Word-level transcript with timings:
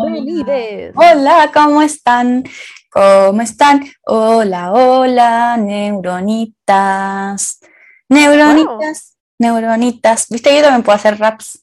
Bienvenidos. 0.00 0.94
Hola, 0.96 1.50
¿cómo 1.52 1.82
están? 1.82 2.44
¿Cómo 2.90 3.42
están? 3.42 3.82
Hola, 4.06 4.72
hola, 4.72 5.56
neuronitas. 5.58 7.60
Neuronitas, 8.08 9.18
neuronitas. 9.38 10.28
¿Viste? 10.30 10.56
Yo 10.56 10.62
también 10.62 10.82
puedo 10.82 10.96
hacer 10.96 11.18
raps. 11.18 11.62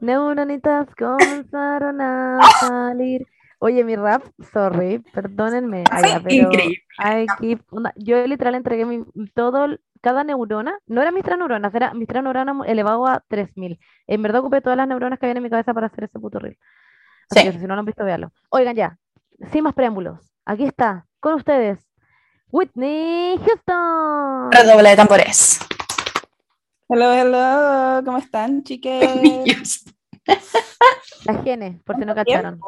Neuronitas 0.00 0.86
comenzaron 0.96 2.00
a 2.02 2.40
salir. 2.60 3.26
Oye, 3.58 3.84
mi 3.84 3.96
rap, 3.96 4.22
sorry, 4.52 4.98
perdónenme. 5.14 5.84
Pero. 6.24 6.50
I 6.98 7.26
keep- 7.40 7.62
yo 7.96 8.26
literal 8.26 8.54
entregué 8.54 8.84
mi, 8.84 9.02
todo, 9.34 9.78
cada 10.02 10.24
neurona, 10.24 10.78
no 10.86 11.00
eran 11.00 11.14
mis 11.14 11.24
tres 11.24 11.38
neuronas, 11.38 11.74
era 11.74 11.94
mis 11.94 12.06
tres 12.06 12.22
neuronas 12.22 12.68
elevado 12.68 13.06
a 13.06 13.24
3000. 13.28 13.78
En 14.06 14.22
verdad 14.22 14.42
ocupé 14.42 14.60
todas 14.60 14.76
las 14.76 14.86
neuronas 14.86 15.18
que 15.18 15.24
había 15.26 15.38
en 15.38 15.42
mi 15.42 15.48
cabeza 15.48 15.72
para 15.72 15.86
hacer 15.86 16.04
ese 16.04 16.18
puto 16.18 16.38
reel. 16.38 16.58
Así 17.30 17.40
Sí. 17.40 17.52
que 17.52 17.58
si 17.58 17.66
no 17.66 17.74
lo 17.74 17.80
han 17.80 17.86
visto, 17.86 18.04
véanlo. 18.04 18.32
Oigan 18.50 18.76
ya, 18.76 18.98
sin 19.52 19.64
más 19.64 19.74
preámbulos, 19.74 20.20
aquí 20.44 20.64
está, 20.64 21.06
con 21.20 21.34
ustedes, 21.34 21.78
Whitney 22.50 23.38
Houston. 23.38 24.52
Redoble 24.52 24.90
de 24.90 24.96
tambores. 24.96 25.58
Hello, 26.88 27.12
hello, 27.12 28.04
¿cómo 28.04 28.18
están, 28.18 28.62
chiques? 28.62 29.84
La 31.24 31.42
Gene, 31.42 31.80
por 31.84 31.96
si 31.96 32.04
no 32.04 32.14
¿Cuánto 32.14 32.30
cacharon. 32.32 32.60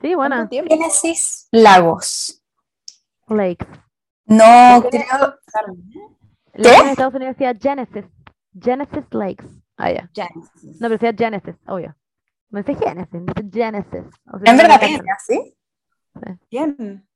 Sí, 0.00 0.14
¿Cuánto 0.14 0.48
bueno? 0.48 0.48
Génesis 0.68 1.48
Lagos. 1.52 2.42
Lakes. 3.28 3.66
No, 4.26 4.82
creo. 4.90 5.04
La 6.54 6.70
¿Qué? 6.70 6.76
en 6.82 6.88
Estados 6.88 7.14
Unidos 7.14 7.36
decía 7.36 7.54
Genesis. 7.60 8.04
Genesis 8.60 9.04
Lakes. 9.10 9.46
Ah, 9.76 9.90
ya. 9.92 10.10
Genesis. 10.14 10.80
No, 10.80 10.88
pero 10.88 10.98
decía 10.98 11.14
Genesis, 11.16 11.54
obvio. 11.66 11.94
No 12.50 12.62
dice 12.62 12.74
Genesis, 12.76 13.20
dice 13.26 13.50
Genesis. 13.52 14.04
O 14.32 14.38
sea, 14.38 14.52
En 14.52 14.56
verdad, 14.56 14.80
es 14.82 15.00
así. 15.16 15.56
Bien. 16.50 17.06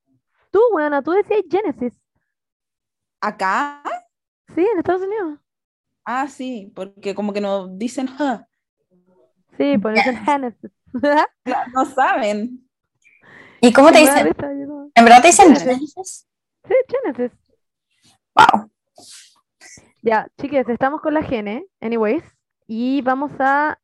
Tú, 0.51 0.61
buena, 0.73 1.03
tú 1.03 1.13
decías 1.13 1.41
Genesis. 1.51 1.93
¿Acá? 3.21 3.83
Sí, 4.55 4.61
en 4.61 4.79
Estados 4.79 5.03
Unidos. 5.03 5.39
Ah, 6.05 6.27
sí, 6.29 6.73
porque 6.75 7.15
como 7.15 7.33
que 7.33 7.41
no 7.41 7.69
dicen, 7.69 8.09
"Huh". 8.09 8.41
Sí, 9.57 9.79
pues 9.79 9.95
dicen 9.95 10.17
Genesis. 10.25 10.71
no 11.75 11.85
saben. 11.85 12.69
¿Y 13.61 13.73
cómo 13.73 13.93
te 13.93 13.99
dicen? 13.99 14.27
¿En 14.95 15.05
verdad 15.05 15.21
te 15.21 15.29
dicen 15.29 15.55
Genesis. 15.55 15.65
Génesis? 15.95 16.29
Sí, 16.67 16.75
Genesis. 16.89 17.39
Wow. 18.35 18.71
Ya, 20.03 20.29
chiques, 20.41 20.67
estamos 20.69 21.03
con 21.03 21.13
la 21.13 21.23
Gene, 21.23 21.67
anyways, 21.81 22.25
y 22.67 23.03
vamos 23.03 23.33
a, 23.39 23.79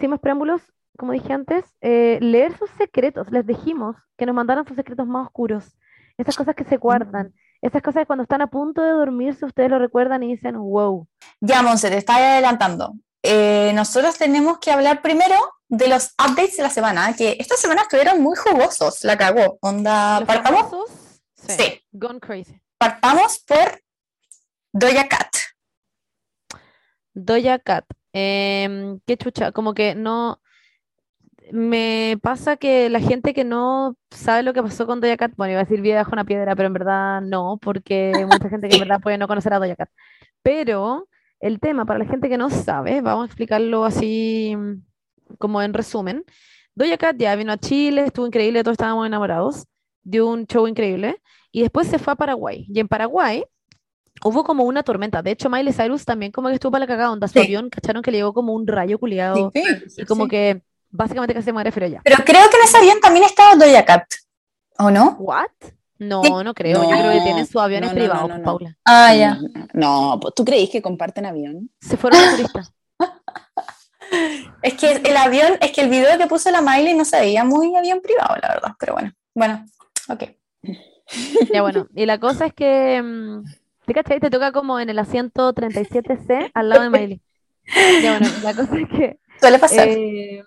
sin 0.00 0.10
más 0.10 0.20
preámbulos, 0.20 0.62
como 0.98 1.12
dije 1.12 1.32
antes, 1.32 1.64
eh, 1.80 2.18
leer 2.20 2.56
sus 2.58 2.70
secretos. 2.78 3.30
Les 3.30 3.46
dijimos 3.46 3.96
que 4.16 4.26
nos 4.26 4.34
mandaran 4.34 4.66
sus 4.66 4.76
secretos 4.76 5.06
más 5.06 5.26
oscuros, 5.26 5.76
esas 6.18 6.36
cosas 6.36 6.54
que 6.54 6.64
se 6.64 6.76
guardan, 6.76 7.32
esas 7.62 7.82
cosas 7.82 8.02
que 8.02 8.06
cuando 8.06 8.22
están 8.24 8.42
a 8.42 8.48
punto 8.48 8.82
de 8.82 8.90
dormirse 8.90 9.44
ustedes 9.44 9.70
lo 9.70 9.78
recuerdan 9.78 10.22
y 10.22 10.34
dicen, 10.34 10.56
wow. 10.58 11.06
Ya, 11.40 11.62
Monse, 11.62 11.90
te 11.90 11.98
estaba 11.98 12.32
adelantando. 12.32 12.94
Eh, 13.22 13.72
nosotros 13.74 14.16
tenemos 14.16 14.58
que 14.58 14.72
hablar 14.72 15.02
primero 15.02 15.36
de 15.68 15.88
los 15.88 16.14
updates 16.18 16.56
de 16.56 16.62
la 16.62 16.70
semana, 16.70 17.14
que 17.14 17.36
esta 17.38 17.56
semana 17.56 17.82
estuvieron 17.82 18.20
muy 18.22 18.36
jugosos, 18.36 19.04
la 19.04 19.16
cagó. 19.16 19.58
Onda, 19.60 20.24
partamos, 20.26 20.62
famosos, 20.70 21.20
Sí. 21.34 21.80
Gone 21.92 22.20
crazy. 22.20 22.60
partamos 22.78 23.38
por 23.40 23.80
Doja 24.72 25.08
Cat. 25.08 25.28
Doja 27.14 27.58
Cat. 27.58 27.84
Em, 28.12 29.00
qué 29.06 29.16
chucha, 29.16 29.52
como 29.52 29.74
que 29.74 29.94
no. 29.94 30.40
Me 31.52 32.16
pasa 32.22 32.56
que 32.56 32.88
la 32.90 33.00
gente 33.00 33.34
que 33.34 33.44
no 33.44 33.96
sabe 34.10 34.42
lo 34.44 34.52
que 34.52 34.62
pasó 34.62 34.86
con 34.86 35.00
Doja 35.00 35.16
Cat, 35.16 35.32
bueno, 35.36 35.52
iba 35.52 35.60
a 35.60 35.64
decir 35.64 35.80
vida 35.80 35.96
bajo 35.96 36.12
una 36.12 36.24
piedra, 36.24 36.54
pero 36.54 36.68
en 36.68 36.72
verdad 36.74 37.20
no, 37.22 37.58
porque 37.60 38.12
hay 38.14 38.24
mucha 38.24 38.48
gente 38.48 38.68
que 38.68 38.76
en 38.76 38.80
verdad 38.82 39.00
puede 39.00 39.18
no 39.18 39.26
conocer 39.26 39.52
a 39.54 39.58
Doja 39.58 39.74
Cat. 39.76 39.90
Pero 40.42 41.08
el 41.40 41.58
tema, 41.60 41.84
para 41.86 41.98
la 41.98 42.06
gente 42.06 42.28
que 42.28 42.38
no 42.38 42.50
sabe, 42.50 43.00
vamos 43.00 43.24
a 43.24 43.26
explicarlo 43.26 43.84
así 43.84 44.54
mm, 44.56 45.36
como 45.38 45.62
en 45.62 45.74
resumen. 45.74 46.24
Doja 46.74 46.96
Cat 46.98 47.16
ya 47.18 47.34
vino 47.36 47.52
a 47.52 47.58
Chile, 47.58 48.04
estuvo 48.06 48.26
increíble, 48.26 48.62
todos 48.62 48.74
estábamos 48.74 49.06
enamorados, 49.06 49.66
dio 50.02 50.28
un 50.28 50.46
show 50.46 50.68
increíble, 50.68 51.20
y 51.52 51.62
después 51.62 51.88
se 51.88 51.98
fue 51.98 52.12
a 52.12 52.16
Paraguay. 52.16 52.66
Y 52.68 52.80
en 52.80 52.88
Paraguay 52.88 53.44
hubo 54.24 54.44
como 54.44 54.64
una 54.64 54.82
tormenta. 54.82 55.22
De 55.22 55.30
hecho, 55.32 55.48
Miley 55.50 55.72
Cyrus 55.72 56.04
también 56.04 56.32
como 56.32 56.48
que 56.48 56.54
estuvo 56.54 56.72
para 56.72 56.84
la 56.84 56.86
cagada, 56.86 57.10
onda 57.12 57.28
su 57.28 57.34
Sí. 57.34 57.40
avión, 57.40 57.70
cacharon 57.70 58.02
que 58.02 58.10
le 58.10 58.18
llegó 58.18 58.32
como 58.34 58.52
un 58.54 58.66
rayo 58.66 58.98
culiado, 58.98 59.50
y 59.96 60.04
como 60.04 60.24
sí. 60.24 60.30
que 60.30 60.62
básicamente 60.90 61.34
casi 61.34 61.46
se 61.46 61.52
muere 61.52 61.70
frío 61.72 61.88
ya. 61.88 62.00
Pero 62.04 62.16
creo 62.24 62.48
que 62.50 62.56
en 62.56 62.62
ese 62.64 62.76
avión 62.78 63.00
también 63.00 63.24
estaba 63.24 63.54
Doja 63.56 63.84
Cat, 63.84 64.04
¿o 64.78 64.90
no? 64.90 65.16
¿What? 65.20 65.46
No, 65.98 66.22
Sí. 66.22 66.30
no 66.44 66.54
creo. 66.54 66.82
Yo 66.82 66.88
creo 66.88 67.12
que 67.12 67.20
tienen 67.20 67.46
sus 67.46 67.60
aviones 67.60 67.90
no, 67.92 67.94
no, 67.94 68.00
privados. 68.00 68.40
Paula. 68.42 68.76
Ah, 68.86 69.14
ya. 69.14 69.38
No, 69.74 70.18
pues, 70.20 70.34
¿tú 70.34 70.44
creís 70.46 70.70
que 70.70 70.80
comparten 70.80 71.26
avión? 71.26 71.70
Se 71.80 71.96
fueron 71.98 72.20
de 72.20 72.30
turistas. 72.30 72.72
Es 74.62 74.74
que 74.74 74.90
el 74.92 75.16
avión, 75.16 75.52
es 75.60 75.70
que 75.70 75.82
el 75.82 75.88
video 75.88 76.18
que 76.18 76.26
puso 76.26 76.50
la 76.50 76.60
Miley 76.60 76.94
no 76.94 77.04
se 77.04 77.20
veía 77.20 77.44
muy 77.44 77.74
avión 77.76 78.00
privado, 78.00 78.34
la 78.42 78.48
verdad. 78.48 78.72
Pero 78.78 78.94
bueno, 78.94 79.12
bueno, 79.34 79.64
ok. 80.08 80.24
Ya 81.52 81.62
bueno, 81.62 81.86
y 81.94 82.06
la 82.06 82.18
cosa 82.18 82.46
es 82.46 82.52
que, 82.54 83.00
mm, 83.02 83.44
¿te 83.90 83.94
cachai? 83.94 84.20
Te 84.20 84.30
toca 84.30 84.52
como 84.52 84.78
en 84.78 84.88
el 84.88 85.00
asiento 85.00 85.52
37C 85.52 86.52
al 86.54 86.68
lado 86.68 86.82
de 86.82 86.90
Miley. 86.90 87.20
Ya 88.02 88.18
bueno, 88.18 88.32
la 88.44 88.54
cosa 88.54 88.78
es 88.78 88.88
que 88.88 89.18
Suele 89.40 89.58
pasar. 89.58 89.88
eh, 89.88 90.44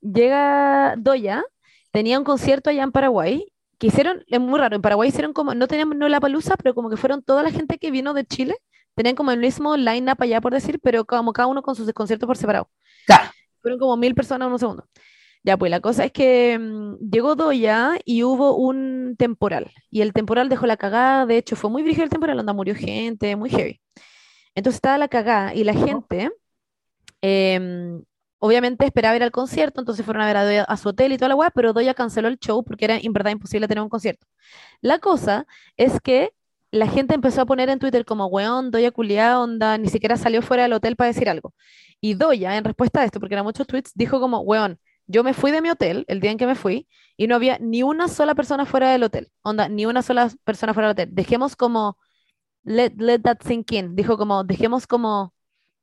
llega 0.00 0.94
Doya, 0.96 1.42
tenía 1.90 2.18
un 2.18 2.24
concierto 2.24 2.70
allá 2.70 2.84
en 2.84 2.92
Paraguay, 2.92 3.46
que 3.78 3.88
hicieron, 3.88 4.24
es 4.28 4.38
muy 4.38 4.60
raro, 4.60 4.76
en 4.76 4.82
Paraguay 4.82 5.08
hicieron 5.08 5.32
como, 5.32 5.54
no 5.56 5.66
tenían 5.66 5.90
no 5.98 6.08
la 6.08 6.20
palusa, 6.20 6.56
pero 6.56 6.72
como 6.72 6.88
que 6.88 6.96
fueron 6.96 7.22
toda 7.24 7.42
la 7.42 7.50
gente 7.50 7.78
que 7.78 7.90
vino 7.90 8.14
de 8.14 8.26
Chile, 8.26 8.54
tenían 8.94 9.16
como 9.16 9.32
el 9.32 9.40
mismo 9.40 9.76
line-up 9.76 10.18
allá 10.20 10.40
por 10.40 10.52
decir, 10.52 10.78
pero 10.80 11.04
como 11.04 11.32
cada 11.32 11.48
uno 11.48 11.62
con 11.62 11.74
sus 11.74 11.92
conciertos 11.92 12.28
por 12.28 12.36
separado. 12.36 12.68
Claro. 13.06 13.28
Fueron 13.60 13.80
como 13.80 13.96
mil 13.96 14.14
personas 14.14 14.46
en 14.46 14.52
un 14.52 14.58
segundo. 14.60 14.86
Ya, 15.44 15.58
pues 15.58 15.70
la 15.70 15.80
cosa 15.80 16.06
es 16.06 16.12
que 16.12 16.58
mm, 16.58 17.10
llegó 17.10 17.34
Doya 17.36 17.98
y 18.04 18.22
hubo 18.24 18.56
un 18.56 19.14
temporal. 19.18 19.70
Y 19.90 20.00
el 20.00 20.12
temporal 20.14 20.48
dejó 20.48 20.66
la 20.66 20.76
cagada. 20.78 21.26
De 21.26 21.36
hecho, 21.36 21.54
fue 21.56 21.70
muy 21.70 21.82
brígido 21.82 22.04
el 22.04 22.10
temporal, 22.10 22.38
onda 22.38 22.52
murió 22.54 22.74
gente, 22.74 23.36
muy 23.36 23.50
heavy. 23.50 23.80
Entonces 24.54 24.76
estaba 24.78 24.98
la 24.98 25.08
cagada 25.08 25.54
y 25.54 25.64
la 25.64 25.74
gente, 25.74 26.30
em, 27.22 28.02
obviamente 28.38 28.84
esperaba 28.86 29.16
ir 29.16 29.22
al 29.22 29.30
concierto, 29.32 29.80
entonces 29.80 30.04
fueron 30.04 30.22
a 30.22 30.26
ver 30.26 30.36
a 30.36 30.44
Doya 30.44 30.64
a 30.64 30.76
su 30.76 30.90
hotel 30.90 31.12
y 31.12 31.18
toda 31.18 31.30
la 31.30 31.36
weá, 31.36 31.50
pero 31.50 31.72
Doya 31.72 31.94
canceló 31.94 32.28
el 32.28 32.38
show 32.38 32.64
porque 32.64 32.84
era 32.86 32.96
en 32.98 33.12
verdad 33.12 33.32
imposible 33.32 33.68
tener 33.68 33.82
un 33.82 33.88
concierto. 33.90 34.26
La 34.80 34.98
cosa 34.98 35.46
es 35.76 36.00
que 36.00 36.32
la 36.70 36.88
gente 36.88 37.14
empezó 37.14 37.42
a 37.42 37.46
poner 37.46 37.68
en 37.70 37.78
Twitter 37.78 38.04
como, 38.04 38.26
weón, 38.26 38.70
Doya 38.70 38.90
culiá, 38.92 39.40
onda, 39.40 39.78
ni 39.78 39.88
siquiera 39.88 40.16
salió 40.16 40.42
fuera 40.42 40.64
del 40.64 40.72
hotel 40.74 40.96
para 40.96 41.08
decir 41.08 41.28
algo. 41.28 41.54
Y 42.00 42.14
Doya, 42.14 42.56
en 42.56 42.64
respuesta 42.64 43.00
a 43.02 43.04
esto, 43.04 43.20
porque 43.20 43.34
eran 43.34 43.44
muchos 43.46 43.66
tweets, 43.66 43.92
dijo 43.94 44.20
como, 44.20 44.40
weón, 44.40 44.78
yo 45.06 45.24
me 45.24 45.34
fui 45.34 45.50
de 45.50 45.60
mi 45.60 45.70
hotel 45.70 46.04
el 46.08 46.20
día 46.20 46.30
en 46.30 46.38
que 46.38 46.46
me 46.46 46.54
fui 46.54 46.88
y 47.16 47.26
no 47.26 47.36
había 47.36 47.58
ni 47.60 47.82
una 47.82 48.08
sola 48.08 48.34
persona 48.34 48.66
fuera 48.66 48.90
del 48.90 49.02
hotel. 49.02 49.30
Onda, 49.42 49.68
ni 49.68 49.86
una 49.86 50.02
sola 50.02 50.30
persona 50.44 50.74
fuera 50.74 50.88
del 50.88 50.92
hotel. 50.92 51.14
Dejemos 51.14 51.56
como, 51.56 51.98
let, 52.64 52.92
let 52.96 53.20
that 53.20 53.38
sink 53.46 53.72
in. 53.72 53.94
Dijo 53.96 54.16
como, 54.18 54.44
dejemos 54.44 54.86
como 54.86 55.34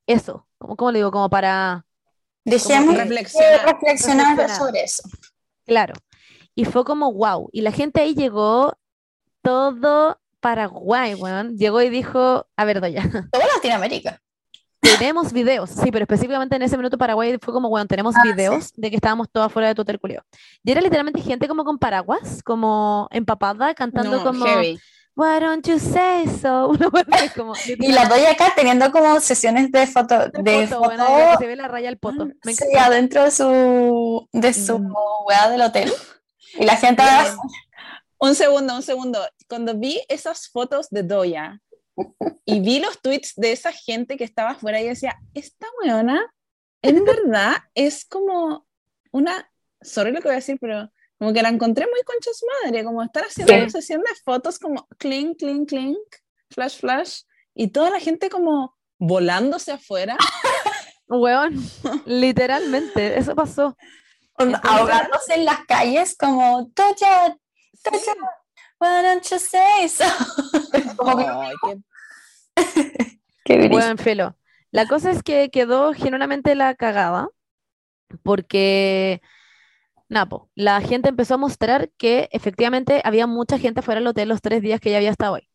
eso. 0.08 0.48
Como, 0.58 0.76
¿Cómo 0.76 0.92
le 0.92 1.00
digo? 1.00 1.12
Como 1.12 1.30
para, 1.30 1.86
Dejemos 2.44 2.96
de 2.96 3.02
reflexionar, 3.04 3.66
reflexionar 3.66 4.38
reflexionar. 4.38 4.50
sobre 4.50 4.84
eso. 4.84 5.04
claro. 5.66 5.94
Y 6.54 6.66
fue 6.66 6.84
como, 6.84 7.14
wow. 7.14 7.50
Y 7.54 7.62
la 7.62 7.72
gente 7.72 8.02
ahí 8.02 8.14
llegó 8.14 8.78
todo 9.42 10.20
Paraguay, 10.42 11.14
weón. 11.14 11.58
Llegó 11.58 11.82
y 11.82 11.90
dijo, 11.90 12.48
a 12.56 12.66
ver, 12.66 12.82
Doya, 12.82 13.04
Toda 13.32 13.46
Latinoamérica. 13.56 14.22
Tenemos 14.82 15.32
videos. 15.32 15.70
Sí, 15.70 15.92
pero 15.92 16.04
específicamente 16.04 16.56
en 16.56 16.64
ese 16.64 16.76
minuto 16.76 16.98
Paraguay 16.98 17.38
fue 17.42 17.54
como, 17.54 17.70
bueno, 17.70 17.86
tenemos 17.88 18.16
Ah, 18.18 18.22
videos 18.24 18.74
de 18.76 18.90
que 18.90 18.96
estábamos 18.96 19.30
todas 19.32 19.52
fuera 19.52 19.68
de 19.70 19.76
tu 19.76 19.84
hotel 19.84 20.00
culiao. 20.00 20.24
Y 20.64 20.72
era 20.72 20.82
literalmente 20.82 21.22
gente 21.22 21.48
como 21.48 21.64
con 21.64 21.78
paraguas, 21.78 22.42
como 22.44 23.08
empapada, 23.12 23.74
cantando 23.74 24.18
No, 24.18 24.24
como, 24.24 24.46
heavy. 24.46 24.80
Why 25.16 25.40
don't 25.42 25.68
you 25.68 25.78
say 25.78 26.26
so? 26.42 26.70
Wea 26.94 27.34
como, 27.36 27.54
Y 27.66 27.92
la 27.92 28.06
Doja 28.06 28.36
Cat 28.38 28.54
teniendo 28.56 28.92
como 28.92 29.20
sesiones 29.20 29.70
de 29.72 29.86
foto, 29.86 30.18
de 30.30 30.68
foto, 30.68 30.84
foto, 30.84 30.96
la 30.98 31.32
que 31.34 31.38
se 31.40 31.48
ve 31.48 31.56
la 31.58 31.68
raya 31.68 31.90
al 31.90 31.98
poto. 31.98 32.30
Me 32.44 32.54
sí, 32.56 32.64
adentro 32.80 33.24
de 33.26 33.32
su, 33.32 34.28
de 34.32 34.54
su 34.54 34.80
Mm. 34.80 34.94
weá 35.28 35.50
del 35.50 35.62
hotel. 35.62 35.92
Y 36.58 36.66
la 36.66 36.78
gente. 36.78 37.04
Un 38.20 38.36
segundo, 38.36 38.76
un 38.76 38.84
segundo. 38.84 39.20
Cuando 39.50 39.76
vi 39.76 40.00
esas 40.08 40.48
fotos 40.48 40.90
de 40.90 41.04
Doya 41.04 41.60
y 42.46 42.60
vi 42.62 42.80
los 42.80 43.02
tweets 43.02 43.34
de 43.36 43.52
esa 43.52 43.72
gente 43.72 44.18
que 44.18 44.24
estaba 44.24 44.52
afuera, 44.52 44.82
yo 44.82 44.88
decía, 44.88 45.18
esta 45.34 45.68
weona, 45.84 46.26
en 46.82 47.04
verdad, 47.06 47.58
es 47.76 48.06
como 48.06 48.66
una, 49.12 49.50
sorry 49.82 50.12
lo 50.12 50.20
que 50.22 50.28
voy 50.30 50.34
a 50.34 50.36
decir, 50.36 50.58
pero 50.60 50.92
como 51.20 51.34
que 51.34 51.42
la 51.44 51.50
encontré 51.50 51.86
muy 51.86 52.02
concha 52.04 52.32
su 52.34 52.46
madre, 52.64 52.84
como 52.84 53.04
estar 53.04 53.24
haciendo 53.24 53.54
Sí. 53.54 53.60
una 53.60 53.70
sesión 53.70 54.02
de 54.02 54.16
fotos 54.26 54.58
como 54.58 54.88
clink, 54.98 55.38
clink, 55.38 55.70
clink, 55.70 55.98
flash, 56.50 56.80
flash, 56.80 57.22
y 57.54 57.68
toda 57.68 57.90
la 57.92 58.00
gente 58.00 58.30
como 58.30 58.76
volándose 58.98 59.72
afuera. 59.72 60.18
Weón, 61.08 61.56
literalmente, 62.06 63.18
eso 63.20 63.36
pasó. 63.36 63.76
Entonces- 64.38 64.62
ahogándose 64.64 65.34
en 65.36 65.46
las 65.46 65.66
calles 65.68 66.16
como 66.18 66.72
Doja, 66.74 67.36
Doja, 67.84 68.14
why 68.82 69.02
don't 69.04 69.24
you 69.30 69.40
say 69.40 69.88
so? 69.88 70.04
Como 70.98 71.16
que- 71.18 71.26
Ay, 71.26 71.56
qué-. 71.64 71.78
Bueno, 73.70 73.98
filo. 73.98 74.36
La 74.72 74.86
cosa 74.88 75.12
es 75.12 75.24
que 75.24 75.50
quedó 75.50 75.94
genuinamente 75.94 76.56
la 76.56 76.76
cagada 76.76 77.28
porque, 78.24 79.22
Napo, 80.10 80.50
la 80.56 80.80
gente 80.82 81.10
empezó 81.10 81.34
a 81.36 81.38
mostrar 81.38 81.90
que 81.98 82.30
efectivamente 82.32 83.02
había 83.04 83.28
mucha 83.28 83.58
gente 83.58 83.82
fuera 83.82 84.00
del 84.00 84.08
hotel 84.08 84.30
los 84.30 84.42
tres 84.42 84.62
días 84.62 84.80
que 84.80 84.92
ya 84.92 84.98
había 84.98 85.12
estado 85.12 85.36
ahí. 85.36 85.48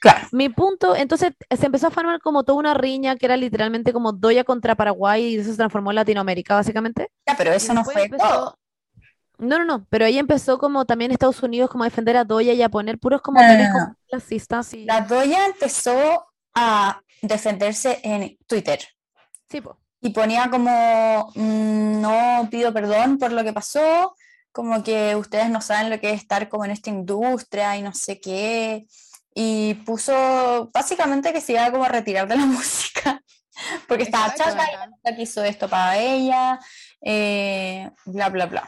Claro. 0.00 0.28
Mi 0.32 0.48
punto, 0.48 0.96
entonces 0.96 1.32
se 1.50 1.66
empezó 1.66 1.88
a 1.88 1.90
formar 1.90 2.20
como 2.20 2.42
toda 2.44 2.58
una 2.58 2.74
riña 2.74 3.16
que 3.16 3.26
era 3.26 3.36
literalmente 3.36 3.92
como 3.92 4.12
Doya 4.12 4.44
contra 4.44 4.74
Paraguay 4.74 5.24
y 5.24 5.36
eso 5.36 5.50
se 5.50 5.56
transformó 5.56 5.90
en 5.90 5.96
Latinoamérica, 5.96 6.54
básicamente. 6.54 7.10
Ya, 7.26 7.36
pero 7.36 7.52
eso 7.52 7.72
Y 7.72 7.74
no 7.74 7.84
fue 7.84 8.04
empezó- 8.04 8.28
todo. 8.28 8.58
No, 9.40 9.58
no, 9.58 9.64
no, 9.64 9.86
pero 9.88 10.04
ahí 10.04 10.18
empezó 10.18 10.58
como 10.58 10.84
también 10.84 11.10
Estados 11.12 11.42
Unidos 11.42 11.70
como 11.70 11.84
a 11.84 11.88
defender 11.88 12.16
a 12.16 12.24
Doya 12.24 12.52
y 12.52 12.62
a 12.62 12.68
poner 12.68 12.98
puros 12.98 13.22
como 13.22 13.40
No, 13.40 13.96
clasistas 14.08 14.74
y... 14.74 14.84
La 14.84 15.00
Doya 15.00 15.46
empezó 15.46 16.26
a 16.54 17.00
defenderse 17.22 18.00
en 18.02 18.36
Twitter 18.46 18.80
Sí, 19.48 19.60
po. 19.60 19.78
y 20.00 20.10
ponía 20.10 20.48
como, 20.50 21.32
mm, 21.34 22.00
no 22.00 22.48
pido 22.50 22.72
perdón 22.72 23.18
por 23.18 23.32
lo 23.32 23.42
que 23.44 23.52
pasó, 23.52 24.14
como 24.52 24.82
que 24.82 25.16
ustedes 25.16 25.50
no 25.50 25.60
saben 25.60 25.90
lo 25.90 26.00
que 26.00 26.10
es 26.10 26.20
estar 26.20 26.48
como 26.48 26.64
en 26.64 26.70
esta 26.72 26.90
industria 26.90 27.76
y 27.76 27.82
no 27.82 27.92
sé 27.94 28.20
qué. 28.20 28.86
Y 29.34 29.74
puso 29.86 30.70
básicamente 30.74 31.32
que 31.32 31.40
se 31.40 31.52
iba 31.52 31.70
como 31.70 31.84
a 31.84 31.88
retirar 31.88 32.26
de 32.28 32.36
la 32.36 32.46
música, 32.46 33.22
porque 33.88 34.04
estaba 34.04 34.34
chata 34.34 34.66
quiso 35.16 35.44
esto 35.44 35.68
para 35.68 35.98
ella, 35.98 36.58
eh, 37.00 37.90
bla, 38.06 38.28
bla, 38.28 38.46
bla. 38.46 38.66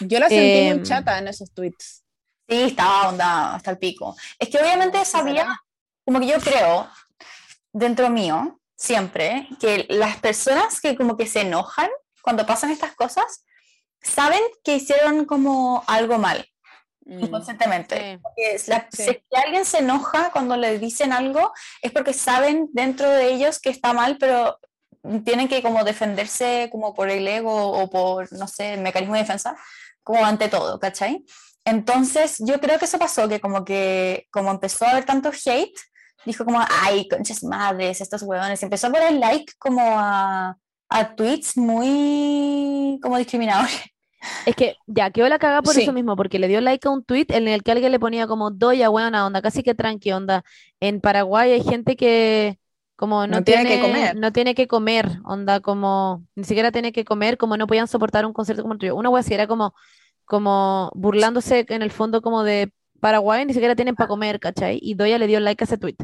Yo 0.00 0.18
la 0.18 0.28
sentí 0.28 0.74
muy 0.74 0.82
chata 0.82 1.18
en 1.18 1.28
esos 1.28 1.52
tweets. 1.52 2.04
Sí, 2.48 2.62
estaba 2.62 3.08
onda 3.10 3.54
hasta 3.54 3.70
el 3.72 3.78
pico. 3.78 4.16
Es 4.38 4.48
que 4.48 4.58
obviamente 4.58 5.04
sabía, 5.04 5.60
como 6.04 6.20
que 6.20 6.26
yo 6.26 6.38
creo, 6.40 6.88
dentro 7.72 8.08
mío, 8.10 8.58
siempre, 8.76 9.48
que 9.60 9.86
las 9.90 10.16
personas 10.18 10.80
que 10.80 10.96
como 10.96 11.16
que 11.16 11.26
se 11.26 11.42
enojan 11.42 11.88
cuando 12.22 12.46
pasan 12.46 12.70
estas 12.70 12.94
cosas, 12.94 13.44
saben 14.00 14.40
que 14.64 14.76
hicieron 14.76 15.24
como 15.24 15.82
algo 15.86 16.18
mal, 16.18 16.46
Mm. 17.04 17.24
inconscientemente. 17.24 18.20
Sí. 18.58 18.70
La- 18.70 18.86
Sí. 18.92 19.02
Si 19.04 19.10
es 19.10 19.16
que 19.30 19.36
alguien 19.44 19.64
se 19.64 19.78
enoja 19.78 20.30
cuando 20.30 20.56
le 20.56 20.78
dicen 20.78 21.12
algo, 21.12 21.52
es 21.82 21.90
porque 21.92 22.12
saben 22.12 22.68
dentro 22.72 23.08
de 23.10 23.32
ellos 23.32 23.58
que 23.60 23.70
está 23.70 23.92
mal, 23.92 24.16
pero 24.18 24.58
tienen 25.24 25.48
que 25.48 25.62
como 25.62 25.84
defenderse 25.84 26.68
como 26.72 26.94
por 26.94 27.10
el 27.10 27.26
ego 27.26 27.72
o 27.72 27.88
por, 27.90 28.32
no 28.32 28.46
sé, 28.48 28.74
el 28.74 28.80
mecanismo 28.80 29.14
de 29.14 29.20
defensa, 29.20 29.56
como 30.02 30.24
ante 30.24 30.48
todo, 30.48 30.78
¿cachai? 30.78 31.24
Entonces 31.64 32.36
yo 32.38 32.60
creo 32.60 32.78
que 32.78 32.86
eso 32.86 32.98
pasó, 32.98 33.28
que 33.28 33.40
como 33.40 33.64
que 33.64 34.26
como 34.30 34.50
empezó 34.50 34.86
a 34.86 34.90
haber 34.92 35.04
tanto 35.04 35.30
hate, 35.30 35.76
dijo 36.24 36.44
como, 36.44 36.60
ay, 36.82 37.08
conchas 37.08 37.42
madres, 37.44 38.00
estos 38.00 38.22
huevones, 38.22 38.62
empezó 38.62 38.86
a 38.88 38.90
poner 38.90 39.12
like 39.14 39.52
como 39.58 39.80
a, 39.82 40.56
a 40.88 41.14
tweets 41.16 41.56
muy 41.56 42.98
como 43.02 43.18
discriminadores. 43.18 43.80
Es 44.44 44.56
que 44.56 44.76
ya 44.86 45.10
quedó 45.10 45.28
la 45.28 45.38
cagada 45.38 45.62
por 45.62 45.74
Sí. 45.74 45.82
eso 45.82 45.92
mismo, 45.92 46.16
porque 46.16 46.38
le 46.38 46.48
dio 46.48 46.60
like 46.60 46.86
a 46.88 46.90
un 46.90 47.04
tweet 47.04 47.26
en 47.28 47.46
el 47.48 47.62
que 47.62 47.70
alguien 47.72 47.92
le 47.92 48.00
ponía 48.00 48.26
como 48.26 48.50
doya, 48.50 48.88
buena 48.88 49.26
onda, 49.26 49.42
casi 49.42 49.62
que 49.62 49.74
tranqui 49.74 50.12
onda. 50.12 50.42
En 50.80 51.00
Paraguay 51.00 51.52
hay 51.52 51.62
gente 51.62 51.96
que 51.96 52.58
como 52.98 53.28
no, 53.28 53.36
No 53.36 53.44
tiene 53.44 53.64
que 53.64 53.80
comer. 53.80 54.16
no 54.16 54.32
tiene 54.32 54.54
que 54.56 54.66
comer, 54.66 55.20
onda 55.22 55.60
como 55.60 56.26
ni 56.34 56.42
siquiera 56.42 56.72
tiene 56.72 56.90
que 56.90 57.04
comer, 57.04 57.38
como 57.38 57.56
no 57.56 57.68
podían 57.68 57.86
soportar 57.86 58.26
un 58.26 58.32
concierto 58.32 58.62
como 58.62 58.74
el 58.74 58.80
tuyo. 58.80 58.96
Una 58.96 59.08
wea 59.08 59.20
así 59.20 59.32
era 59.32 59.46
como, 59.46 59.72
como 60.24 60.90
burlándose 60.96 61.64
en 61.68 61.82
el 61.82 61.92
fondo 61.92 62.22
como 62.22 62.42
de 62.42 62.72
Paraguay, 62.98 63.46
ni 63.46 63.54
siquiera 63.54 63.76
tienen 63.76 63.94
para 63.94 64.08
comer, 64.08 64.40
¿cachai? 64.40 64.80
Y 64.82 64.94
Doya 64.94 65.16
le 65.18 65.28
dio 65.28 65.38
like 65.38 65.62
a 65.62 65.66
ese 65.66 65.78
tweet. 65.78 65.94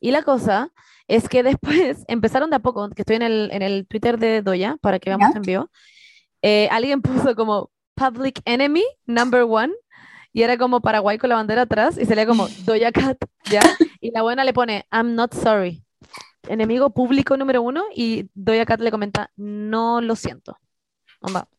Y 0.00 0.10
la 0.10 0.22
cosa 0.22 0.70
es 1.06 1.30
que 1.30 1.42
después 1.42 2.04
empezaron 2.08 2.50
de 2.50 2.56
a 2.56 2.58
poco, 2.58 2.90
que 2.90 3.00
estoy 3.00 3.16
en 3.16 3.22
el, 3.22 3.48
en 3.50 3.62
el 3.62 3.86
Twitter 3.86 4.18
de 4.18 4.42
Doya, 4.42 4.76
para 4.82 4.98
que 4.98 5.08
veamos 5.08 5.34
en 5.34 5.40
vivo, 5.40 5.70
eh, 6.42 6.68
alguien 6.70 7.00
puso 7.32 7.34
como 7.34 7.70
Public 7.94 8.42
Enemy 8.44 8.84
Number 9.06 9.46
One, 9.48 9.72
y 10.34 10.42
era 10.42 10.58
como 10.58 10.82
Paraguay 10.82 11.16
con 11.16 11.30
la 11.30 11.36
bandera 11.36 11.62
atrás, 11.62 11.96
y 11.96 12.04
salía 12.04 12.26
como 12.26 12.48
Doja 12.66 12.92
Cat, 12.92 13.16
¿ya? 13.50 13.60
Y 14.02 14.10
la 14.10 14.20
buena 14.20 14.44
le 14.44 14.52
pone, 14.52 14.86
I'm 14.92 15.14
not 15.14 15.32
sorry. 15.32 15.82
Enemigo 16.48 16.90
público 16.90 17.36
número 17.36 17.62
uno, 17.62 17.84
y 17.94 18.30
Doja 18.34 18.64
Cat 18.64 18.80
le 18.80 18.90
comenta, 18.90 19.30
no 19.36 20.00
lo 20.00 20.16
siento. 20.16 20.58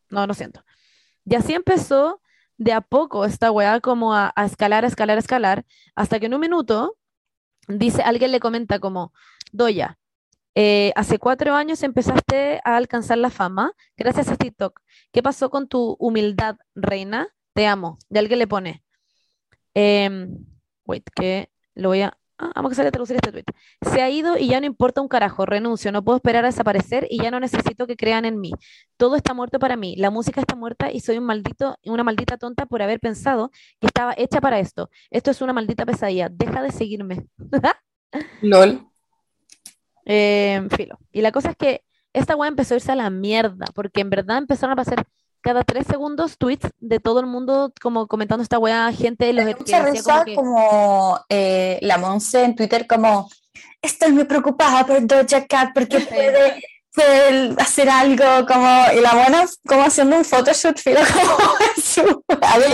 No 0.09 0.27
lo 0.27 0.33
siento. 0.33 0.63
Y 1.25 1.35
así 1.35 1.53
empezó 1.53 2.21
de 2.57 2.73
a 2.73 2.81
poco 2.81 3.25
esta 3.25 3.51
weá 3.51 3.79
como 3.79 4.13
a, 4.13 4.31
a 4.35 4.45
escalar, 4.45 4.83
a 4.85 4.87
escalar, 4.87 5.17
a 5.17 5.19
escalar, 5.19 5.65
hasta 5.95 6.19
que 6.19 6.25
en 6.25 6.33
un 6.33 6.41
minuto 6.41 6.97
dice, 7.67 8.01
alguien 8.01 8.31
le 8.31 8.39
comenta 8.39 8.79
como, 8.79 9.13
Doya, 9.51 9.97
eh, 10.55 10.91
hace 10.95 11.19
cuatro 11.19 11.55
años 11.55 11.83
empezaste 11.83 12.59
a 12.65 12.75
alcanzar 12.75 13.17
la 13.17 13.29
fama 13.29 13.71
gracias 13.95 14.29
a 14.29 14.35
TikTok. 14.35 14.81
¿Qué 15.11 15.23
pasó 15.23 15.49
con 15.49 15.67
tu 15.67 15.95
humildad, 15.99 16.57
reina? 16.75 17.29
Te 17.53 17.67
amo. 17.67 17.97
Y 18.09 18.17
alguien 18.17 18.39
le 18.39 18.47
pone, 18.47 18.83
em, 19.73 20.45
wait, 20.85 21.09
que 21.15 21.49
lo 21.75 21.89
voy 21.89 22.01
a... 22.01 22.17
Ah, 22.41 22.53
vamos 22.55 22.71
a 22.71 22.75
salir 22.75 22.87
a 22.87 22.91
traducir 22.91 23.17
este 23.17 23.33
tweet. 23.33 23.43
Se 23.81 24.01
ha 24.01 24.09
ido 24.09 24.37
y 24.37 24.47
ya 24.47 24.61
no 24.61 24.65
importa 24.65 25.01
un 25.01 25.09
carajo, 25.09 25.45
renuncio, 25.45 25.91
no 25.91 26.05
puedo 26.05 26.15
esperar 26.15 26.45
a 26.45 26.47
desaparecer 26.47 27.05
y 27.09 27.21
ya 27.21 27.31
no 27.31 27.39
necesito 27.41 27.85
que 27.85 27.97
crean 27.97 28.23
en 28.23 28.39
mí. 28.39 28.53
Todo 28.95 29.17
está 29.17 29.33
muerto 29.33 29.59
para 29.59 29.75
mí, 29.75 29.97
la 29.97 30.09
música 30.09 30.39
está 30.39 30.55
muerta 30.55 30.89
y 30.89 31.01
soy 31.01 31.17
un 31.17 31.25
maldito, 31.25 31.77
una 31.83 32.05
maldita 32.05 32.37
tonta 32.37 32.65
por 32.65 32.81
haber 32.81 33.01
pensado 33.01 33.51
que 33.81 33.87
estaba 33.87 34.13
hecha 34.17 34.39
para 34.39 34.59
esto. 34.59 34.89
Esto 35.11 35.31
es 35.31 35.41
una 35.41 35.51
maldita 35.51 35.85
pesadilla, 35.85 36.29
deja 36.29 36.61
de 36.61 36.71
seguirme. 36.71 37.25
LOL. 38.41 38.87
Eh, 40.05 40.65
filo. 40.77 40.97
Y 41.11 41.21
la 41.21 41.33
cosa 41.33 41.49
es 41.49 41.57
que 41.57 41.83
esta 42.13 42.37
weá 42.37 42.47
empezó 42.47 42.73
a 42.73 42.77
irse 42.77 42.91
a 42.93 42.95
la 42.95 43.09
mierda, 43.09 43.65
porque 43.75 43.99
en 43.99 44.09
verdad 44.09 44.37
empezaron 44.37 44.71
a 44.73 44.75
pasar 44.77 45.05
cada 45.41 45.63
tres 45.63 45.87
segundos 45.87 46.37
tweets 46.37 46.69
de 46.79 46.99
todo 46.99 47.19
el 47.19 47.25
mundo 47.25 47.71
como 47.81 48.07
comentando 48.07 48.43
esta 48.43 48.59
weá, 48.59 48.91
gente 48.91 49.31
los 49.33 49.45
mucha 49.45 49.83
risa 49.85 50.13
como 50.13 50.25
que- 50.25 50.35
como 50.35 51.19
eh, 51.29 51.79
la 51.81 51.97
Monse 51.97 52.43
en 52.43 52.55
Twitter 52.55 52.85
como 52.87 53.29
estoy 53.81 54.11
muy 54.11 54.25
preocupada 54.25 54.85
por 54.85 55.05
Doja 55.05 55.45
Cat 55.47 55.71
porque 55.73 55.99
puede, 56.09 56.61
puede 56.93 57.55
hacer 57.61 57.89
algo 57.89 58.25
como 58.47 58.67
y 58.95 59.01
la 59.01 59.13
buena 59.15 59.45
como 59.67 59.83
haciendo 59.83 60.17
un 60.17 60.25
photoshoot 60.25 60.77
filo 60.77 60.99
como 61.13 61.49
en 61.75 61.81
su 61.81 62.23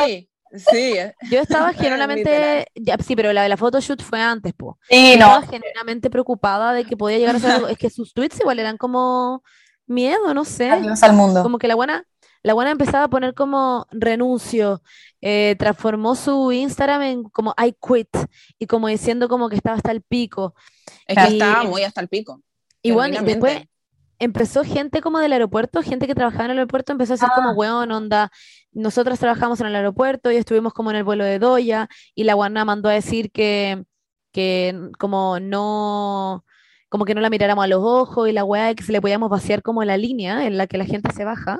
Sí, 0.07 0.29
sí. 0.71 0.95
Yo 1.29 1.41
estaba 1.41 1.73
genuinamente, 1.73 2.67
ya, 2.75 2.95
sí, 3.05 3.15
pero 3.15 3.33
la 3.33 3.43
de 3.43 3.49
la 3.49 3.57
photoshoot 3.57 4.01
fue 4.01 4.21
antes, 4.21 4.53
po. 4.53 4.77
Sí, 4.89 5.13
Yo 5.13 5.19
no, 5.19 5.25
estaba 5.37 5.47
genuinamente 5.47 6.09
preocupada 6.09 6.71
de 6.73 6.85
que 6.85 6.95
podía 6.95 7.17
llegar 7.17 7.35
a 7.35 7.39
ser 7.39 7.51
algo. 7.51 7.67
Es 7.67 7.77
que 7.77 7.89
sus 7.89 8.13
tweets 8.13 8.39
igual 8.39 8.59
eran 8.59 8.77
como 8.77 9.43
miedo, 9.85 10.33
no 10.33 10.45
sé. 10.45 10.69
adiós 10.71 11.03
al 11.03 11.13
mundo. 11.13 11.43
Como 11.43 11.59
que 11.59 11.67
la 11.67 11.75
buena, 11.75 12.05
la 12.45 12.53
buena 12.53 12.69
empezaba 12.69 13.05
a 13.05 13.09
poner 13.09 13.33
como 13.33 13.87
renuncio, 13.91 14.83
eh, 15.19 15.55
transformó 15.57 16.13
su 16.15 16.51
Instagram 16.51 17.01
en 17.01 17.23
como 17.23 17.55
I 17.57 17.73
quit 17.73 18.09
y 18.59 18.67
como 18.67 18.87
diciendo 18.87 19.27
como 19.27 19.49
que 19.49 19.55
estaba 19.55 19.75
hasta 19.77 19.91
el 19.91 20.01
pico. 20.03 20.53
Es 21.07 21.17
que 21.17 21.29
Y- 21.31 21.33
estaba 21.41 21.63
muy 21.63 21.81
hasta 21.81 22.01
el 22.01 22.07
pico. 22.07 22.41
Y 22.83 22.91
bueno, 22.91 23.17
y 23.19 23.25
después 23.25 23.63
empezó 24.19 24.63
gente 24.63 25.01
como 25.01 25.17
del 25.19 25.33
aeropuerto, 25.33 25.81
gente 25.81 26.05
que 26.05 26.13
trabajaba 26.13 26.45
en 26.45 26.51
el 26.51 26.57
aeropuerto, 26.59 26.91
empezó 26.91 27.13
a 27.13 27.15
decir 27.15 27.29
como, 27.33 27.49
Ah. 27.49 27.53
weón, 27.53 27.91
onda, 27.91 28.31
nosotros 28.71 29.17
trabajamos 29.17 29.59
en 29.61 29.65
el 29.67 29.75
aeropuerto 29.75 30.31
y 30.31 30.35
estuvimos 30.35 30.71
como 30.71 30.91
en 30.91 30.97
el 30.97 31.03
vuelo 31.03 31.23
de 31.23 31.39
Doya 31.39 31.89
y 32.13 32.25
la 32.25 32.35
guana 32.35 32.63
mandó 32.63 32.89
a 32.89 32.93
decir 32.93 33.31
que, 33.31 33.83
que 34.31 34.79
como 34.99 35.39
no, 35.39 36.45
como 36.89 37.05
que 37.05 37.15
no 37.15 37.21
la 37.21 37.31
miráramos 37.31 37.63
a 37.63 37.67
los 37.67 37.81
ojos 37.83 38.29
y 38.29 38.33
la 38.33 38.43
weá 38.43 38.75
que 38.75 38.83
se 38.83 38.91
le 38.91 39.01
podíamos 39.01 39.31
vaciar 39.31 39.63
como 39.63 39.83
la 39.83 39.97
línea 39.97 40.45
en 40.45 40.57
la 40.57 40.67
que 40.67 40.77
la 40.77 40.85
gente 40.85 41.11
se 41.11 41.25
baja 41.25 41.57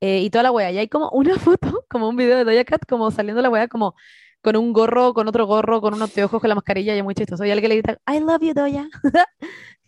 eh, 0.00 0.20
y 0.22 0.30
toda 0.30 0.44
la 0.44 0.52
weá. 0.52 0.70
Y 0.72 0.78
hay 0.78 0.88
como 0.88 1.10
una 1.10 1.34
foto, 1.38 1.84
como 1.88 2.08
un 2.08 2.16
video 2.16 2.38
de 2.38 2.44
Doja 2.44 2.64
Cat, 2.64 2.82
como 2.88 3.10
saliendo 3.10 3.42
la 3.42 3.50
weá 3.50 3.68
como 3.68 3.94
con 4.42 4.56
un 4.56 4.72
gorro, 4.72 5.14
con 5.14 5.28
otro 5.28 5.46
gorro, 5.46 5.80
con 5.80 5.94
unos 5.94 6.10
anteojos, 6.10 6.40
con 6.40 6.48
la 6.48 6.54
mascarilla 6.54 6.94
y 6.94 6.98
es 6.98 7.04
muy 7.04 7.14
chistoso. 7.14 7.44
Y 7.44 7.50
alguien 7.50 7.70
le 7.70 7.76
grita, 7.76 7.98
I 8.12 8.20
love 8.20 8.42
you, 8.42 8.54
Doja. 8.54 8.88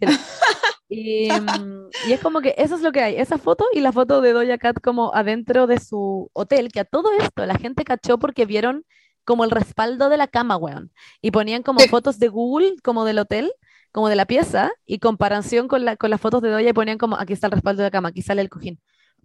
Y, 0.89 1.29
mm, 1.31 1.89
y 2.03 2.13
es 2.13 2.21
como 2.21 2.41
que 2.41 2.55
eso 2.59 2.75
es 2.75 2.83
lo 2.83 2.93
que 2.93 3.01
hay, 3.03 3.17
esa 3.17 3.39
foto 3.39 3.65
y 3.73 3.81
la 3.81 3.93
foto 3.93 4.21
de 4.21 4.33
Doja 4.33 4.59
Cat 4.59 4.81
como 4.83 5.15
adentro 5.15 5.67
de 5.69 5.79
su 5.81 6.31
hotel, 6.33 6.73
que 6.73 6.81
a 6.81 6.85
todo 6.85 7.13
esto 7.13 7.47
la 7.47 7.57
gente 7.57 7.85
cachó 7.85 8.19
porque 8.19 8.45
vieron 8.47 8.85
como 9.25 9.45
el 9.45 9.51
respaldo 9.53 10.09
de 10.09 10.17
la 10.17 10.27
cama, 10.29 10.57
weón. 10.57 10.93
Y 11.23 11.31
ponían 11.31 11.63
como 11.63 11.79
Sí. 11.81 11.89
fotos 11.89 12.19
de 12.19 12.29
Google, 12.29 12.75
como 12.83 13.05
del 13.05 13.21
hotel, 13.21 13.53
como 13.93 14.09
de 14.09 14.17
la 14.17 14.27
pieza, 14.27 14.73
y 14.87 14.99
comparación 14.99 15.69
con, 15.69 15.85
la, 15.85 15.97
con 15.97 16.11
las 16.11 16.21
fotos 16.21 16.43
de 16.43 16.51
Doja 16.51 16.63
y 16.69 16.73
ponían 16.73 16.99
como, 16.99 17.17
aquí 17.17 17.35
está 17.35 17.47
el 17.47 17.53
respaldo 17.53 17.83
de 17.83 17.87
la 17.89 17.91
cama, 17.93 18.09
aquí 18.11 18.23
sale 18.23 18.43
el 18.43 18.49
cojín. 18.49 18.81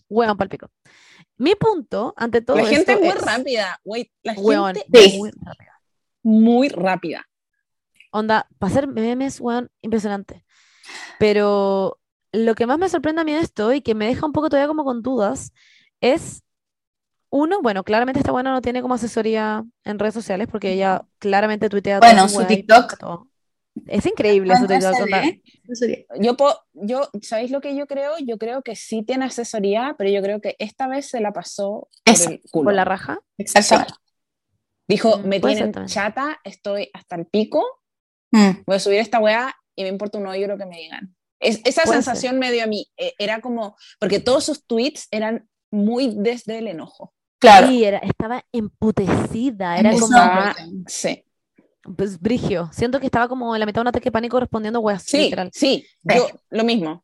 Weón, 0.10 0.38
palpico. 0.38 0.70
Mi 1.38 1.56
punto, 1.56 2.14
ante 2.18 2.42
todo 2.42 2.58
La 2.58 2.66
gente 2.66 2.92
esto 2.92 2.92
es 2.94 3.00
muy 3.02 3.10
es, 3.10 3.22
rápida. 3.22 3.80
Wait, 3.84 4.12
la 4.24 4.34
weón, 4.34 4.76
gente 4.76 5.10
Sí. 5.10 5.18
muy 5.20 5.32
rápida. 5.32 5.82
muy 6.24 6.70
rápida. 6.70 7.26
Onda, 8.12 8.48
para 8.60 8.72
hacer 8.72 8.88
memes, 8.88 9.40
weón, 9.42 9.70
impresionante. 9.82 10.46
Pero 11.20 12.00
lo 12.32 12.56
que 12.56 12.66
más 12.68 12.80
me 12.80 12.90
sorprende 12.90 13.22
a 13.22 13.26
mí 13.26 13.34
de 13.34 13.40
esto 13.42 13.74
y 13.74 13.82
que 13.82 13.96
me 13.96 14.08
deja 14.08 14.26
un 14.26 14.34
poco 14.34 14.50
todavía 14.50 14.68
como 14.68 14.84
con 14.84 15.02
dudas 15.02 15.54
es 16.02 16.44
uno, 17.30 17.62
bueno, 17.62 17.84
claramente 17.84 18.20
esta 18.20 18.32
buena 18.32 18.52
no 18.52 18.62
tiene 18.62 18.82
como 18.82 18.94
asesoría 18.96 19.66
en 19.84 20.00
redes 20.00 20.14
sociales 20.14 20.48
porque 20.50 20.74
ella 20.74 21.06
claramente 21.20 21.70
tuitea 21.70 22.00
Bueno, 22.00 22.30
su 22.30 22.38
weá 22.38 22.52
y 22.52 22.58
TikTok. 22.58 22.98
todo. 22.98 23.28
Es 23.88 24.06
increíble 24.06 24.56
su 24.56 24.68
TikTok. 24.68 24.94
onda. 25.02 25.24
Yo, 26.20 26.38
po- 26.38 26.60
yo, 26.74 27.10
¿sabéis 27.22 27.52
lo 27.52 27.62
que 27.62 27.76
yo 27.76 27.88
creo? 27.88 28.14
Yo 28.20 28.38
creo 28.38 28.62
que 28.62 28.76
sí 28.76 29.04
tiene 29.04 29.26
asesoría, 29.26 29.96
pero 29.98 30.10
yo 30.10 30.22
creo 30.22 30.40
que 30.42 30.56
esta 30.60 30.88
vez 30.88 31.08
se 31.10 31.20
la 31.20 31.34
pasó 31.34 31.90
por 32.04 32.14
Eso, 32.14 32.30
el 32.30 32.42
culo. 32.52 32.66
Por 32.66 32.74
la 32.74 32.86
raja. 32.86 33.20
Exactamente. 33.38 33.94
Dijo, 34.88 35.18
Mm, 35.18 35.28
me 35.28 35.40
ser 35.42 35.56
tienen 35.72 35.86
chata, 35.88 36.40
estoy 36.44 36.90
hasta 36.94 37.16
el 37.16 37.26
pico, 37.26 37.64
Mm. 38.32 38.64
voy 38.66 38.76
a 38.76 38.80
subir 38.80 39.00
esta 39.00 39.20
weá 39.20 39.54
y 39.76 39.84
me 39.84 39.90
importa 39.90 40.18
un 40.20 40.28
hoyo 40.28 40.48
lo 40.48 40.58
que 40.58 40.66
me 40.66 40.78
digan. 40.78 41.16
Es, 41.40 41.60
esa 41.66 41.84
Puede 41.84 41.98
sensación 41.98 42.40
me 42.40 42.52
dio 42.52 42.64
a 42.64 42.68
mí. 42.68 42.88
eh, 42.98 43.14
Era 43.18 43.42
como, 43.42 43.76
porque 44.00 44.20
todos 44.20 44.44
sus 44.46 44.66
tweets 44.66 45.08
eran 45.12 45.50
muy 45.72 46.14
desde 46.18 46.60
el 46.60 46.68
enojo. 46.68 47.14
Claro. 47.40 47.68
Sí, 47.68 47.84
era, 47.84 47.98
estaba 48.00 48.46
emputecida. 48.52 49.78
Era 49.78 49.92
como 49.92 50.08
sí, 50.88 51.24
pues, 51.98 52.20
brigio. 52.20 52.70
Siento 52.72 53.00
que 53.00 53.06
estaba 53.06 53.28
como 53.28 53.56
en 53.56 53.60
la 53.60 53.66
mitad 53.66 53.82
de 53.82 53.84
un 53.84 53.88
ataque 53.90 54.06
de 54.06 54.12
pánico 54.12 54.40
respondiendo 54.40 54.80
weas, 54.80 55.04
sí, 55.04 55.18
literal. 55.18 55.50
sí, 55.54 55.86
yo 56.04 56.28
lo 56.50 56.64
mismo. 56.64 57.04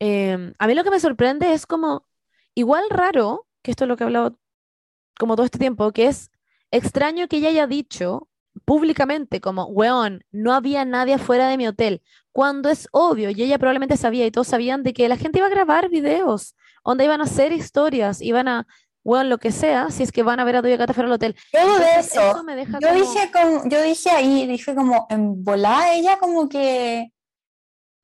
Eh, 0.00 0.52
a 0.58 0.66
mí 0.66 0.74
lo 0.74 0.84
que 0.84 0.90
me 0.90 1.00
sorprende 1.00 1.52
es 1.54 1.66
como, 1.66 2.06
igual 2.54 2.84
raro, 2.90 3.46
que 3.62 3.70
esto 3.70 3.84
es 3.84 3.88
lo 3.88 3.96
que 3.96 4.04
he 4.04 4.06
hablado 4.06 4.38
como 5.18 5.36
todo 5.36 5.46
este 5.46 5.58
tiempo, 5.58 5.92
que 5.92 6.06
es 6.06 6.30
extraño 6.70 7.28
que 7.28 7.38
ella 7.38 7.48
haya 7.48 7.66
dicho 7.66 8.28
públicamente 8.64 9.40
como, 9.40 9.66
weón, 9.66 10.24
no 10.30 10.52
había 10.52 10.84
nadie 10.84 11.14
afuera 11.14 11.48
de 11.48 11.56
mi 11.56 11.66
hotel, 11.66 12.02
cuando 12.32 12.68
es 12.68 12.88
obvio, 12.92 13.30
y 13.30 13.42
ella 13.42 13.58
probablemente 13.58 13.96
sabía 13.96 14.26
y 14.26 14.30
todos 14.30 14.48
sabían 14.48 14.82
de 14.82 14.92
que 14.92 15.08
la 15.08 15.16
gente 15.16 15.38
iba 15.38 15.46
a 15.46 15.50
grabar 15.50 15.88
videos, 15.88 16.54
donde 16.84 17.04
iban 17.04 17.20
a 17.20 17.24
hacer 17.24 17.52
historias, 17.52 18.20
iban 18.22 18.48
a, 18.48 18.66
weón, 19.06 19.28
lo 19.30 19.38
que 19.38 19.52
sea, 19.52 19.90
si 19.90 20.02
es 20.02 20.10
que 20.12 20.22
van 20.22 20.40
a 20.40 20.44
ver 20.44 20.56
a 20.56 20.62
Doja 20.62 20.78
Cat 20.78 20.90
afuera 20.90 21.06
del 21.08 21.14
hotel. 21.14 21.36
Luego 21.52 21.78
de 21.78 21.94
eso, 22.00 22.42
me 22.44 22.56
deja 22.56 22.78
yo 22.80 22.88
como- 22.88 23.00
dije, 23.00 23.30
con, 23.30 23.70
yo 23.70 23.82
dije 23.82 24.10
ahí, 24.10 24.46
dije 24.46 24.74
como 24.74 25.06
en 25.10 25.44
volada 25.44 25.92
ella 25.92 26.18
como 26.18 26.48
que 26.48 27.12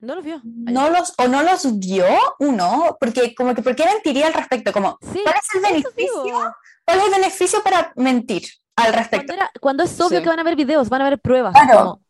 No 0.00 0.14
los 0.16 0.24
vio. 0.24 0.40
no 0.44 0.90
los, 0.90 1.12
o 1.18 1.28
no 1.28 1.42
los 1.42 1.78
vio, 1.78 2.06
uno, 2.38 2.96
porque 3.00 3.34
como 3.34 3.54
que, 3.54 3.62
¿por 3.62 3.74
qué 3.76 3.84
mentiría 3.84 4.26
al 4.28 4.34
respecto? 4.34 4.72
Como, 4.72 4.98
Sí, 5.12 5.20
¿cuál 5.24 5.34
es 5.36 5.54
el 5.54 5.60
beneficio? 5.60 6.54
¿Cuál 6.84 6.98
es 6.98 7.04
el 7.04 7.10
beneficio 7.10 7.62
para 7.62 7.92
mentir 7.96 8.42
al 8.76 8.84
Cuando, 8.86 8.98
respecto? 8.98 9.32
era- 9.32 9.50
cuando 9.60 9.82
es 9.84 10.00
obvio 10.00 10.18
Sí. 10.18 10.22
que 10.24 10.28
van 10.28 10.38
a 10.40 10.44
ver 10.44 10.56
videos, 10.56 10.88
van 10.88 11.02
a 11.02 11.10
ver 11.10 11.20
pruebas. 11.20 11.52
Claro. 11.52 11.78
como- 11.78 12.02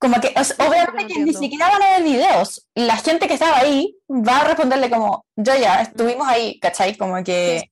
Como 0.00 0.20
que, 0.20 0.34
o 0.38 0.44
sea, 0.44 0.56
obviamente 0.68 1.14
que 1.14 1.20
ni 1.20 1.32
siquiera 1.32 1.68
van 1.70 1.82
a 1.82 1.90
ver 1.96 2.02
videos. 2.02 2.68
La 2.74 2.96
gente 2.98 3.26
que 3.26 3.34
estaba 3.34 3.56
ahí 3.56 3.96
va 4.10 4.40
a 4.40 4.44
responderle 4.44 4.90
como, 4.90 5.24
yo 5.34 5.54
ya, 5.56 5.80
estuvimos 5.80 6.28
ahí, 6.28 6.58
¿cachai? 6.60 6.94
Como 6.98 7.22
que 7.24 7.70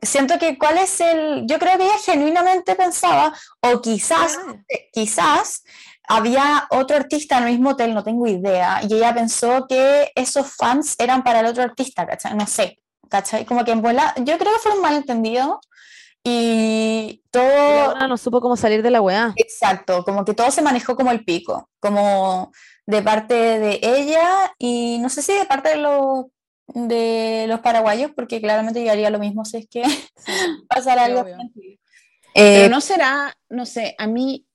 siento 0.00 0.38
que 0.38 0.58
cuál 0.58 0.78
es 0.78 1.00
el, 1.00 1.46
yo 1.46 1.58
creo 1.58 1.76
que 1.76 1.84
ella 1.84 1.98
genuinamente 2.04 2.74
pensaba, 2.74 3.32
o 3.60 3.80
quizás, 3.80 4.38
eh, 4.68 4.88
quizás 4.92 5.64
había 6.08 6.66
otro 6.70 6.96
artista 6.96 7.38
en 7.38 7.44
el 7.44 7.50
mismo 7.50 7.70
hotel, 7.70 7.94
no 7.94 8.04
tengo 8.04 8.26
idea, 8.26 8.80
y 8.88 8.94
ella 8.94 9.14
pensó 9.14 9.66
que 9.68 10.10
esos 10.14 10.54
fans 10.54 10.94
eran 10.98 11.22
para 11.22 11.40
el 11.40 11.46
otro 11.46 11.62
artista, 11.62 12.06
¿cachai? 12.06 12.34
No 12.34 12.46
sé, 12.46 12.78
¿cachai? 13.08 13.44
Como 13.44 13.64
que 13.64 13.72
en 13.72 13.82
bola, 13.82 14.14
yo 14.18 14.38
creo 14.38 14.52
que 14.52 14.60
fue 14.60 14.74
un 14.74 14.82
malentendido 14.82 15.60
y 16.24 17.22
Y 17.22 17.22
todo... 17.30 17.90
buena 17.90 18.08
no 18.08 18.16
supo 18.16 18.40
cómo 18.40 18.56
salir 18.56 18.82
de 18.82 18.90
la 18.90 19.00
weá. 19.00 19.32
Exacto, 19.36 20.04
como 20.04 20.24
que 20.24 20.34
todo 20.34 20.50
se 20.50 20.62
manejó 20.62 20.96
como 20.96 21.10
el 21.10 21.24
pico, 21.24 21.68
como 21.80 22.52
de 22.86 23.02
parte 23.02 23.34
de 23.34 23.80
ella 23.82 24.52
y 24.58 24.98
no 25.00 25.08
sé 25.10 25.22
si 25.22 25.34
de 25.34 25.44
parte 25.44 25.70
de 25.70 25.76
los, 25.76 26.26
de 26.74 27.46
los 27.48 27.60
paraguayos, 27.60 28.12
porque 28.14 28.40
claramente 28.40 28.84
yo 28.84 28.92
haría 28.92 29.10
lo 29.10 29.18
mismo 29.18 29.44
si 29.44 29.56
es 29.58 29.68
que 29.68 29.82
pasara 30.68 31.04
Sí, 31.06 31.10
algo. 31.10 31.20
obvio. 31.22 31.36
así. 31.36 31.80
Pero 32.34 32.66
Eh, 32.66 32.68
no 32.68 32.80
será, 32.80 33.36
no 33.48 33.66
sé, 33.66 33.94
a 33.98 34.06
mí 34.06 34.46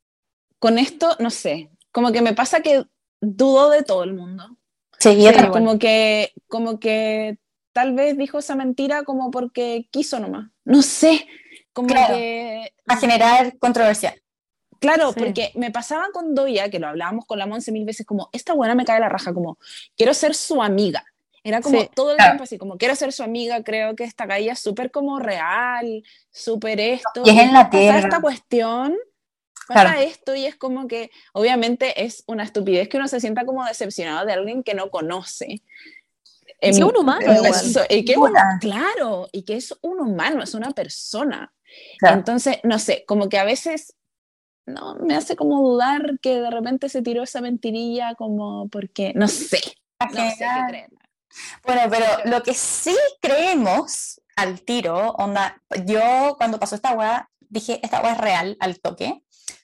con 0.60 0.77
esto, 0.77 1.15
no 1.20 1.29
sé, 1.29 1.70
como 1.91 2.12
que 2.12 2.22
me 2.22 2.34
pasa 2.34 2.62
que 2.62 2.86
dudo 3.20 3.70
de 3.70 3.84
todo 3.84 4.03
el 4.03 4.13
mundo. 4.13 4.58
sí. 5.00 5.25
Como 5.51 5.77
que, 5.79 6.32
como 6.48 6.79
que 6.79 7.38
tal 7.74 7.93
vez 7.93 8.17
dijo 8.17 8.38
esa 8.39 8.55
mentira 8.55 9.03
como 9.03 9.32
porque 9.32 9.88
quiso 9.91 10.20
nomás. 10.20 10.50
No 10.63 10.82
sé, 10.82 11.27
como 11.74 11.88
Claro. 11.89 12.13
que... 12.15 12.74
a 12.88 12.98
generar 12.98 13.58
controversia. 13.58 14.15
Claro, 14.79 15.12
Sí. 15.13 15.20
porque 15.20 15.51
me 15.55 15.72
pasaba 15.72 16.08
con 16.13 16.36
Doya, 16.36 16.70
que 16.70 16.79
lo 16.79 16.88
hablábamos 16.88 17.25
con 17.25 17.39
la 17.39 17.48
Monse 17.48 17.72
mil 17.72 17.86
veces, 17.86 18.05
como, 18.05 18.29
esta 18.34 18.53
buena 18.53 18.75
me 18.75 18.86
cae 18.86 19.00
la 19.00 19.10
raja, 19.10 19.34
como, 19.34 19.58
quiero 19.98 20.13
ser 20.13 20.36
su 20.36 20.62
amiga. 20.62 21.03
Era 21.44 21.62
como 21.62 21.82
Sí. 21.82 21.90
todo 21.94 22.12
el 22.12 22.18
Claro. 22.18 22.32
tiempo 22.32 22.44
así, 22.44 22.58
como, 22.58 22.78
quiero 22.78 22.96
ser 22.96 23.12
su 23.12 23.22
amiga, 23.24 23.64
creo 23.64 23.96
que 23.96 24.04
esta 24.06 24.28
caía 24.28 24.56
súper 24.56 24.92
como 24.92 25.20
real, 25.20 26.04
súper 26.32 26.80
esto. 26.80 27.24
Y 27.26 27.30
es 27.32 27.38
en 27.38 27.54
la 27.54 27.70
pasa 27.70 27.70
tierra. 27.80 28.00
esta 28.00 28.22
cuestión, 28.22 28.96
pasa 29.68 29.82
Claro. 29.92 30.00
esto 30.00 30.36
y 30.36 30.46
es 30.46 30.56
como 30.56 30.88
que, 30.88 31.12
obviamente 31.34 32.04
es 32.06 32.24
una 32.28 32.44
estupidez 32.44 32.88
que 32.88 32.98
uno 32.98 33.08
se 33.08 33.20
sienta 33.20 33.46
como 33.46 33.66
decepcionado 33.66 34.26
de 34.26 34.34
alguien 34.34 34.64
que 34.64 34.74
no 34.74 34.90
conoce. 34.90 35.62
Es 36.62 36.80
un 36.82 36.96
humano 36.96 37.30
eso, 37.30 37.82
y 37.90 38.06
que 38.06 38.14
es 38.14 38.20
claro, 38.62 39.28
y 39.34 39.44
que 39.44 39.56
es 39.58 39.74
un 39.82 40.00
humano, 40.00 40.44
es 40.44 40.54
una 40.54 40.72
persona. 40.72 41.54
Claro. 42.00 42.18
Entonces, 42.20 42.60
no 42.64 42.80
sé, 42.80 43.04
como 43.06 43.28
que 43.28 43.38
a 43.38 43.44
veces 43.44 43.96
no 44.66 44.96
me 44.96 45.16
hace 45.16 45.36
como 45.36 45.62
dudar 45.62 46.20
que 46.22 46.40
de 46.40 46.50
repente 46.50 46.88
se 46.88 47.02
tiró 47.02 47.24
esa 47.24 47.42
mentirilla 47.42 48.16
como 48.16 48.70
porque, 48.70 49.12
no 49.14 49.28
sé, 49.28 49.60
no 50.14 50.30
sé 50.30 50.36
qué 50.40 50.46
creer. 50.70 50.90
Bueno, 51.66 51.82
pero 51.90 52.06
lo 52.25 52.44
que 52.44 52.54
sí 52.54 52.96
creemos 53.22 54.22
al 54.36 54.62
tiro, 54.62 55.12
onda, 55.13 55.62
yo 55.86 56.36
cuando 56.38 56.60
pasó 56.60 56.75
esta 56.75 56.94
weá, 56.94 57.30
dije, 57.40 57.80
esta 57.84 58.02
weá 58.02 58.13
es 58.13 58.18
real 58.20 58.58
al 58.60 58.80
toque, 58.80 59.22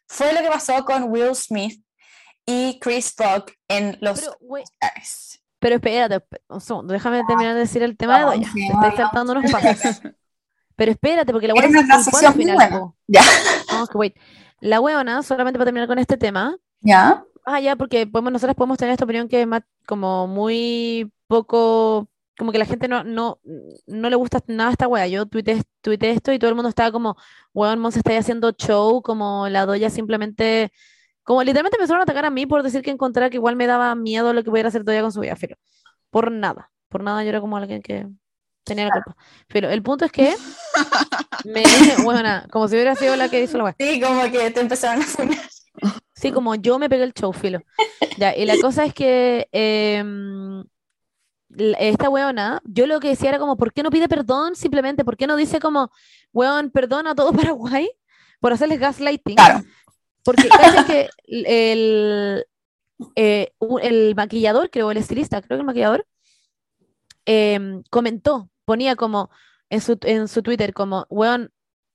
fue 0.08 0.34
lo 0.34 0.42
que 0.42 0.48
pasó 0.50 0.86
con 0.86 1.04
Will 1.12 1.36
Smith 1.36 1.84
y 2.46 2.80
Chris 2.80 3.14
Rock 3.18 3.52
en 3.68 3.98
los 4.02 4.20
Pero, 4.22 4.38
pero 5.60 5.76
espérate, 5.76 6.16
esp- 6.18 6.42
un 6.48 6.62
segundo, 6.62 6.94
déjame 6.94 7.24
terminar 7.26 7.54
de 7.54 7.60
decir 7.62 7.84
el 7.84 7.98
tema 7.98 8.20
de 8.20 8.26
Vamos, 8.26 8.36
Doña. 8.40 8.52
sí, 8.54 8.68
Te 8.68 8.74
vamos, 8.74 8.86
estoy 8.90 9.06
saltando 9.06 9.32
unos 9.34 9.52
pasos. 9.52 10.02
Pero 10.76 10.92
espérate, 10.92 11.34
porque 11.34 11.48
la 11.48 11.54
Era 11.56 11.68
buena 11.68 11.82
una 11.82 11.94
se 11.96 11.98
disculpó 11.98 12.18
al 12.28 12.34
transición 12.34 12.58
muy 12.58 12.66
final. 12.66 12.94
Ya. 13.08 13.22
Vamos, 13.70 13.90
wait. 13.94 14.16
La 14.62 14.80
weona, 14.80 15.22
solamente 15.24 15.58
para 15.60 15.66
terminar 15.66 15.90
con 15.90 16.00
este 16.00 16.16
tema, 16.16 16.56
¿Ya? 16.80 17.26
Ah, 17.46 17.60
ya, 17.60 17.76
porque 17.76 18.08
podemos, 18.08 18.32
nosotras 18.34 18.56
podemos 18.56 18.78
tener 18.78 18.94
esta 18.94 19.06
opinión 19.06 19.28
que 19.28 19.42
es 19.42 19.48
más 19.48 19.62
como 19.86 20.28
muy 20.28 21.12
poco, 21.28 22.10
como 22.38 22.52
que 22.52 22.58
la 22.58 22.66
gente 22.66 22.88
no, 22.88 23.04
no, 23.04 23.40
no 23.88 24.10
le 24.10 24.16
gusta 24.16 24.42
nada 24.48 24.70
a 24.70 24.72
esta 24.74 24.88
wea. 24.88 25.08
Yo 25.08 25.26
tuiteé, 25.26 25.62
tuiteé 25.82 26.12
esto 26.12 26.32
y 26.32 26.40
todo 26.40 26.50
el 26.50 26.56
mundo 26.56 26.70
estaba 26.70 26.92
como, 26.92 27.16
weón, 27.54 27.80
Monse 27.80 28.00
está 28.00 28.12
ahí 28.12 28.18
haciendo 28.18 28.52
show, 28.52 29.02
como 29.02 29.50
la 29.50 29.66
doya 29.66 29.90
simplemente, 29.90 30.72
como 31.24 31.44
literalmente 31.44 31.78
empezaron 31.78 32.02
a 32.02 32.04
atacar 32.04 32.26
a 32.26 32.30
mí 32.32 32.46
por 32.46 32.64
decir 32.64 32.82
que 32.82 32.92
encontrara 32.92 33.30
que 33.30 33.38
igual 33.38 33.56
me 33.56 33.68
daba 33.68 33.94
miedo 33.96 34.34
lo 34.34 34.44
que 34.44 34.50
pudiera 34.50 34.70
hacer 34.70 34.84
Doya 34.84 35.02
con 35.02 35.12
su 35.12 35.20
vida, 35.22 35.36
pero 35.40 35.58
por 36.10 36.32
nada, 36.32 36.72
por 36.90 37.04
nada 37.04 37.24
yo 37.24 37.30
era 37.30 37.42
como 37.42 37.58
alguien 37.58 37.82
que 37.82 38.08
tenía 38.64 38.86
la 38.86 38.92
culpa. 38.92 39.16
Pero 39.48 39.70
el 39.70 39.84
punto 39.84 40.06
es 40.06 40.12
que 40.12 40.36
me 41.46 41.62
dije, 41.62 42.02
bueno, 42.04 42.44
como 42.52 42.68
si 42.68 42.76
hubiera 42.76 42.96
sido 42.96 43.16
la 43.16 43.30
que 43.30 43.44
hizo 43.44 43.58
la 43.58 43.66
wea. 43.66 43.76
Sí, 43.80 44.02
como 44.02 44.24
que 44.32 44.52
te 44.52 44.62
empezaron 44.62 45.04
a 45.04 45.06
funar. 45.06 45.38
Sí, 46.14 46.32
como 46.32 46.56
yo 46.56 46.80
me 46.80 46.90
pegué 46.90 47.04
el 47.04 47.14
show, 47.14 47.32
filo. 47.32 47.62
Ya, 48.18 48.36
y 48.36 48.46
la 48.46 48.58
cosa 48.60 48.86
es 48.86 48.94
que 48.94 49.48
em, 49.52 50.64
esta 51.80 52.10
weona, 52.10 52.62
yo 52.66 52.88
lo 52.88 53.00
que 53.00 53.10
decía 53.10 53.30
era 53.30 53.40
como, 53.40 53.58
¿por 53.58 53.74
qué 53.74 53.84
no 53.84 53.90
pide 53.90 54.08
perdón 54.08 54.56
simplemente? 54.56 55.06
¿Por 55.06 55.18
qué 55.18 55.28
no 55.28 55.36
dice 55.36 55.60
como, 55.60 55.92
weón, 56.34 56.72
perdón 56.72 57.08
a 57.08 57.16
todo 57.16 57.32
Paraguay 57.34 57.90
por 58.40 58.54
hacerles 58.54 58.80
gaslighting? 58.80 59.36
Claro. 59.36 59.64
Porque 60.24 60.50
que 60.86 61.10
el, 61.28 62.46
eh, 63.16 63.54
el 63.82 64.16
maquillador, 64.16 64.70
creo, 64.70 64.92
el 64.92 64.98
estilista, 64.98 65.42
creo 65.42 65.58
que 65.58 65.62
el 65.62 65.66
maquillador, 65.66 66.06
em, 67.26 67.82
comentó, 67.90 68.50
ponía 68.66 68.96
como 68.96 69.30
en 69.70 69.82
su, 69.82 69.98
en 70.02 70.28
su 70.28 70.44
Twitter, 70.44 70.74
como, 70.74 71.08
weón, 71.10 71.52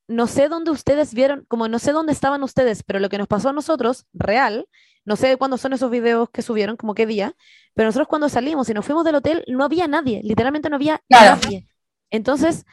no 0.09 0.27
sé 0.27 0.49
dónde 0.49 0.71
ustedes 0.71 1.15
vieron, 1.15 1.45
como 1.49 1.69
no 1.69 1.79
sé 1.79 1.93
dónde 1.93 2.13
estaban 2.13 2.43
ustedes, 2.43 2.83
pero 2.83 2.99
lo 3.01 3.09
que 3.09 3.19
nos 3.19 3.29
pasó 3.29 3.51
a 3.51 3.53
nosotros, 3.53 4.07
real, 4.13 4.69
no 5.05 5.17
sé 5.17 5.37
cuándo 5.37 5.59
son 5.59 5.73
esos 5.73 5.91
videos 5.91 6.31
que 6.31 6.43
subieron, 6.43 6.77
como 6.77 6.95
qué 6.95 7.07
día, 7.07 7.35
pero 7.75 7.89
nosotros 7.89 8.09
cuando 8.09 8.29
salimos 8.29 8.69
y 8.69 8.75
nos 8.75 8.85
fuimos 8.87 9.05
del 9.05 9.17
hotel, 9.17 9.45
no 9.49 9.65
había 9.65 9.89
nadie, 9.89 10.21
literalmente 10.23 10.71
no 10.71 10.77
había 10.77 11.03
Claro. 11.09 11.41
nadie. 11.41 11.69
Entonces, 12.11 12.65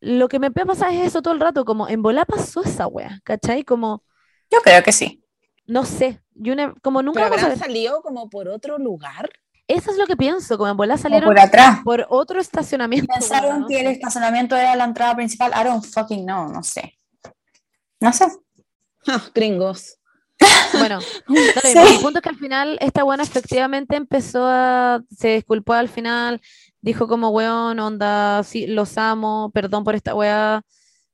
lo 0.00 0.28
que 0.28 0.38
me 0.40 0.50
pasa 0.50 0.92
es 0.92 1.06
eso 1.08 1.22
todo 1.22 1.34
el 1.34 1.40
rato, 1.40 1.64
como 1.64 1.88
en 1.88 2.02
bola 2.02 2.24
pasó 2.26 2.62
esa 2.64 2.86
wea, 2.88 3.20
¿cachai? 3.24 3.64
Como, 3.64 4.04
Yo 4.50 4.60
creo 4.62 4.82
que 4.82 4.92
sí. 4.92 5.22
no 5.66 5.84
sé, 5.84 6.20
yo 6.34 6.54
ne- 6.56 6.74
como 6.82 7.02
nunca 7.02 7.20
Pero 7.20 7.26
vamos 7.26 7.42
a 7.42 7.48
habrán 7.48 7.50
ver. 7.50 7.58
salido 7.58 8.02
como 8.02 8.30
por 8.30 8.48
otro 8.48 8.78
lugar. 8.78 9.30
Eso 9.68 9.90
es 9.90 9.98
lo 9.98 10.06
que 10.06 10.16
pienso, 10.16 10.56
como 10.56 10.70
en 10.70 10.76
bola 10.78 10.96
salieron 10.96 11.28
por 11.28 11.38
atrás. 11.38 11.80
por 11.84 12.06
otro 12.08 12.40
estacionamiento. 12.40 13.12
Pensaron 13.12 13.60
no 13.60 13.66
que 13.66 13.80
el 13.80 13.88
estacionamiento 13.88 14.56
era 14.56 14.74
la 14.74 14.84
entrada 14.84 15.14
principal. 15.14 15.52
I 15.54 15.62
don't 15.62 15.84
fucking 15.84 16.24
know, 16.24 16.48
no 16.48 16.62
sé. 16.62 16.98
No 18.00 18.10
sé. 18.12 18.26
Ah, 19.06 19.22
gringos. 19.34 19.98
Bueno, 20.72 21.00
Sí. 21.62 21.76
El 21.76 22.00
punto 22.00 22.18
es 22.18 22.22
que 22.22 22.28
al 22.30 22.38
final 22.38 22.78
esta 22.80 23.02
buena 23.02 23.22
efectivamente 23.22 23.96
empezó 23.96 24.46
a, 24.46 25.02
se 25.10 25.34
disculpó 25.34 25.74
al 25.74 25.88
final, 25.88 26.40
dijo 26.80 27.06
como, 27.06 27.28
weón, 27.28 27.78
onda, 27.78 28.42
sí, 28.44 28.66
los 28.66 28.96
amo, 28.96 29.50
perdón 29.52 29.84
por 29.84 29.94
esta 29.94 30.14
weá, 30.14 30.62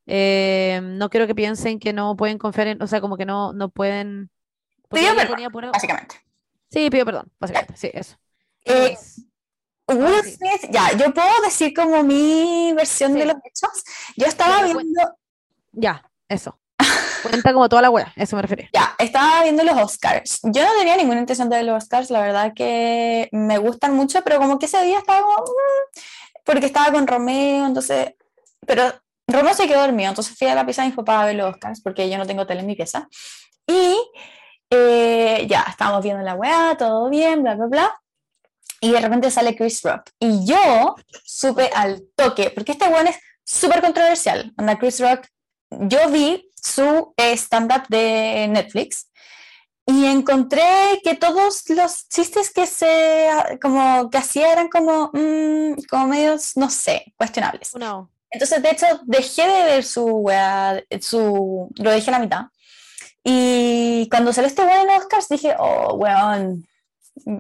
eh, 0.07 0.81
no 0.83 1.09
quiero 1.11 1.27
que 1.27 1.35
piensen 1.35 1.79
que 1.79 1.93
no 1.93 2.17
pueden 2.17 2.39
confiar 2.39 2.69
en, 2.69 2.83
o 2.83 2.87
sea, 2.87 3.01
como 3.01 3.17
que 3.17 3.25
no, 3.25 3.53
no 3.53 3.69
pueden... 3.69 4.31
Pidió 4.91 5.11
perdón, 5.17 5.73
básicamente. 5.73 6.17
Sí, 6.71 6.91
pido 6.91 7.05
perdón, 7.05 7.33
básicamente, 7.41 7.77
sí, 7.77 7.91
eso. 7.93 8.17
Eh, 8.65 8.97
Will. 9.89 10.23
Smith, 10.25 10.71
ya, 10.71 10.93
yo 10.97 11.13
puedo 11.13 11.43
decir 11.45 11.75
como 11.75 12.03
mi 12.03 12.73
versión 12.75 13.13
de 13.15 13.21
Sí. 13.23 13.27
los 13.27 13.37
hechos. 13.45 13.85
Yo 14.17 14.27
estaba 14.27 14.61
Pero 14.63 14.79
viendo, 14.79 15.03
Ya, 15.73 16.03
eso. 16.29 16.59
Cuenta 17.23 17.53
como 17.53 17.69
toda 17.69 17.83
la 17.83 17.91
weá, 17.91 18.13
eso 18.17 18.37
me 18.37 18.43
refería. 18.43 18.69
ya, 18.73 18.95
estaba 18.99 19.43
viendo 19.43 19.63
los 19.65 19.77
Oscars. 19.77 20.41
Yo 20.43 20.63
no 20.65 20.71
tenía 20.79 20.97
ninguna 20.97 21.21
intención 21.21 21.49
de 21.51 21.57
ver 21.57 21.65
los 21.67 21.83
Oscars, 21.83 22.11
la 22.11 22.21
verdad 22.21 22.53
que 22.55 23.29
me 23.33 23.59
gustan 23.59 23.95
mucho, 23.95 24.23
pero 24.23 24.39
como 24.39 24.59
que 24.59 24.67
ese 24.67 24.83
día 24.83 24.99
estaba 24.99 25.23
como, 25.23 25.35
mm, 25.37 26.01
porque 26.45 26.67
estaba 26.67 26.93
con 26.93 27.07
Romeo, 27.07 27.67
entonces, 27.67 28.15
pero 28.67 28.93
Romeo 29.27 29.55
se 29.55 29.67
quedó 29.67 29.81
dormido, 29.81 30.11
entonces 30.11 30.37
fui 30.37 30.47
a 30.49 30.55
la 30.55 30.65
pieza 30.67 30.83
de 30.83 30.89
mis 30.89 30.97
papás 30.97 31.23
a 31.23 31.27
ver 31.27 31.37
los 31.37 31.51
Oscars, 31.55 31.81
porque 31.83 32.09
yo 32.11 32.19
no 32.19 32.27
tengo 32.27 32.47
tele 32.47 32.61
en 32.61 32.67
mi 32.67 32.77
pieza. 32.77 33.09
Y 33.67 33.97
eh, 34.71 35.47
ya, 35.49 35.65
estábamos 35.69 36.03
viendo 36.03 36.23
la 36.23 36.35
weá, 36.35 36.77
todo 36.79 37.09
bien, 37.09 37.43
bla, 37.43 37.55
bla, 37.55 37.67
bla. 37.67 38.01
Y 38.85 38.93
de 38.93 39.01
repente 39.01 39.31
sale 39.31 39.57
Chris 39.57 39.83
Rock. 39.83 40.11
Y 40.19 40.45
yo 40.45 40.95
supe 41.25 41.71
al 41.75 42.03
toque, 42.15 42.51
porque 42.51 42.73
este 42.73 42.87
weón 42.87 43.07
es 43.07 43.17
súper 43.43 43.81
controversial. 43.81 44.53
Anda, 44.59 44.79
Chris 44.79 45.01
Rock, 45.01 45.27
yo 45.71 46.11
vi 46.11 46.51
su 46.55 47.15
eh, 47.17 47.33
stand-up 47.33 47.89
de 47.89 48.47
Netflix 48.51 49.11
y 49.87 50.05
encontré 50.05 51.01
que 51.03 51.15
todos 51.15 51.63
los 51.71 52.09
chistes 52.11 52.51
que 52.53 52.67
se 52.67 53.59
como 53.63 54.11
que 54.11 54.19
hacía 54.19 54.53
eran 54.53 54.69
como, 54.69 55.11
mm, 55.15 55.85
como 55.89 56.09
medios, 56.09 56.55
no 56.57 56.69
sé, 56.69 57.15
cuestionables. 57.17 57.75
No. 57.77 58.11
Entonces, 58.31 58.63
de 58.63 58.71
hecho, 58.71 58.87
dejé 59.05 59.47
de 59.47 59.63
ver 59.65 59.85
su 59.85 60.05
weá, 60.05 60.83
su, 61.01 61.71
lo 61.75 61.91
dejé 61.91 62.11
a 62.11 62.19
la 62.19 62.19
mitad. 62.19 62.43
Y 63.23 64.09
cuando 64.11 64.31
salió 64.35 64.49
este 64.49 64.63
weón 64.63 64.91
en 64.91 64.97
Oscars, 64.97 65.31
dije, 65.31 65.55
oh, 65.59 65.95
weón, 65.95 66.67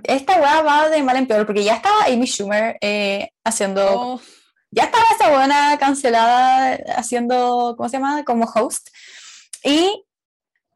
esta 0.04 0.40
weá 0.40 0.62
va 0.62 0.88
de 0.88 1.02
mal 1.02 1.16
en 1.16 1.26
peor, 1.26 1.46
porque 1.46 1.64
ya 1.64 1.76
estaba 1.76 2.04
Amy 2.04 2.26
Schumer 2.26 2.76
eh, 2.80 3.30
haciendo, 3.44 4.00
Oh, 4.00 4.20
ya 4.70 4.84
estaba 4.84 5.04
esa 5.14 5.30
buena 5.30 5.78
cancelada 5.78 6.78
haciendo, 6.96 7.74
¿cómo 7.76 7.88
se 7.88 7.96
llama? 7.96 8.24
Como 8.24 8.44
host. 8.46 8.88
Y 9.62 10.04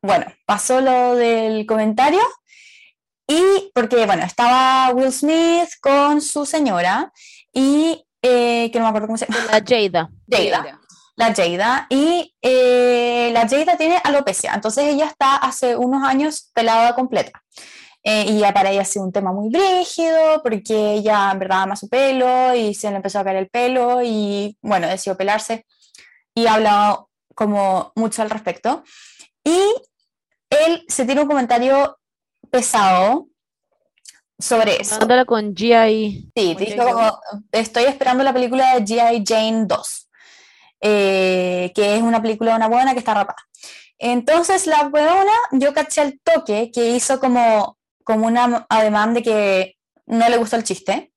bueno, 0.03 0.27
pasó 0.47 0.81
lo 0.81 1.15
del 1.15 1.67
comentario. 1.67 2.21
Y 3.27 3.71
porque, 3.75 4.07
bueno, 4.07 4.25
estaba 4.25 4.91
Will 4.95 5.13
Smith 5.13 5.69
con 5.83 6.21
su 6.23 6.47
señora 6.47 7.13
y 7.53 8.07
eh, 8.23 8.71
que 8.71 8.79
no 8.79 8.85
me 8.85 8.89
acuerdo 8.89 9.09
cómo 9.09 9.19
se 9.19 9.27
llama. 9.27 9.45
La 9.51 9.63
Jada. 9.67 10.11
Jada 10.31 10.81
la 11.19 11.35
Jada, 11.35 11.87
y 11.91 12.33
eh, 12.41 13.31
la 13.33 13.49
Jada 13.49 13.77
tiene 13.77 14.01
alopecia, 14.05 14.55
entonces 14.55 14.85
ella 14.85 15.07
está 15.07 15.35
hace 15.35 15.75
unos 15.75 16.05
años 16.05 16.51
pelada 16.55 16.95
completa. 16.95 17.43
Eh, 18.03 18.27
y 18.29 18.39
ya 18.39 18.55
para 18.55 18.71
ella 18.71 18.83
ha 18.83 18.85
sido 18.85 19.05
un 19.05 19.13
tema 19.13 19.33
muy 19.33 19.51
brígido, 19.51 20.41
porque 20.43 20.95
ella 20.95 21.31
en 21.33 21.39
verdad 21.39 21.63
ama 21.63 21.77
su 21.77 21.89
pelo 21.89 22.55
y 22.55 22.75
se 22.75 22.91
le 22.91 22.97
empezó 22.97 23.19
a 23.19 23.25
caer 23.25 23.37
el 23.37 23.49
pelo 23.49 24.01
y 24.03 24.57
bueno, 24.63 24.87
decidió 24.87 25.17
pelarse 25.17 25.67
y 26.35 26.47
ha 26.47 26.55
hablado 26.55 27.11
como 27.35 27.93
mucho 27.97 28.23
al 28.23 28.31
respecto. 28.31 28.85
Y 29.45 29.59
él 30.51 30.85
se 30.89 31.05
tiene 31.05 31.23
un 31.23 31.29
comentario 31.29 31.99
pesado 32.51 33.29
sobre 34.39 34.81
eso. 34.81 34.99
Mándala 34.99 35.25
con 35.25 35.55
G.I. 35.55 36.31
Sí, 36.35 36.55
dijo 36.55 36.85
como, 36.85 37.21
estoy 37.53 37.85
esperando 37.85 38.25
la 38.25 38.33
película 38.33 38.75
de 38.75 38.85
G.I. 38.85 39.25
Jane 39.27 39.65
2, 39.67 40.09
eh, 40.81 41.73
que 41.75 41.97
es 41.97 42.03
una 42.03 42.23
película 42.23 42.53
de 42.53 42.57
una 42.57 42.69
buena 42.69 42.93
que 42.93 43.01
está 43.01 43.15
rapada. 43.15 43.39
Entonces 43.99 44.67
la 44.67 44.85
buena, 44.89 45.33
yo 45.53 45.75
caché 45.75 46.03
el 46.03 46.21
toque 46.21 46.71
que 46.73 46.91
hizo 46.91 47.19
como, 47.19 47.78
como 48.09 48.27
una 48.27 48.65
ademán 48.71 49.13
de 49.13 49.23
que 49.23 49.77
no 50.07 50.27
le 50.31 50.39
gustó 50.39 50.57
el 50.57 50.65
chiste. 50.65 51.13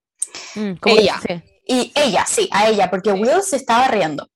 Mm, 0.56 0.74
como 0.74 0.96
Ella. 0.98 1.22
Sí. 1.26 1.42
Y 1.66 1.92
ella, 1.96 2.26
sí, 2.28 2.50
a 2.52 2.68
ella, 2.68 2.90
porque 2.90 3.12
Sí. 3.14 3.18
Will 3.22 3.42
se 3.44 3.56
estaba 3.56 3.88
riendo. 3.88 4.28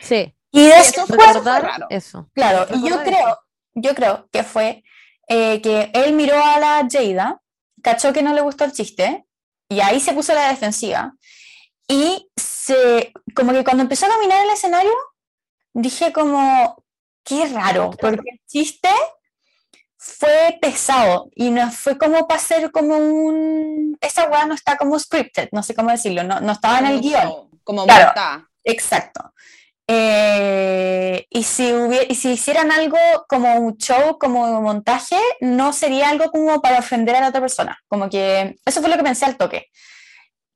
sí. 0.00 0.34
Y 0.54 0.66
eso 0.68 1.06
después, 1.06 1.32
fue- 1.42 1.60
raro. 1.60 1.86
eso. 1.90 2.28
claro, 2.34 2.66
y 2.74 2.88
yo 2.88 3.02
creo, 3.02 3.38
yo 3.74 3.94
creo 3.94 4.28
que 4.30 4.42
fue 4.42 4.82
eh, 5.28 5.60
que 5.62 5.90
él 5.94 6.12
miró 6.14 6.36
a 6.44 6.58
la 6.58 6.86
Jada, 6.90 7.40
cachó 7.82 8.12
que 8.12 8.22
no 8.22 8.32
le 8.34 8.40
gustó 8.42 8.64
el 8.64 8.72
chiste, 8.72 9.24
y 9.68 9.80
ahí 9.80 9.98
se 10.00 10.12
puso 10.12 10.32
a 10.32 10.34
la 10.34 10.48
defensiva. 10.48 11.14
Y 11.88 12.30
se, 12.36 13.12
como 13.34 13.52
que 13.52 13.64
cuando 13.64 13.82
empezó 13.82 14.04
a 14.06 14.10
caminar 14.10 14.44
el 14.44 14.50
escenario, 14.50 14.92
dije 15.74 16.12
como, 16.12 16.84
qué 17.24 17.46
raro, 17.48 17.90
porque 17.98 18.30
el 18.32 18.40
chiste 18.46 18.90
fue 20.04 20.58
pesado 20.60 21.28
y 21.36 21.50
no 21.50 21.70
fue 21.70 21.96
como 21.96 22.26
para 22.26 22.40
ser 22.40 22.72
como 22.72 22.96
un... 22.96 23.96
Esa 24.00 24.28
weá 24.28 24.46
no 24.46 24.54
está 24.54 24.76
como 24.76 24.98
scripted, 24.98 25.48
no 25.52 25.62
sé 25.62 25.74
cómo 25.76 25.90
decirlo, 25.90 26.24
no, 26.24 26.40
no 26.40 26.52
estaba 26.52 26.78
en 26.80 26.84
como 26.86 26.90
el 26.90 26.96
un 26.96 27.02
guion. 27.02 27.22
show, 27.22 27.50
Como 27.62 27.84
Claro. 27.86 28.06
montada. 28.06 28.48
Exacto. 28.64 29.32
Eh, 29.86 31.26
y, 31.30 31.42
si 31.44 31.70
hubie- 31.72 32.06
y 32.08 32.14
si 32.16 32.32
hicieran 32.32 32.72
algo 32.72 32.96
como 33.28 33.54
un 33.56 33.76
show, 33.76 34.18
como 34.18 34.42
un 34.42 34.62
montaje, 34.64 35.16
no 35.40 35.72
sería 35.72 36.08
algo 36.08 36.30
como 36.30 36.60
para 36.60 36.78
ofender 36.80 37.14
a 37.16 37.20
la 37.20 37.28
otra 37.28 37.40
persona. 37.40 37.78
Como 37.88 38.08
que 38.10 38.56
eso 38.64 38.80
fue 38.80 38.90
lo 38.90 38.96
que 38.96 39.02
pensé 39.04 39.24
al 39.24 39.36
toque. 39.36 39.66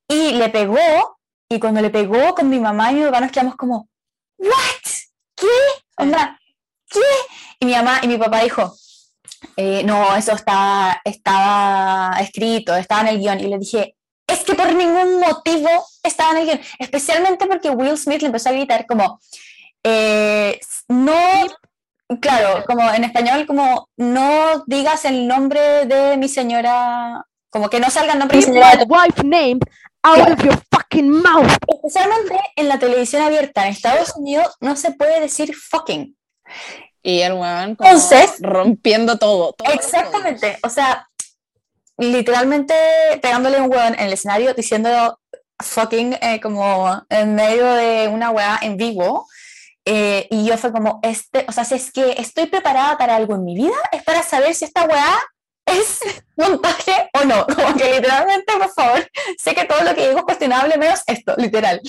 Y 0.09 0.33
le 0.33 0.49
pegó, 0.49 1.19
y 1.49 1.61
cuando 1.61 1.81
le 1.81 1.91
pegó 1.91 2.35
con 2.35 2.49
mi 2.49 2.59
mamá 2.59 2.91
y 2.93 2.97
mi 2.97 3.05
papá 3.05 3.21
nos 3.21 3.31
quedamos 3.31 3.57
como, 3.57 3.89
¿what? 4.39 4.87
¿Qué? 5.37 5.47
Onda, 5.99 6.39
¿qué? 6.89 7.01
Y 7.61 7.67
mi 7.67 7.73
mamá 7.75 8.01
y 8.03 8.09
mi 8.09 8.17
papá 8.19 8.41
dijo, 8.43 8.75
eh, 9.57 9.83
no, 9.85 10.15
eso 10.17 10.33
está, 10.33 11.01
estaba 11.05 12.17
escrito, 12.21 12.75
estaba 12.75 13.03
en 13.03 13.09
el 13.09 13.19
guion. 13.21 13.41
Y 13.41 13.49
le 13.49 13.59
dije, 13.59 13.97
es 14.27 14.41
que 14.41 14.55
por 14.55 14.73
ningún 14.75 15.21
motivo 15.21 15.69
estaba 16.03 16.33
en 16.33 16.39
el 16.39 16.47
guion, 16.47 16.61
especialmente 16.79 17.47
porque 17.47 17.71
Will 17.71 17.97
Smith 17.97 18.21
le 18.21 18.27
empezó 18.27 18.49
a 18.49 18.53
gritar 18.53 18.87
como, 18.87 19.21
eh, 19.83 20.59
no, 20.89 21.15
claro, 22.21 22.65
como 22.67 22.91
en 22.93 23.05
español, 23.05 23.47
como 23.47 23.89
no 23.97 24.65
digas 24.67 25.05
el 25.05 25.27
nombre 25.27 25.87
de 25.87 26.17
mi 26.17 26.29
señora, 26.29 27.25
como 27.51 27.71
que 27.71 27.81
no 27.81 27.91
salga 27.91 28.13
el 28.13 28.19
nombre 28.19 28.39
de 28.39 28.47
mi 28.47 28.53
señora, 28.53 28.85
wife 28.87 29.23
name 29.25 29.61
out 30.03 30.31
of 30.31 30.45
your 30.45 30.59
fucking 30.71 31.11
mouth. 31.11 31.51
especialmente 31.69 32.39
en 32.57 32.69
la 32.69 32.79
televisión 32.79 33.23
abierta 33.23 33.65
en 33.65 33.73
Estados 33.73 34.15
Unidos 34.17 34.57
no 34.61 34.77
se 34.77 34.93
puede 34.93 35.21
decir 35.21 35.55
fucking. 35.55 36.17
Y 37.07 37.21
el 37.23 37.35
weón 37.35 37.77
como 37.77 37.89
Entonces- 37.89 38.33
rompiendo 38.41 39.17
todo. 39.17 39.53
todos 39.53 39.75
los 39.77 39.85
Exactamente, 39.85 40.59
o 40.65 40.69
sea, 40.69 41.09
literalmente 41.99 42.75
pegándole 43.23 43.61
un 43.61 43.71
hueón 43.71 43.95
en 43.95 44.07
el 44.07 44.13
escenario 44.13 44.53
diciendo 44.55 45.19
fucking 45.63 46.15
eh, 46.21 46.41
como 46.41 47.01
en 47.09 47.35
medio 47.37 47.65
de 47.75 48.09
una 48.09 48.31
weá 48.31 48.59
en 48.61 48.77
vivo. 48.77 49.27
eh, 49.89 50.27
y 50.31 50.45
yo 50.45 50.59
fue 50.59 50.73
como, 50.73 50.99
este, 51.05 51.47
o 51.49 51.53
sea, 51.53 51.65
si 51.65 51.77
es 51.77 51.93
que 51.93 52.17
estoy 52.19 52.47
preparada 52.47 52.99
para 52.99 53.15
algo 53.15 53.37
en 53.37 53.45
mi 53.45 53.55
vida, 53.55 53.77
es 53.93 54.03
para 54.03 54.25
saber 54.25 54.53
si 54.53 54.65
esta 54.65 54.83
weá 54.85 55.17
es 55.65 56.01
montaje 56.37 57.09
o 57.15 57.25
no. 57.25 57.47
Como 57.55 57.77
que 57.77 57.93
literalmente, 57.95 58.53
por 58.59 58.73
favor, 58.75 59.09
sé 59.39 59.55
que 59.55 59.65
todo 59.65 59.83
lo 59.85 59.95
que 59.95 60.09
digo 60.09 60.19
es 60.19 60.25
cuestionable, 60.25 60.77
menos 60.77 61.03
esto, 61.07 61.35
literal. 61.37 61.81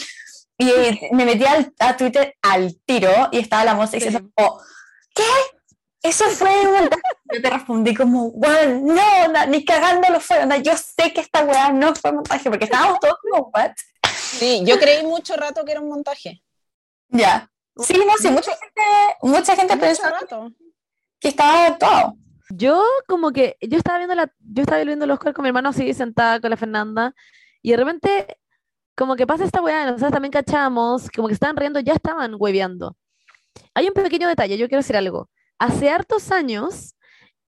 Y 0.59 0.71
me 1.11 1.25
metí 1.25 1.43
al, 1.45 1.73
a 1.79 1.97
Twitter 1.97 2.35
al 2.43 2.75
tiro 2.85 3.29
y 3.31 3.39
estaba 3.39 3.63
la 3.65 3.73
moza 3.73 3.93
diciendo, 3.97 4.29
como, 4.35 4.61
¿qué? 5.17 6.07
Eso 6.09 6.25
fue 6.29 6.49
un 6.67 6.73
montaje. 6.73 7.01
Yo 7.33 7.41
te 7.41 7.49
respondí 7.49 7.93
como, 7.93 8.31
bueno, 8.31 8.79
no, 8.93 9.27
na- 9.33 9.45
ni 9.47 9.65
cagándolo 9.65 10.21
fue. 10.21 10.41
onda, 10.43 10.55
yo 10.57 10.71
sé 10.77 11.11
que 11.11 11.19
esta 11.19 11.43
weá 11.43 11.73
no 11.73 11.93
fue 11.93 12.13
montaje, 12.13 12.49
porque 12.49 12.63
estábamos 12.65 12.99
todos 13.01 13.15
como, 13.21 13.51
what? 13.53 13.71
Sí, 14.15 14.63
yo 14.65 14.79
creí 14.79 15.05
mucho 15.05 15.35
rato 15.35 15.65
que 15.65 15.71
era 15.73 15.81
un 15.81 15.89
montaje. 15.89 16.41
Ya. 17.09 17.49
Sí, 17.75 18.01
no, 18.07 18.13
sí, 18.17 18.29
mucha 18.29 18.51
gente, 18.51 18.81
mucha 19.23 19.55
gente 19.57 19.75
pensó 19.75 20.03
rato. 20.03 20.51
que 21.19 21.27
estaba 21.27 21.67
actuado. 21.67 22.15
Yo 22.49 22.81
como 23.09 23.31
que, 23.31 23.57
yo 23.59 23.77
estaba 23.77 23.97
viendo 23.97 24.15
la, 24.15 24.31
yo 24.39 24.63
estaba 24.63 24.81
viendo 24.83 25.03
el 25.03 25.11
Oscar 25.11 25.33
con 25.33 25.43
mi 25.43 25.49
hermano 25.49 25.69
así, 25.69 25.93
sentada 25.93 26.39
con 26.39 26.49
la 26.49 26.55
Fernanda, 26.57 27.13
y 27.61 27.71
de 27.71 27.77
repente, 27.77 28.37
como 28.95 29.17
que 29.17 29.27
pasa 29.27 29.43
esta 29.43 29.61
weá, 29.61 29.85
nosotros 29.85 30.13
también 30.13 30.31
cachamos, 30.31 31.09
como 31.13 31.27
que 31.27 31.33
estaban 31.33 31.57
riendo, 31.57 31.81
ya 31.81 31.93
estaban 31.93 32.35
hueveando. 32.39 32.95
Hay 33.73 33.87
un 33.87 33.93
pequeño 33.93 34.27
detalle, 34.27 34.57
yo 34.57 34.67
quiero 34.67 34.81
decir 34.81 34.97
algo. 34.97 35.29
Hace 35.59 35.89
hartos 35.89 36.31
años, 36.31 36.95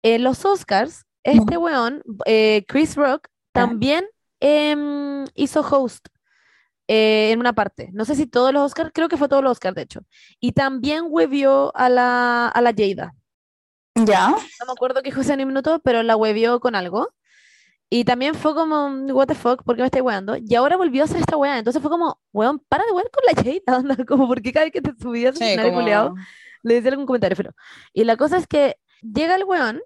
en 0.01 0.23
los 0.23 0.45
Oscars, 0.45 1.05
este 1.23 1.57
weón, 1.57 2.03
eh, 2.25 2.65
Chris 2.67 2.95
Rock, 2.95 3.27
también 3.53 4.05
em, 4.39 5.25
hizo 5.35 5.61
host 5.61 6.07
eh, 6.87 7.31
en 7.31 7.39
una 7.39 7.53
parte. 7.53 7.89
No 7.93 8.03
sé 8.05 8.15
si 8.15 8.25
todos 8.25 8.53
los 8.53 8.63
Oscars, 8.63 8.91
creo 8.93 9.07
que 9.07 9.17
fue 9.17 9.29
todos 9.29 9.43
los 9.43 9.53
Oscars, 9.53 9.75
de 9.75 9.83
hecho. 9.83 10.01
Y 10.39 10.51
también 10.51 11.05
huevió 11.07 11.75
a 11.75 11.89
la, 11.89 12.47
a 12.49 12.61
la 12.61 12.73
Jada. 12.75 13.13
Ya. 13.95 14.29
No 14.29 14.65
me 14.65 14.71
acuerdo 14.71 15.01
qué 15.01 15.09
ese 15.09 15.33
en 15.33 15.41
un 15.41 15.47
minuto, 15.47 15.79
pero 15.83 16.03
la 16.03 16.15
huevió 16.15 16.59
con 16.59 16.75
algo. 16.75 17.13
Y 17.89 18.06
también 18.06 18.34
fue 18.34 18.56
como, 18.56 18.88
what 19.13 19.28
the 19.28 19.36
fuck, 19.36 19.63
¿por 19.63 19.76
qué 19.76 19.84
me 19.84 19.86
estáis 19.88 20.04
weando? 20.04 20.36
Y 20.38 20.56
ahora 20.56 20.78
volvió 20.78 21.04
a 21.04 21.06
hacer 21.06 21.19
esta 21.19 21.38
weá. 21.38 21.60
Entonces 21.60 21.82
fue 21.82 21.91
como, 21.91 22.19
weón, 22.32 22.60
para 22.67 22.84
de 22.86 22.91
wear 22.91 23.08
con 23.12 23.24
la 23.26 23.36
Jada, 23.43 23.78
onda, 23.96 24.06
como, 24.06 24.28
porque 24.28 24.52
cada 24.52 24.65
vez 24.65 24.74
que 24.74 24.82
te 24.82 24.91
subías 25.00 25.38
Sí, 25.38 25.56
como- 25.62 25.74
culiao, 25.82 26.15
le 26.63 26.74
decía 26.76 26.91
algún 26.91 27.06
comentario, 27.06 27.36
pero. 27.38 27.52
Y 27.93 28.04
la 28.04 28.17
cosa 28.17 28.38
es 28.38 28.48
que 28.48 28.78
llega 29.02 29.36
el 29.36 29.43
weón. 29.43 29.82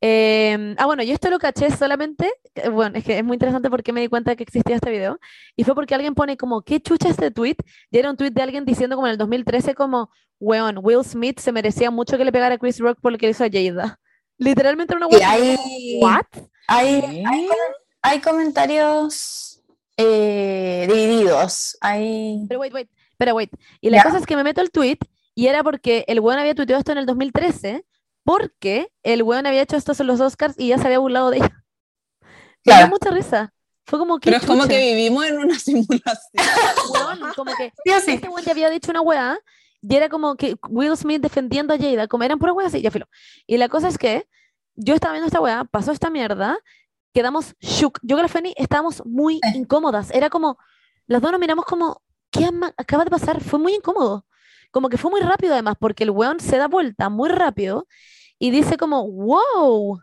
eh, 0.00 0.74
ah, 0.78 0.86
bueno, 0.86 1.02
yo 1.02 1.12
esto 1.14 1.28
lo 1.30 1.38
caché 1.38 1.70
solamente. 1.70 2.32
eh, 2.54 2.68
Bueno, 2.70 2.98
es 2.98 3.04
que 3.04 3.18
es 3.18 3.24
muy 3.24 3.34
interesante 3.34 3.68
porque 3.70 3.92
me 3.92 4.00
di 4.00 4.08
cuenta 4.08 4.30
de 4.32 4.36
que 4.36 4.42
existía 4.44 4.76
este 4.76 4.90
video. 4.90 5.18
Y 5.56 5.64
fue 5.64 5.74
porque 5.74 5.94
alguien 5.94 6.14
pone 6.14 6.36
como, 6.36 6.62
¿qué 6.62 6.80
chucha 6.80 7.08
este 7.08 7.30
tweet? 7.30 7.56
Y 7.90 7.98
era 7.98 8.10
un 8.10 8.16
tweet 8.16 8.30
de 8.30 8.42
alguien 8.42 8.64
diciendo 8.64 8.96
como 8.96 9.06
en 9.06 9.12
el 9.12 9.18
2013 9.18 9.74
como, 9.74 10.10
weón, 10.40 10.78
Will 10.82 11.04
Smith 11.04 11.38
se 11.40 11.52
merecía 11.52 11.90
mucho 11.90 12.16
que 12.16 12.24
le 12.24 12.32
pegara 12.32 12.54
a 12.56 12.58
Chris 12.58 12.78
Rock 12.78 12.98
por 13.00 13.12
lo 13.12 13.18
que 13.18 13.28
hizo 13.28 13.44
a 13.44 13.48
Jada. 13.50 13.98
Literalmente 14.38 14.94
era 14.94 15.06
una 15.06 15.16
weá. 15.16 15.36
¿What? 16.00 16.26
Hay, 16.68 17.24
hay, 17.26 17.48
hay 18.02 18.20
comentarios 18.20 19.60
eh, 19.96 20.86
divididos. 20.88 21.76
Hay... 21.80 22.44
Pero 22.48 22.60
wait, 22.60 22.72
wait, 22.72 22.88
pero 23.16 23.34
wait. 23.34 23.50
Y 23.80 23.90
la 23.90 23.98
¿Ya? 23.98 24.02
cosa 24.04 24.18
es 24.18 24.26
que 24.26 24.36
me 24.36 24.44
meto 24.44 24.60
el 24.60 24.70
tweet 24.70 24.98
y 25.34 25.46
era 25.48 25.62
porque 25.64 26.04
el 26.08 26.20
weón 26.20 26.38
había 26.38 26.54
tuiteado 26.54 26.78
esto 26.78 26.92
en 26.92 26.98
el 26.98 27.06
2013 27.06 27.84
porque 28.24 28.92
el 29.02 29.22
weón 29.22 29.46
había 29.46 29.62
hecho 29.62 29.76
esto 29.76 29.92
en 29.98 30.06
los 30.06 30.20
Oscars 30.20 30.54
y 30.58 30.68
ya 30.68 30.78
se 30.78 30.84
había 30.86 30.98
burlado 30.98 31.30
de 31.30 31.38
ella. 31.38 31.64
Me 32.64 32.74
dio 32.74 32.74
Claro. 32.74 32.88
mucha 32.88 33.10
risa. 33.10 33.52
Fue 33.86 33.98
como 33.98 34.18
que 34.18 34.26
Pero 34.30 34.36
es 34.42 34.46
como 34.46 34.66
que 34.68 34.94
vivimos 34.94 35.24
en 35.26 35.38
una 35.38 35.58
simulación. 35.58 36.12
como 37.34 37.52
que 37.56 37.72
Sí 37.84 37.92
sí. 38.04 38.12
este 38.12 38.28
weón 38.28 38.44
ya 38.44 38.52
había 38.52 38.70
dicho 38.70 38.90
una 38.90 39.00
weá 39.00 39.38
y 39.80 39.94
era 39.96 40.08
como 40.08 40.36
que 40.36 40.56
Will 40.68 40.96
Smith 40.96 41.22
defendiendo 41.22 41.72
a 41.72 41.78
Jada, 41.78 42.08
como 42.08 42.24
eran 42.24 42.38
puras 42.38 42.54
weas 42.56 42.74
así, 42.74 42.82
ya 42.82 42.90
filo. 42.90 43.06
Y 43.46 43.56
la 43.56 43.68
cosa 43.68 43.88
es 43.88 43.96
que 43.96 44.26
yo 44.78 44.94
estaba 44.94 45.12
viendo 45.12 45.26
esta 45.26 45.40
weá, 45.40 45.64
pasó 45.64 45.92
esta 45.92 46.10
mierda, 46.10 46.58
quedamos 47.12 47.54
shook. 47.60 47.98
Yo 48.02 48.16
con 48.16 48.22
la 48.22 48.28
Fanny 48.28 48.54
estábamos 48.56 49.04
muy 49.04 49.40
incómodas. 49.54 50.10
Era 50.12 50.30
como, 50.30 50.58
las 51.06 51.20
dos 51.20 51.32
nos 51.32 51.40
miramos 51.40 51.64
como, 51.64 52.02
¿qué 52.30 52.48
acaba 52.76 53.04
de 53.04 53.10
pasar? 53.10 53.42
Fue 53.42 53.58
muy 53.58 53.74
incómodo. 53.74 54.24
Como 54.70 54.88
que 54.88 54.98
fue 54.98 55.10
muy 55.10 55.20
rápido 55.20 55.54
además, 55.54 55.76
porque 55.78 56.04
el 56.04 56.10
weón 56.10 56.40
se 56.40 56.58
da 56.58 56.68
vuelta 56.68 57.08
muy 57.08 57.28
rápido 57.28 57.86
y 58.38 58.50
dice 58.50 58.76
como, 58.76 59.10
wow, 59.10 60.00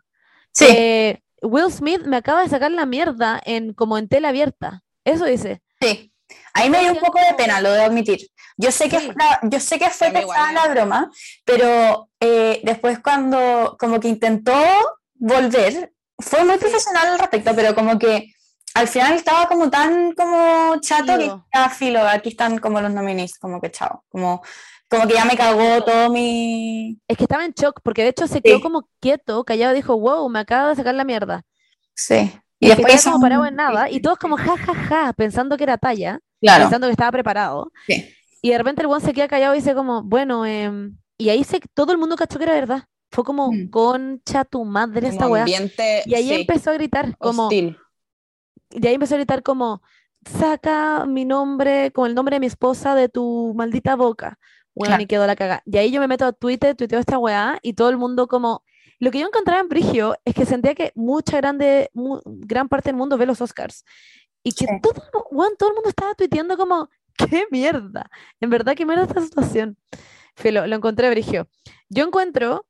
Sí, 0.55 0.65
eh, 0.69 1.21
Will 1.41 1.71
Smith 1.71 2.03
me 2.05 2.15
acaba 2.15 2.41
de 2.41 2.49
sacar 2.49 2.71
la 2.71 2.85
mierda 2.85 3.41
en 3.45 3.73
como 3.73 3.97
en 3.97 4.07
tela 4.07 4.29
abierta. 4.29 4.83
Eso 5.03 5.25
dice. 5.25 5.61
sí. 5.81 6.11
Ahí 6.53 6.69
me 6.69 6.79
dio 6.79 6.93
un 6.93 6.99
poco 6.99 7.19
de 7.19 7.35
pena, 7.35 7.61
lo 7.61 7.69
debo 7.69 7.85
admitir. 7.85 8.17
Yo 8.57 8.71
sé 8.71 8.87
que, 8.89 8.99
Sí. 8.99 9.11
fue- 9.11 9.49
yo 9.49 9.59
sé 9.59 9.77
que 9.79 9.89
fue 9.89 10.11
pesada 10.11 10.51
¿eh? 10.51 10.53
la 10.53 10.67
broma, 10.67 11.11
pero 11.43 12.09
eh, 12.19 12.61
después 12.63 12.99
cuando 12.99 13.75
como 13.79 13.99
que 13.99 14.07
intentó 14.07 14.53
volver, 15.15 15.91
fue 16.19 16.43
muy 16.45 16.57
profesional 16.57 17.07
al 17.07 17.19
respecto, 17.19 17.53
pero 17.55 17.75
como 17.75 17.99
que 17.99 18.31
al 18.73 18.87
final 18.87 19.13
estaba 19.13 19.47
como 19.47 19.69
tan 19.69 20.13
como 20.13 20.79
chato 20.81 21.17
que 21.17 21.31
ya 21.53 21.69
filo, 21.69 22.07
aquí 22.07 22.29
están 22.29 22.57
como 22.59 22.79
los 22.81 22.91
nominees, 22.91 23.37
como 23.39 23.59
que 23.61 23.71
chao, 23.71 24.03
como, 24.09 24.41
como 24.89 25.07
que 25.07 25.13
ya 25.15 25.25
me 25.25 25.35
cagó 25.37 25.83
todo 25.83 26.09
mi... 26.09 26.97
Es 27.07 27.17
que 27.17 27.23
estaba 27.23 27.45
en 27.45 27.53
shock, 27.53 27.79
porque 27.83 28.03
de 28.03 28.09
hecho 28.09 28.27
se 28.27 28.41
quedó 28.41 28.57
Sí. 28.57 28.61
como 28.63 28.87
quieto, 29.01 29.43
callado, 29.43 29.73
dijo, 29.73 29.97
wow, 29.97 30.27
me 30.29 30.39
acaba 30.39 30.69
de 30.69 30.75
sacar 30.75 30.95
la 30.95 31.03
mierda. 31.05 31.43
Sí. 31.93 32.31
Y, 32.59 32.69
que 32.73 32.83
queda 32.83 33.01
como 33.03 33.19
parado 33.21 33.45
en 33.45 33.55
nada, 33.55 33.89
y 33.89 33.99
todos 34.01 34.17
como 34.17 34.37
ja, 34.37 34.57
ja, 34.57 34.73
ja, 34.73 35.13
pensando 35.13 35.57
que 35.57 35.63
era 35.63 35.77
talla, 35.77 36.19
Claro, 36.41 36.63
pensando 36.65 36.87
que 36.87 36.91
estaba 36.91 37.11
preparado. 37.11 37.71
sí. 37.87 38.09
Y 38.45 38.51
de 38.51 38.57
repente 38.59 38.81
el 38.83 38.87
weón 38.87 39.01
se 39.01 39.11
queda 39.13 39.27
callado 39.27 39.55
y 39.55 39.57
dice 39.57 39.73
como, 39.73 40.03
bueno, 40.03 40.45
em, 40.45 40.95
y 41.17 41.29
ahí 41.29 41.43
se, 41.43 41.59
todo 41.73 41.91
el 41.93 41.97
mundo 41.97 42.15
cachó 42.15 42.37
que 42.37 42.43
era 42.43 42.53
verdad. 42.53 42.83
Fue 43.11 43.23
como, 43.23 43.51
Mm. 43.51 43.69
concha 43.69 44.45
tu 44.45 44.63
madre 44.65 45.07
esta 45.07 45.27
weá. 45.27 45.45
Y 45.47 46.13
ahí 46.13 46.27
sí, 46.27 46.33
empezó 46.41 46.69
a 46.69 46.73
gritar, 46.73 47.17
como, 47.17 47.43
hostil. 47.45 47.75
y 48.69 48.85
ahí 48.85 48.93
empezó 48.93 49.15
a 49.15 49.17
gritar 49.17 49.41
como, 49.41 49.81
saca 50.29 51.05
mi 51.07 51.25
nombre, 51.25 51.91
con 51.91 52.07
el 52.07 52.13
nombre 52.15 52.35
de 52.35 52.39
mi 52.39 52.45
esposa 52.47 52.93
de 52.93 53.09
tu 53.09 53.53
maldita 53.55 53.95
boca. 53.95 54.37
Bueno, 54.75 54.91
Claro. 54.91 55.03
y 55.03 55.05
quedó 55.07 55.25
la 55.25 55.35
caga. 55.35 55.63
Y 55.65 55.77
ahí 55.77 55.91
yo 55.91 55.99
me 56.01 56.07
meto 56.07 56.25
a 56.25 56.33
Twitter, 56.33 56.75
tuiteo 56.75 56.99
esta 56.99 57.17
weá, 57.17 57.57
y 57.61 57.73
todo 57.73 57.89
el 57.89 57.97
mundo 57.97 58.27
como, 58.27 58.63
lo 58.99 59.09
que 59.11 59.19
yo 59.19 59.27
encontraba 59.27 59.61
en 59.61 59.69
Brigio 59.69 60.15
es 60.25 60.35
que 60.35 60.45
sentía 60.45 60.75
que 60.75 60.91
mucha 60.95 61.37
grande, 61.37 61.89
mu- 61.93 62.21
gran 62.25 62.67
parte 62.69 62.89
del 62.89 62.95
mundo 62.97 63.17
ve 63.17 63.25
los 63.25 63.41
Oscars. 63.41 63.85
Y 64.43 64.51
que 64.51 64.65
Sí. 64.65 64.71
todo, 64.83 65.01
weón, 65.31 65.53
todo 65.57 65.69
el 65.69 65.75
mundo 65.75 65.89
estaba 65.89 66.13
tuiteando 66.13 66.57
como, 66.57 66.89
qué 67.17 67.45
mierda. 67.51 68.09
En 68.39 68.49
verdad, 68.49 68.75
qué 68.75 68.85
mierda 68.85 69.03
esta 69.03 69.21
situación. 69.21 69.77
Filo, 70.35 70.67
lo 70.67 70.75
encontré 70.77 71.09
Brigio. 71.09 71.47
Yo 71.89 72.05
encuentro 72.05 72.65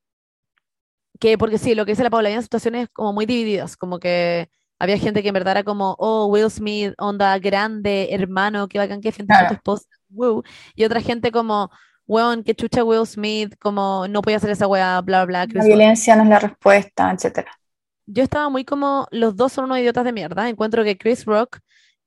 que, 1.19 1.37
porque 1.37 1.57
sí, 1.57 1.75
lo 1.75 1.85
que 1.85 1.93
dice 1.93 2.03
la 2.03 2.09
Paula, 2.09 2.29
había 2.29 2.41
situaciones 2.41 2.89
como 2.91 3.13
muy 3.13 3.25
divididas, 3.25 3.77
como 3.77 3.99
que 3.99 4.49
había 4.79 4.97
gente 4.97 5.21
que 5.21 5.29
en 5.29 5.33
verdad 5.33 5.51
era 5.53 5.63
como, 5.63 5.95
oh, 5.99 6.27
Will 6.27 6.49
Smith, 6.51 6.93
onda 6.97 7.37
grande, 7.39 8.09
hermano, 8.11 8.67
qué 8.67 8.77
bacán 8.79 9.01
que 9.01 9.09
defiendes 9.09 9.37
a 9.39 9.45
tu 9.47 9.53
Claro. 9.53 9.55
esposa, 9.55 9.85
woo. 10.09 10.43
Y 10.75 10.83
otra 10.83 10.99
gente 11.01 11.31
como, 11.31 11.69
weón, 12.07 12.43
qué 12.43 12.53
chucha 12.53 12.83
Will 12.83 13.05
Smith, 13.07 13.55
como 13.59 14.07
no 14.09 14.21
podía 14.21 14.37
hacer 14.37 14.49
esa 14.51 14.67
weá, 14.67 14.99
bla, 15.01 15.25
bla, 15.25 15.25
bla. 15.25 15.39
La 15.39 15.47
Chris 15.47 15.63
Rock". 15.63 15.67
violencia 15.67 16.15
no 16.15 16.23
es 16.23 16.29
la 16.29 16.39
respuesta, 16.39 17.11
etcétera. 17.11 17.51
Yo 18.07 18.23
estaba 18.23 18.49
muy 18.49 18.65
como, 18.65 19.07
los 19.11 19.35
dos 19.35 19.53
son 19.53 19.65
unos 19.65 19.79
idiotas 19.79 20.03
de 20.05 20.11
mierda. 20.13 20.47
Encuentro 20.47 20.83
que 20.83 20.97
Chris 20.97 21.25
Rock 21.25 21.59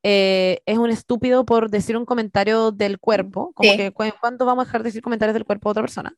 eh, 0.02 0.60
es 0.66 0.78
un 0.78 0.90
estúpido 0.90 1.44
por 1.44 1.70
decir 1.70 1.96
un 1.96 2.04
comentario 2.04 2.70
del 2.72 2.98
cuerpo, 2.98 3.52
como 3.54 3.70
Sí. 3.70 3.76
que 3.76 3.92
cu- 3.92 4.04
¿cuándo 4.20 4.44
vamos 4.46 4.62
a 4.62 4.66
dejar 4.66 4.82
de 4.82 4.88
decir 4.90 5.02
comentarios 5.02 5.34
del 5.34 5.44
cuerpo 5.44 5.68
de 5.68 5.70
otra 5.72 5.82
persona? 5.82 6.14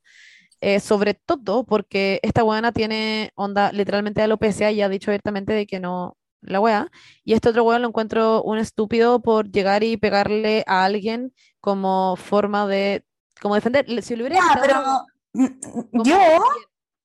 Eh, 0.61 0.79
sobre 0.79 1.15
todo 1.15 1.63
porque 1.65 2.19
esta 2.21 2.43
weona 2.43 2.71
tiene 2.71 3.31
onda 3.35 3.71
literalmente 3.71 4.21
alopecia 4.21 4.69
y 4.71 4.81
ha 4.81 4.89
dicho 4.89 5.09
abiertamente 5.09 5.53
de 5.53 5.65
que 5.65 5.79
no 5.79 6.17
la 6.41 6.59
wea. 6.59 6.87
Y 7.23 7.33
este 7.33 7.49
otro 7.49 7.63
weón 7.63 7.81
lo 7.81 7.87
encuentro 7.87 8.43
un 8.43 8.57
estúpido 8.59 9.21
por 9.21 9.51
llegar 9.51 9.83
y 9.83 9.97
pegarle 9.97 10.63
a 10.67 10.83
alguien 10.85 11.33
como 11.59 12.15
forma 12.15 12.67
de, 12.67 13.03
como 13.41 13.55
defender. 13.55 13.85
Si 14.03 14.15
lo 14.15 14.25
hubiera 14.25 14.39
Ya, 14.39 14.61
gritado, 14.61 15.05
pero 15.33 15.49
como- 15.91 16.03
yo 16.03 16.17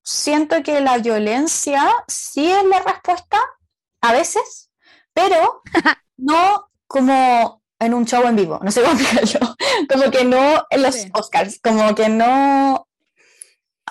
siento 0.02 0.62
que 0.62 0.80
la 0.80 0.98
violencia 0.98 1.82
sí 2.08 2.50
es 2.50 2.64
la 2.64 2.80
respuesta 2.80 3.38
a 4.02 4.12
veces, 4.12 4.70
pero 5.14 5.62
no 6.16 6.68
como 6.86 7.62
en 7.78 7.94
un 7.94 8.06
show 8.06 8.26
en 8.26 8.36
vivo, 8.36 8.58
no 8.62 8.70
sé 8.70 8.82
cómo 8.82 8.94
explicarlo, 9.00 9.56
como 9.88 10.10
que 10.10 10.24
no 10.24 10.66
en 10.70 10.82
los 10.82 10.94
Sí. 10.94 11.10
Oscars, 11.14 11.60
como 11.62 11.94
que 11.94 12.08
no... 12.08 12.86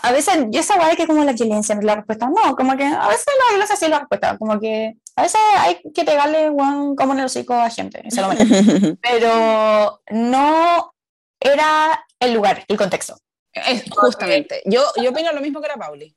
A 0.01 0.11
veces, 0.11 0.35
yo 0.51 0.61
de 0.61 0.95
que 0.97 1.07
como 1.07 1.23
la 1.23 1.33
violencia 1.33 1.75
la 1.81 1.95
respuesta, 1.95 2.27
no, 2.29 2.55
como 2.55 2.75
que 2.77 2.83
a 2.83 3.07
veces 3.07 3.25
la 3.25 3.49
violencia 3.51 3.75
sí 3.75 3.85
es 3.85 3.91
la 3.91 3.99
respuesta, 3.99 4.37
como 4.37 4.59
que 4.59 4.97
a 5.15 5.21
veces 5.21 5.39
hay 5.57 5.81
que 5.93 6.03
pegarle 6.03 6.49
one, 6.49 6.95
como 6.95 7.13
en 7.13 7.19
el 7.19 7.25
hocico 7.25 7.53
a 7.53 7.69
gente, 7.69 8.03
se 8.09 8.21
lo 8.21 8.29
pero 9.01 10.01
no 10.11 10.93
era 11.39 12.05
el 12.19 12.33
lugar, 12.33 12.65
el 12.67 12.77
contexto. 12.77 13.17
Es, 13.53 13.85
justamente. 13.89 14.61
Yo, 14.65 14.83
yo 15.01 15.11
opino 15.11 15.31
lo 15.31 15.41
mismo 15.41 15.61
que 15.61 15.69
la 15.69 15.77
Pauli. 15.77 16.13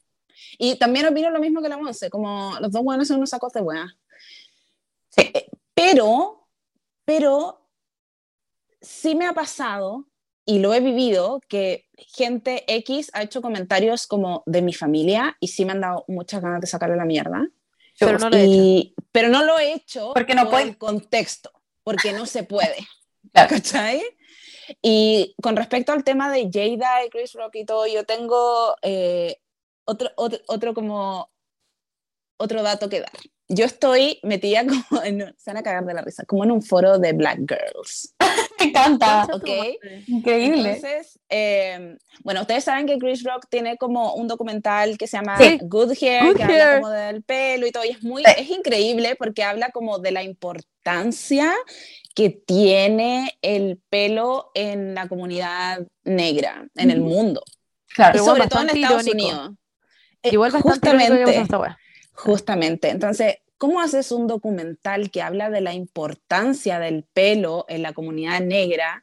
Y 0.59 0.77
también 0.77 1.07
opino 1.07 1.31
lo 1.31 1.39
mismo 1.39 1.63
que 1.63 1.69
la 1.69 1.77
Monse, 1.79 2.11
como 2.11 2.59
los 2.61 2.73
dos 2.73 2.83
buenos 2.83 3.07
son 3.07 3.19
unos 3.19 3.31
sacos 3.31 3.53
de 3.53 3.61
buena. 3.61 3.97
Sí. 5.11 5.33
Pero, 5.81 6.49
pero 7.05 7.69
sí 8.81 9.15
me 9.15 9.27
ha 9.27 9.33
pasado 9.33 10.07
y 10.45 10.59
lo 10.59 10.75
he 10.75 10.81
vivido 10.81 11.41
que 11.49 11.87
gente 11.97 12.65
X 12.67 13.11
ha 13.13 13.23
hecho 13.23 13.43
comentarios 13.43 14.07
como 14.07 14.43
de 14.47 14.63
mi 14.63 14.73
familia 14.73 15.37
y 15.41 15.49
sí 15.49 15.65
me 15.65 15.73
han 15.73 15.81
dado 15.81 16.05
muchas 16.09 16.43
ganas 16.43 16.61
de 16.61 16.67
sacarle 16.67 16.97
la 16.97 17.05
mierda. 17.05 17.47
pero 17.99 18.19
no 18.19 18.31
lo 18.31 18.37
he 18.37 18.45
hecho. 18.45 18.95
Pero 19.13 19.29
no 19.29 19.45
lo 19.45 19.59
he 19.59 19.73
hecho 19.73 20.13
Porque 20.15 20.35
no 20.35 20.43
por 20.45 20.53
puede. 20.53 20.65
el 20.65 20.79
contexto, 20.79 21.53
porque 21.85 22.13
no 22.13 22.27
se 22.27 22.43
puede. 22.45 22.77
Claro. 23.31 23.51
¿Cachai? 23.51 24.03
Y 24.81 25.35
con 25.43 25.55
respecto 25.55 25.93
al 25.93 26.03
tema 26.03 26.33
de 26.33 26.49
Jada 26.51 27.05
y 27.05 27.11
Chris 27.11 27.35
Rock 27.35 27.57
y 27.57 27.67
todo, 27.67 27.87
yo 27.87 28.05
tengo 28.05 28.75
eh, 28.81 29.37
otro, 29.85 30.11
otro, 30.17 30.39
otro 30.47 30.73
como 30.73 31.31
otro 32.39 32.63
dato 32.63 32.89
que 32.89 33.01
dar. 33.01 33.13
Yo 33.51 33.65
estoy 33.65 34.19
metida 34.23 34.65
como 34.89 35.03
en, 35.03 35.23
un- 35.23 35.35
se 35.39 35.51
van 35.51 35.57
a 35.59 35.63
cagar 35.63 35.85
de 35.87 35.95
la 35.95 36.03
risa, 36.03 36.25
como 36.27 36.45
en 36.45 36.51
un 36.51 36.63
foro 36.63 36.99
de 36.99 37.13
Black 37.13 37.39
Girls. 37.49 38.15
Me 38.59 38.67
encanta. 38.67 39.27
Concha 39.31 39.45
tu 39.47 39.53
ok. 39.53 39.59
madre. 39.59 40.05
Increíble. 40.09 40.73
Entonces, 40.75 41.19
eh, 41.29 41.97
bueno, 42.25 42.41
ustedes 42.43 42.65
saben 42.65 42.87
que 42.87 42.99
Chris 42.99 43.23
Rock 43.25 43.47
tiene 43.49 43.77
como 43.79 44.15
un 44.15 44.27
documental 44.29 44.99
que 44.99 45.07
se 45.07 45.17
llama 45.17 45.39
Sí. 45.39 45.59
Good 45.63 45.93
Hair, 46.01 46.25
Good 46.25 46.37
que 46.37 46.43
Hair. 46.43 46.61
habla 46.63 46.81
como 46.81 46.91
del 46.91 47.23
pelo 47.23 47.67
y 47.67 47.71
todo, 47.73 47.85
y 47.85 47.91
es 47.91 48.03
muy, 48.03 48.23
Sí. 48.25 48.33
es 48.37 48.51
increíble 48.51 49.15
porque 49.17 49.45
habla 49.45 49.71
como 49.71 49.99
de 49.99 50.11
la 50.11 50.23
importancia 50.25 51.53
que 52.15 52.31
tiene 52.31 53.39
el 53.43 53.81
pelo 53.89 54.51
en 54.55 54.95
la 54.95 55.09
comunidad 55.09 55.87
negra, 56.05 56.67
en 56.75 56.91
el 56.91 57.01
mundo, 57.01 57.43
claro. 57.95 58.21
y 58.21 58.25
sobre 58.25 58.49
todo 58.49 58.63
en 58.63 58.71
Estados 58.77 59.07
irónico. 59.07 59.29
Unidos. 59.29 59.51
Eh, 60.25 60.31
Igual 60.33 60.51
bastante 60.51 60.89
irónico 60.91 61.25
que 61.25 61.31
haya 61.31 61.43
pasado 61.43 61.65
justamente. 62.19 62.91
Entonces, 62.91 63.37
¿cómo 63.59 63.81
haces 63.81 64.11
un 64.11 64.27
documental 64.27 65.11
que 65.11 65.23
habla 65.23 65.51
de 65.51 65.61
la 65.61 65.73
importancia 65.73 66.79
del 66.81 67.05
pelo 67.05 67.65
en 67.69 67.83
la 67.83 67.93
comunidad 67.93 68.41
negra 68.41 69.03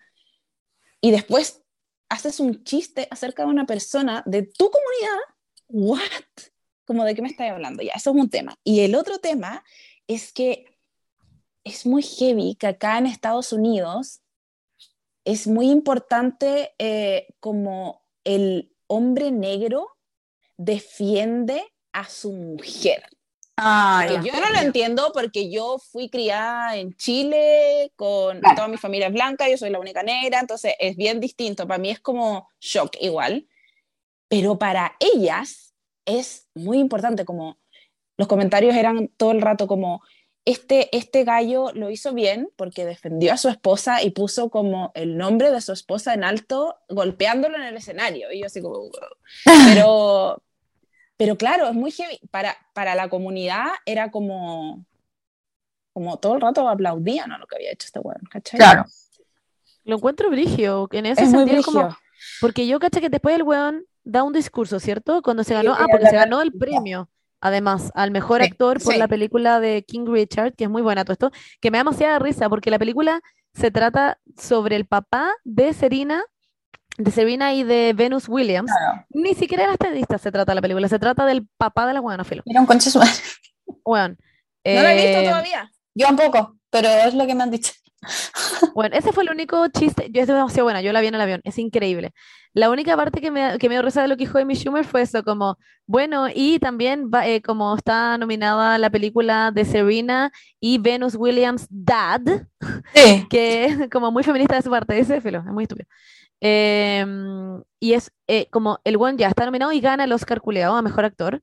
y 1.01 1.11
después 1.11 1.63
haces 2.09 2.39
un 2.39 2.63
chiste 2.63 3.07
acerca 3.09 3.43
de 3.43 3.49
una 3.49 3.65
persona 3.65 4.21
de 4.25 4.43
tu 4.43 4.69
comunidad? 4.69 5.19
¿What? 5.67 6.01
Como 6.85 7.05
de 7.05 7.15
qué 7.15 7.21
me 7.21 7.29
estás 7.29 7.49
hablando? 7.49 7.81
Ya, 7.81 7.93
eso 7.93 8.11
es 8.11 8.15
un 8.17 8.29
tema. 8.29 8.59
Y 8.63 8.81
el 8.81 8.95
otro 8.95 9.19
tema 9.19 9.63
es 10.07 10.33
que 10.33 10.77
es 11.63 11.85
muy 11.85 12.03
heavy 12.03 12.55
que 12.55 12.67
acá 12.67 12.97
en 12.97 13.07
Estados 13.07 13.53
Unidos 13.53 14.21
es 15.23 15.47
muy 15.47 15.71
importante 15.71 16.75
eh, 16.77 17.27
como 17.39 18.03
el 18.23 18.75
hombre 18.87 19.31
negro 19.31 19.87
defiende 20.57 21.63
a 21.95 22.07
su 22.09 22.31
mujer. 22.33 23.03
Ah, 23.57 24.05
yo 24.21 24.33
no 24.33 24.49
lo 24.49 24.59
entiendo 24.59 25.11
porque 25.13 25.49
yo 25.49 25.77
fui 25.79 26.09
criada 26.09 26.75
en 26.75 26.93
Chile 26.97 27.91
con 27.95 28.39
Claro. 28.41 28.55
toda 28.55 28.67
mi 28.67 28.75
familia 28.75 29.07
es 29.07 29.13
blanca, 29.13 29.49
yo 29.49 29.57
soy 29.57 29.69
la 29.69 29.79
única 29.79 30.03
negra, 30.03 30.41
entonces 30.41 30.73
es 30.77 30.97
bien 30.97 31.21
distinto. 31.21 31.65
Para 31.65 31.77
mí 31.77 31.89
es 31.89 32.01
como 32.01 32.49
shock 32.59 32.97
igual. 32.99 33.47
Pero 34.27 34.59
para 34.59 34.97
ellas 34.99 35.73
es 36.05 36.47
muy 36.53 36.79
importante, 36.79 37.23
como 37.23 37.57
los 38.17 38.27
comentarios 38.27 38.75
eran 38.75 39.07
todo 39.15 39.31
el 39.31 39.41
rato 39.41 39.67
como, 39.67 40.01
este, 40.43 40.95
este 40.95 41.23
gallo 41.23 41.71
lo 41.73 41.89
hizo 41.89 42.13
bien 42.13 42.49
porque 42.57 42.85
defendió 42.85 43.31
a 43.33 43.37
su 43.37 43.47
esposa 43.49 44.03
y 44.03 44.09
puso 44.11 44.49
como 44.49 44.91
el 44.95 45.17
nombre 45.17 45.49
de 45.51 45.61
su 45.61 45.71
esposa 45.71 46.13
en 46.13 46.23
alto, 46.25 46.77
golpeándolo 46.89 47.55
en 47.55 47.63
el 47.63 47.77
escenario. 47.77 48.31
Y 48.33 48.41
yo 48.41 48.47
así 48.47 48.61
como. 48.61 48.89
Pero, 49.73 50.43
pero 51.17 51.37
claro, 51.37 51.67
es 51.67 51.73
muy 51.73 51.91
heavy. 51.91 52.19
Para, 52.31 52.55
para 52.73 52.95
la 52.95 53.09
comunidad 53.09 53.67
era 53.85 54.11
como, 54.11 54.85
como 55.93 56.17
todo 56.17 56.35
el 56.35 56.41
rato 56.41 56.67
aplaudían 56.67 57.31
a 57.31 57.37
lo 57.37 57.47
que 57.47 57.55
había 57.55 57.71
hecho 57.71 57.85
este 57.85 57.99
weón, 57.99 58.21
¿cachai? 58.29 58.59
Claro. 58.59 58.85
Lo 59.83 59.97
encuentro 59.97 60.29
brigio, 60.29 60.87
en 60.91 61.05
ese 61.05 61.23
Es 61.23 61.31
sentido 61.31 61.63
como... 61.63 61.95
Porque 62.41 62.65
yo 62.67 62.79
caché 62.79 63.01
que 63.01 63.09
después 63.09 63.35
el 63.35 63.43
weón 63.43 63.85
da 64.03 64.23
un 64.23 64.33
discurso, 64.33 64.79
¿cierto? 64.79 65.21
Cuando 65.21 65.43
se 65.43 65.53
ganó, 65.53 65.75
Sí, 65.75 65.81
ah, 65.83 65.87
porque 65.89 66.07
se 66.07 66.15
ganó 66.15 66.41
el 66.41 66.51
premio, 66.51 67.09
además, 67.39 67.91
al 67.93 68.11
mejor 68.11 68.41
Sí, 68.41 68.47
actor 68.47 68.81
por 68.81 68.93
sí. 68.93 68.99
la 68.99 69.07
película 69.07 69.59
de 69.59 69.83
King 69.83 70.05
Richard, 70.07 70.53
que 70.55 70.63
es 70.65 70.69
muy 70.69 70.81
buena 70.81 71.05
todo 71.05 71.13
esto, 71.13 71.31
que 71.61 71.71
me 71.71 71.77
da 71.77 71.83
demasiada 71.83 72.19
risa, 72.19 72.49
porque 72.49 72.71
la 72.71 72.79
película 72.79 73.21
se 73.53 73.71
trata 73.71 74.19
sobre 74.37 74.75
el 74.75 74.85
papá 74.85 75.31
de 75.43 75.73
Serena, 75.73 76.23
de 76.97 77.11
Serena 77.11 77.53
y 77.53 77.63
de 77.63 77.93
Venus 77.93 78.27
Williams. 78.29 78.71
Claro. 78.71 79.05
Ni 79.09 79.33
siquiera 79.33 79.63
de 79.63 79.99
las 80.07 80.21
se 80.21 80.31
trata 80.31 80.55
la 80.55 80.61
película, 80.61 80.87
se 80.87 80.99
trata 80.99 81.25
del 81.25 81.47
papá 81.57 81.87
de 81.87 81.93
la 81.93 81.99
buena 81.99 82.23
filo. 82.23 82.43
Era 82.45 82.59
un 82.59 82.65
concha 82.65 82.89
su 82.89 82.99
madre. 82.99 83.13
Weón. 83.83 84.17
No 84.67 84.81
lo 84.81 84.87
he 84.87 84.95
visto 84.95 85.19
eh, 85.19 85.25
todavía. 85.25 85.71
Yo 85.93 86.09
un 86.09 86.15
poco, 86.15 86.57
pero 86.71 86.89
es 86.89 87.13
lo 87.13 87.27
que 87.27 87.35
me 87.35 87.43
han 87.43 87.51
dicho. 87.51 87.71
Bueno, 88.73 88.95
ese 88.97 89.13
fue 89.13 89.23
el 89.23 89.29
único 89.29 89.67
chiste. 89.69 90.09
Yo 90.11 90.21
es 90.21 90.27
demasiado 90.27 90.65
buena, 90.65 90.81
yo 90.81 90.91
la 90.91 91.01
vi 91.01 91.07
en 91.07 91.15
el 91.15 91.21
avión, 91.21 91.41
es 91.43 91.57
increíble. 91.59 92.13
La 92.53 92.69
única 92.69 92.95
parte 92.95 93.21
que 93.21 93.31
me, 93.31 93.57
que 93.57 93.69
me 93.69 93.75
dio 93.75 93.81
risa 93.81 94.01
de 94.01 94.07
lo 94.07 94.15
que 94.15 94.25
dijo 94.25 94.37
Amy 94.37 94.55
Schumer 94.55 94.85
fue 94.85 95.01
eso, 95.01 95.23
como, 95.23 95.57
bueno, 95.85 96.27
y 96.33 96.59
también 96.59 97.09
va, 97.13 97.27
eh, 97.27 97.41
como 97.41 97.75
está 97.75 98.17
nominada 98.17 98.77
la 98.77 98.89
película 98.89 99.51
de 99.51 99.65
Serena 99.65 100.31
y 100.59 100.77
Venus 100.77 101.15
Williams 101.15 101.67
Dad, 101.69 102.21
Sí. 102.93 103.27
que 103.29 103.65
es 103.65 103.89
como 103.89 104.11
muy 104.11 104.23
feminista 104.23 104.55
de 104.55 104.61
su 104.61 104.69
parte, 104.69 104.97
ese 104.97 105.21
filo, 105.21 105.39
es 105.39 105.45
muy 105.45 105.63
estúpido. 105.63 105.87
Em, 106.41 107.61
y 107.79 107.93
es 107.93 108.11
eh, 108.27 108.47
como 108.51 108.79
el 108.83 108.97
one 108.97 109.17
ya 109.17 109.27
está 109.27 109.45
nominado 109.45 109.71
y 109.71 109.79
gana 109.81 110.03
el 110.03 110.11
Oscar 110.13 110.41
culeado 110.41 110.75
a 110.75 110.81
mejor 110.81 111.05
actor. 111.05 111.41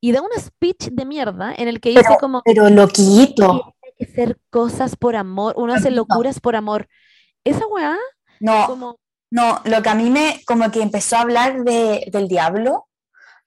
Y 0.00 0.10
da 0.12 0.20
un 0.20 0.30
speech 0.38 0.88
de 0.90 1.04
mierda 1.04 1.54
en 1.56 1.68
el 1.68 1.80
que 1.80 1.90
dice 1.90 2.16
como 2.18 2.42
Pero 2.44 2.68
loquito. 2.68 3.74
hay 3.84 3.92
que 3.96 4.04
hacer 4.10 4.38
cosas 4.50 4.96
por 4.96 5.14
amor, 5.14 5.54
uno 5.56 5.74
hace 5.74 5.90
locuras 5.92 6.40
por 6.40 6.56
amor. 6.56 6.88
Esa 7.44 7.66
weá, 7.68 7.96
No, 8.40 8.66
como, 8.66 8.98
no, 9.30 9.60
lo 9.64 9.80
que 9.82 9.88
a 9.88 9.94
mí 9.94 10.10
me, 10.10 10.42
como 10.44 10.70
que 10.72 10.82
empezó 10.82 11.16
a 11.16 11.20
hablar 11.20 11.62
de, 11.62 12.08
del 12.12 12.26
diablo, 12.26 12.88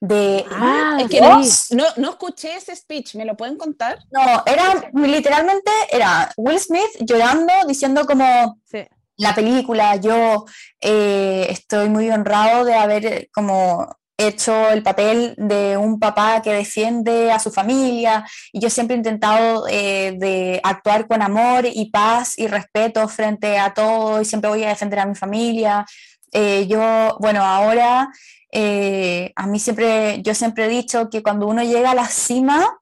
de... 0.00 0.44
ah, 0.50 0.98
Es 1.00 1.08
que 1.10 1.18
sí. 1.44 1.74
no, 1.76 1.84
no, 1.84 1.90
no 1.96 2.10
escuché 2.10 2.56
ese 2.56 2.74
speech, 2.74 3.14
¿me 3.16 3.24
lo 3.26 3.36
pueden 3.36 3.56
contar? 3.58 3.98
No, 4.10 4.42
era 4.46 4.90
literalmente, 4.94 5.70
era 5.90 6.32
Will 6.38 6.58
Smith 6.58 6.90
llorando, 7.00 7.52
diciendo 7.68 8.06
como 8.06 8.58
Sí. 8.64 8.78
La 9.16 9.34
película, 9.34 9.96
yo 9.96 10.44
eh, 10.80 11.46
estoy 11.50 11.88
muy 11.88 12.10
honrado 12.10 12.64
de 12.64 12.74
haber 12.74 13.06
eh, 13.06 13.30
como 13.32 13.96
hecho 14.18 14.70
el 14.70 14.82
papel 14.82 15.34
de 15.36 15.76
un 15.76 15.98
papá 15.98 16.40
que 16.40 16.52
defiende 16.52 17.30
a 17.30 17.38
su 17.38 17.50
familia 17.50 18.26
y 18.50 18.60
yo 18.60 18.70
siempre 18.70 18.94
he 18.94 18.98
intentado 18.98 19.66
eh, 19.68 20.14
de 20.18 20.60
actuar 20.62 21.06
con 21.06 21.20
amor 21.20 21.66
y 21.66 21.90
paz 21.90 22.38
y 22.38 22.46
respeto 22.46 23.06
frente 23.08 23.58
a 23.58 23.74
todo 23.74 24.20
y 24.22 24.24
siempre 24.24 24.48
voy 24.50 24.64
a 24.64 24.68
defender 24.68 25.00
a 25.00 25.06
mi 25.06 25.14
familia. 25.14 25.84
Yo, 26.68 27.16
bueno, 27.18 27.42
ahora 27.42 28.10
a 28.52 29.46
mí 29.46 29.58
siempre, 29.58 30.20
yo 30.22 30.34
siempre 30.34 30.66
he 30.66 30.68
dicho 30.68 31.08
que 31.08 31.22
cuando 31.22 31.46
uno 31.46 31.62
llega 31.62 31.92
a 31.92 31.94
la 31.94 32.08
cima 32.08 32.78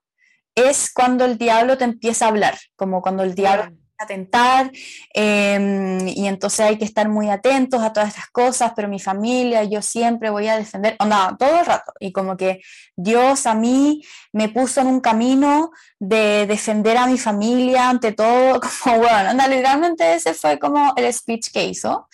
es 0.55 0.91
cuando 0.93 1.23
el 1.23 1.37
diablo 1.37 1.77
te 1.77 1.85
empieza 1.85 2.25
a 2.25 2.29
hablar, 2.29 2.57
como 2.75 3.01
cuando 3.01 3.23
el 3.23 3.33
diablo 3.33 3.71
Weón. 3.95 4.03
a 4.03 4.05
tentar 4.07 4.71
eh, 5.13 6.13
y 6.15 6.27
entonces 6.27 6.59
hay 6.61 6.77
que 6.77 6.85
estar 6.85 7.07
muy 7.09 7.29
atentos 7.29 7.81
a 7.81 7.93
todas 7.93 8.09
estas 8.09 8.29
cosas, 8.29 8.73
pero 8.75 8.87
mi 8.87 8.99
familia, 8.99 9.63
yo 9.63 9.81
siempre 9.81 10.29
voy 10.29 10.47
a 10.47 10.57
defender, 10.57 10.95
onda, 10.99 11.35
todo 11.37 11.59
el 11.59 11.65
rato, 11.65 11.93
y 11.99 12.11
como 12.11 12.35
que 12.37 12.61
Dios 12.95 13.45
a 13.45 13.55
mí 13.55 14.03
me 14.33 14.49
puso 14.49 14.81
en 14.81 14.87
un 14.87 14.99
camino 15.01 15.71
de 15.99 16.45
defender 16.47 16.97
a 16.97 17.07
mi 17.07 17.17
familia 17.17 17.89
ante 17.89 18.11
todo, 18.11 18.59
como 18.83 18.99
bueno, 18.99 19.31
onda, 19.31 19.47
literalmente 19.47 20.15
ese 20.15 20.33
fue 20.33 20.59
como 20.59 20.93
el 20.95 21.11
speech 21.13 21.51
que 21.51 21.65
hizo. 21.65 22.07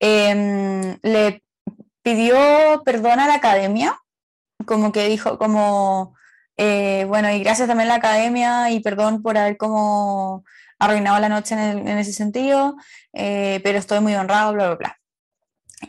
Em, 0.00 0.98
le 1.02 1.42
pidió 2.02 2.82
perdón 2.84 3.20
a 3.20 3.26
la 3.26 3.34
academia, 3.34 3.98
como 4.66 4.92
que 4.92 5.08
dijo, 5.08 5.38
como, 5.38 6.14
eh, 6.56 7.04
bueno, 7.08 7.30
y 7.30 7.40
gracias 7.40 7.68
también 7.68 7.88
a 7.88 7.92
la 7.94 7.98
academia 7.98 8.70
y 8.70 8.80
perdón 8.80 9.22
por 9.22 9.38
haber 9.38 9.56
como 9.56 10.44
arruinado 10.80 11.20
la 11.20 11.28
noche 11.30 11.54
en, 11.54 11.60
el- 11.60 11.88
en 11.88 11.98
ese 11.98 12.12
sentido, 12.14 12.76
eh, 13.14 13.60
pero 13.64 13.78
estoy 13.78 14.00
muy 14.00 14.14
honrado, 14.16 14.52
bla, 14.54 14.66
bla, 14.68 14.76
bla. 14.76 14.96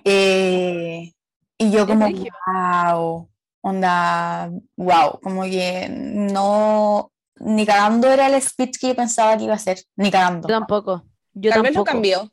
Eh, 0.06 1.12
y 1.58 1.72
yo 1.72 1.88
como, 1.88 2.08
wow, 2.48 3.30
onda, 3.62 4.50
wow, 4.78 5.20
como 5.22 5.44
que 5.44 5.88
no, 5.90 7.12
ni 7.38 7.66
cagando 7.66 8.08
era 8.10 8.28
el 8.28 8.42
speech 8.42 8.80
que 8.80 8.88
yo 8.90 8.96
pensaba 8.96 9.38
que 9.38 9.44
iba 9.46 9.54
a 9.56 9.60
ser, 9.60 9.80
ni 9.96 10.12
cagando. 10.12 10.48
Yo 10.48 10.56
tampoco. 10.56 11.06
Yo 11.34 11.50
Tal 11.52 11.62
vez 11.62 11.74
lo 11.74 11.84
tampoco. 11.84 11.92
cambió, 11.94 12.32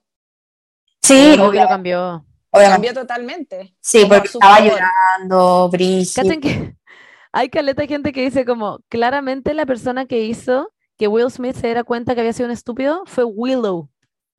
Sí, 1.03 1.14
Obvio 1.35 1.51
que 1.53 1.61
lo 1.61 1.68
cambió. 1.68 2.25
obviamente. 2.51 2.73
cambió 2.88 2.94
totalmente. 2.94 3.75
Sí, 3.81 4.05
porque 4.07 4.29
estaba 4.29 4.57
favor. 4.57 4.73
llorando. 4.73 5.71
Cachen 6.14 6.40
que 6.40 6.75
hay 7.33 7.49
caleta 7.51 7.83
de 7.83 7.88
gente 7.88 8.12
que 8.12 8.23
dice 8.23 8.44
como, 8.44 8.81
claramente 8.88 9.55
la 9.55 9.66
persona 9.66 10.07
que 10.07 10.21
hizo 10.25 10.73
que 10.98 11.08
Will 11.08 11.30
Smith 11.30 11.54
se 11.56 11.68
diera 11.68 11.84
cuenta 11.84 12.14
que 12.14 12.20
había 12.20 12.32
sido 12.32 12.46
un 12.46 12.52
estúpido 12.52 13.04
fue 13.06 13.24
Willow, 13.24 13.88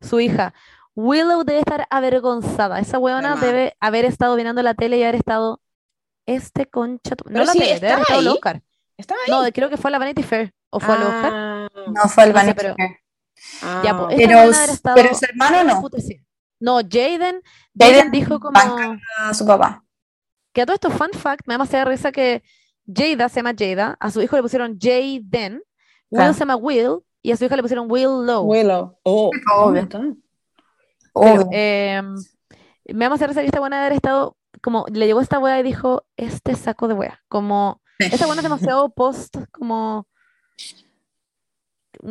su 0.01 0.19
hija. 0.19 0.53
Willow 0.95 1.43
debe 1.43 1.59
estar 1.59 1.87
avergonzada. 1.89 2.79
Esa 2.79 2.99
weona 2.99 3.35
debe 3.37 3.75
haber 3.79 4.05
estado 4.05 4.35
mirando 4.35 4.61
la 4.61 4.73
tele 4.73 4.97
y 4.97 5.03
haber 5.03 5.15
estado, 5.15 5.61
este 6.25 6.65
concha, 6.65 7.15
tu-". 7.15 7.29
no 7.29 7.43
la 7.43 7.53
sí, 7.53 7.59
tele, 7.59 7.75
debe 7.75 7.91
haber 7.93 8.01
estado 8.01 8.19
al 8.19 8.27
ahí. 8.27 8.33
Oscar. 8.33 8.61
¿Estaba 8.97 9.19
ahí? 9.25 9.31
No, 9.31 9.51
creo 9.53 9.69
que 9.69 9.77
fue 9.77 9.89
a 9.89 9.91
la 9.91 9.99
Vanity 9.99 10.23
Fair, 10.23 10.53
o 10.69 10.79
fue 10.81 10.95
al 10.95 11.03
Oscar. 11.03 11.31
Ah, 11.33 11.67
No 11.87 12.09
fue 12.09 12.23
el 12.25 12.33
No 12.33 12.39
sé, 12.39 12.45
Vanity 12.45 12.53
pero- 12.57 12.75
Fair. 12.75 12.89
Ya, 13.61 13.91
ah, 13.91 13.97
pues, 14.05 14.17
Pero, 14.17 14.41
estado 14.51 14.95
pero 14.95 15.15
su 15.15 15.25
hermano 15.25 15.63
no. 15.63 15.81
No, 16.59 16.75
Jaden, 16.79 17.19
Jaden 17.29 17.41
Jaden 17.73 18.11
dijo 18.11 18.37
como... 18.41 18.51
banca 18.51 18.99
a 19.17 19.33
su 19.33 19.45
papá. 19.45 19.81
Que 20.53 20.61
a 20.63 20.65
todo 20.65 20.73
esto, 20.73 20.89
fun 20.91 21.11
fact, 21.13 21.47
me 21.47 21.53
da 21.53 21.57
demasiada 21.59 21.85
risa 21.85 22.11
que 22.11 22.43
Jada 22.85 23.29
se 23.29 23.37
llama 23.37 23.53
Jada, 23.57 23.95
a 24.01 24.11
su 24.11 24.21
hijo 24.21 24.35
le 24.35 24.41
pusieron 24.41 24.77
Jaden, 24.77 25.61
Will 26.11 26.19
Claro. 26.19 26.33
se 26.33 26.39
llama 26.39 26.55
Will, 26.55 26.99
y 27.21 27.31
a 27.31 27.37
su 27.37 27.45
hija 27.45 27.55
le 27.55 27.61
pusieron 27.61 27.89
Willow. 27.91 28.43
Willow. 28.43 28.97
Oh, 29.03 29.29
oh 29.55 29.73
Obvio. 31.13 31.49
Eh, 31.51 32.01
me 32.85 33.05
demasiada 33.05 33.27
risa 33.27 33.41
que 33.41 33.47
esta 33.47 33.59
buena 33.59 33.77
de 33.77 33.85
haber 33.87 33.93
estado, 33.97 34.37
como 34.61 34.85
le 34.91 35.05
llegó 35.05 35.21
esta 35.21 35.39
wea 35.39 35.59
y 35.59 35.63
dijo, 35.63 36.03
este 36.17 36.55
saco 36.55 36.87
de 36.87 36.93
wea, 36.93 37.21
como, 37.27 37.81
esta 37.99 38.25
buena 38.25 38.41
es 38.41 38.43
demasiado 38.43 38.89
post, 38.89 39.35
como, 39.51 40.07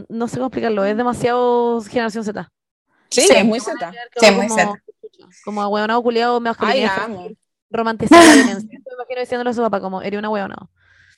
no 0.08 0.28
sé 0.28 0.36
cómo 0.36 0.46
explicarlo, 0.48 0.84
es 0.84 0.96
demasiado 0.96 1.80
generación 1.82 2.24
Z. 2.24 2.50
Sí, 3.10 3.22
Sí. 3.22 3.32
es 3.34 3.44
muy 3.44 3.58
zeta. 3.60 3.92
Sí, 4.16 4.30
muy 4.32 4.46
como, 4.48 4.76
como 5.44 5.62
ahueonado 5.62 6.02
culiado, 6.02 6.40
me 6.40 6.50
Ay, 6.58 6.82
la 6.82 6.94
amo. 6.96 7.28
romantizar 7.70 8.22
la 8.24 8.34
violencia. 8.34 8.68
Me 8.86 8.94
imagino 8.94 9.20
diciéndole 9.20 9.50
a 9.50 9.54
su 9.54 9.62
papá 9.62 9.80
como, 9.80 10.02
eres 10.02 10.18
una 10.18 10.28
ahueonado. 10.28 10.70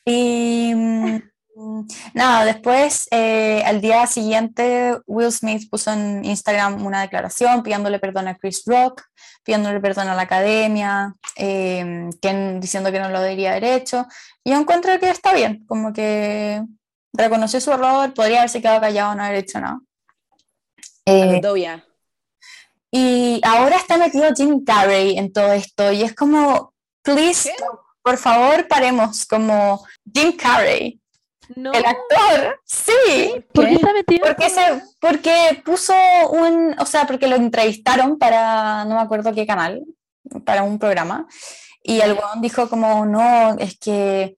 Y 0.04 0.72
mm, 0.74 1.18
nada, 2.14 2.44
después, 2.44 3.08
eh, 3.10 3.62
al 3.64 3.80
día 3.80 4.06
siguiente, 4.06 4.96
Will 5.06 5.32
Smith 5.32 5.68
puso 5.70 5.92
en 5.92 6.24
Instagram 6.24 6.84
una 6.84 7.02
declaración 7.02 7.62
pidiéndole 7.62 7.98
perdón 7.98 8.28
a 8.28 8.36
Chris 8.36 8.62
Rock, 8.66 9.02
pidiéndole 9.44 9.80
perdón 9.80 10.08
a 10.08 10.14
la 10.14 10.22
academia, 10.22 11.14
eh, 11.36 12.08
que, 12.20 12.58
diciendo 12.60 12.90
que 12.92 13.00
no 13.00 13.08
lo 13.08 13.20
debería 13.20 13.50
haber 13.50 13.64
hecho. 13.64 14.06
Y 14.44 14.50
yo 14.50 14.58
encuentro 14.58 14.98
que 14.98 15.10
está 15.10 15.34
bien, 15.34 15.64
como 15.66 15.92
que 15.92 16.62
reconoció 17.12 17.60
su 17.60 17.72
error, 17.72 18.14
podría 18.14 18.38
haberse 18.38 18.60
quedado 18.60 18.80
callado, 18.80 19.14
no 19.14 19.24
haber 19.24 19.38
hecho 19.38 19.60
nada. 19.60 19.80
Eh, 21.06 21.40
y 22.92 23.40
ahora 23.44 23.76
está 23.76 23.96
metido 23.96 24.30
Jim 24.34 24.64
Carrey 24.64 25.16
en 25.16 25.32
todo 25.32 25.52
esto 25.52 25.92
y 25.92 26.02
es 26.02 26.14
como, 26.14 26.74
please, 27.02 27.50
¿Qué? 27.56 27.64
por 28.02 28.16
favor, 28.16 28.66
paremos, 28.66 29.24
como 29.26 29.84
Jim 30.12 30.36
Carrey. 30.36 30.99
No, 31.56 31.72
El 31.72 31.84
actor, 31.84 32.60
sí. 32.64 33.44
¿por 33.52 33.66
qué 33.66 33.74
está 33.74 33.92
metido? 33.92 34.26
Porque, 34.26 34.50
se, 34.50 34.60
porque 35.00 35.62
puso 35.64 35.94
un, 36.30 36.76
o 36.78 36.86
sea, 36.86 37.06
porque 37.06 37.26
lo 37.26 37.36
entrevistaron 37.36 38.18
para, 38.18 38.84
no 38.84 38.94
me 38.94 39.00
acuerdo 39.00 39.32
qué 39.34 39.46
canal, 39.46 39.82
para 40.44 40.62
un 40.62 40.78
programa, 40.78 41.26
y 41.82 42.00
el 42.00 42.12
weón 42.12 42.40
dijo 42.40 42.68
como, 42.68 43.04
no, 43.06 43.56
es 43.58 43.78
que 43.78 44.36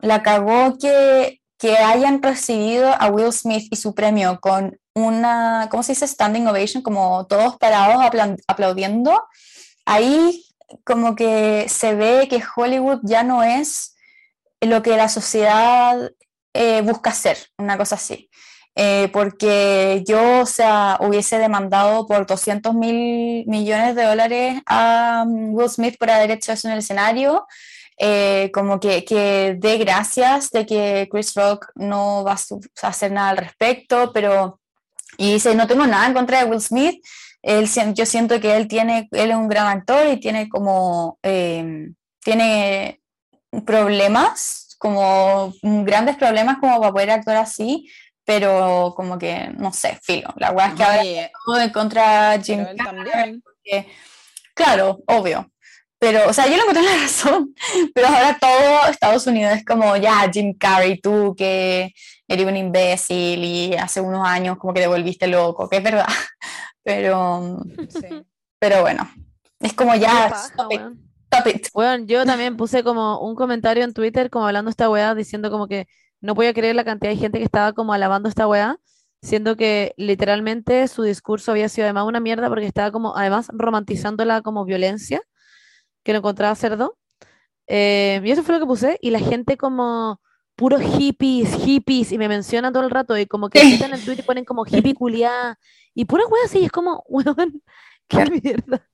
la 0.00 0.22
cagó 0.22 0.76
que, 0.78 1.40
que 1.58 1.78
hayan 1.78 2.22
recibido 2.22 2.92
a 2.98 3.06
Will 3.08 3.32
Smith 3.32 3.68
y 3.70 3.76
su 3.76 3.94
premio 3.94 4.38
con 4.40 4.78
una, 4.94 5.68
¿cómo 5.70 5.82
se 5.82 5.92
dice? 5.92 6.06
Standing 6.06 6.46
ovation, 6.48 6.82
como 6.82 7.24
todos 7.26 7.56
parados 7.56 8.02
apla- 8.04 8.36
aplaudiendo. 8.46 9.22
Ahí 9.86 10.44
como 10.84 11.14
que 11.14 11.66
se 11.68 11.94
ve 11.94 12.26
que 12.28 12.42
Hollywood 12.56 13.00
ya 13.04 13.22
no 13.22 13.42
es 13.42 13.94
lo 14.60 14.82
que 14.82 14.96
la 14.96 15.08
sociedad 15.08 16.10
eh, 16.54 16.82
busca 16.82 17.12
ser, 17.12 17.38
una 17.58 17.76
cosa 17.76 17.96
así. 17.96 18.28
Eh, 18.74 19.10
porque 19.12 20.02
yo, 20.06 20.40
o 20.40 20.46
sea, 20.46 20.96
hubiese 21.00 21.38
demandado 21.38 22.06
por 22.06 22.26
200 22.26 22.74
mil 22.74 23.44
millones 23.46 23.94
de 23.94 24.04
dólares 24.04 24.62
a 24.64 25.24
um, 25.26 25.54
Will 25.54 25.68
Smith 25.68 25.96
por 25.98 26.10
haber 26.10 26.30
hecho 26.30 26.52
eso 26.52 26.68
en 26.68 26.72
el 26.72 26.78
escenario, 26.78 27.46
eh, 27.98 28.50
como 28.54 28.80
que, 28.80 29.04
que 29.04 29.56
dé 29.58 29.76
gracias 29.76 30.50
de 30.50 30.64
que 30.64 31.08
Chris 31.10 31.34
Rock 31.34 31.66
no 31.74 32.24
va 32.24 32.32
a 32.32 32.88
hacer 32.88 33.12
nada 33.12 33.30
al 33.30 33.36
respecto, 33.36 34.10
pero, 34.14 34.58
y 35.18 35.34
dice, 35.34 35.54
no 35.54 35.66
tengo 35.66 35.86
nada 35.86 36.06
en 36.06 36.14
contra 36.14 36.38
de 36.38 36.50
Will 36.50 36.62
Smith, 36.62 37.04
él, 37.42 37.68
yo 37.94 38.06
siento 38.06 38.40
que 38.40 38.56
él 38.56 38.68
tiene, 38.68 39.08
él 39.10 39.30
es 39.30 39.36
un 39.36 39.48
gran 39.48 39.66
actor 39.66 40.06
y 40.06 40.18
tiene 40.18 40.48
como, 40.48 41.18
eh, 41.22 41.90
tiene 42.20 43.02
problemas, 43.66 44.61
como 44.82 45.54
grandes 45.62 46.16
problemas 46.16 46.58
como 46.58 46.80
para 46.80 46.92
poder 46.92 47.10
actuar 47.12 47.36
así, 47.36 47.88
pero 48.24 48.92
como 48.96 49.16
que, 49.16 49.48
no 49.56 49.72
sé, 49.72 49.96
filo, 50.02 50.34
la 50.38 50.50
verdad 50.50 50.70
es 50.70 50.74
que 50.74 50.82
ahora 50.84 51.30
todo 51.46 51.60
en 51.60 51.70
contra 51.70 52.30
de 52.32 52.42
Jim 52.42 52.66
Carrey, 52.76 53.40
claro, 54.54 54.98
obvio, 55.06 55.48
pero, 56.00 56.28
o 56.28 56.32
sea, 56.32 56.48
yo 56.48 56.56
lo 56.56 56.62
encontré 56.62 56.82
la 56.82 56.96
razón, 57.02 57.54
pero 57.94 58.08
ahora 58.08 58.36
todo 58.40 58.86
Estados 58.90 59.24
Unidos 59.28 59.52
es 59.54 59.64
como, 59.64 59.96
ya, 59.96 60.28
Jim 60.32 60.52
Carrey, 60.58 61.00
tú 61.00 61.32
que 61.38 61.92
eres 62.26 62.44
un 62.46 62.56
imbécil 62.56 63.44
y 63.44 63.74
hace 63.76 64.00
unos 64.00 64.26
años 64.26 64.58
como 64.58 64.74
que 64.74 64.80
te 64.80 64.88
volviste 64.88 65.28
loco, 65.28 65.68
que 65.68 65.76
es 65.76 65.82
verdad, 65.84 66.06
pero, 66.82 67.60
Sí. 67.88 68.24
pero 68.58 68.80
bueno, 68.80 69.08
es 69.60 69.74
como 69.74 69.94
ya, 69.94 70.28
paja, 70.28 70.92
stop 71.32 71.46
it. 71.48 71.68
Bueno, 71.72 72.04
yo 72.06 72.24
también 72.24 72.56
puse 72.56 72.84
como 72.84 73.20
un 73.20 73.34
comentario 73.34 73.84
en 73.84 73.92
Twitter 73.92 74.30
como 74.30 74.46
hablando 74.46 74.70
esta 74.70 74.90
weá, 74.90 75.14
diciendo 75.14 75.50
como 75.50 75.68
que 75.68 75.86
no 76.20 76.34
podía 76.34 76.54
creer 76.54 76.76
la 76.76 76.84
cantidad 76.84 77.10
de 77.10 77.16
gente 77.16 77.38
que 77.38 77.44
estaba 77.44 77.72
como 77.72 77.92
alabando 77.92 78.28
esta 78.28 78.46
weá, 78.46 78.78
siendo 79.22 79.56
que 79.56 79.94
literalmente 79.96 80.86
su 80.88 81.02
discurso 81.02 81.52
había 81.52 81.68
sido 81.68 81.86
además 81.86 82.06
una 82.06 82.20
mierda 82.20 82.48
porque 82.48 82.66
estaba 82.66 82.90
como 82.90 83.16
además 83.16 83.48
romantizándola 83.52 84.42
como 84.42 84.64
violencia, 84.64 85.22
que 86.02 86.12
lo 86.12 86.18
encontraba 86.18 86.54
cerdo. 86.54 86.98
Eh, 87.66 88.20
y 88.24 88.30
eso 88.30 88.42
fue 88.42 88.54
lo 88.54 88.60
que 88.60 88.66
puse, 88.66 88.98
y 89.00 89.10
la 89.10 89.20
gente 89.20 89.56
como 89.56 90.20
puros 90.56 90.82
hippies, 90.82 91.54
hippies, 91.54 92.12
y 92.12 92.18
me 92.18 92.28
mencionan 92.28 92.72
todo 92.72 92.84
el 92.84 92.90
rato, 92.90 93.16
y 93.16 93.26
como 93.26 93.48
que 93.48 93.60
citan 93.60 93.94
el 93.94 94.04
tweet 94.04 94.18
y 94.18 94.22
ponen 94.22 94.44
como 94.44 94.64
hippie 94.66 94.94
culiá, 94.94 95.58
y 95.94 96.04
puras 96.04 96.26
weas 96.30 96.46
así, 96.46 96.60
y 96.60 96.64
es 96.66 96.72
como, 96.72 97.04
weón, 97.08 97.62
qué 98.08 98.24
mierda. 98.42 98.86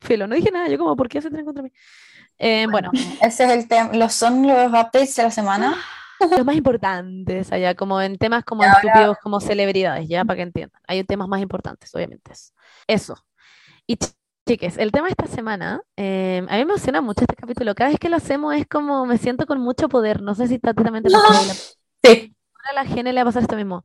Filo, 0.00 0.26
no 0.26 0.34
dije 0.34 0.50
nada, 0.50 0.68
yo 0.68 0.78
como, 0.78 0.96
¿por 0.96 1.08
qué 1.08 1.20
se 1.20 1.28
tienen 1.28 1.44
contra 1.46 1.62
mí? 1.62 1.72
Eh, 2.38 2.66
bueno, 2.70 2.90
Ese 3.22 3.44
es 3.44 3.50
el 3.50 3.68
tema, 3.68 3.92
los 3.94 4.12
son 4.12 4.46
los 4.46 4.68
updates 4.68 5.16
de 5.16 5.22
la 5.24 5.30
semana. 5.30 5.76
los 6.30 6.44
más 6.44 6.56
importantes 6.56 7.52
allá, 7.52 7.74
como 7.74 8.00
en 8.00 8.18
temas 8.18 8.44
como 8.44 8.64
estúpidos, 8.64 9.16
como 9.22 9.40
celebridades, 9.40 10.08
ya, 10.08 10.24
para 10.24 10.36
que 10.36 10.42
entiendan. 10.42 10.80
Hay 10.86 11.04
temas 11.04 11.28
más 11.28 11.40
importantes, 11.40 11.94
obviamente. 11.94 12.32
Eso. 12.86 13.16
Y 13.86 13.96
ch- 13.96 14.14
chiques, 14.48 14.78
el 14.78 14.92
tema 14.92 15.06
de 15.08 15.12
esta 15.12 15.26
semana, 15.26 15.80
eh, 15.96 16.38
a 16.48 16.52
mí 16.52 16.64
me 16.64 16.72
emociona 16.72 17.00
mucho 17.00 17.22
este 17.22 17.36
capítulo. 17.36 17.74
Cada 17.74 17.90
vez 17.90 17.98
que 17.98 18.08
lo 18.08 18.16
hacemos 18.16 18.54
es 18.54 18.66
como, 18.66 19.06
me 19.06 19.18
siento 19.18 19.46
con 19.46 19.60
mucho 19.60 19.88
poder. 19.88 20.22
No 20.22 20.34
sé 20.34 20.48
si 20.48 20.54
a 20.56 20.74
ti 20.74 20.82
también 20.82 21.02
te 21.04 21.10
pasa, 21.10 21.28
Paula. 21.32 21.54
Sí. 22.04 22.34
A 22.70 22.72
la 22.72 22.84
Gene 22.84 23.12
le 23.12 23.20
va 23.20 23.22
a 23.22 23.26
pasar 23.26 23.42
esto 23.42 23.56
mismo. 23.56 23.84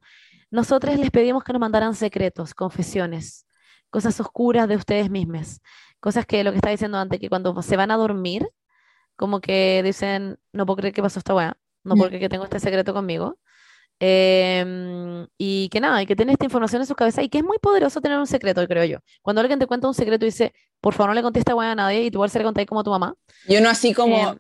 Nosotros 0.50 0.97
les 0.97 1.12
pedimos 1.12 1.43
que 1.43 1.54
nos 1.54 1.60
mandaran 1.60 1.95
secretos, 1.95 2.54
confesiones, 2.54 3.45
cosas 3.89 4.19
oscuras 4.19 4.67
de 4.67 4.76
ustedes 4.76 5.10
mismos. 5.10 5.62
Cosas 6.02 6.26
que 6.26 6.44
lo 6.44 6.52
que 6.52 6.58
estaba 6.58 6.72
diciendo 6.72 6.98
antes, 6.98 7.20
que 7.22 7.30
cuando 7.30 7.62
se 7.62 7.78
van 7.78 7.92
a 7.92 7.96
dormir, 7.98 8.50
como 9.16 9.40
que 9.40 9.82
dicen, 9.86 10.38
no 10.52 10.66
puedo 10.66 10.78
creer 10.78 10.94
que 10.94 11.02
pasó 11.02 11.20
esta 11.20 11.34
weá, 11.36 11.56
no 11.86 11.96
puedo 11.96 12.10
creer 12.10 12.22
que 12.24 12.30
tengo 12.30 12.44
este 12.44 12.60
secreto 12.60 12.94
conmigo. 12.94 13.38
Em, 14.04 15.28
y 15.38 15.70
que 15.70 15.80
nada, 15.80 16.02
y 16.02 16.08
que 16.08 16.16
tiene 16.16 16.32
esta 16.34 16.46
información 16.46 16.82
en 16.82 16.88
su 16.88 16.96
cabeza 16.96 17.22
y 17.22 17.30
que 17.30 17.38
es 17.38 17.44
muy 17.44 17.60
poderoso 17.60 18.02
tener 18.02 18.18
un 18.18 18.26
secreto, 18.26 18.68
creo 18.68 18.84
yo. 18.84 18.98
Cuando 19.22 19.42
alguien 19.42 19.60
te 19.60 19.68
cuenta 19.68 19.88
un 19.88 19.94
secreto 19.94 20.26
y 20.26 20.30
dice, 20.30 20.54
por 20.82 20.96
favor 20.96 21.10
no 21.12 21.14
le 21.14 21.22
contes 21.22 21.42
esta 21.42 21.54
weá 21.56 21.72
a 21.72 21.76
nadie 21.76 22.02
y 22.06 22.10
tú 22.12 22.18
igual 22.18 22.32
se 22.32 22.40
le 22.40 22.46
contáis 22.46 22.68
como 22.68 22.82
a 22.82 22.84
tu 22.84 22.90
mamá. 22.90 23.14
Y 23.48 23.58
uno 23.58 23.70
así 23.70 23.94
como, 23.94 24.18
Em, 24.18 24.40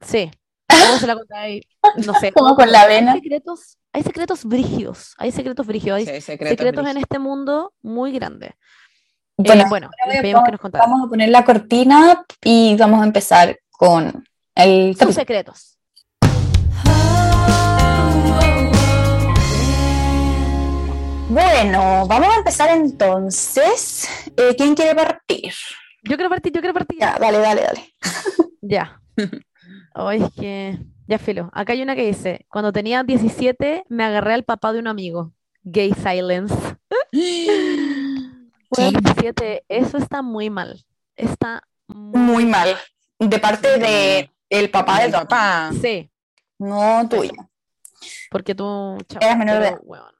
sí. 0.00 0.30
¿Cómo 0.68 0.98
se 0.98 1.06
la 1.06 1.14
contáis? 1.14 1.62
No 2.04 2.14
sé. 2.14 2.32
Como 2.32 2.56
con 2.56 2.72
la 2.72 2.82
hay 2.82 2.88
vena. 2.88 3.14
secretos, 3.14 3.78
hay 3.92 4.02
secretos 4.02 4.44
brígidos, 4.44 5.14
hay 5.16 5.30
secretos 5.30 5.64
brígidos, 5.66 5.98
hay 5.98 6.06
sí, 6.06 6.20
secreto 6.20 6.50
secretos 6.50 6.80
en 6.80 6.84
brígido. 6.94 7.00
este 7.02 7.18
mundo 7.20 7.72
muy 7.82 8.12
grandes. 8.12 8.50
Bueno, 9.38 9.62
Eh, 9.62 9.66
bueno, 9.68 9.88
a- 9.88 10.10
pedimos 10.22 10.44
que 10.44 10.52
nos 10.52 10.60
Vamos 10.72 11.06
a 11.06 11.08
poner 11.10 11.28
la 11.28 11.44
cortina 11.44 12.24
y 12.42 12.74
vamos 12.76 13.02
a 13.02 13.04
empezar 13.04 13.58
con 13.70 14.24
el 14.54 14.92
sus 14.94 14.98
capítulo. 14.98 15.12
secretos. 15.12 15.78
Bueno, 21.28 22.06
vamos 22.06 22.28
a 22.34 22.38
empezar 22.38 22.70
entonces. 22.70 24.08
Eh, 24.36 24.54
¿quién 24.56 24.74
quiere 24.74 24.94
partir? 24.94 25.52
Yo 26.04 26.16
quiero 26.16 26.30
partir, 26.30 26.52
yo 26.52 26.60
quiero 26.60 26.74
partir. 26.74 26.98
Ya, 27.00 27.16
dale, 27.20 27.38
dale, 27.38 27.62
dale. 27.62 27.94
Ya. 28.68 29.00
Ay, 29.94 30.22
es 30.22 30.32
que. 30.32 30.78
Ya, 31.06 31.18
filo. 31.18 31.50
Acá 31.52 31.72
hay 31.72 31.82
una 31.82 31.94
que 31.94 32.06
dice: 32.06 32.46
Cuando 32.48 32.72
tenía 32.72 33.04
17, 33.04 33.84
me 33.88 34.02
agarré 34.04 34.34
al 34.34 34.42
papá 34.44 34.72
de 34.72 34.80
un 34.80 34.88
amigo. 34.88 35.32
Gay 35.62 35.92
silence. 35.94 36.54
17, 38.70 39.64
eso 39.68 39.98
está 39.98 40.22
muy 40.22 40.50
mal. 40.50 40.84
Está 41.16 41.62
muy. 41.86 42.18
Muy 42.20 42.46
mal. 42.46 42.76
De 43.18 43.38
parte 43.38 43.78
de 43.78 44.30
el 44.50 44.70
papá 44.70 45.04
El 45.04 45.10
del 45.12 45.20
papá. 45.22 45.70
Sí, 45.80 46.10
no 46.58 47.08
tuyo. 47.08 47.32
porque 48.30 48.54
tú. 48.54 48.98
chao, 49.08 49.20
Eras 49.22 49.38
menor 49.38 49.54
de 49.56 49.60
pero, 49.62 49.76
edad. 49.76 49.80
weón. 49.84 50.12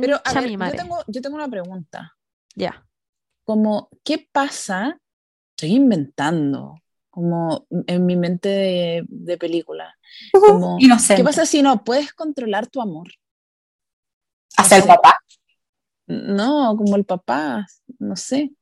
Pero 0.00 0.20
a 0.24 0.32
ver, 0.32 0.44
mi 0.44 0.52
yo 0.52 0.58
madre. 0.58 0.78
tengo, 0.78 0.98
yo 1.06 1.20
tengo 1.22 1.36
una 1.36 1.48
pregunta. 1.48 2.16
Ya. 2.54 2.86
Como, 3.44 3.88
¿qué 4.04 4.28
pasa? 4.32 4.98
Estoy 5.56 5.72
inventando, 5.76 6.76
como 7.10 7.66
en 7.86 8.06
mi 8.06 8.16
mente 8.16 8.48
de, 8.48 9.04
de 9.08 9.38
película. 9.38 9.96
Como, 10.32 10.76
Inocente. 10.78 11.20
¿Qué 11.22 11.24
pasa 11.24 11.44
si 11.46 11.62
no 11.62 11.82
puedes 11.84 12.12
controlar 12.12 12.66
tu 12.68 12.80
amor? 12.80 13.08
¿Hacia 14.56 14.76
el 14.78 14.84
papá? 14.84 15.18
No, 16.12 16.74
como 16.76 16.96
el 16.96 17.04
papá, 17.04 17.66
no 17.98 18.16
sé. 18.16 18.52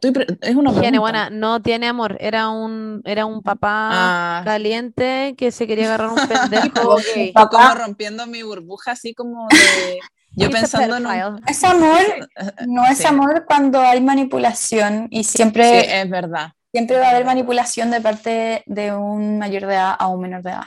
Estoy 0.00 0.24
es 0.42 0.54
una 0.54 0.70
pregunta. 0.72 1.00
buena, 1.00 1.30
no 1.30 1.62
tiene 1.62 1.86
amor. 1.86 2.16
Era 2.20 2.50
un, 2.50 3.00
era 3.04 3.24
un 3.26 3.42
papá 3.42 4.40
Ah, 4.40 4.42
caliente 4.44 5.34
que 5.38 5.50
se 5.50 5.66
quería 5.66 5.86
agarrar 5.86 6.10
un 6.10 6.16
pendejo 6.28 6.96
gay. 7.14 7.28
y 7.28 7.32
como 7.32 7.48
papá. 7.50 7.74
rompiendo 7.74 8.26
mi 8.26 8.42
burbuja, 8.42 8.92
así 8.92 9.14
como 9.14 9.48
de... 9.50 10.00
Yo 10.36 10.50
pensando 10.50 10.96
en 10.96 11.06
un... 11.06 11.40
Es 11.46 11.62
amor, 11.62 12.00
no 12.66 12.84
es 12.86 12.98
Sí. 12.98 13.06
amor 13.06 13.44
cuando 13.46 13.80
hay 13.80 14.00
manipulación 14.00 15.06
y 15.10 15.22
Sí, 15.24 15.36
siempre, 15.36 16.00
es 16.02 16.10
verdad. 16.10 16.48
siempre 16.72 16.98
va 16.98 17.06
a 17.06 17.10
haber 17.10 17.24
manipulación 17.24 17.90
de 17.92 18.00
parte 18.00 18.62
de 18.66 18.92
un 18.92 19.38
mayor 19.38 19.66
de 19.66 19.74
edad 19.74 19.94
a 19.96 20.08
un 20.08 20.20
menor 20.20 20.42
de 20.42 20.50
edad. 20.50 20.64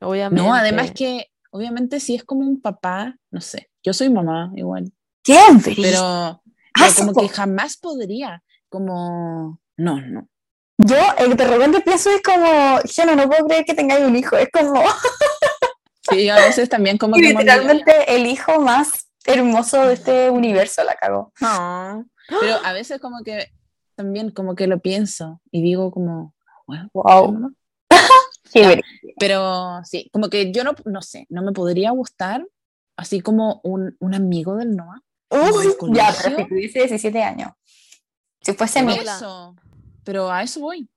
Obviamente. 0.00 0.42
No, 0.42 0.54
además 0.54 0.92
que, 0.92 1.26
obviamente, 1.50 2.00
si 2.00 2.14
es 2.14 2.24
como 2.24 2.40
un 2.40 2.60
papá, 2.60 3.14
no 3.30 3.40
sé, 3.42 3.68
yo 3.84 3.92
soy 3.92 4.08
mamá 4.08 4.50
igual, 4.56 4.90
¿Qué? 5.22 5.38
pero, 5.64 6.42
pero 6.74 6.94
como 6.96 7.12
que 7.14 7.28
jamás 7.28 7.76
podría, 7.76 8.42
como, 8.68 9.60
no, 9.76 10.00
no. 10.00 10.28
Yo 10.78 10.96
de 11.36 11.44
repente 11.46 11.80
pienso 11.80 12.10
es 12.10 12.22
como, 12.22 12.80
yo 12.84 13.06
no, 13.06 13.14
no 13.14 13.28
puedo 13.28 13.46
creer 13.46 13.64
que 13.64 13.74
tengáis 13.74 14.04
un 14.04 14.16
hijo, 14.16 14.36
es 14.36 14.48
como 14.52 14.82
Sí, 16.10 16.28
a 16.28 16.36
veces 16.36 16.68
también 16.68 16.98
como 16.98 17.14
que... 17.14 17.22
literalmente 17.22 18.16
el 18.16 18.26
hijo 18.26 18.60
más 18.60 19.06
hermoso 19.24 19.86
de 19.86 19.94
este 19.94 20.30
universo 20.30 20.82
la 20.82 20.94
cagó. 20.96 21.32
No, 21.40 22.04
pero 22.40 22.56
a 22.64 22.72
veces 22.72 23.00
como 23.00 23.22
que 23.22 23.52
también 23.94 24.30
como 24.30 24.56
que 24.56 24.66
lo 24.66 24.80
pienso 24.80 25.40
y 25.52 25.62
digo 25.62 25.90
como, 25.92 26.34
Wow. 26.92 27.32
¿no? 27.38 27.54
Qué 28.52 28.60
Ya. 28.62 28.68
ver- 28.68 28.82
Pero 29.18 29.80
sí, 29.84 30.08
como 30.12 30.28
que 30.28 30.52
yo 30.52 30.64
no, 30.64 30.72
no 30.86 31.02
sé, 31.02 31.26
no 31.28 31.42
me 31.42 31.52
podría 31.52 31.90
gustar 31.92 32.44
así 32.96 33.20
como 33.20 33.60
un, 33.62 33.96
un 34.00 34.14
amigo 34.14 34.56
del 34.56 34.74
Noah. 34.74 35.00
Uy, 35.32 35.66
¿Del 35.88 35.94
ya, 35.96 36.14
pero 36.22 36.36
si 36.38 36.44
tuviese 36.48 36.78
17 36.80 37.22
años. 37.22 37.50
Si 38.40 38.52
fuese 38.52 38.82
mi... 38.82 38.96
Pero 40.04 40.30
a 40.30 40.42
eso 40.42 40.60
voy. 40.60 40.88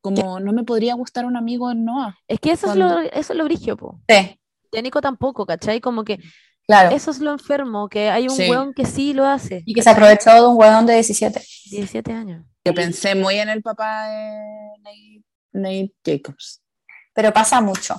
Como 0.00 0.40
no 0.40 0.52
me 0.52 0.64
podría 0.64 0.94
gustar 0.94 1.24
un 1.26 1.36
amigo 1.36 1.68
del 1.68 1.84
Noah. 1.84 2.16
Es 2.28 2.40
que 2.40 2.52
eso 2.52 2.66
es 2.66 2.72
Cuando- 2.76 3.00
lo, 3.02 3.08
eso 3.10 3.32
es 3.32 3.36
lo 3.36 3.44
brigio, 3.44 3.76
po. 3.76 4.00
Sí. 4.08 4.40
higiénico 4.72 5.00
tampoco, 5.00 5.46
¿cachai? 5.46 5.80
Como 5.80 6.04
que 6.04 6.18
Claro. 6.66 6.94
eso 6.94 7.10
es 7.12 7.20
lo 7.20 7.30
enfermo, 7.32 7.88
que 7.88 8.10
hay 8.10 8.24
un 8.28 8.34
Sí. 8.36 8.50
weón 8.50 8.72
que 8.74 8.84
sí 8.86 9.12
lo 9.14 9.24
hace. 9.26 9.62
Y 9.66 9.72
que 9.74 9.82
se 9.82 9.90
aprovechó 9.90 10.32
de 10.34 10.46
un 10.46 10.56
huevón 10.58 10.84
de 10.86 10.94
17. 10.94 11.40
17 11.70 12.12
años. 12.12 12.44
Que 12.64 12.72
pensé 12.72 13.14
muy 13.14 13.36
en 13.38 13.48
el 13.48 13.62
papá 13.62 14.08
de 14.08 14.38
Nate, 14.82 15.22
Nate 15.52 15.94
Jacobs. 16.04 16.62
Pero 17.14 17.32
pasa 17.32 17.60
mucho. 17.60 17.94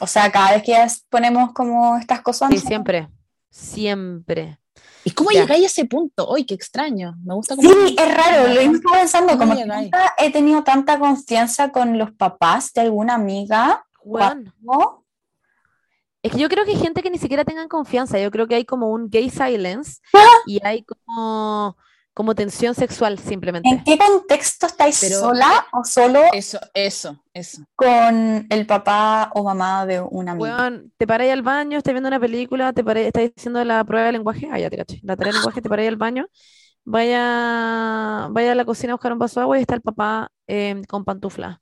O 0.00 0.06
sea, 0.06 0.30
cada 0.30 0.52
vez 0.52 0.62
que 0.62 0.82
es- 0.82 1.04
ponemos 1.08 1.52
como 1.52 1.96
estas 1.96 2.20
cosas. 2.22 2.50
Sí, 2.50 2.58
siempre. 2.58 3.08
Siempre. 3.50 4.58
¿Y 5.04 5.12
cómo 5.12 5.30
Ya. 5.30 5.40
llegáis 5.42 5.62
a 5.64 5.66
ese 5.66 5.84
punto? 5.86 6.34
¡Ay, 6.34 6.44
qué 6.44 6.54
extraño! 6.54 7.14
Me 7.24 7.34
gusta 7.34 7.56
cómo... 7.56 7.68
Sí, 7.68 7.96
es 7.98 8.14
raro, 8.14 8.48
lo 8.52 8.60
mismo 8.60 8.76
estaba 8.76 8.98
pensando, 8.98 9.28
¿Cómo 9.38 9.52
como 9.54 9.56
que 9.56 9.66
nunca 9.66 10.14
he 10.18 10.30
tenido 10.30 10.62
tanta 10.62 10.98
confianza 10.98 11.70
con 11.72 11.98
los 11.98 12.12
papás 12.12 12.72
de 12.74 12.82
alguna 12.82 13.14
amiga. 13.14 13.84
Weón. 14.02 14.52
¿no? 14.60 15.04
Es 16.22 16.32
que 16.32 16.38
yo 16.38 16.48
creo 16.50 16.64
que 16.66 16.72
hay 16.72 16.76
gente 16.76 17.02
que 17.02 17.10
ni 17.10 17.18
siquiera 17.18 17.44
tengan 17.44 17.68
confianza. 17.68 18.18
Yo 18.18 18.30
creo 18.30 18.46
que 18.46 18.54
hay 18.54 18.64
como 18.66 18.90
un 18.90 19.08
gay 19.08 19.30
silence 19.30 20.00
Ah. 20.12 20.18
y 20.46 20.60
hay 20.64 20.84
como, 20.84 21.76
como 22.14 22.34
tensión 22.34 22.74
sexual 22.74 23.18
simplemente. 23.18 23.68
¿En 23.68 23.84
qué 23.84 23.96
contexto 23.96 24.66
estáis 24.66 24.98
Pero- 25.00 25.20
sola 25.20 25.66
o 25.72 25.84
solo 25.84 26.20
Eso, 26.32 26.58
eso, 26.74 27.22
eso. 27.32 27.62
con 27.76 28.46
el 28.50 28.66
papá 28.66 29.30
o 29.34 29.42
mamá 29.44 29.86
de 29.86 30.00
una 30.00 30.32
amiga? 30.32 30.56
Weón, 30.56 30.92
te 30.96 31.06
paráis 31.06 31.32
al 31.32 31.42
baño, 31.42 31.78
estás 31.78 31.94
viendo 31.94 32.08
una 32.08 32.20
película, 32.20 32.72
te 32.72 32.82
paráis, 32.84 33.06
estás 33.06 33.30
haciendo 33.36 33.64
la 33.64 33.82
prueba 33.84 34.06
de 34.06 34.12
lenguaje, 34.12 34.48
ah, 34.52 34.58
ya 34.58 34.68
te 34.70 34.76
caché, 34.76 35.00
la 35.02 35.16
tarea 35.16 35.32
de 35.32 35.38
lenguaje, 35.38 35.62
te 35.62 35.68
paráis 35.68 35.88
al 35.88 35.96
baño, 35.96 36.26
vaya, 36.84 38.28
vaya 38.30 38.52
a 38.52 38.54
la 38.54 38.64
cocina 38.64 38.92
a 38.92 38.96
buscar 38.96 39.12
un 39.12 39.18
vaso 39.18 39.40
de 39.40 39.44
agua 39.44 39.58
y 39.58 39.62
está 39.62 39.74
el 39.74 39.82
papá 39.82 40.30
eh, 40.46 40.82
con 40.88 41.04
pantufla. 41.04 41.60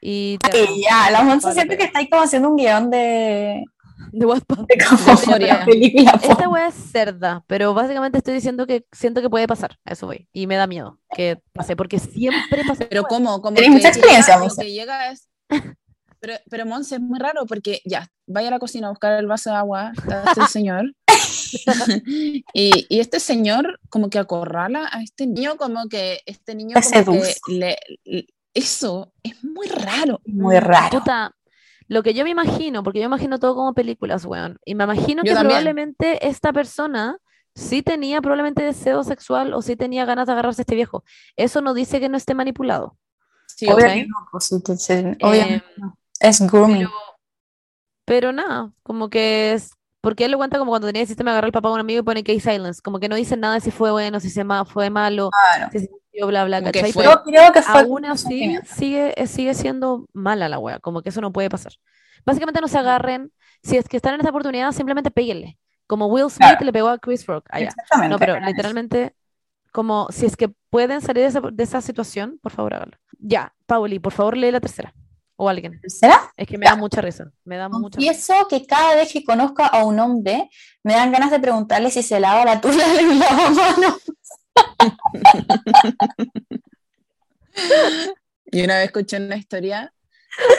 Y 0.00 0.38
te 0.38 0.58
Ay, 0.66 0.82
ya, 0.82 1.10
la 1.10 1.22
Monza 1.22 1.48
Vale, 1.48 1.60
siento 1.60 1.76
que 1.78 1.84
estáis 1.84 2.10
como 2.10 2.22
haciendo 2.22 2.50
un 2.50 2.56
guion 2.56 2.90
de, 2.90 3.64
de 4.12 4.26
WhatsApp. 4.26 4.58
de 4.68 4.84
como 4.84 5.10
Euforia. 5.12 5.56
una 5.56 5.64
película. 5.64 6.12
po. 6.12 6.32
Esta 6.32 6.48
weá 6.48 6.68
es 6.68 6.74
cerda, 6.74 7.44
pero 7.46 7.74
básicamente 7.74 8.18
estoy 8.18 8.34
diciendo 8.34 8.66
que 8.66 8.84
siento 8.92 9.20
que 9.22 9.30
puede 9.30 9.46
pasar, 9.46 9.78
a 9.84 9.92
eso 9.92 10.06
voy, 10.06 10.28
y 10.32 10.46
me 10.46 10.56
da 10.56 10.66
miedo 10.66 10.98
que 11.16 11.40
pase, 11.52 11.76
porque 11.76 11.98
siempre 11.98 12.64
pasa. 12.66 12.86
Pero. 12.88 13.04
¿cómo? 13.04 13.40
Como 13.42 13.54
Tenés 13.56 13.70
mucha 13.70 13.88
experiencia, 13.88 14.38
llega- 14.40 14.54
que 14.62 14.72
llega 14.72 15.10
es... 15.10 15.28
Pero, 16.20 16.38
pero 16.48 16.64
Monse, 16.64 16.94
es 16.94 17.00
muy 17.02 17.18
raro 17.18 17.44
porque 17.44 17.82
ya, 17.84 18.08
vaya 18.26 18.48
a 18.48 18.52
la 18.52 18.58
cocina 18.58 18.86
a 18.86 18.90
buscar 18.90 19.12
el 19.18 19.26
vaso 19.26 19.50
de 19.50 19.56
agua, 19.56 19.92
está 19.94 20.24
este 20.30 20.46
señor, 20.48 20.94
y, 22.54 22.86
y 22.88 23.00
este 23.00 23.20
señor 23.20 23.78
como 23.90 24.08
que 24.08 24.18
acorrala 24.18 24.88
a 24.90 25.02
este 25.02 25.26
niño, 25.26 25.56
como 25.56 25.86
que 25.88 26.20
este 26.26 26.54
niño 26.54 26.76
como 27.04 27.20
que 27.20 27.34
le, 27.48 27.76
le- 28.04 28.26
Eso 28.54 29.12
es 29.22 29.42
muy 29.44 29.66
raro. 29.68 30.20
Muy 30.24 30.58
raro. 30.60 31.00
Puta, 31.00 31.34
lo 31.88 32.02
que 32.02 32.14
yo 32.14 32.24
me 32.24 32.30
imagino, 32.30 32.82
porque 32.82 33.00
yo 33.00 33.04
imagino 33.06 33.38
todo 33.38 33.54
como 33.54 33.74
películas, 33.74 34.24
weón, 34.24 34.58
y 34.64 34.74
me 34.74 34.84
imagino 34.84 35.22
Yo 35.22 35.30
que 35.30 35.34
también. 35.34 35.48
probablemente 35.62 36.26
esta 36.28 36.52
persona 36.52 37.18
sí 37.54 37.82
tenía 37.82 38.20
probablemente 38.20 38.62
deseo 38.64 39.04
sexual 39.04 39.54
o 39.54 39.62
sí 39.62 39.76
tenía 39.76 40.04
ganas 40.04 40.26
de 40.26 40.32
agarrarse 40.32 40.62
a 40.62 40.64
este 40.64 40.74
viejo. 40.74 41.04
Eso 41.36 41.60
no 41.60 41.72
dice 41.74 42.00
que 42.00 42.08
no 42.08 42.16
esté 42.16 42.34
manipulado. 42.34 42.96
Sí, 43.46 43.66
Obvio 43.70 43.86
ok. 43.86 43.92
que 43.92 44.06
no, 44.06 44.16
pues, 44.32 44.44
se- 44.82 45.16
obviamente 45.22 45.64
Eh. 45.76 45.82
Es 46.20 46.40
grooming. 46.40 46.78
pero, 46.86 46.90
pero 48.04 48.32
nada, 48.32 48.72
como 48.82 49.08
que 49.08 49.52
es, 49.54 49.70
porque 50.00 50.24
él 50.26 50.32
lo 50.32 50.38
cuenta 50.38 50.58
como 50.58 50.70
cuando 50.70 50.86
tenía 50.88 51.02
el 51.02 51.08
sistema 51.08 51.30
de 51.30 51.34
agarrar 51.34 51.48
al 51.48 51.52
papá 51.52 51.68
de 51.68 51.74
un 51.74 51.80
amigo 51.80 52.00
y 52.00 52.02
pone 52.02 52.24
case 52.24 52.40
silence, 52.40 52.80
como 52.82 52.98
que 53.00 53.08
no 53.08 53.16
dice 53.16 53.36
nada 53.36 53.54
de 53.54 53.60
si 53.60 53.70
fue 53.70 53.90
bueno, 53.90 54.20
si 54.20 54.30
se 54.30 54.44
ma- 54.44 54.64
fue 54.64 54.90
malo, 54.90 55.30
Claro. 55.30 55.70
si 55.72 55.78
se 55.80 55.90
sintió, 56.14 56.26
bla, 56.26 56.44
bla, 56.44 56.62
¿cachai? 56.62 56.92
fue- 56.92 57.04
Pero 57.04 57.16
Yo 57.16 57.22
creo 57.24 57.52
que 57.52 57.62
fue 57.62 57.80
aún 57.80 58.04
así 58.06 58.58
sigue, 58.66 59.14
sigue 59.26 59.54
siendo 59.54 60.06
mala 60.12 60.48
la 60.48 60.58
wea, 60.58 60.78
como 60.78 61.02
que 61.02 61.08
eso 61.10 61.20
no 61.20 61.32
puede 61.32 61.48
pasar. 61.50 61.72
Básicamente 62.24 62.60
no 62.60 62.68
se 62.68 62.78
agarren, 62.78 63.32
si 63.62 63.76
es 63.76 63.88
que 63.88 63.96
están 63.96 64.14
en 64.14 64.20
esta 64.20 64.30
oportunidad, 64.30 64.72
simplemente 64.72 65.10
péguenle. 65.10 65.58
Como 65.86 66.06
Will 66.06 66.30
Smith 66.30 66.48
Claro. 66.48 66.64
le 66.64 66.72
pegó 66.72 66.88
a 66.88 66.98
Chris 66.98 67.26
Rock 67.26 67.44
allá. 67.50 67.66
Exactamente. 67.66 68.10
No, 68.10 68.18
pero 68.18 68.40
literalmente, 68.40 69.14
como 69.72 70.06
si 70.10 70.24
es 70.26 70.36
que 70.36 70.50
pueden 70.70 71.00
salir 71.02 71.22
de 71.24 71.28
esa, 71.28 71.40
de 71.40 71.62
esa 71.62 71.80
situación, 71.82 72.38
por 72.42 72.52
favor 72.52 72.74
háganlo. 72.74 72.96
Ya, 73.18 73.52
Pauli, 73.66 73.98
por 73.98 74.12
favor 74.12 74.36
lee 74.36 74.50
la 74.50 74.60
tercera. 74.60 74.94
O 75.36 75.48
alguien. 75.48 75.80
¿Será? 75.88 76.32
Es 76.36 76.46
que 76.46 76.56
me 76.56 76.64
Ya. 76.64 76.70
da 76.70 76.76
mucha 76.76 77.00
risa. 77.00 77.24
Me 77.44 77.56
da 77.56 77.68
mucha 77.68 77.98
risa. 77.98 78.12
Confieso 78.12 78.48
que 78.48 78.64
cada 78.66 78.94
vez 78.94 79.12
que 79.12 79.24
conozco 79.24 79.64
a 79.64 79.84
un 79.84 79.98
hombre, 79.98 80.48
me 80.84 80.94
dan 80.94 81.10
ganas 81.10 81.30
de 81.32 81.40
preguntarle 81.40 81.90
si 81.90 82.02
se 82.04 82.20
lava 82.20 82.44
la 82.44 82.60
tula 82.60 82.86
del 82.88 83.18
lavamanos. 83.18 84.00
Y 88.46 88.62
una 88.62 88.76
vez 88.78 88.86
escuché 88.86 89.16
una 89.16 89.36
historia 89.36 89.92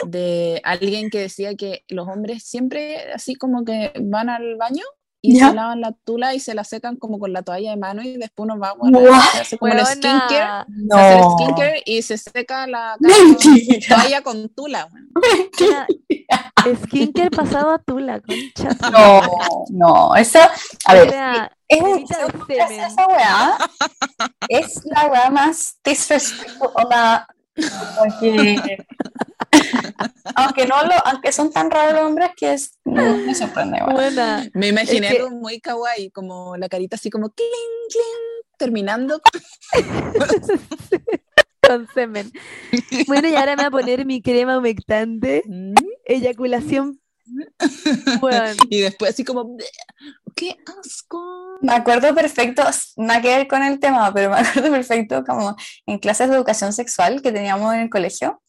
de 0.06 0.60
alguien 0.64 1.10
que 1.10 1.20
decía 1.20 1.54
que 1.54 1.84
los 1.88 2.08
hombres 2.08 2.44
siempre 2.44 3.12
así 3.12 3.34
como 3.34 3.64
que 3.64 3.92
van 4.00 4.28
al 4.28 4.56
baño 4.56 4.84
y 5.22 5.38
Ya. 5.38 5.48
se 5.48 5.54
lavan 5.54 5.80
la 5.80 5.92
tula 6.04 6.34
y 6.34 6.40
se 6.40 6.54
la 6.54 6.62
secan 6.64 6.96
como 6.96 7.18
con 7.18 7.32
la 7.32 7.42
toalla 7.42 7.70
de 7.70 7.76
mano 7.76 8.02
y 8.02 8.16
después 8.16 8.44
uno 8.44 8.58
va 8.58 8.68
a 8.68 8.72
Guau. 8.74 9.20
se 9.32 9.38
hace 9.40 9.58
como 9.58 9.72
el 9.72 9.84
skincare, 9.84 10.34
Weona, 10.34 10.66
se 10.90 10.94
hace 11.00 11.14
el 11.14 11.20
No. 11.20 11.30
skincare 11.38 11.82
y 11.84 12.02
se 12.02 12.18
seca 12.18 12.66
la 12.66 12.96
Mentira. 13.00 13.96
toalla 13.96 14.22
con 14.22 14.48
tula. 14.50 14.88
Skincare 16.84 17.30
pasado 17.30 17.70
a 17.70 17.78
tula, 17.78 18.20
concha. 18.20 18.68
No, 18.90 19.20
no, 19.70 20.16
eso, 20.16 20.38
a 20.84 20.94
ver, 20.94 21.08
Era 21.08 21.50
es 21.68 21.80
un 21.82 22.06
cremita 22.06 22.18
de 22.26 22.32
¿qué 22.46 22.58
es 22.58 22.68
semen. 22.68 22.80
esa 22.86 23.06
weá, 23.08 23.58
es 24.48 24.80
la 24.86 25.06
weá 25.06 25.30
más 25.30 25.76
disrespectful, 25.84 26.68
o 26.74 26.88
la, 26.88 27.26
porque, 27.98 28.86
aunque 30.34 30.66
no 30.66 30.82
lo, 30.84 30.92
aunque 31.06 31.32
son 31.32 31.52
tan 31.52 31.70
raros 31.70 31.94
los 31.94 32.02
hombres 32.02 32.30
que 32.36 32.52
es, 32.54 32.78
no 32.84 33.16
me 33.18 33.34
sorprende, 33.34 33.78
weá. 33.82 33.94
Buena. 33.94 34.50
Me 34.54 34.68
imaginé 34.68 35.06
Es 35.08 35.12
que- 35.14 35.22
algo 35.22 35.36
muy 35.36 35.60
kawaii, 35.60 36.10
como 36.10 36.56
la 36.56 36.68
carita 36.68 36.96
así 36.96 37.10
como 37.10 37.30
cling, 37.30 37.48
cling, 37.90 38.56
terminando. 38.58 39.20
Con 41.62 41.86
semen. 41.94 42.30
Bueno, 43.06 43.28
y 43.28 43.34
ahora 43.34 43.56
me 43.56 43.62
voy 43.62 43.66
a 43.66 43.70
poner 43.70 44.06
mi 44.06 44.22
crema 44.22 44.58
humectante. 44.58 45.42
Mm. 45.46 45.74
Eyaculación. 46.04 47.00
Bueno, 48.20 48.44
Y 48.70 48.82
después 48.82 49.10
así 49.12 49.24
como, 49.24 49.56
¡qué 50.36 50.56
asco! 50.80 51.58
Me 51.60 51.72
acuerdo 51.72 52.14
perfecto, 52.14 52.62
nada 52.96 53.20
que 53.20 53.28
ver 53.36 53.48
con 53.48 53.64
el 53.64 53.80
tema, 53.80 54.12
pero 54.14 54.30
me 54.30 54.36
acuerdo 54.36 54.70
perfecto 54.70 55.24
como 55.24 55.56
en 55.86 55.98
clases 55.98 56.28
de 56.30 56.36
educación 56.36 56.72
sexual 56.72 57.22
que 57.22 57.32
teníamos 57.32 57.74
en 57.74 57.80
el 57.80 57.90
colegio, 57.90 58.40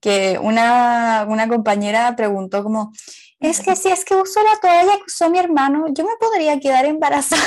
que 0.00 0.38
una, 0.40 1.26
una 1.28 1.48
compañera 1.48 2.14
preguntó 2.16 2.62
como, 2.62 2.92
es 3.40 3.60
que 3.60 3.76
si 3.76 3.88
es 3.88 4.04
que 4.04 4.14
uso 4.14 4.40
la 4.42 4.58
toalla 4.60 4.96
que 4.96 5.04
usó 5.06 5.28
mi 5.30 5.38
hermano, 5.38 5.86
yo 5.92 6.04
me 6.04 6.16
podría 6.18 6.58
quedar 6.58 6.86
embarazada. 6.86 7.42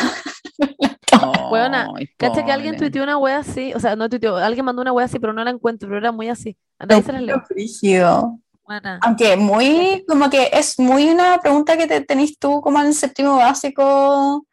Weona, 1.52 1.90
Ay, 1.98 2.08
cacha 2.18 2.46
que 2.46 2.52
alguien 2.52 2.78
tuiteó 2.78 3.04
una 3.04 3.18
wea 3.18 3.40
así, 3.40 3.74
o 3.74 3.80
sea, 3.80 3.96
no 3.96 4.10
tuiteó, 4.10 4.38
alguien 4.38 4.66
mandó 4.66 4.82
una 4.82 4.94
wea 4.94 5.06
así, 5.06 5.20
pero 5.20 5.34
no 5.34 5.44
la 5.44 5.50
encuentro, 5.50 5.90
pero 5.90 6.00
era 6.00 6.12
muy 6.12 6.30
así. 6.30 6.56
Anda, 6.78 6.96
ahí 6.96 7.04
se 7.04 7.12
las 7.12 7.22
leo. 7.22 7.42
Frígido. 7.48 8.40
Buena. 8.64 9.00
Aunque 9.02 9.36
muy, 9.36 10.06
como 10.08 10.30
que 10.30 10.50
es 10.54 10.78
muy 10.80 11.10
una 11.10 11.40
pregunta 11.40 11.76
que 11.76 11.88
te 11.88 12.02
tenés 12.02 12.38
tú 12.38 12.62
como 12.62 12.80
en 12.80 12.88
el 12.88 12.94
séptimo 12.94 13.38
básico, 13.38 14.46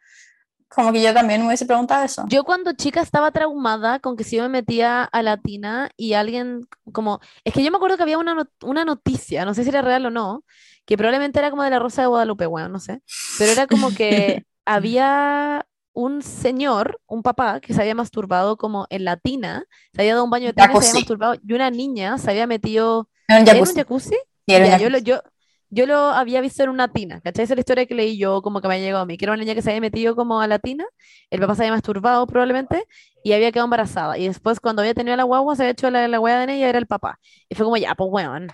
como 0.69 0.91
que 0.91 1.01
yo 1.01 1.13
también 1.13 1.41
me 1.41 1.47
hubiese 1.47 1.65
preguntado 1.65 2.03
eso. 2.05 2.29
Yo 2.29 2.43
cuando 2.43 2.73
chica 2.73 3.01
estaba 3.01 3.31
traumada 3.31 3.99
con 3.99 4.17
que 4.17 4.23
si 4.25 4.35
yo 4.35 4.43
me 4.43 4.49
metía 4.49 5.03
a 5.03 5.21
Latina 5.23 5.89
y 5.95 6.13
alguien 6.13 6.67
como, 6.91 7.19
es 7.45 7.53
que 7.53 7.63
yo 7.63 7.71
me 7.71 7.77
acuerdo 7.77 7.95
que 7.95 8.03
había 8.03 8.17
una, 8.17 8.33
not- 8.33 8.63
una 8.63 8.83
noticia, 8.85 9.45
no 9.45 9.53
sé 9.53 9.63
si 9.63 9.69
era 9.69 9.81
real 9.81 10.05
o 10.07 10.09
no, 10.11 10.43
que 10.85 10.97
probablemente 10.97 11.39
era 11.39 11.51
como 11.51 11.63
de 11.63 11.69
la 11.69 11.79
Rosa 11.79 12.01
de 12.01 12.07
Guadalupe, 12.07 12.45
bueno, 12.47 12.67
no 12.69 12.79
sé, 12.79 13.01
pero 13.37 13.51
era 13.53 13.67
como 13.67 13.93
que 13.93 14.45
había 14.65 15.65
un 15.93 16.21
señor, 16.21 16.99
un 17.07 17.23
papá, 17.23 17.59
que 17.61 17.73
se 17.73 17.81
había 17.81 17.95
masturbado 17.95 18.57
como 18.57 18.87
en 18.89 19.05
Latina, 19.05 19.63
se 19.93 20.01
había 20.01 20.13
dado 20.13 20.25
un 20.25 20.29
baño 20.31 20.47
de 20.47 20.53
y 20.71 20.75
se 20.75 20.83
había 20.83 20.93
Jacuzzi. 20.93 20.95
masturbado, 20.95 21.35
y 21.41 21.53
una 21.53 21.71
niña 21.71 22.17
se 22.17 22.29
había 22.31 22.45
metido 22.47 23.09
Era 23.29 23.39
un 23.39 23.45
en 23.45 23.61
un 23.61 23.73
jacuzzi. 23.73 23.73
jacuzzi. 23.73 24.15
Sí, 24.47 24.55
era 24.55 24.65
un 24.65 24.71
Ya, 24.71 24.73
yo, 24.73 24.89
lo, 24.89 24.97
jacuzzi. 24.97 24.99
yo, 24.99 25.21
yo 25.69 25.85
lo 25.85 25.97
había 25.97 26.41
visto 26.41 26.63
en 26.63 26.69
una 26.69 26.87
tina, 26.91 27.19
¿cachai? 27.21 27.43
Esa 27.45 27.53
es 27.53 27.57
la 27.57 27.61
historia 27.61 27.85
que 27.85 27.95
leí 27.95 28.17
yo, 28.17 28.41
como 28.41 28.61
que 28.61 28.67
me 28.67 28.75
ha 28.75 28.79
llegado 28.79 29.03
a 29.03 29.05
mí, 29.05 29.17
que 29.17 29.25
era 29.25 29.33
una 29.33 29.41
niña 29.43 29.55
que 29.55 29.61
se 29.61 29.69
había 29.71 29.81
metido 29.81 30.15
como 30.15 30.39
a 30.41 30.47
la 30.47 30.59
tina, 30.59 30.85
el 31.29 31.39
papá 31.39 31.55
se 31.55 31.63
había 31.63 31.73
masturbado 31.73 32.25
probablemente, 32.27 32.85
y 33.23 33.33
había 33.33 33.51
quedado 33.51 33.65
embarazada, 33.65 34.17
y 34.17 34.27
después 34.27 34.59
cuando 34.59 34.81
había 34.81 34.93
tenido 34.93 35.17
la 35.17 35.23
guagua, 35.23 35.55
se 35.55 35.63
había 35.63 35.71
hecho 35.71 35.89
la, 35.89 36.07
la 36.07 36.19
hueá 36.19 36.45
de 36.45 36.53
ella, 36.55 36.69
era 36.69 36.79
el 36.79 36.87
papá, 36.87 37.19
y 37.49 37.55
fue 37.55 37.65
como, 37.65 37.77
ya, 37.77 37.93
pues 37.95 38.09
weón, 38.11 38.47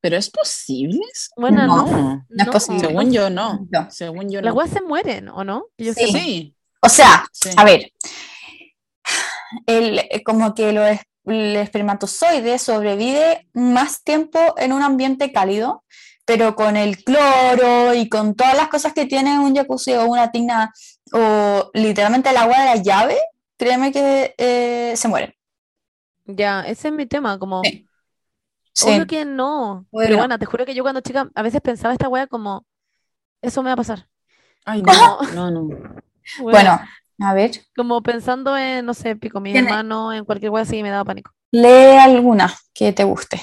¿Pero 0.00 0.16
es 0.16 0.28
posible? 0.30 1.00
bueno, 1.36 1.66
no, 1.66 1.86
No, 1.86 2.26
no 2.28 2.42
es 2.44 2.48
posible. 2.50 2.80
Según 2.88 3.10
yo, 3.12 3.30
no. 3.30 3.66
No. 3.70 3.90
Según 3.90 4.30
yo, 4.30 4.42
las 4.42 4.52
no. 4.52 4.58
weas 4.58 4.70
se 4.70 4.82
mueren, 4.82 5.28
¿o 5.30 5.44
no? 5.44 5.64
Yo 5.78 5.94
Sí. 5.94 6.06
Sí. 6.12 6.54
O 6.82 6.88
sea, 6.90 7.26
sí. 7.32 7.48
a 7.56 7.64
ver, 7.64 7.90
el, 9.66 10.00
como 10.24 10.54
que 10.54 10.72
lo 10.72 10.84
es- 10.86 11.00
el 11.26 11.56
espermatozoide 11.56 12.58
sobrevive 12.58 13.48
más 13.54 14.02
tiempo 14.02 14.54
en 14.58 14.72
un 14.74 14.82
ambiente 14.82 15.32
cálido, 15.32 15.83
pero 16.24 16.54
con 16.54 16.76
el 16.76 17.02
cloro 17.04 17.94
y 17.94 18.08
con 18.08 18.34
todas 18.34 18.56
las 18.56 18.68
cosas 18.68 18.92
que 18.92 19.06
tiene 19.06 19.38
un 19.38 19.54
jacuzzi 19.54 19.92
o 19.94 20.06
una 20.06 20.30
tina 20.30 20.72
o 21.12 21.70
literalmente 21.74 22.30
el 22.30 22.36
agua 22.36 22.58
de 22.60 22.64
la 22.66 22.76
llave, 22.76 23.18
créeme 23.56 23.92
que 23.92 24.34
eh, 24.38 24.94
se 24.96 25.08
mueren. 25.08 25.34
Ya, 26.26 26.62
ese 26.62 26.88
es 26.88 26.94
mi 26.94 27.06
tema, 27.06 27.38
como, 27.38 27.62
Sí. 27.62 27.86
Sí. 28.72 28.88
obvio 28.90 29.06
que 29.06 29.24
no, 29.24 29.86
pero 29.92 30.12
no. 30.12 30.16
bueno, 30.18 30.38
te 30.38 30.46
juro 30.46 30.64
que 30.66 30.74
yo 30.74 30.82
cuando 30.82 31.00
chica 31.00 31.28
a 31.34 31.42
veces 31.42 31.60
pensaba 31.60 31.92
esta 31.92 32.08
wea 32.08 32.26
como, 32.26 32.66
eso 33.42 33.62
me 33.62 33.68
va 33.68 33.74
a 33.74 33.76
pasar. 33.76 34.08
Ay, 34.64 34.82
no, 34.82 35.20
no, 35.34 35.50
no. 35.50 35.68
Bueno, 36.40 36.80
a 37.20 37.34
ver, 37.34 37.50
Como 37.76 38.02
pensando 38.02 38.56
en, 38.56 38.86
no 38.86 38.94
sé, 38.94 39.14
pico, 39.14 39.38
mis 39.38 39.52
Tiene- 39.52 39.68
hermanos, 39.68 40.14
en 40.14 40.24
cualquier 40.24 40.50
cosa 40.50 40.62
así, 40.62 40.82
me 40.82 40.88
daba 40.90 41.04
pánico. 41.04 41.32
lee 41.52 41.96
alguna 42.00 42.52
que 42.72 42.92
te 42.92 43.04
guste. 43.04 43.40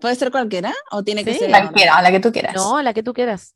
¿Puede 0.00 0.14
ser 0.14 0.30
cualquiera 0.30 0.74
o 0.90 1.02
tiene 1.02 1.24
que 1.24 1.32
Sí. 1.34 1.40
ser 1.40 1.50
La 1.50 1.68
que 1.68 1.74
quieras, 1.74 2.02
la 2.02 2.10
que 2.10 2.20
tú 2.20 2.32
quieras. 2.32 2.54
No, 2.54 2.80
la 2.82 2.94
que 2.94 3.02
tú 3.02 3.12
quieras. 3.12 3.54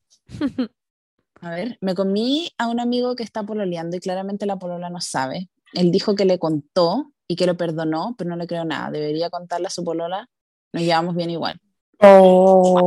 A 1.41 1.51
ver, 1.51 1.79
me 1.81 1.95
comí 1.95 2.51
a 2.59 2.69
un 2.69 2.81
amigo 2.81 3.17
que 3.17 3.23
está 3.23 3.43
pololeando 3.43 3.97
y 3.97 4.01
claramente 4.01 4.47
la 4.47 4.57
polola 4.57 4.89
no 4.91 5.01
sabe. 5.01 5.51
Él 5.73 5.91
dijo 5.91 6.15
que 6.15 6.25
le 6.25 6.39
contó 6.39 7.13
y 7.27 7.37
que 7.37 7.47
lo 7.47 7.57
perdonó, 7.57 8.15
pero 8.17 8.31
no 8.31 8.37
le 8.37 8.47
creo 8.47 8.65
nada. 8.65 8.91
Debería 8.91 9.31
contarle 9.31 9.67
a 9.67 9.71
su 9.71 9.85
polola. 9.85 10.29
Nos 10.73 10.83
llevamos 10.83 11.15
bien 11.17 11.31
igual. 11.31 11.61
O- 12.01 12.87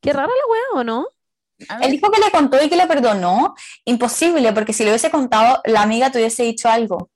Qué 0.00 0.12
rara 0.12 0.28
la 0.28 0.52
weá, 0.52 0.80
¿o 0.80 0.84
no? 0.84 1.06
Él 1.80 1.90
dijo 1.90 2.10
que 2.10 2.20
le 2.20 2.30
contó 2.30 2.62
y 2.62 2.68
que 2.68 2.76
le 2.76 2.86
perdonó. 2.86 3.54
Imposible, 3.84 4.52
porque 4.52 4.72
si 4.72 4.84
le 4.84 4.90
hubiese 4.90 5.10
contado, 5.10 5.60
la 5.64 5.82
amiga 5.82 6.10
te 6.10 6.18
hubiese 6.18 6.42
dicho 6.42 6.68
algo. 6.68 7.10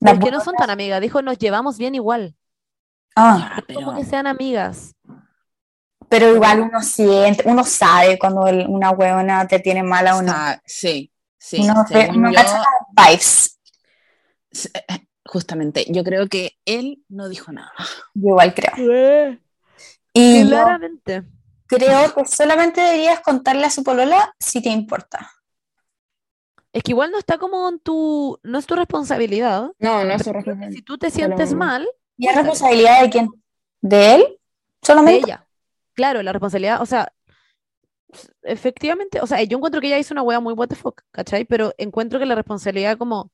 La 0.00 0.12
Porque 0.12 0.30
no 0.30 0.40
son 0.40 0.54
tan 0.54 0.70
amigas. 0.70 1.00
Dijo, 1.00 1.22
nos 1.22 1.38
llevamos 1.38 1.78
bien 1.78 1.94
igual. 1.94 2.36
Ah, 3.16 3.56
ya, 3.68 3.74
Como 3.74 3.90
pero 3.92 3.98
que 3.98 4.04
sean 4.04 4.26
amigas. 4.26 4.94
pero 6.08 6.34
igual 6.34 6.60
uno 6.60 6.80
siente, 6.82 7.42
uno 7.46 7.64
sabe 7.64 8.18
cuando 8.18 8.46
el- 8.46 8.66
una 8.68 8.90
huevona 8.90 9.46
te 9.46 9.58
tiene 9.60 9.82
mala 9.82 10.16
o 10.16 10.22
no. 10.22 10.32
Ah, 10.34 10.60
sí, 10.64 11.12
sí. 11.38 11.58
Uno 11.62 11.84
uno 12.14 12.30
yo, 12.32 12.40
vibes. 12.92 13.58
s- 14.50 14.70
eh, 14.74 15.06
justamente, 15.26 15.84
yo 15.88 16.02
creo 16.04 16.26
que 16.28 16.52
él 16.64 17.04
no 17.08 17.28
dijo 17.28 17.52
nada. 17.52 17.72
Yo 18.14 18.28
igual 18.30 18.54
creo. 18.54 18.72
Y 20.14 20.42
yo 20.44 20.48
Claramente. 20.48 21.22
creo 21.66 22.14
que 22.14 22.24
solamente 22.24 22.80
deberías 22.80 23.20
contarle 23.20 23.66
a 23.66 23.70
su 23.70 23.84
polola 23.84 24.34
si 24.40 24.60
te 24.62 24.70
importa. 24.70 25.30
Es 26.72 26.82
que 26.82 26.92
igual 26.92 27.10
no 27.12 27.18
está 27.18 27.38
como 27.38 27.68
en 27.68 27.78
tu, 27.78 28.38
no 28.42 28.58
es 28.58 28.66
tu 28.66 28.74
responsabilidad. 28.74 29.70
No, 29.78 30.04
no 30.04 30.14
pero 30.24 30.42
creo 30.42 30.58
que 30.58 30.72
si 30.72 30.82
tú 30.82 30.96
te 30.98 31.10
sientes 31.10 31.50
Pero- 31.50 31.58
mal, 31.58 31.88
¿Y 32.18 32.26
es 32.26 32.34
responsabilidad 32.34 33.02
de 33.02 33.10
quién? 33.10 33.28
¿De 33.80 34.14
él? 34.16 34.20
de 34.22 34.38
¿Solamente? 34.82 35.20
ella. 35.24 35.46
Claro, 35.94 36.22
la 36.22 36.32
responsabilidad, 36.32 36.82
o 36.82 36.86
sea, 36.86 37.12
efectivamente, 38.42 39.20
o 39.20 39.26
sea, 39.26 39.42
yo 39.42 39.56
encuentro 39.56 39.80
que 39.80 39.86
ella 39.86 39.98
hizo 39.98 40.14
una 40.14 40.22
wea 40.22 40.40
muy 40.40 40.52
what 40.52 40.68
the 40.68 40.74
fuck, 40.74 41.02
¿cachai? 41.10 41.44
Pero 41.44 41.72
encuentro 41.78 42.18
que 42.18 42.26
la 42.26 42.34
responsabilidad 42.34 42.98
como 42.98 43.30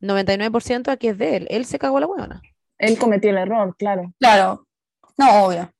99% 0.00 0.90
aquí 0.90 1.08
es 1.08 1.18
de 1.18 1.36
él. 1.36 1.46
Él 1.50 1.66
se 1.66 1.78
cagó 1.78 2.00
la 2.00 2.06
weona. 2.06 2.42
Él 2.78 2.98
cometió 2.98 3.30
el 3.30 3.38
error, 3.38 3.74
claro. 3.76 4.12
Claro. 4.18 4.66
No, 5.16 5.44
obvio. 5.44 5.72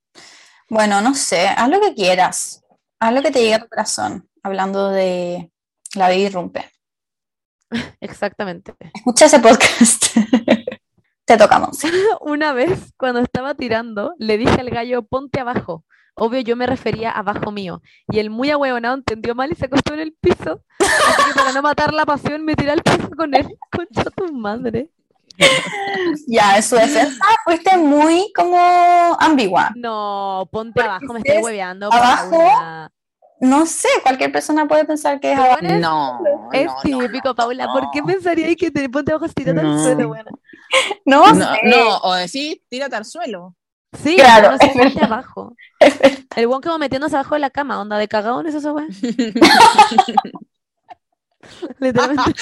Bueno, 0.69 1.01
no 1.01 1.13
sé, 1.13 1.47
haz 1.47 1.69
lo 1.69 1.79
que 1.79 1.93
quieras. 1.93 2.63
Haz 2.99 3.13
lo 3.13 3.21
que 3.21 3.31
te 3.31 3.39
llegue 3.39 3.55
a 3.55 3.59
tu 3.59 3.69
corazón. 3.69 4.27
Hablando 4.43 4.89
de 4.89 5.51
la 5.95 6.09
vida 6.09 6.29
irrumpe. 6.29 6.65
Exactamente. 8.01 8.73
Escucha 8.93 9.25
ese 9.25 9.39
podcast. 9.39 10.17
te 11.27 11.37
tocamos. 11.37 11.77
Una 12.21 12.53
vez, 12.53 12.93
cuando 12.97 13.19
estaba 13.19 13.53
tirando, 13.53 14.13
le 14.17 14.37
dije 14.37 14.59
al 14.61 14.69
gallo, 14.69 15.03
ponte 15.03 15.39
abajo. 15.39 15.83
Obvio, 16.15 16.39
yo 16.39 16.55
me 16.55 16.65
refería 16.65 17.11
abajo 17.11 17.51
mío. 17.51 17.81
Y 18.11 18.17
el 18.17 18.31
muy 18.31 18.49
ahueonado 18.49 18.95
entendió 18.95 19.35
mal 19.35 19.51
y 19.51 19.55
se 19.55 19.65
acostó 19.65 19.93
en 19.93 19.99
el 19.99 20.13
piso. 20.19 20.61
Así 20.79 21.23
que 21.27 21.33
para 21.39 21.51
no 21.51 21.61
matar 21.61 21.93
la 21.93 22.05
pasión, 22.07 22.43
me 22.43 22.55
tiré 22.55 22.71
al 22.71 22.81
piso 22.81 23.09
con 23.15 23.35
él. 23.35 23.47
Concha 23.71 24.09
tu 24.09 24.33
madre. 24.33 24.89
Ya, 26.25 26.55
en 26.57 26.63
su 26.63 26.75
defensa 26.75 27.23
fuiste 27.43 27.77
muy 27.77 28.31
como 28.35 28.57
ambigua. 29.19 29.71
No, 29.75 30.49
ponte 30.51 30.73
Porque 30.81 30.89
abajo, 30.89 31.13
me 31.13 31.19
estoy 31.19 31.43
hueveando. 31.43 31.93
abajo, 31.93 32.31
Paula. 32.31 32.91
No 33.39 33.67
sé, 33.67 33.87
cualquier 34.01 34.31
persona 34.31 34.67
puede 34.67 34.85
pensar 34.85 35.19
que 35.19 35.33
es 35.33 35.37
abajo. 35.37 35.57
bueno, 35.61 35.75
Es- 35.75 35.81
No, 35.81 36.19
Es 36.51 36.65
no, 36.65 36.73
no, 36.73 36.81
típico, 36.81 37.27
no, 37.29 37.35
Paula. 37.35 37.67
¿Por 37.71 37.91
qué 37.91 38.01
pensaría 38.01 38.55
que 38.55 38.71
te 38.71 38.89
ponte 38.89 39.11
abajo 39.11 39.31
tirando 39.35 39.61
al 39.61 39.75
No. 39.75 39.83
suelo, 39.83 40.09
weona? 40.09 40.31
No, 41.05 41.33
No, 41.33 41.53
sé. 41.55 41.59
no, 41.63 41.97
o 41.99 42.13
decir, 42.15 42.61
tírate 42.69 42.95
al 42.95 43.05
suelo. 43.05 43.55
Sí, 44.03 44.15
Claro, 44.15 44.51
no 44.51 44.57
es 44.59 44.75
verdad. 44.75 45.03
abajo. 45.05 45.55
El 46.35 46.47
weón 46.47 46.61
como 46.61 46.77
metiéndose 46.77 47.15
abajo 47.15 47.35
de 47.35 47.39
la 47.39 47.49
cama, 47.49 47.79
onda 47.79 47.97
de 47.97 48.07
cagón, 48.07 48.45
eso, 48.47 48.57
esa 48.59 48.73
weón. 48.73 48.89
Literalmente. 51.79 52.33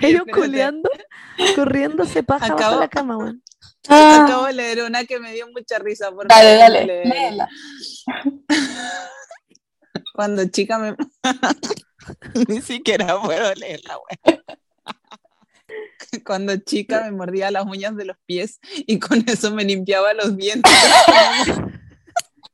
Ellos 0.00 0.22
culeando, 0.32 0.88
corriéndose 1.54 2.22
paja 2.22 2.46
abajo 2.46 2.74
de 2.74 2.80
la 2.80 2.88
cama, 2.88 3.16
weón. 3.18 3.42
Ah, 3.88 4.24
Acabo 4.24 4.46
de 4.46 4.52
leer 4.54 4.82
una 4.82 5.04
que 5.04 5.20
me 5.20 5.32
dio 5.32 5.46
mucha 5.48 5.78
risa. 5.78 6.10
por 6.10 6.26
dale, 6.28 6.58
favor, 6.58 6.72
dale. 6.72 6.86
léela. 6.86 7.14
léela. 7.14 7.48
Cuando 10.14 10.46
chica 10.48 10.78
me... 10.78 10.96
Ni 12.48 12.60
siquiera 12.62 13.20
puedo 13.20 13.54
leerla, 13.54 13.96
güey. 13.96 14.40
Cuando 16.24 16.56
chica 16.56 17.02
me 17.04 17.12
mordía 17.12 17.50
las 17.50 17.64
uñas 17.64 17.96
de 17.96 18.04
los 18.04 18.16
pies 18.26 18.60
y 18.86 18.98
con 18.98 19.24
eso 19.28 19.50
me 19.52 19.64
limpiaba 19.64 20.12
los 20.14 20.36
dientes. 20.36 20.72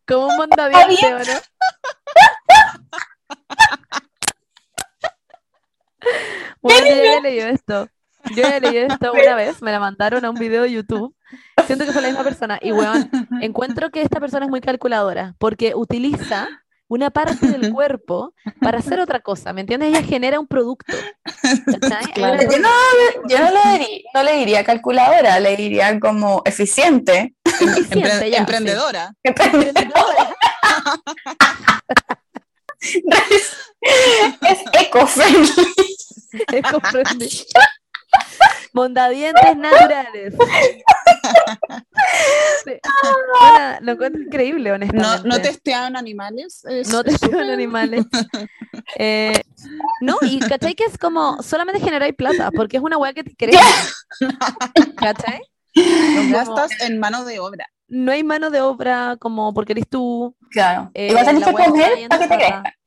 Como 0.07 0.27
un 0.27 0.37
mondadiente, 0.37 1.15
¿o 1.15 1.19
¿no? 1.19 1.25
Bueno, 6.61 6.87
yo 6.87 7.05
ya 7.05 7.21
leído 7.21 7.49
esto. 7.49 7.89
Yo 8.37 8.43
ya 8.43 8.61
leído 8.61 8.87
esto 8.87 9.13
una 9.13 9.35
vez, 9.35 9.61
me 9.63 9.73
la 9.73 9.81
mandaron 9.81 10.25
a 10.25 10.31
un 10.31 10.37
video 10.37 10.63
de 10.63 10.73
YouTube. 10.73 11.15
Siento 11.67 11.85
que 11.85 11.93
fue 11.93 12.03
la 12.03 12.09
misma 12.09 12.25
persona. 12.25 12.59
Y 12.63 12.73
weón, 12.73 13.11
encuentro 13.41 13.91
que 13.91 14.03
esta 14.03 14.21
persona 14.21 14.47
es 14.47 14.51
muy 14.51 14.61
calculadora 14.61 15.35
porque 15.39 15.75
utiliza 15.75 16.49
una 16.93 17.11
parte 17.11 17.47
del 17.47 17.73
cuerpo 17.73 18.35
para 18.61 18.79
hacer 18.79 19.01
otra 19.01 19.21
cosa, 19.21 19.53
¿me 19.55 19.63
entiendes? 19.63 19.89
Ella 19.89 20.03
genera 20.03 20.39
un 20.39 20.47
producto. 20.47 20.93
Yo 21.43 21.79
no, 22.59 22.69
yo 23.29 23.39
no, 23.39 23.51
le 23.51 23.79
diría, 23.79 24.03
no 24.13 24.23
le 24.23 24.33
diría 24.37 24.63
calculadora, 24.65 25.41
le 25.41 25.57
diría 25.57 25.99
como 25.99 26.43
eficiente. 26.45 27.35
eficiente, 27.45 27.97
Empre- 27.97 28.31
ya, 28.31 28.37
sí. 28.37 28.41
emprendedora. 28.41 29.15
Emprendedora. 29.23 30.37
es 34.43 34.61
eco-friendly. 34.73 35.75
Eco-friendly. 36.53 37.47
Mondadientes 38.73 39.57
naturales. 39.57 40.35
Sí. 42.65 42.73
Bueno, 43.41 43.77
lo 43.81 43.93
encuentro 43.93 44.23
increíble, 44.23 44.69
No, 44.71 44.75
honestamente. 44.77 45.29
no 45.29 45.41
testeaban 45.41 45.97
animales. 45.97 46.65
es- 46.65 46.89
No 46.91 47.03
te 47.03 47.11
es 47.13 47.21
llevan 47.21 47.41
súper- 47.41 47.53
animales. 47.53 48.05
Eh, 48.99 49.41
no, 50.01 50.17
y 50.23 50.39
¿cachai? 50.41 50.75
Que 50.75 50.85
es 50.85 50.99
como 50.99 51.43
solamente 51.43 51.81
generar 51.81 52.13
plata, 52.15 52.51
porque 52.51 52.77
es 52.79 52.83
una 52.83 52.99
weá 52.99 53.13
que 53.15 53.25
te 53.25 53.35
crees. 53.35 53.57
¿Cachai? 54.97 55.41
Los 55.75 56.29
gastas 56.31 56.71
en 56.83 56.99
mano 56.99 57.25
de 57.25 57.39
obra. 57.41 57.67
No 57.89 58.13
hay 58.13 58.23
mano 58.25 58.51
de 58.51 58.61
obra 58.61 59.17
como 59.19 59.55
porque 59.55 59.73
eres 59.73 59.89
tú. 59.89 60.37
Claro. 60.51 60.91
eh, 60.95 61.09
Igual 61.09 61.25
tenés 61.25 61.41
la 61.41 61.47
que 61.47 61.53
comer 61.65 61.97
bien 61.97 62.09
para 62.09 62.23
que 62.23 62.29
te 62.29 62.37
tratada. 62.37 62.63
crezca. 62.63 62.79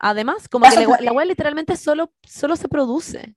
Además, 0.00 0.48
como 0.48 0.64
Vas 0.64 0.74
que 0.76 0.84
a 0.84 0.88
la, 0.88 0.98
la 1.00 1.12
weá 1.12 1.24
literalmente 1.24 1.76
solo, 1.76 2.12
solo 2.26 2.56
se 2.56 2.68
produce. 2.68 3.34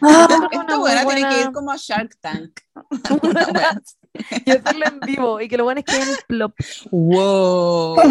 Ah, 0.00 0.28
es 0.30 0.60
Esta 0.60 0.78
buena 0.78 1.04
tiene 1.06 1.28
que 1.28 1.40
ir 1.40 1.52
como 1.52 1.72
a 1.72 1.76
Shark 1.76 2.16
Tank. 2.20 2.60
Y 4.44 4.50
hacerlo 4.50 4.86
en 4.86 5.00
vivo 5.00 5.40
y 5.40 5.48
que 5.48 5.56
lo 5.56 5.64
bueno 5.64 5.80
es 5.80 5.86
que 5.86 6.00
en 6.00 6.08
plop. 6.26 6.54
Wow. 6.90 7.96
Yo 7.96 8.04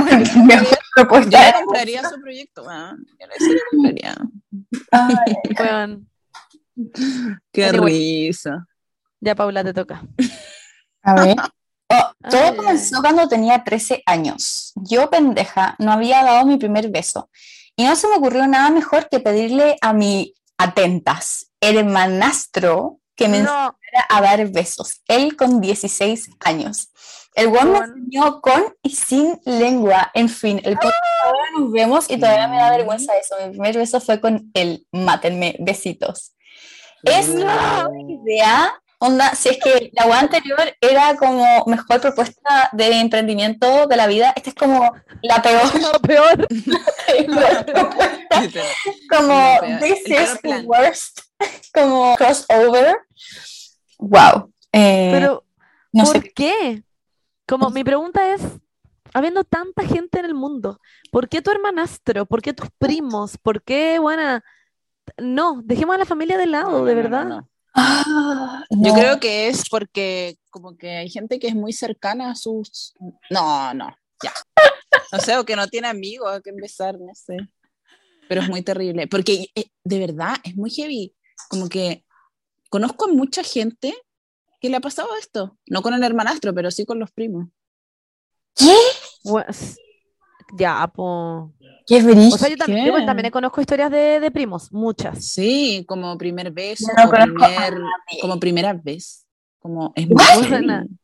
le 0.95 1.07
compraría 1.07 2.09
su 2.09 2.21
proyecto. 2.21 2.63
weón. 2.63 3.05
Yo 3.19 3.27
le 3.27 3.61
compraría. 3.71 4.15
Ay, 4.91 5.15
Qué 7.51 7.71
risa. 7.71 8.67
ya 9.19 9.35
Paula 9.35 9.63
te 9.63 9.73
toca. 9.73 10.03
A 11.03 11.13
ver. 11.15 11.35
Oh, 11.89 12.11
todo 12.29 12.41
Ay, 12.41 12.49
ay, 12.51 12.55
comenzó 12.55 13.01
cuando 13.01 13.27
tenía 13.27 13.63
13 13.63 14.03
años. 14.05 14.73
Yo, 14.75 15.09
pendeja, 15.09 15.75
no 15.79 15.91
había 15.91 16.23
dado 16.23 16.45
mi 16.45 16.57
primer 16.57 16.89
beso. 16.89 17.29
Y 17.75 17.85
no 17.85 17.95
se 17.95 18.07
me 18.07 18.15
ocurrió 18.15 18.45
nada 18.47 18.69
mejor 18.69 19.07
que 19.09 19.19
pedirle 19.19 19.77
a 19.81 19.93
mi 19.93 20.33
atentas 20.57 21.46
hermanastro 21.61 22.99
que 23.15 23.27
me 23.27 23.39
No, 23.39 23.77
enseñara 23.81 24.05
a 24.09 24.21
dar 24.21 24.47
besos. 24.49 25.01
Él 25.07 25.35
con 25.35 25.59
16 25.61 26.29
años. 26.41 26.89
El 27.33 27.47
weón 27.49 27.71
me 27.71 27.77
enseñó 27.79 28.41
con 28.41 28.75
y 28.81 28.89
sin 28.95 29.39
lengua. 29.45 30.09
En 30.13 30.27
fin, 30.29 30.59
el 30.63 30.73
podcast 30.75 30.95
ahora 31.23 31.39
nos 31.57 31.71
vemos 31.71 32.09
y 32.09 32.17
todavía 32.19 32.47
me 32.47 32.57
da 32.57 32.71
vergüenza 32.71 33.13
eso. 33.17 33.35
Mi 33.43 33.51
primer 33.51 33.77
beso 33.77 33.99
fue 34.01 34.19
con 34.19 34.49
él. 34.53 34.85
Mátenme, 34.91 35.55
besitos. 35.59 36.33
Es 37.03 37.27
No. 37.29 37.89
idea, 38.09 38.73
onda, 38.97 39.35
si 39.35 39.49
es 39.49 39.57
que 39.63 39.91
la 39.93 40.05
web 40.05 40.15
anterior 40.17 40.75
era 40.81 41.15
como 41.15 41.63
mejor 41.67 42.01
propuesta 42.01 42.69
de 42.73 42.99
emprendimiento 42.99 43.85
de 43.85 43.95
la 43.97 44.07
vida, 44.07 44.33
esta 44.35 44.49
es 44.49 44.55
como 44.55 44.91
la 45.21 45.39
peor, 45.43 45.61
lo 45.81 45.99
peor. 46.01 46.47
peor 47.07 47.65
propuesta, 47.65 48.41
Literal. 48.41 48.67
como 49.15 49.27
La 49.37 49.59
peor, 49.61 49.79
this 49.79 49.99
el 49.99 50.03
peor 50.05 50.23
is 50.23 50.41
the 50.41 50.61
worst, 50.65 51.19
como 51.73 52.15
crossover. 52.15 52.97
Wow. 53.99 54.53
Eh, 54.71 55.09
Pero, 55.11 55.43
no 55.93 56.03
¿por 56.05 56.21
sé. 56.21 56.31
qué? 56.35 56.83
Como 57.47 57.69
mi 57.69 57.83
pregunta 57.83 58.33
es, 58.33 58.41
habiendo 59.13 59.43
tanta 59.43 59.83
gente 59.85 60.19
en 60.19 60.25
el 60.25 60.33
mundo? 60.33 60.79
¿Por 61.11 61.29
qué 61.29 61.41
tu 61.41 61.51
hermanastro? 61.51 62.25
¿Por 62.25 62.41
qué 62.41 62.53
tus 62.53 62.69
primos? 62.77 63.37
¿Por 63.37 63.63
qué, 63.63 63.99
buena? 63.99 64.43
No, 65.17 65.61
dejemos 65.63 65.95
a 65.95 65.99
la 65.99 66.05
familia 66.05 66.37
de 66.37 66.47
lado, 66.47 66.79
No, 66.79 66.85
de 66.85 66.95
no, 66.95 67.01
verdad. 67.01 67.25
no. 67.25 67.49
Ah, 67.73 68.63
Yo 68.69 68.93
no. 68.93 68.93
creo 68.95 69.19
que 69.19 69.47
es 69.47 69.69
porque 69.69 70.37
como 70.49 70.75
que 70.77 70.97
hay 70.97 71.09
gente 71.09 71.39
que 71.39 71.47
es 71.47 71.55
muy 71.55 71.71
cercana 71.73 72.31
a 72.31 72.35
sus... 72.35 72.93
No, 73.29 73.73
no, 73.73 73.87
ya. 74.21 74.33
No 75.11 75.19
sé, 75.19 75.37
o 75.37 75.45
que 75.45 75.55
no 75.55 75.67
tiene 75.67 75.87
amigos, 75.87 76.29
a 76.31 76.41
que 76.41 76.49
empezar, 76.49 76.99
no 76.99 77.13
sé. 77.13 77.37
Pero 78.27 78.41
es 78.41 78.49
muy 78.49 78.61
terrible, 78.61 79.07
porque 79.07 79.47
eh, 79.55 79.69
de 79.83 79.99
verdad 79.99 80.35
es 80.43 80.55
muy 80.55 80.69
heavy. 80.69 81.13
Como 81.49 81.69
que 81.69 82.03
conozco 82.69 83.05
a 83.05 83.13
mucha 83.13 83.43
gente 83.43 83.93
que 84.59 84.69
le 84.69 84.77
ha 84.77 84.81
pasado 84.81 85.09
esto. 85.19 85.57
No 85.67 85.81
con 85.81 85.93
el 85.93 86.03
hermanastro, 86.03 86.53
pero 86.53 86.71
sí 86.71 86.85
con 86.85 86.99
los 86.99 87.11
primos. 87.11 87.47
¿Qué? 88.55 88.75
Pues, 89.23 89.77
ya, 90.57 90.87
po. 90.93 91.53
Qué 91.85 92.01
brillo. 92.01 92.33
O 92.35 92.37
sea, 92.37 92.49
yo 92.49 92.57
también, 92.57 93.05
también 93.05 93.31
conozco 93.31 93.61
historias 93.61 93.91
de, 93.91 94.19
de 94.19 94.31
primos, 94.31 94.71
muchas. 94.73 95.25
Sí, 95.25 95.85
como 95.87 96.17
primer 96.17 96.51
beso, 96.51 96.87
no 96.97 97.05
o 97.05 97.09
conozco 97.09 97.43
a 97.45 97.47
primer- 97.47 97.81
como 98.21 98.39
primera 98.39 98.73
vez. 98.73 99.25
Como 99.59 99.93
es 99.95 100.07
muy. 100.07 100.17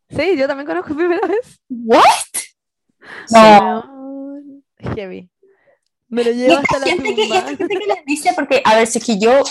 Sí, 0.10 0.38
yo 0.38 0.48
también 0.48 0.68
conozco 0.68 0.94
primera 0.96 1.26
vez. 1.28 1.60
¿What? 1.70 2.02
No. 3.32 3.84
Heavy. 4.96 5.30
Me 6.14 6.24
lo 6.24 6.32
llevo 6.32 6.58
hasta 6.58 6.80
la 6.80 6.86
gente 6.86 7.16
que, 7.16 7.22
tumba. 7.24 7.38
esta 7.38 7.48
gente 7.58 7.68
que 7.68 7.86
les 7.88 8.06
dice, 8.06 8.34
porque, 8.36 8.62
a 8.64 8.76
ver, 8.76 8.88
si 8.88 9.00
es 9.00 9.06
que 9.06 9.18
yo, 9.20 9.44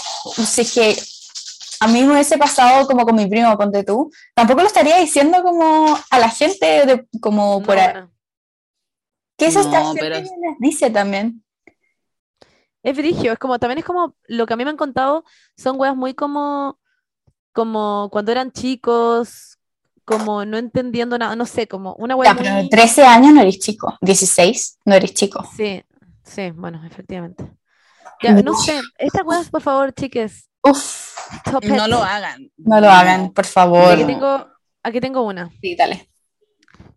si 0.46 0.60
es 0.60 0.72
que 0.72 0.96
a 1.80 1.88
mí 1.88 2.02
me 2.04 2.12
hubiese 2.12 2.38
pasado 2.38 2.86
como 2.86 3.04
con 3.04 3.16
mi 3.16 3.26
primo, 3.26 3.56
ponte 3.58 3.82
tú, 3.82 4.10
tampoco 4.34 4.60
lo 4.60 4.66
estaría 4.68 4.98
diciendo 4.98 5.42
como 5.42 5.98
a 6.10 6.18
la 6.18 6.30
gente, 6.30 6.86
de, 6.86 7.06
como 7.20 7.58
No, 7.60 7.66
por 7.66 7.78
ahí. 7.78 7.92
bueno. 7.92 8.12
¿Qué 9.36 9.46
es 9.46 9.56
esta 9.56 9.80
No, 9.80 9.86
gente 9.88 10.00
pero- 10.00 10.16
que 10.16 10.22
les 10.22 10.58
dice 10.60 10.90
también? 10.90 11.42
Es 12.84 12.96
brigio, 12.96 13.32
es 13.32 13.38
como, 13.38 13.58
también 13.58 13.78
es 13.78 13.84
como, 13.84 14.14
lo 14.26 14.46
que 14.46 14.54
a 14.54 14.56
mí 14.56 14.64
me 14.64 14.70
han 14.70 14.76
contado 14.76 15.24
son 15.56 15.78
weas 15.80 15.96
muy 15.96 16.14
como, 16.14 16.78
como 17.52 18.08
cuando 18.12 18.30
eran 18.32 18.50
chicos, 18.52 19.58
como 20.04 20.44
no 20.44 20.58
entendiendo 20.58 21.16
nada, 21.18 21.34
no 21.36 21.46
sé, 21.46 21.66
como 21.68 21.94
una 21.94 22.16
wea 22.16 22.32
Ya, 22.32 22.36
pero 22.38 22.50
muy... 22.50 22.62
de 22.64 22.68
13 22.68 23.04
años 23.04 23.32
no 23.34 23.40
eres 23.40 23.58
chico, 23.58 23.96
16 24.00 24.78
no 24.84 24.94
eres 24.94 25.14
chico. 25.14 25.44
Sí, 25.56 25.82
sí, 26.34 26.50
bueno, 26.50 26.84
efectivamente. 26.84 27.44
Ya, 28.22 28.32
no 28.34 28.54
sé, 28.54 28.80
estas 28.98 29.22
weas, 29.24 29.50
por 29.50 29.62
favor, 29.62 29.92
chiques, 29.92 30.48
Uf, 30.64 31.16
No 31.68 31.88
lo 31.88 32.02
hagan. 32.02 32.50
no 32.56 32.80
lo 32.80 32.88
hagan, 32.88 33.32
por 33.32 33.44
favor. 33.46 33.92
Aquí 33.94 34.04
tengo, 34.04 34.46
aquí 34.82 35.00
tengo 35.00 35.22
una. 35.22 35.50
Sí, 35.60 35.74
dale. 35.76 36.08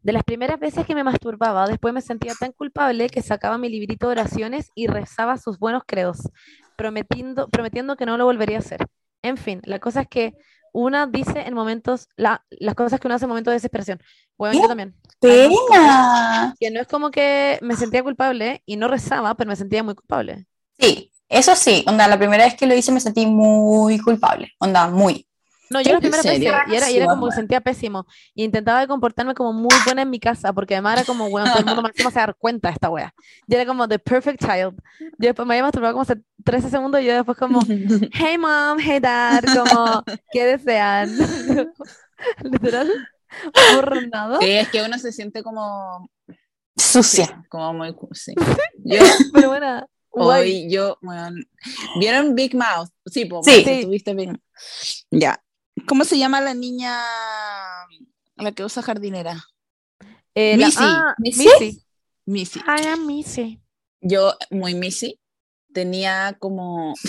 De 0.04 0.14
las 0.14 0.24
primeras 0.24 0.60
veces 0.60 0.86
que 0.86 0.94
me 0.94 1.04
masturbaba, 1.04 1.68
después 1.68 1.92
me 1.94 2.02
sentía 2.02 2.34
tan 2.40 2.52
culpable 2.52 3.10
que 3.10 3.24
sacaba 3.24 3.58
mi 3.58 3.70
librito 3.70 4.08
de 4.08 4.12
oraciones 4.12 4.70
y 4.76 4.86
rezaba 4.86 5.38
sus 5.38 5.58
buenos 5.58 5.82
credos, 5.86 6.30
prometiendo, 6.78 7.48
prometiendo 7.50 7.96
que 7.96 8.06
no 8.06 8.18
lo 8.18 8.26
volvería 8.26 8.58
a 8.58 8.60
hacer. 8.60 8.86
En 9.24 9.38
fin, 9.38 9.62
la 9.66 9.80
cosa 9.80 10.02
es 10.02 10.08
que 10.08 10.34
una 10.76 11.08
dice 11.08 11.44
en 11.48 11.54
momentos, 11.54 12.10
la, 12.18 12.46
las 12.52 12.76
cosas 12.76 13.00
que 13.00 13.08
uno 13.08 13.16
hace 13.16 13.26
en 13.26 13.30
momentos 13.30 13.52
de 13.52 13.56
desesperación. 13.56 14.02
Bueno, 14.38 14.62
yo 14.62 14.68
también. 14.68 14.94
Pena. 15.20 16.54
Que 16.60 16.70
no 16.70 16.82
es 16.82 16.88
como 16.88 17.12
que 17.12 17.58
me 17.62 17.76
sentía 17.76 18.04
culpable 18.04 18.62
y 18.66 18.76
no 18.76 18.88
rezaba, 18.88 19.36
pero 19.36 19.50
me 19.50 19.56
sentía 19.56 19.84
muy 19.84 19.96
culpable. 19.96 20.46
Sí, 20.78 21.12
eso 21.30 21.56
sí, 21.56 21.84
onda, 21.88 22.08
la 22.08 22.18
primera 22.18 22.44
vez 22.44 22.56
que 22.56 22.68
lo 22.68 22.76
hice 22.76 22.92
me 22.92 23.00
sentí 23.00 23.26
muy 23.26 23.98
culpable, 24.00 24.52
onda, 24.60 24.90
muy. 24.90 25.26
No, 25.70 25.82
yo 25.82 25.94
las 25.94 25.96
¿En 25.96 26.00
primeras 26.02 26.26
veces, 26.26 26.40
serio? 26.44 26.52
y 26.68 26.76
era, 26.76 26.92
y 26.92 26.98
era 26.98 27.06
Sí, 27.06 27.10
como 27.10 27.26
que 27.28 27.36
sentía 27.36 27.62
pésimo, 27.62 28.06
y 28.34 28.44
intentaba 28.44 28.82
de 28.82 28.88
comportarme 28.88 29.34
como 29.34 29.52
muy 29.54 29.76
buena 29.86 30.04
en 30.04 30.10
mi 30.10 30.20
casa, 30.20 30.54
porque 30.54 30.76
además 30.76 30.94
era 30.98 31.06
como, 31.06 31.30
bueno, 31.30 31.48
todo 31.50 31.60
el 31.60 31.66
mundo 31.66 31.82
máximo 31.82 32.12
se 32.12 32.20
dar 32.20 32.36
cuenta 32.36 32.68
de 32.70 32.74
esta 32.74 32.90
wea. 32.90 33.14
Yo 33.48 33.58
era 33.58 33.66
como 33.66 33.88
the 33.88 33.98
perfect 34.00 34.40
child. 34.42 34.76
Yo 35.00 35.10
después 35.18 35.48
me 35.48 35.56
había 35.56 35.64
masturbado 35.64 35.94
como 35.94 36.04
hace 36.04 36.18
13 36.44 36.70
segundos, 36.70 37.02
y 37.02 37.06
yo 37.06 37.14
después 37.16 37.38
como, 37.38 37.60
hey 38.14 38.38
mom, 38.38 38.78
hey 38.80 39.00
dad, 39.00 39.44
como, 39.44 40.04
¿qué 40.32 40.46
desean? 40.46 41.10
Literal, 42.44 42.92
borronado. 43.74 44.40
Sí, 44.42 44.52
es 44.52 44.70
que 44.70 44.84
uno 44.84 44.98
se 45.00 45.12
siente 45.12 45.44
como, 45.44 46.10
Sucia. 46.78 47.44
como 47.50 47.74
muy, 47.74 47.96
sí. 48.14 48.34
Yo, 48.84 49.00
Pero 49.34 49.50
bueno, 49.50 49.88
guay. 50.12 50.42
hoy, 50.66 50.72
yo, 50.72 50.98
bueno, 51.02 51.30
¿vieron 52.00 52.36
Big 52.36 52.56
Mouth? 52.56 52.90
Sí, 53.06 53.26
pues, 53.26 53.46
Sí. 53.46 53.64
Sí. 53.66 53.82
tuviste 53.84 54.14
Big 54.14 54.40
Ya. 55.12 55.42
¿Cómo 55.88 56.04
se 56.04 56.18
llama 56.18 56.42
la 56.42 56.54
niña, 56.54 57.00
la 58.36 58.52
que 58.54 58.64
usa 58.64 58.82
jardinera? 58.84 59.44
Eh, 60.34 60.58
la- 60.58 60.66
Missy. 60.68 60.78
ah, 60.82 61.16
¿Missy? 61.18 61.46
Missy. 61.48 61.86
Missy. 62.26 62.60
I 62.60 62.88
am 62.88 63.06
Missy. 63.06 63.62
Yo, 64.02 64.34
muy 64.52 64.74
Missy, 64.76 65.20
tenía 65.74 66.36
como, 66.40 66.92
Uf, 66.92 67.00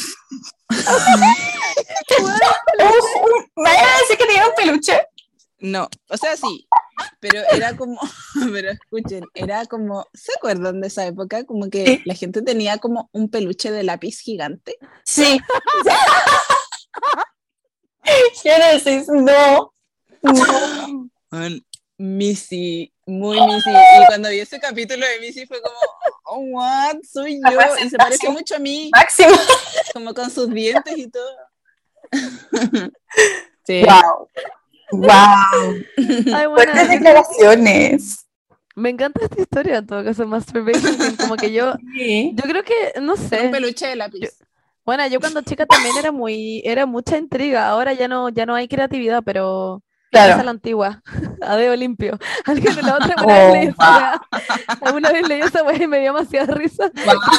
¿Me 3.57 3.63
vas 3.63 3.79
a 3.79 4.01
decir 4.01 4.17
que 4.19 4.27
tenía 4.27 4.47
un 4.47 4.55
peluche? 4.55 5.01
no, 5.59 5.89
o 6.11 6.17
sea, 6.17 6.37
sí, 6.37 6.69
pero 7.21 7.41
era 7.53 7.77
como, 7.77 7.99
pero 8.53 8.71
escuchen, 8.71 9.25
era 9.35 9.65
como, 9.67 10.07
¿se 10.15 10.33
acuerdan 10.37 10.81
de 10.81 10.89
esa 10.89 11.07
época? 11.07 11.45
Como 11.45 11.69
que 11.71 11.85
Sí. 11.87 12.03
la 12.05 12.15
gente 12.15 12.43
tenía 12.43 12.79
como 12.79 13.09
un 13.13 13.29
peluche 13.31 13.71
de 13.71 13.83
lápiz 13.83 14.21
gigante. 14.21 14.77
Sí. 15.05 15.41
Génesis, 18.43 19.09
no. 19.09 19.73
No. 20.23 21.09
Weón, 21.33 21.65
Missy, 21.99 22.93
muy 23.07 23.41
Missy. 23.41 23.71
Y 23.71 24.07
cuando 24.07 24.29
vi 24.31 24.41
ese 24.41 24.59
capítulo 24.61 25.07
de 25.07 25.21
Missy 25.21 25.47
fue 25.47 25.61
como, 25.61 25.77
oh, 26.25 26.39
what, 26.51 26.97
soy 27.11 27.41
yo. 27.43 27.59
Y 27.85 27.89
se 27.89 27.97
parece 27.97 28.29
mucho 28.31 28.57
a 28.57 28.59
mí, 28.59 28.91
Máximo. 28.93 29.31
como 29.95 30.15
con 30.15 30.31
sus 30.31 30.53
dientes 30.53 30.97
y 30.97 31.09
todo. 31.11 31.37
Sí. 33.67 33.83
Wow. 33.83 34.29
Wow. 34.93 35.75
Ay, 35.97 36.47
buena. 36.47 36.55
Fuertes 36.55 36.89
declaraciones. 36.89 38.27
Me 38.77 38.91
encanta 38.91 39.25
esta 39.25 39.41
historia, 39.41 39.79
en 39.79 39.87
todo 39.89 40.05
caso, 40.05 40.25
masturbation, 40.27 41.17
como 41.17 41.35
que 41.35 41.51
yo, 41.53 41.73
Sí. 41.97 42.33
yo 42.37 42.45
creo 42.45 42.63
que, 42.63 42.93
no 43.01 43.15
Un 43.15 43.29
sé, 43.29 43.49
peluche 43.49 43.89
de 43.89 43.97
lápiz. 43.97 44.31
Bueno, 44.87 45.07
yo 45.09 45.21
cuando 45.21 45.43
chica 45.43 45.67
también 45.67 45.97
era 45.99 46.13
muy, 46.13 46.63
era 46.65 46.87
mucha 46.87 47.19
intriga, 47.19 47.69
ahora 47.69 47.93
ya 47.93 48.09
no, 48.09 48.29
ya 48.31 48.47
no 48.47 48.55
hay 48.55 48.69
creatividad, 48.69 49.23
pero 49.25 49.83
esa 50.13 50.23
es 50.23 50.29
Claro. 50.29 50.45
la 50.45 50.51
antigua, 50.53 51.03
a 51.43 51.57
dedo 51.57 51.75
limpio. 51.77 52.17
Alguien 52.47 52.75
de 52.77 52.83
la 52.83 52.95
otra 52.95 53.15
Oh, 53.23 53.27
vez 53.27 53.53
leí 53.53 53.67
esa 53.69 53.97
weá, 53.99 54.21
alguna 54.81 55.11
vez 55.13 55.29
leí 55.29 55.41
esa 55.41 55.61
y 55.75 55.87
me 55.89 55.99
dio 56.01 56.13
demasiada 56.15 56.55
risa, 56.55 56.91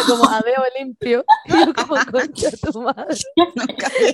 como 0.07 0.29
a 0.29 0.41
dedo 0.41 0.63
limpio, 0.77 1.23
y 1.45 1.51
yo 1.65 1.73
como 1.73 1.95
concha 2.11 2.49
tu 2.61 2.81
madre, 2.81 3.15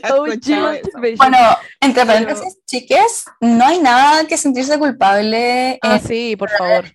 masturbation. 0.01 1.17
Bueno, 1.17 1.37
entre 1.81 2.05
Pero- 2.05 2.07
paréntesis, 2.07 2.57
chiques, 2.65 3.25
no 3.41 3.65
hay 3.65 3.79
nada 3.79 4.25
que 4.27 4.37
sentirse 4.37 4.77
culpable 4.77 5.79
Ah, 5.81 5.95
en 5.95 6.01
sí, 6.07 6.35
por 6.37 6.49
favor. 6.51 6.85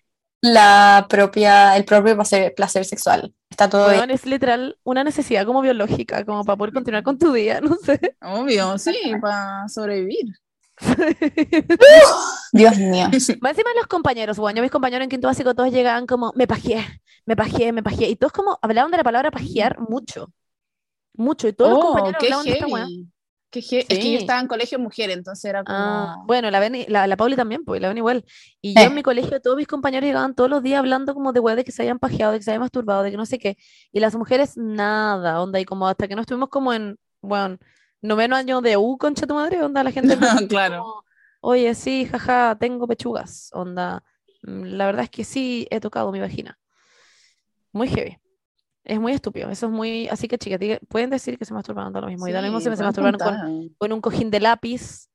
la 0.41 1.07
propia, 1.09 1.77
el 1.77 1.85
propio 1.85 2.15
placer, 2.15 2.55
placer 2.55 2.85
sexual. 2.85 3.35
Está 3.59 3.69
todo 3.69 3.91
es 3.91 4.25
literal 4.25 4.79
una 4.85 5.03
necesidad 5.03 5.45
como 5.45 5.61
biológica, 5.63 6.25
como 6.25 6.45
para 6.45 6.57
poder 6.57 6.73
continuar 6.73 7.03
con 7.03 7.19
tu 7.19 7.33
día, 7.33 7.61
no 7.61 7.75
sé. 7.77 8.17
Obvio, 8.23 8.79
sí, 8.79 8.93
para 9.21 9.69
sobrevivir. 9.69 10.33
Dios 12.53 12.79
mío. 12.79 13.09
Más 13.41 13.51
encima 13.53 13.71
los 13.77 13.87
compañeros, 13.89 14.39
bueno, 14.39 14.59
yo 14.59 14.63
mis 14.63 14.71
compañeros 14.71 15.05
en 15.05 15.11
quinto 15.11 15.27
básico 15.29 15.55
todos 15.55 15.73
llegaban 15.73 16.07
como, 16.07 16.33
me 16.37 16.47
pajeé, 16.47 16.85
me 17.27 17.35
pajeé, 17.37 17.73
me 17.73 17.83
pajeé. 17.83 18.11
Y 18.11 18.17
todos 18.17 18.33
como 18.33 18.59
hablaban 18.63 18.91
de 18.93 18.99
la 18.99 19.05
palabra 19.05 19.31
pajear 19.33 19.79
mucho. 19.81 20.33
Mucho. 21.15 21.49
Y 21.49 21.53
todos 21.53 21.71
los 21.73 21.81
Oh, 21.81 21.93
compañeros 21.95 22.23
hablaban 22.23 22.45
de 22.47 22.53
esta 22.53 22.67
he- 23.53 23.79
Es 23.79 23.87
que 23.99 24.13
yo 24.13 24.19
estaba 24.19 24.41
en 24.41 24.47
colegio 24.47 24.79
mujer, 24.79 25.11
entonces 25.11 25.45
era 25.47 25.65
como... 25.65 25.75
Ah, 25.79 26.17
bueno, 26.27 26.51
la, 26.51 26.61
la, 26.89 27.07
la 27.07 27.17
Pauli 27.17 27.35
también, 27.37 27.65
pues, 27.65 27.81
la 27.81 27.89
ven 27.89 27.99
igual. 27.99 28.25
Y 28.61 28.75
yo 28.75 28.83
Eh. 28.83 28.85
en 28.87 28.95
mi 28.95 29.03
colegio, 29.03 29.41
todos 29.41 29.57
mis 29.57 29.67
compañeros 29.67 30.07
llegaban 30.07 30.35
todos 30.35 30.51
los 30.51 30.63
días 30.63 30.79
hablando 30.79 31.15
como 31.15 31.33
de 31.33 31.41
weá, 31.41 31.57
de 31.57 31.65
que 31.65 31.73
se 31.73 31.83
habían 31.83 31.99
pajeado, 31.99 32.33
de 32.33 32.39
que 32.39 32.45
se 32.45 32.51
habían 32.51 32.61
masturbado, 32.63 33.03
de 33.03 33.11
que 33.11 33.17
no 33.17 33.27
sé 33.27 33.39
qué. 33.39 33.57
Y 33.93 34.01
las 34.01 34.15
mujeres, 34.17 34.57
nada, 34.57 35.41
onda. 35.43 35.59
Y 35.61 35.65
como 35.65 35.89
hasta 35.89 36.07
que 36.09 36.15
no 36.15 36.21
estuvimos 36.23 36.49
como 36.51 36.73
en, 36.75 36.99
bueno, 37.23 37.59
noveno 38.03 38.37
año 38.37 38.61
de 38.61 38.77
U, 38.77 38.99
concha 38.99 39.27
tu 39.27 39.35
madre, 39.35 39.63
onda, 39.63 39.83
la 39.83 39.93
gente 39.93 40.13
empezó 40.43 40.47
claro. 40.49 40.83
como, 40.83 41.05
Oye, 41.41 41.75
sí, 41.75 42.05
jaja, 42.07 42.57
tengo 42.61 42.87
pechugas, 42.87 43.51
onda. 43.55 44.03
mm, 44.43 44.65
La 44.77 44.87
verdad 44.87 45.05
es 45.05 45.11
que 45.11 45.25
sí 45.25 45.67
he 45.71 45.81
tocado 45.81 46.13
mi 46.13 46.21
vagina. 46.21 46.59
Muy 47.73 47.89
heavy. 47.89 48.19
Es 48.89 48.99
muy 48.99 49.13
estúpido. 49.13 49.51
Eso 49.51 49.67
es 49.67 49.73
muy. 49.73 50.09
Así 50.09 50.27
que, 50.29 50.39
chicas, 50.39 50.59
pueden 50.89 51.11
decir 51.11 51.39
que 51.39 51.45
se 51.45 51.53
masturbaron 51.55 51.93
da 51.93 52.01
lo 52.01 52.07
mismo. 52.09 52.27
y 52.27 52.33
da 52.33 52.41
lo 52.41 52.47
mismo 52.47 52.59
si 52.59 52.65
Sí, 52.65 52.71
me 52.71 52.77
se 52.77 52.83
masturbaron 52.83 53.21
con, 53.21 53.69
con 53.79 53.93
un 53.93 54.01
cojín 54.01 54.31
de 54.31 54.41
lápiz. 54.41 55.09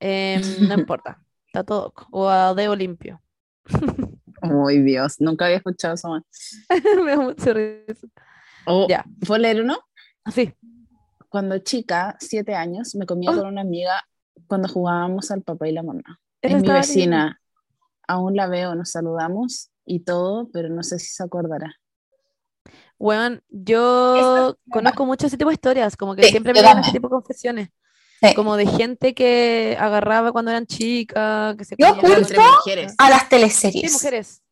em, 0.00 0.40
no 0.68 0.74
importa. 0.74 1.22
Está 1.46 1.62
todo. 1.62 1.92
O 2.10 2.28
a 2.28 2.54
dedo 2.54 2.74
limpio. 2.74 3.20
Ay, 4.40 4.80
Dios, 4.82 5.20
nunca 5.20 5.44
había 5.44 5.58
escuchado 5.58 5.94
eso 5.94 6.08
más. 6.08 6.22
Me 7.04 7.10
da 7.12 7.16
mucha 7.18 7.52
risa. 7.52 8.06
Oh, 8.66 8.86
Ya. 8.88 9.04
¿Puedo 9.26 9.38
leer 9.40 9.60
uno? 9.62 9.78
Así. 10.24 10.54
Cuando 11.28 11.58
chica, 11.58 12.16
siete 12.18 12.54
años, 12.54 12.94
me 12.94 13.06
comía 13.06 13.30
Oh. 13.30 13.36
con 13.36 13.46
una 13.46 13.60
amiga 13.60 14.02
cuando 14.46 14.68
jugábamos 14.68 15.30
al 15.30 15.42
papá 15.42 15.68
y 15.68 15.72
la 15.72 15.82
mamá. 15.82 16.18
Es 16.40 16.60
mi 16.60 16.68
vecina. 16.68 17.40
Aún 18.08 18.34
la 18.34 18.48
veo, 18.48 18.74
nos 18.74 18.90
saludamos 18.90 19.70
y 19.84 20.00
todo, 20.00 20.48
pero 20.52 20.68
no 20.68 20.82
sé 20.82 20.98
si 20.98 21.06
se 21.14 21.22
acordará. 21.22 21.76
Bueno, 23.02 23.40
yo 23.48 24.14
Eso- 24.16 24.58
conozco 24.70 25.04
mucho 25.04 25.26
ese 25.26 25.36
tipo 25.36 25.50
de 25.50 25.54
historias, 25.54 25.96
como 25.96 26.14
que 26.14 26.22
Sí, 26.22 26.30
siempre 26.30 26.52
yo 26.52 26.62
me 26.62 26.68
llegan 26.68 26.82
ese 26.84 26.92
tipo 26.92 27.08
de 27.08 27.10
confesiones, 27.14 27.68
Sí. 28.22 28.32
como 28.34 28.56
de 28.56 28.64
gente 28.66 29.12
que 29.12 29.76
agarraba 29.80 30.30
cuando 30.30 30.52
eran 30.52 30.66
chicas, 30.66 31.56
que 31.56 31.64
se 31.64 31.74
Yo 31.76 31.94
culpo 31.94 32.06
a 32.06 32.18
Entre 32.18 32.38
otras. 32.38 32.50
mujeres. 32.58 32.94
A 32.98 33.10
las 33.10 33.22
Sí, 33.22 33.26
teleseries. 33.30 33.92
mujeres. 33.92 34.42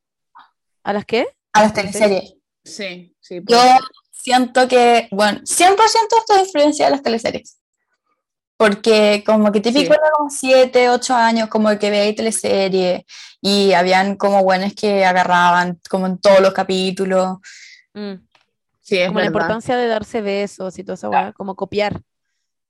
¿A 0.83 0.93
las 0.93 1.05
qué? 1.05 1.29
A 1.53 1.63
las 1.63 1.73
teleseries. 1.75 2.35
Sí, 2.65 3.15
sí. 3.21 3.37
Yo 3.37 3.45
puede 3.57 3.69
ser. 3.69 3.79
siento 4.11 4.67
que, 4.67 5.07
bueno, 5.13 5.41
100% 5.45 6.17
esto 6.19 6.35
es 6.35 6.47
influencia 6.49 6.87
de 6.87 6.91
las 6.91 7.03
teleseries. 7.03 7.57
Porque 8.57 9.23
como 9.25 9.53
que 9.53 9.61
típico 9.61 9.95
Sí. 9.95 9.99
era 10.01 10.11
como 10.17 10.29
7, 10.29 10.91
8 10.91 11.15
años, 11.15 11.49
como 11.49 11.79
que 11.79 11.89
veía 11.89 12.15
teleserie 12.17 13.07
y 13.41 13.73
habían 13.75 14.17
como 14.17 14.43
buenos 14.43 14.75
que 14.75 15.05
agarraban 15.05 15.81
como 15.89 16.07
en 16.07 16.19
todos 16.19 16.41
los 16.41 16.53
capítulos. 16.53 17.39
Mm, 17.95 18.15
Sí, 18.91 18.99
es 18.99 19.07
Como 19.07 19.21
la 19.21 19.27
importancia 19.27 19.77
de 19.77 19.87
darse 19.87 20.21
besos 20.21 20.77
y 20.81 20.83
toda 20.83 20.95
esa 20.95 21.09
weá, 21.09 21.33
como 21.33 21.55
copiar, 21.55 22.03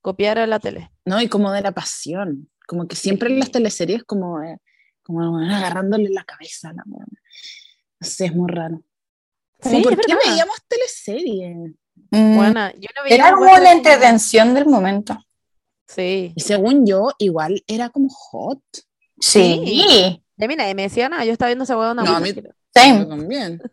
copiar 0.02 0.38
a 0.38 0.46
la 0.46 0.58
tele. 0.60 0.90
No, 1.06 1.18
y 1.18 1.28
como 1.28 1.50
de 1.50 1.62
la 1.62 1.72
pasión. 1.72 2.50
Como 2.66 2.86
que 2.86 2.94
siempre 2.94 3.30
en 3.30 3.38
las 3.38 3.50
teleseries 3.50 4.04
como, 4.04 4.42
eh, 4.42 4.58
como 5.02 5.20
weona 5.20 5.56
agarrándole 5.56 6.10
la 6.10 6.24
cabeza 6.24 6.68
a 6.68 6.72
la 6.74 6.82
weona. 6.86 7.06
No 8.00 8.06
sé, 8.06 8.26
es 8.26 8.34
muy 8.34 8.50
raro. 8.50 8.82
Como, 9.62 9.76
Sí, 9.76 9.82
¿por 9.82 9.96
qué 9.98 10.14
verdad. 10.14 10.30
veíamos 10.30 10.56
teleseries? 10.68 11.56
Mm, 12.10 12.36
Buena, 12.36 12.72
yo 12.74 12.88
no 12.94 13.02
veía 13.02 13.14
era 13.14 13.24
una 13.28 13.36
como 13.36 13.44
weá 13.52 13.60
la 13.60 13.72
entretención 13.72 14.52
del 14.52 14.66
momento. 14.66 15.16
Sí. 15.88 16.34
Y 16.36 16.40
según 16.42 16.86
yo, 16.86 17.12
igual 17.18 17.64
era 17.66 17.88
como 17.88 18.10
hot. 18.10 18.60
Sí. 19.18 20.20
Mí 20.36 20.56
nadie 20.56 20.74
me 20.74 20.82
decía 20.82 21.08
nada, 21.08 21.24
yo 21.24 21.32
estaba 21.32 21.48
viendo 21.48 21.64
esa 21.64 21.78
weá 21.78 21.92
onda 21.92 22.02
No, 22.02 22.14
a 22.16 22.20
mí- 22.20 22.34
también. 22.74 23.62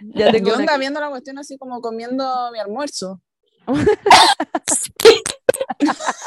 Ya 0.00 0.32
tengo 0.32 0.50
Yo 0.50 0.56
una 0.58 0.76
viendo 0.78 1.00
la 1.00 1.08
cuestión 1.10 1.38
así 1.38 1.58
como 1.58 1.80
comiendo 1.80 2.50
mi 2.52 2.58
almuerzo. 2.58 3.20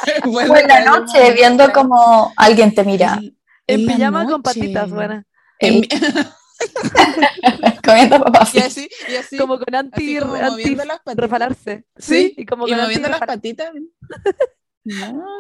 Después 0.05 0.49
O 0.49 0.53
de 0.53 0.59
en 0.61 0.67
la 0.67 0.85
noche 0.85 1.33
viendo 1.33 1.71
como 1.71 2.33
alguien 2.37 2.73
te 2.73 2.83
mira. 2.83 3.19
En- 3.21 3.37
En 3.65 3.85
pijama 3.85 4.25
con 4.27 4.41
patitas, 4.43 4.91
buena. 4.91 5.25
En 5.59 5.79
mi- 5.81 5.87
comiendo 7.83 8.19
papas 8.21 8.53
y 8.55 8.59
así, 8.59 8.89
y 9.09 9.15
así. 9.15 9.37
Como 9.37 9.57
con 9.59 9.73
anti, 9.73 10.17
así 10.17 10.19
como 10.19 10.35
anti 10.35 10.75
las 10.75 10.99
refalarse. 11.15 11.85
Sí, 11.97 12.33
y 12.37 12.45
como 12.45 12.67
y 12.67 12.71
con 12.71 12.81
moviendo 12.81 13.09
las 13.09 13.19
patitas. 13.19 13.71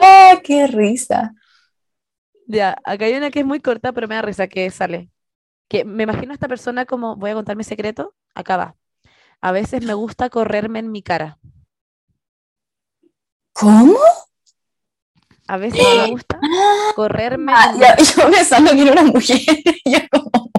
¡Ay, 0.01 0.37
qué 0.43 0.67
risa! 0.67 1.33
Ya, 2.47 2.75
acá 2.83 3.05
hay 3.05 3.13
una 3.13 3.31
que 3.31 3.39
es 3.39 3.45
muy 3.45 3.59
corta, 3.59 3.91
pero 3.93 4.07
me 4.07 4.15
da 4.15 4.21
risa 4.21 4.47
que 4.47 4.69
sale. 4.69 5.09
Que 5.73 5.85
me 5.85 6.03
imagino 6.03 6.31
a 6.31 6.35
esta 6.35 6.47
persona 6.47 6.85
como, 6.85 7.15
voy 7.15 7.31
a 7.31 7.33
contar 7.33 7.55
mi 7.55 7.63
secreto, 7.63 8.13
acá 8.35 8.57
va. 8.57 8.75
A 9.41 9.51
veces 9.51 9.83
me 9.83 9.95
gusta 9.95 10.29
correrme 10.29 10.77
en 10.77 10.91
mi 10.91 11.01
cara. 11.01 11.39
¿Cómo? 13.53 13.97
A 15.47 15.57
veces 15.57 15.81
me 15.97 16.11
gusta 16.11 16.39
correrme 16.95 17.53
Ah, 17.55 17.69
en 17.71 17.73
mi 17.73 17.79
ya- 17.79 17.97
yo 17.97 18.29
pensando 18.29 18.69
que 18.71 18.81
era 18.83 18.91
una 18.91 19.03
mujer. 19.05 19.39
yo 19.85 19.97
como, 20.11 20.51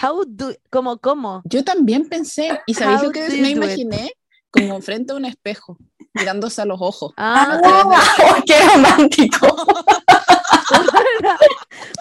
How 0.00 0.24
do, 0.28 0.54
como, 0.70 0.98
cómo? 0.98 1.42
Yo 1.46 1.64
también 1.64 2.08
pensé, 2.08 2.60
y 2.66 2.74
¿sabéis 2.74 3.02
lo 3.02 3.10
que 3.10 3.28
me 3.28 3.50
it? 3.50 3.56
imaginé? 3.56 4.12
Como 4.52 4.80
frente 4.80 5.12
a 5.12 5.16
un 5.16 5.24
espejo, 5.24 5.76
mirándose 6.14 6.62
a 6.62 6.66
los 6.66 6.80
ojos. 6.80 7.12
Ah, 7.16 7.60
¡Ah! 7.64 8.04
¡Qué 8.46 8.54
romántico! 8.64 9.48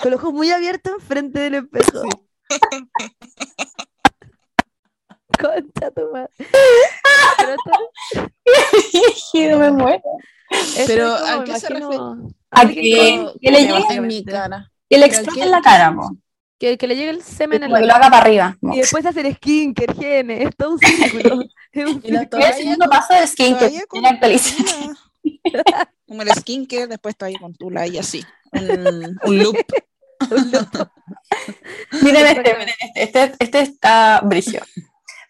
con 0.02 0.12
los 0.12 0.20
ojos 0.20 0.32
muy 0.34 0.52
abiertos 0.52 0.94
enfrente 0.94 1.40
del 1.40 1.56
espejo. 1.56 2.04
Concha 5.40 5.92
tu 5.92 6.12
madre. 6.12 6.30
Pero 9.34 9.60
me 9.60 9.72
muero. 9.72 10.02
Pero, 10.88 11.14
¿a 11.14 11.44
qué 11.44 11.60
se 11.60 11.74
imagino- 11.74 12.28
A 12.52 12.68
que- 12.68 12.76
le 13.42 13.62
llegue 13.66 13.84
En 13.92 14.08
mi 14.08 14.24
cara. 14.24 14.72
Que 14.90 14.98
le 14.98 15.06
explote 15.08 15.40
¿qué- 15.40 15.46
en 15.46 15.52
la 15.52 15.62
cara, 15.62 15.94
po. 15.96 16.16
Que, 16.58 16.78
que 16.78 16.88
le 16.88 16.96
llegue 16.96 17.10
el 17.10 17.22
semen 17.22 17.64
en 17.64 17.70
Como 17.70 17.82
que 17.82 17.86
la 17.88 17.94
lo 17.94 18.00
haga 18.00 18.10
para 18.10 18.22
arriba. 18.24 18.58
Y 18.62 18.78
después 18.78 19.06
hacer 19.06 19.34
skincare, 19.36 19.92
higiene, 19.92 20.44
es 20.44 20.56
todo 20.56 20.72
un 20.74 20.80
círculo. 20.80 21.42
Es 21.74 21.86
un 21.86 22.02
Y 22.04 22.12
la 22.12 22.20
círculo. 22.22 22.46
el 22.46 22.54
segundo 22.54 22.86
paso 22.90 23.14
de 23.14 23.28
skin 23.28 23.54
que 23.56 23.60
Todavía 23.60 23.86
con 23.88 24.00
tiene 24.02 24.08
actualizar. 24.16 24.66
tula. 24.66 24.98
Como 26.08 26.22
el 26.22 26.30
skincare, 26.34 26.88
después 26.88 27.14
está 27.14 27.26
ahí 27.26 27.36
con 27.36 27.54
tula 27.56 27.86
y 27.88 27.98
así. 27.98 28.24
Un, 28.54 29.20
un 29.26 29.40
loop. 29.40 29.58
Miren 32.02 32.28
este, 32.28 32.56
miren 32.58 32.76
este, 32.80 33.04
este, 33.04 33.34
este 33.40 33.60
está 33.60 34.22
brillo. 34.24 34.62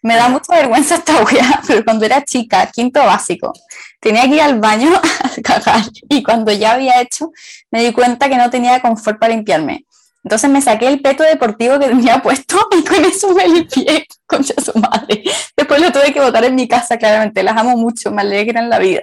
Me 0.02 0.14
da 0.14 0.28
mucha 0.28 0.54
vergüenza 0.54 0.96
esta 0.96 1.22
weá, 1.24 1.62
pero 1.66 1.84
cuando 1.84 2.04
era 2.04 2.24
chica, 2.24 2.70
quinto 2.72 3.04
básico, 3.04 3.52
tenía 4.00 4.22
que 4.22 4.36
ir 4.36 4.40
al 4.40 4.60
baño 4.60 4.90
a 5.24 5.42
cagar 5.42 5.84
y 6.08 6.22
cuando 6.22 6.52
ya 6.52 6.72
había 6.72 7.00
hecho, 7.00 7.32
me 7.70 7.82
di 7.82 7.92
cuenta 7.92 8.28
que 8.28 8.36
no 8.36 8.48
tenía 8.50 8.80
confort 8.80 9.18
para 9.18 9.34
limpiarme. 9.34 9.84
Entonces 10.22 10.50
me 10.50 10.60
saqué 10.60 10.88
el 10.88 11.00
peto 11.00 11.22
deportivo 11.22 11.78
que 11.78 11.86
tenía 11.86 12.20
puesto 12.20 12.56
y 12.76 12.82
con 12.84 13.04
eso 13.04 13.32
me 13.32 13.48
limpié, 13.48 14.06
concha 14.26 14.54
su 14.60 14.76
madre. 14.78 15.22
Después 15.56 15.80
lo 15.80 15.92
tuve 15.92 16.12
que 16.12 16.20
botar 16.20 16.44
en 16.44 16.56
mi 16.56 16.66
casa, 16.66 16.96
claramente. 16.96 17.44
Las 17.44 17.56
amo 17.56 17.76
mucho, 17.76 18.10
me 18.10 18.22
alegran 18.22 18.68
la 18.68 18.80
vida. 18.80 19.00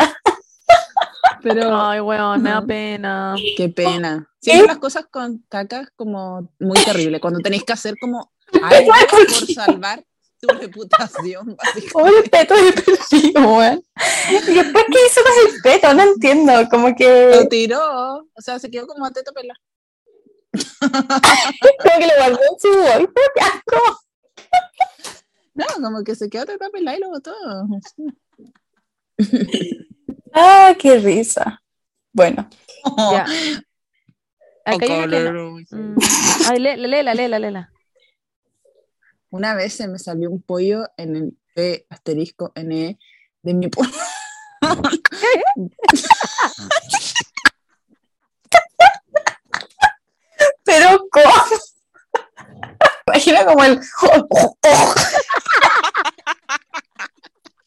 Pero 1.41 1.76
Ay, 1.82 1.99
weón, 1.99 2.41
me 2.41 2.49
da 2.49 2.61
pena. 2.61 3.36
qué 3.57 3.69
pena. 3.69 4.30
Siempre 4.41 4.67
las 4.67 4.78
cosas 4.78 5.05
con 5.09 5.39
caca 5.49 5.82
es 5.82 5.89
como 5.95 6.53
muy 6.59 6.78
terrible. 6.84 7.19
Cuando 7.19 7.39
tenéis 7.39 7.63
que 7.63 7.74
hacer 7.74 7.95
como 7.99 8.32
algo 8.61 8.91
por 9.09 9.53
salvar 9.53 10.05
tu 10.39 10.47
reputación. 10.47 11.55
básicamente. 11.57 11.91
Pobre 11.91 12.30
peto 12.30 12.55
deportivo, 12.55 13.57
weón. 13.57 13.84
¿Y 14.30 14.53
después 14.53 14.86
qué 14.91 15.05
hizo 15.07 15.21
con 15.24 15.55
el 15.55 15.61
peto? 15.61 15.93
No 15.93 16.03
entiendo, 16.03 16.53
como 16.69 16.95
que... 16.95 17.32
Lo 17.36 17.47
tiró. 17.47 18.17
O 18.34 18.41
sea, 18.41 18.59
se 18.59 18.69
quedó 18.69 18.86
como 18.88 19.05
a 19.05 19.11
teto 19.11 19.32
pelado. 19.34 19.59
Como 20.51 21.99
que 21.99 22.07
lo 22.07 22.13
guardó 22.17 22.39
en 22.51 22.59
su 22.59 22.67
bolsa, 22.69 23.21
qué 23.36 23.41
asco. 23.41 23.99
No, 25.55 25.65
como 25.82 26.03
que 26.03 26.15
se 26.15 26.30
quedó 26.30 26.43
a 26.43 26.45
teto 26.45 26.69
pelado 26.71 26.97
y 26.97 27.01
lo 27.01 27.09
botó. 27.09 27.34
Ah, 30.34 30.74
qué 30.80 30.98
risa. 31.00 31.62
Bueno, 32.12 32.50
Ya. 33.12 33.26
Acá 34.66 34.86
hay 34.86 35.04
una 35.04 35.18
que 35.18 35.32
no- 35.32 35.54
Mm. 35.72 35.98
Ay, 36.50 36.60
léela, 36.60 36.88
léela, 36.88 37.14
léela, 37.14 37.40
léela. 37.40 37.72
Una 39.30 39.56
vez 39.56 39.74
se 39.74 39.88
me 39.88 40.00
salió 40.00 40.30
un 40.30 40.42
pollo 40.42 40.86
en 40.98 41.16
el 41.16 41.38
P 41.54 41.86
asterisco 41.90 42.52
N 42.56 42.98
de 43.42 43.54
mi 43.54 43.68
pollo. 43.68 43.92
pero 50.64 51.00
¿cómo? 51.12 51.34
Imagina 53.08 53.46
como 53.46 53.64
el... 53.64 53.80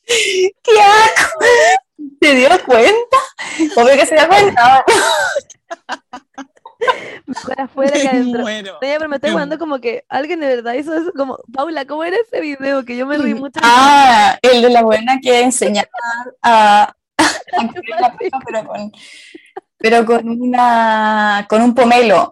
¡Qué 0.07 0.81
asco! 0.81 1.39
¿Se 2.21 2.35
dio 2.35 2.49
cuenta? 2.65 3.17
Obvio 3.77 3.95
que 3.95 4.07
se 4.07 4.15
dio 4.15 4.29
cuenta. 4.29 4.85
Mejor 7.27 7.61
afuera 7.61 7.93
que 7.93 8.09
adentro. 8.09 8.43
muero. 8.43 8.77
Pero 8.81 9.09
me 9.09 9.17
estoy 9.17 9.31
jugando 9.31 9.59
como 9.59 9.81
que 9.81 10.05
alguien 10.09 10.41
de 10.41 10.47
verdad 10.47 10.75
hizo 10.75 10.95
eso 10.95 11.13
como, 11.17 11.39
Paula, 11.53 11.85
¿cómo 11.87 12.05
era 12.05 12.17
ese 12.17 12.41
video? 12.41 12.85
Que 12.85 12.97
yo 12.97 13.07
me 13.07 13.19
reí 13.19 13.35
mucho. 13.35 13.59
Ah, 13.63 14.39
el 14.43 14.63
de 14.63 14.71
la 14.71 14.83
buena 14.83 15.19
que 15.21 15.41
enseñaba 15.41 15.89
a... 16.43 16.95
la 18.01 18.17
pija, 18.17 18.39
pero 18.45 18.67
con... 18.67 18.93
Pero 19.79 20.07
con 20.07 20.29
una... 20.29 21.47
con 21.49 21.63
un 21.63 21.75
pomelo. 21.75 22.31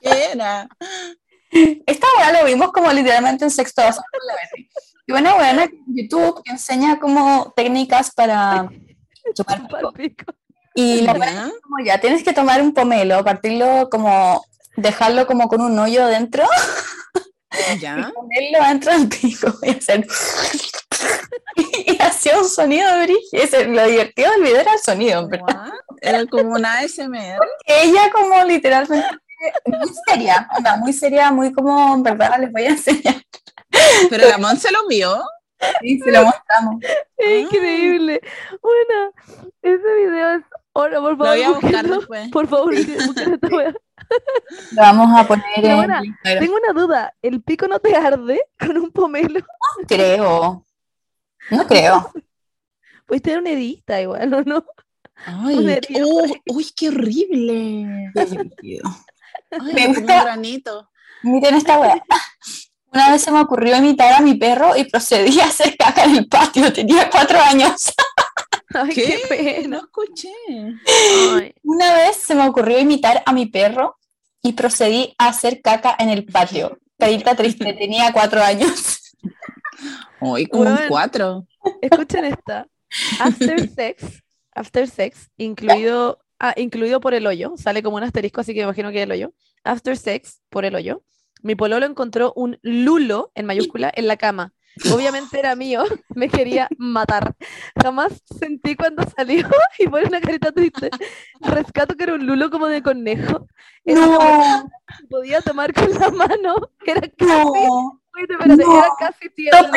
¿Qué 0.00 0.32
era? 0.32 0.68
Esta 1.86 2.06
weá 2.16 2.32
lo 2.32 2.46
vimos 2.46 2.72
como 2.72 2.92
literalmente 2.92 3.44
en 3.44 3.50
sexto 3.50 3.82
básico. 3.82 4.04
Y 5.10 5.20
una 5.20 5.50
en 5.62 5.70
YouTube 5.86 6.42
que 6.44 6.52
enseña 6.52 6.98
como 6.98 7.52
técnicas 7.56 8.10
para 8.12 8.68
chupar 9.34 9.62
pico. 9.62 9.78
Palpico. 9.80 10.34
Y 10.74 11.02
la 11.02 11.12
¿Ya? 11.14 11.18
weá 11.18 11.46
es 11.48 11.60
como 11.62 11.76
ya, 11.84 12.00
tienes 12.00 12.22
que 12.22 12.32
tomar 12.32 12.62
un 12.62 12.72
pomelo, 12.72 13.24
partirlo 13.24 13.88
como, 13.90 14.44
dejarlo 14.76 15.26
como 15.26 15.48
con 15.48 15.60
un 15.60 15.78
hoyo 15.78 16.06
dentro, 16.06 16.44
¿Ya? 17.80 18.12
ponerlo 18.14 18.66
dentro 18.68 18.92
del 18.92 19.08
pico 19.08 19.52
y 19.62 19.70
hacer... 19.70 20.06
Y 21.86 22.00
hacía 22.00 22.38
un 22.38 22.48
sonido 22.48 22.86
de. 22.98 23.16
Ese- 23.32 23.66
Lo 23.66 23.84
divertido 23.86 24.30
del 24.32 24.42
video 24.42 24.60
era 24.60 24.72
el 24.74 24.78
sonido, 24.78 25.26
¿verdad? 25.28 25.70
Era 26.00 26.24
como 26.26 26.52
una 26.52 26.78
ASMR. 26.78 27.38
Ella 27.66 28.10
como 28.12 28.42
literalmente 28.44 29.06
muy 29.66 29.88
seria, 30.06 30.48
muy 30.80 30.92
seria, 30.92 31.32
muy 31.32 31.52
como, 31.52 31.94
en 31.94 32.02
verdad, 32.02 32.38
les 32.38 32.52
voy 32.52 32.64
a 32.64 32.68
enseñar. 32.70 33.16
Pero 34.10 34.28
la 34.28 34.38
Mon 34.38 34.56
se 34.56 34.70
lo 34.72 34.86
vio. 34.88 35.22
Y 35.82 35.98
se 36.00 36.10
lo 36.10 36.24
mostramos. 36.24 36.82
Es 37.16 37.40
increíble. 37.42 38.20
Bueno, 38.62 39.12
ese 39.62 39.94
video 39.94 40.30
es 40.36 40.42
Ahora, 40.72 41.00
por 41.00 41.10
Lo 41.10 41.16
voy 41.16 41.42
a 41.42 41.46
favor, 41.46 41.62
buscar 41.62 41.72
búsquenlo. 41.86 41.96
después. 41.98 42.28
Por 42.30 42.48
favor, 42.48 42.74
busquen 43.06 43.34
esta 43.34 43.48
wea. 43.48 43.74
Lo 44.72 44.82
vamos 44.82 45.18
a 45.20 45.26
poner 45.26 45.44
Pero 45.56 45.68
en 45.68 45.76
bueno, 45.76 46.04
Instagram. 46.04 46.44
Tengo 46.44 46.56
una 46.56 46.80
duda. 46.80 47.14
¿El 47.22 47.42
pico 47.42 47.66
no 47.68 47.78
te 47.80 47.94
arde 47.96 48.40
con 48.58 48.78
un 48.78 48.90
pomelo? 48.92 49.40
Creo. 49.88 50.64
No 51.50 51.66
creo. 51.66 52.12
Puedes 53.06 53.22
tener 53.22 53.40
una 53.40 53.50
edita 53.50 54.00
igual, 54.00 54.32
¿o 54.32 54.42
no? 54.44 54.64
Ay, 55.26 55.78
qué- 55.86 56.02
oh, 56.04 56.24
uy, 56.46 56.70
qué 56.76 56.88
horrible. 56.88 58.10
Ay, 59.50 59.74
Me 59.74 59.86
gusta- 59.88 60.00
un 60.00 60.06
granito. 60.24 60.90
Miren 61.24 61.56
esta 61.56 61.78
wea. 61.80 62.02
Una 62.92 63.10
vez 63.10 63.22
se 63.22 63.30
me 63.30 63.40
ocurrió 63.40 63.76
imitar 63.76 64.12
a 64.14 64.20
mi 64.20 64.34
perro 64.34 64.76
y 64.76 64.84
procedí 64.84 65.38
a 65.40 65.44
hacer 65.44 65.76
caca 65.76 66.04
en 66.04 66.16
el 66.16 66.26
patio. 66.28 66.72
Tenía 66.72 67.08
cuatro 67.08 67.38
años. 67.40 67.92
Ay, 68.74 68.94
qué, 68.94 69.04
¿Qué? 69.04 69.22
pena. 69.28 69.68
No 69.68 69.78
escuché. 69.78 70.32
Ay, 71.36 71.54
Una 71.62 71.94
vez 71.94 72.16
se 72.16 72.34
me 72.34 72.46
ocurrió 72.48 72.78
imitar 72.78 73.22
a 73.26 73.32
mi 73.32 73.46
perro 73.46 73.96
y 74.42 74.52
procedí 74.52 75.14
a 75.18 75.28
hacer 75.28 75.60
caca 75.60 75.96
en 75.98 76.08
el 76.10 76.24
patio. 76.24 76.78
Carita 76.98 77.34
triste, 77.34 77.72
tenía 77.78 78.12
cuatro 78.12 78.42
años. 78.42 79.14
Hoy 80.20 80.46
como 80.46 80.70
un 80.70 80.78
cuatro. 80.88 81.46
escuchen 81.80 82.24
esta. 82.26 82.66
After 83.20 83.68
sex, 83.74 84.22
after 84.54 84.88
sex, 84.88 85.30
incluido, 85.36 86.20
ah, 86.38 86.54
incluido 86.56 87.00
por 87.00 87.14
el 87.14 87.26
hoyo, 87.26 87.54
sale 87.56 87.82
como 87.82 87.96
un 87.96 88.02
asterisco, 88.02 88.40
así 88.40 88.52
que 88.52 88.60
me 88.60 88.64
imagino 88.64 88.90
que 88.90 88.98
es 88.98 89.04
el 89.04 89.12
hoyo. 89.12 89.32
After 89.64 89.96
sex, 89.96 90.40
por 90.48 90.64
el 90.64 90.74
hoyo, 90.74 91.02
mi 91.42 91.54
pololo 91.54 91.86
encontró 91.86 92.32
un 92.36 92.58
lulo 92.62 93.32
en 93.34 93.46
mayúscula 93.46 93.92
en 93.94 94.06
la 94.08 94.16
cama. 94.16 94.52
Obviamente 94.94 95.38
era 95.38 95.56
mío, 95.56 95.82
me 96.14 96.28
quería 96.28 96.68
matar. 96.78 97.34
Jamás 97.82 98.22
sentí 98.38 98.76
cuando 98.76 99.02
salió 99.16 99.48
y 99.78 99.88
pone 99.88 100.06
una 100.06 100.20
carita 100.20 100.52
triste. 100.52 100.90
Rescato 101.40 101.96
que 101.96 102.04
era 102.04 102.14
un 102.14 102.26
lulo 102.26 102.50
como 102.50 102.66
de 102.68 102.82
conejo. 102.82 103.46
Era 103.84 104.06
No, 104.06 104.70
podía 105.08 105.40
tomar 105.40 105.74
con 105.74 105.90
la 105.98 106.10
mano. 106.10 106.70
Era 106.86 107.00
casi, 107.00 107.16
no. 107.26 108.00
Espérate, 108.16 108.64
No. 108.64 108.78
era 108.78 108.88
casi 108.98 109.30
tierno. 109.30 109.68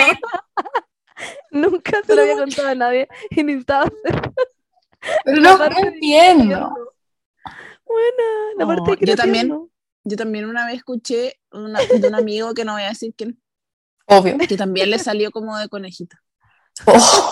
Nunca 1.52 2.02
se 2.06 2.16
lo 2.16 2.22
había 2.24 2.38
contado 2.38 2.70
a 2.70 2.76
nadie 2.76 3.08
y 3.30 3.44
necesitaba 3.44 3.84
hacer 3.86 4.32
Pero 5.26 5.42
no 5.42 5.58
de 5.58 5.66
entiendo. 5.80 6.74
Buena, 7.86 8.24
la 8.58 8.66
No, 8.66 8.68
parte 8.68 8.92
de 8.92 8.98
que 8.98 9.06
yo 9.06 9.16
también. 9.16 9.48
tierno. 9.48 9.70
Yo 10.04 10.18
también 10.18 10.46
una 10.46 10.66
vez 10.66 10.76
escuché 10.78 11.40
una- 11.52 11.80
de 11.80 12.08
un 12.08 12.16
amigo 12.16 12.54
que 12.54 12.66
no 12.66 12.74
voy 12.74 12.84
a 12.84 12.90
decir 12.90 13.14
quién, 13.18 13.40
Obvio. 14.08 14.38
que 14.38 14.58
también 14.58 14.90
le 14.90 15.00
salió 15.00 15.32
como 15.32 15.58
de 15.58 15.70
conejito. 15.70 16.18
Oh, 16.86 17.32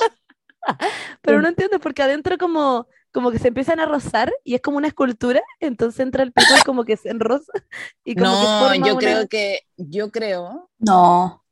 Pero 1.21 1.41
no 1.41 1.47
entiendo 1.49 1.79
porque 1.79 2.03
adentro 2.03 2.37
como, 2.37 2.87
como 3.11 3.31
que 3.31 3.39
se 3.39 3.47
empiezan 3.49 3.79
a 3.79 3.85
rozar 3.85 4.31
y 4.43 4.55
es 4.55 4.61
como 4.61 4.77
una 4.77 4.87
escultura, 4.87 5.41
entonces 5.59 5.99
entra 5.99 6.23
el 6.23 6.31
pico 6.31 6.53
y 6.57 6.61
como 6.63 6.85
que 6.85 6.95
se 6.97 7.09
enroza 7.09 7.51
y 8.05 8.15
como 8.15 8.31
que 8.31 8.47
No, 8.47 8.59
forma 8.59 8.87
yo 8.87 8.93
una- 8.93 8.99
creo 8.99 9.27
que, 9.27 9.59
yo 9.77 10.11
creo. 10.11 10.69
no. 10.79 11.43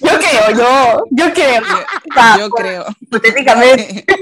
Yo 0.00 0.18
creo, 0.18 0.50
yo, 0.58 1.04
yo 1.10 1.32
creo. 1.32 1.62
Ah, 2.16 2.36
Yo 2.40 2.50
creo. 2.50 2.84
Hipotéticamente. 3.00 4.04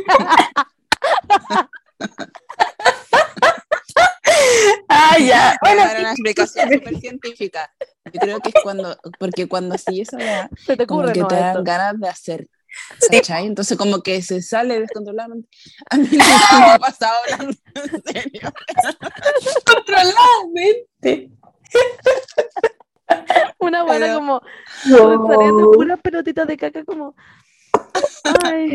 Ah, 4.88 5.16
ya. 5.18 5.56
Voy 5.60 5.70
a 5.70 5.74
Bueno, 5.74 5.82
dar 5.84 6.00
una 6.00 6.10
explicación 6.12 6.70
súper 6.72 6.98
científica. 6.98 7.70
Yo 8.12 8.20
creo 8.20 8.40
que 8.40 8.48
es 8.50 8.54
cuando, 8.62 8.96
porque 9.18 9.46
cuando 9.48 9.76
sí 9.78 10.00
esa 10.02 10.16
weá, 10.16 10.48
se 10.56 10.76
te 10.76 10.86
como 10.86 11.00
ocurre, 11.00 11.12
que 11.14 11.20
¿no? 11.20 11.28
te 11.28 11.34
dan 11.36 11.48
Esto. 11.50 11.64
ganas 11.64 12.00
de 12.00 12.08
hacer. 12.08 12.48
Sí. 13.00 13.08
¿Cachai? 13.18 13.46
Entonces 13.46 13.78
como 13.78 14.02
que 14.02 14.20
se 14.22 14.42
sale 14.42 14.80
descontroladamente. 14.80 15.48
A 15.90 15.96
mí 15.96 16.08
no 16.10 16.16
me 16.58 16.72
ha 16.72 16.78
pasado 16.78 17.14
hablando 17.24 17.56
en 17.74 18.02
serio. 18.12 18.52
controladamente. 19.64 21.30
Una 23.58 23.82
buena 23.84 24.06
Pero- 24.06 24.18
como 24.18 24.40
No. 24.86 25.26
saliendo 25.28 25.70
puras 25.72 26.00
pelotitas 26.02 26.46
de 26.48 26.56
caca 26.56 26.84
como... 26.84 27.14
Ay, 28.42 28.74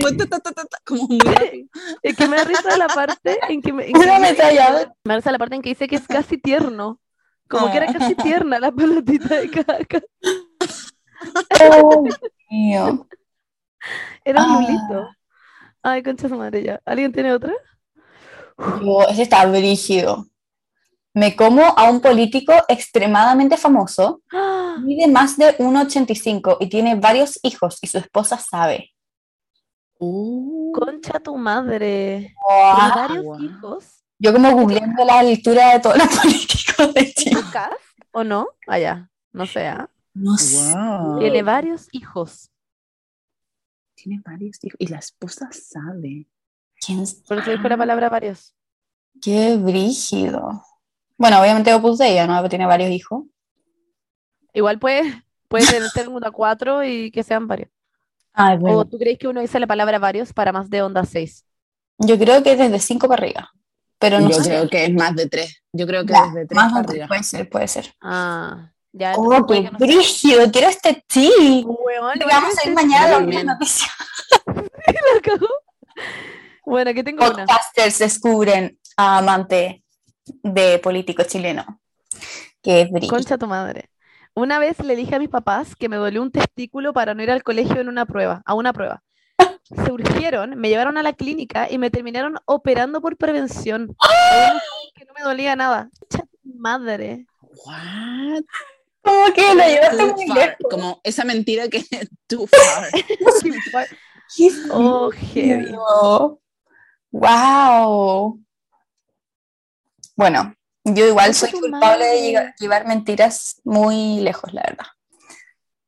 Como, 0.85 1.07
muy 1.07 1.19
rápido. 1.19 1.67
es 2.03 2.15
que 2.15 2.27
me 2.27 2.37
da 2.37 2.43
risa 2.43 2.77
la 2.77 2.87
parte 2.87 3.39
en 3.49 3.61
que 3.61 3.73
me... 3.73 3.85
en 3.87 3.93
que 3.93 3.99
me-. 3.99 4.05
Me 4.05 5.13
da 5.13 5.15
risa 5.17 5.31
la 5.31 5.37
parte 5.39 5.55
en 5.55 5.61
que 5.61 5.69
dice 5.69 5.87
que 5.87 5.95
es 5.95 6.07
casi 6.07 6.37
tierno. 6.37 6.99
Como 7.49 7.71
que 7.71 7.77
era 7.77 7.87
Ah. 7.89 7.93
casi 7.97 8.15
tierna 8.15 8.59
la 8.59 8.71
pelotita 8.71 9.35
de 9.35 9.49
caca. 9.49 10.01
Oh, 11.61 12.03
Dios 12.03 12.19
mío. 12.49 13.07
Era 14.23 14.43
un 14.45 14.51
Ah. 14.51 14.59
lulito. 14.61 15.09
Ay, 15.81 16.03
concha 16.03 16.29
su 16.29 16.35
madre 16.35 16.63
ya. 16.63 16.79
¿Alguien 16.85 17.11
tiene 17.11 17.33
otra? 17.33 17.53
Yo, 18.57 19.01
ese 19.09 19.23
está 19.23 19.45
brígido. 19.45 20.27
Me 21.19 21.35
como 21.35 21.63
a 21.77 21.89
un 21.91 21.99
político 21.99 22.53
extremadamente 22.69 23.57
famoso, 23.57 24.21
¡Ah! 24.31 24.77
mide 24.81 25.05
más 25.05 25.35
de 25.35 25.57
1,85 25.57 26.55
y 26.61 26.69
tiene 26.69 26.95
varios 26.95 27.41
hijos 27.43 27.77
y 27.81 27.87
su 27.87 27.97
esposa 27.97 28.37
sabe. 28.37 28.93
Uh, 29.97 30.71
Concha 30.71 31.19
tu 31.19 31.35
madre. 31.35 32.33
¿Tiene 32.47 32.89
varios 32.95 33.41
hijos? 33.41 34.03
Yo 34.17 34.31
como 34.31 34.49
googleando 34.53 35.03
la 35.03 35.19
altura 35.19 35.73
de 35.73 35.79
todos 35.81 35.97
los 35.97 36.07
políticos 36.21 36.93
de 36.93 37.13
Chile. 37.13 37.41
¿Cast 37.51 37.73
o 38.11 38.23
no? 38.23 38.47
Allá. 38.65 39.11
No 39.33 39.45
sé, 39.45 39.67
¿ah? 39.67 39.89
No 40.13 40.37
sé. 40.37 40.73
wow. 40.73 41.19
Tiene 41.19 41.43
varios 41.43 41.89
hijos. 41.91 42.49
Tiene 43.93 44.21
varios 44.25 44.57
hijos. 44.63 44.77
Y 44.79 44.87
la 44.87 44.99
esposa 44.99 45.49
sabe. 45.51 46.27
¿Quién 46.79 47.03
Por 47.27 47.39
eso 47.39 47.51
dijo 47.51 47.67
la 47.67 47.75
palabra 47.75 48.07
varios. 48.07 48.55
Qué 49.21 49.57
brígido. 49.57 50.63
Bueno, 51.19 51.39
obviamente 51.41 51.73
Opus 51.73 51.97
Dei, 51.97 52.25
¿no? 52.25 52.47
Tiene 52.49 52.65
varios 52.65 52.89
hijos. 52.91 53.25
Igual 54.53 54.79
puede, 54.79 55.23
puede 55.49 55.65
ser 55.89 56.07
uno 56.09 56.25
a 56.25 56.31
cuatro 56.31 56.83
y 56.83 57.11
que 57.11 57.23
sean 57.23 57.45
varios. 57.47 57.69
Ah, 58.33 58.53
es 58.53 58.59
¿O 58.63 58.85
tú 58.85 58.97
crees 58.97 59.19
que 59.19 59.27
uno 59.27 59.41
dice 59.41 59.59
la 59.59 59.67
palabra 59.67 59.99
varios 59.99 60.31
para 60.31 60.53
más 60.53 60.69
de 60.69 60.81
onda 60.81 61.03
seis? 61.03 61.45
Yo 61.97 62.17
creo 62.17 62.41
que 62.41 62.55
desde 62.55 62.79
5 62.79 63.09
para 63.09 63.21
arriba. 63.21 63.51
Pero 63.99 64.21
no 64.21 64.29
Yo 64.29 64.37
sé. 64.37 64.43
creo 64.49 64.69
que 64.69 64.85
es 64.85 64.93
más 64.93 65.13
de 65.13 65.27
tres. 65.27 65.61
Yo 65.73 65.85
creo 65.85 66.05
que 66.05 66.13
Ya, 66.13 66.23
desde 66.27 66.45
tres 66.47 66.55
más 66.55 66.71
para 66.71 66.83
de 66.83 66.89
arriba. 66.93 67.07
puede 67.07 67.23
ser, 67.23 67.49
puede 67.49 67.67
ser. 67.67 67.93
Ah, 68.01 68.71
ya. 68.93 69.13
Oh, 69.17 69.45
qué 69.45 69.63
que 69.65 69.71
no 69.71 69.77
quiero 69.77 70.69
este. 70.69 71.03
Weón, 71.65 72.15
Y 72.15 72.23
vamos 72.23 72.57
a 72.57 72.63
ir 72.65 72.71
ese- 72.71 72.71
mañana 72.71 73.17
a 73.17 73.19
la 73.19 73.43
noticia. 73.43 73.87
Bueno, 76.65 76.91
aquí 76.91 77.03
tengo 77.03 77.25
una. 77.25 77.45
Podcasters 77.45 77.99
descubren 77.99 78.79
a 78.95 79.17
amante 79.17 79.83
de 80.43 80.79
político 80.79 81.23
chileno. 81.23 81.79
Qué 82.61 82.87
brígido. 82.91 83.15
Concha 83.15 83.37
tu 83.37 83.47
madre. 83.47 83.89
Una 84.33 84.59
vez 84.59 84.79
le 84.79 84.95
dije 84.95 85.15
a 85.15 85.19
mis 85.19 85.29
papás 85.29 85.75
que 85.75 85.89
me 85.89 85.95
dolió 85.97 86.21
un 86.21 86.31
testículo 86.31 86.93
para 86.93 87.13
no 87.13 87.23
ir 87.23 87.31
al 87.31 87.43
colegio 87.43 87.79
en 87.81 87.89
una 87.89 88.05
prueba, 88.05 88.41
a 88.45 88.53
una 88.53 88.73
prueba. 88.73 89.01
Se 89.85 89.91
urgieron, 89.91 90.57
me 90.59 90.69
llevaron 90.69 90.97
a 90.97 91.03
la 91.03 91.13
clínica 91.13 91.67
y 91.69 91.77
me 91.77 91.89
terminaron 91.89 92.37
operando 92.45 93.01
por 93.01 93.17
prevención. 93.17 93.95
Saben 94.01 94.59
que 94.95 95.05
no 95.05 95.13
me 95.17 95.23
dolía 95.23 95.55
nada. 95.55 95.89
Concha 95.99 96.25
tu 96.43 96.53
madre. 96.57 97.25
What? 97.65 98.43
Como 99.01 99.33
que 99.33 99.55
lo 99.55 99.63
llevaste 99.65 99.97
Too 99.97 100.13
muy 100.15 100.27
far. 100.27 100.37
lejos. 100.37 100.57
Como 100.69 101.01
esa 101.03 101.23
mentira 101.25 101.67
que 101.67 101.83
too 102.27 102.47
far. 102.47 102.89
Qué 104.35 104.51
Oh, 104.71 105.09
heavy. 105.09 105.73
Wow. 107.11 108.39
Bueno, 110.19 110.53
yo 110.83 111.07
igual 111.07 111.33
soy 111.33 111.49
culpable 111.49 112.03
de 112.03 112.53
llevar 112.59 112.85
mentiras 112.85 113.61
muy 113.63 114.19
lejos, 114.19 114.53
la 114.53 114.63
verdad. 114.63 114.85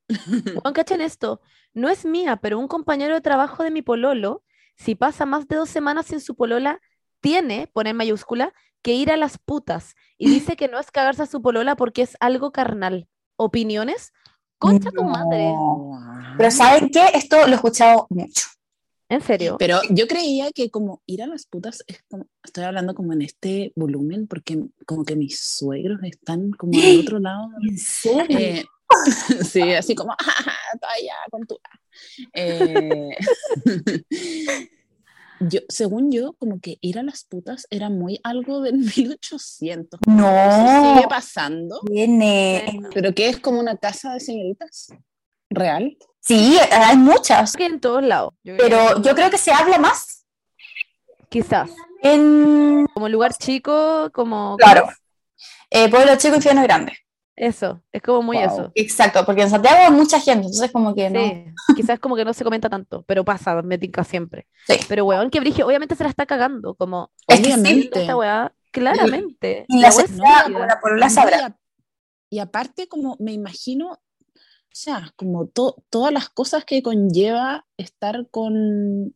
Juan, 0.62 0.74
cachen 0.74 1.02
esto. 1.02 1.42
No 1.74 1.90
es 1.90 2.06
mía, 2.06 2.38
pero 2.38 2.58
un 2.58 2.70
compañero 2.70 3.14
de 3.14 3.20
trabajo 3.20 3.62
de 3.64 3.72
mi 3.72 3.82
pololo, 3.82 4.42
si 4.78 4.96
pasa 4.96 5.26
más 5.26 5.50
de 5.50 5.58
dos 5.58 5.70
semanas 5.70 6.06
sin 6.06 6.22
su 6.22 6.36
polola, 6.36 6.80
tiene, 7.20 7.70
pone 7.74 7.90
en 7.90 7.98
mayúscula, 7.98 8.54
que 8.82 8.94
ir 8.94 9.12
a 9.12 9.18
las 9.18 9.38
putas. 9.38 9.96
Y 10.18 10.30
dice 10.34 10.56
que 10.56 10.70
no 10.70 10.80
es 10.80 10.92
cagarse 10.92 11.24
a 11.24 11.26
su 11.26 11.42
polola 11.42 11.76
porque 11.76 12.02
es 12.02 12.16
algo 12.22 12.54
carnal. 12.54 13.10
¿Opiniones? 13.36 14.14
Concha 14.60 14.92
tu 14.92 15.04
madre. 15.04 15.54
Pero 16.38 16.52
¿saben 16.52 16.90
qué? 16.90 17.06
Esto 17.16 17.36
lo 17.48 17.52
he 17.52 17.56
escuchado 17.56 18.08
mucho. 18.10 18.46
¿En 19.12 19.22
serio? 19.22 19.58
Pero 19.60 19.82
yo 19.90 20.08
creía 20.08 20.52
que 20.52 20.70
como 20.72 21.02
ir 21.06 21.22
a 21.22 21.28
las 21.28 21.46
putas 21.46 21.84
es 21.88 22.02
como, 22.10 22.26
estoy 22.44 22.64
hablando 22.64 22.96
como 22.96 23.12
en 23.12 23.22
este 23.22 23.74
volumen 23.76 24.26
porque 24.26 24.58
como 24.86 25.04
que 25.04 25.18
mis 25.18 25.38
suegros 25.40 26.00
están 26.04 26.52
como 26.52 26.72
al 26.82 27.00
otro 27.02 27.20
lado. 27.28 27.50
¿En 27.70 27.78
serio? 27.78 28.40
Eh, 28.40 28.66
sí, 29.44 29.62
así 29.74 29.96
como, 29.96 30.12
"Ah, 30.14 30.54
está 30.74 30.88
allá 30.94 31.16
con 31.30 31.46
tu... 31.46 31.58
Eh, 32.34 33.10
yo, 35.42 35.60
según 35.68 36.12
yo, 36.12 36.34
como 36.40 36.60
que 36.62 36.78
ir 36.82 36.98
a 36.98 37.04
las 37.04 37.26
putas 37.26 37.68
era 37.70 37.90
muy 37.90 38.20
algo 38.24 38.62
del 38.62 38.78
1800. 38.98 40.00
no. 40.08 40.94
Sigue 40.96 41.08
pasando. 41.10 41.82
Bueno. 41.84 42.90
pero 42.94 43.14
que 43.14 43.28
es 43.30 43.40
como 43.40 43.60
una 43.60 43.76
casa 43.78 44.14
de 44.14 44.20
señoritas 44.22 44.88
real. 45.50 45.98
Sí, 46.22 46.58
hay 46.72 46.98
muchas, 46.98 47.54
Que 47.54 47.66
en 47.66 47.80
todos 47.80 48.04
lados. 48.04 48.34
Yo 48.44 48.56
pero 48.58 48.96
que- 48.96 49.02
yo 49.02 49.16
creo 49.16 49.30
que 49.30 49.38
se 49.38 49.52
habla 49.52 49.78
más 49.80 50.26
Quizás. 51.30 51.70
en 52.04 52.86
Como 52.94 53.10
lugar 53.10 53.34
chico, 53.34 54.10
como... 54.14 54.56
Claro. 54.58 54.88
eh, 55.70 55.90
Pueblo 55.90 56.16
Chico, 56.18 56.36
Infierno 56.36 56.62
Grande. 56.64 56.94
Eso, 57.36 57.82
es 57.92 58.02
como 58.04 58.22
muy 58.22 58.38
Wow. 58.38 58.46
eso. 58.46 58.72
Exacto, 58.76 59.26
porque 59.26 59.42
en 59.44 59.50
Santiago 59.50 59.78
hay 59.80 59.90
mucha 59.92 60.20
gente, 60.20 60.46
entonces 60.46 60.72
como 60.72 60.94
que 60.94 61.10
no. 61.10 61.20
Sí, 61.22 61.46
quizás 61.76 61.98
como 62.00 62.16
que 62.16 62.24
no 62.26 62.34
se 62.34 62.44
comenta 62.44 62.70
tanto, 62.70 63.04
pero 63.08 63.26
pasa, 63.26 63.62
me 63.64 63.78
tinca 63.80 64.04
siempre. 64.04 64.48
Sí. 64.68 64.76
Pero 64.88 65.06
weón, 65.06 65.32
que 65.32 65.40
Brigio, 65.40 65.66
obviamente 65.66 65.96
se 65.96 66.04
la 66.04 66.10
está 66.10 66.26
cagando, 66.28 66.76
como 66.76 67.10
Es 67.28 67.40
que 67.40 67.54
esta 67.54 68.16
weá, 68.16 68.54
claramente. 68.72 69.66
Y 69.70 69.80
la 69.80 69.92
la 70.98 71.10
sabrá. 71.10 71.58
Y 72.30 72.40
aparte, 72.40 72.88
como 72.88 73.16
me 73.20 73.32
imagino, 73.32 73.98
o 74.72 74.74
sea, 74.74 75.12
como 75.18 75.48
to- 75.48 75.84
todas 75.90 76.14
las 76.14 76.30
cosas 76.30 76.64
que 76.66 76.82
conlleva 76.82 77.66
estar 77.78 78.28
con 78.32 79.14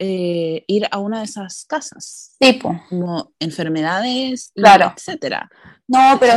eh, 0.00 0.64
ir 0.68 0.86
a 0.92 0.98
una 0.98 1.18
de 1.18 1.24
esas 1.24 1.64
casas, 1.64 2.36
Tipo. 2.38 2.80
como 2.88 3.32
enfermedades, 3.40 4.52
Claro. 4.54 4.92
etcétera. 4.96 5.50
No, 5.88 6.16
pero, 6.20 6.34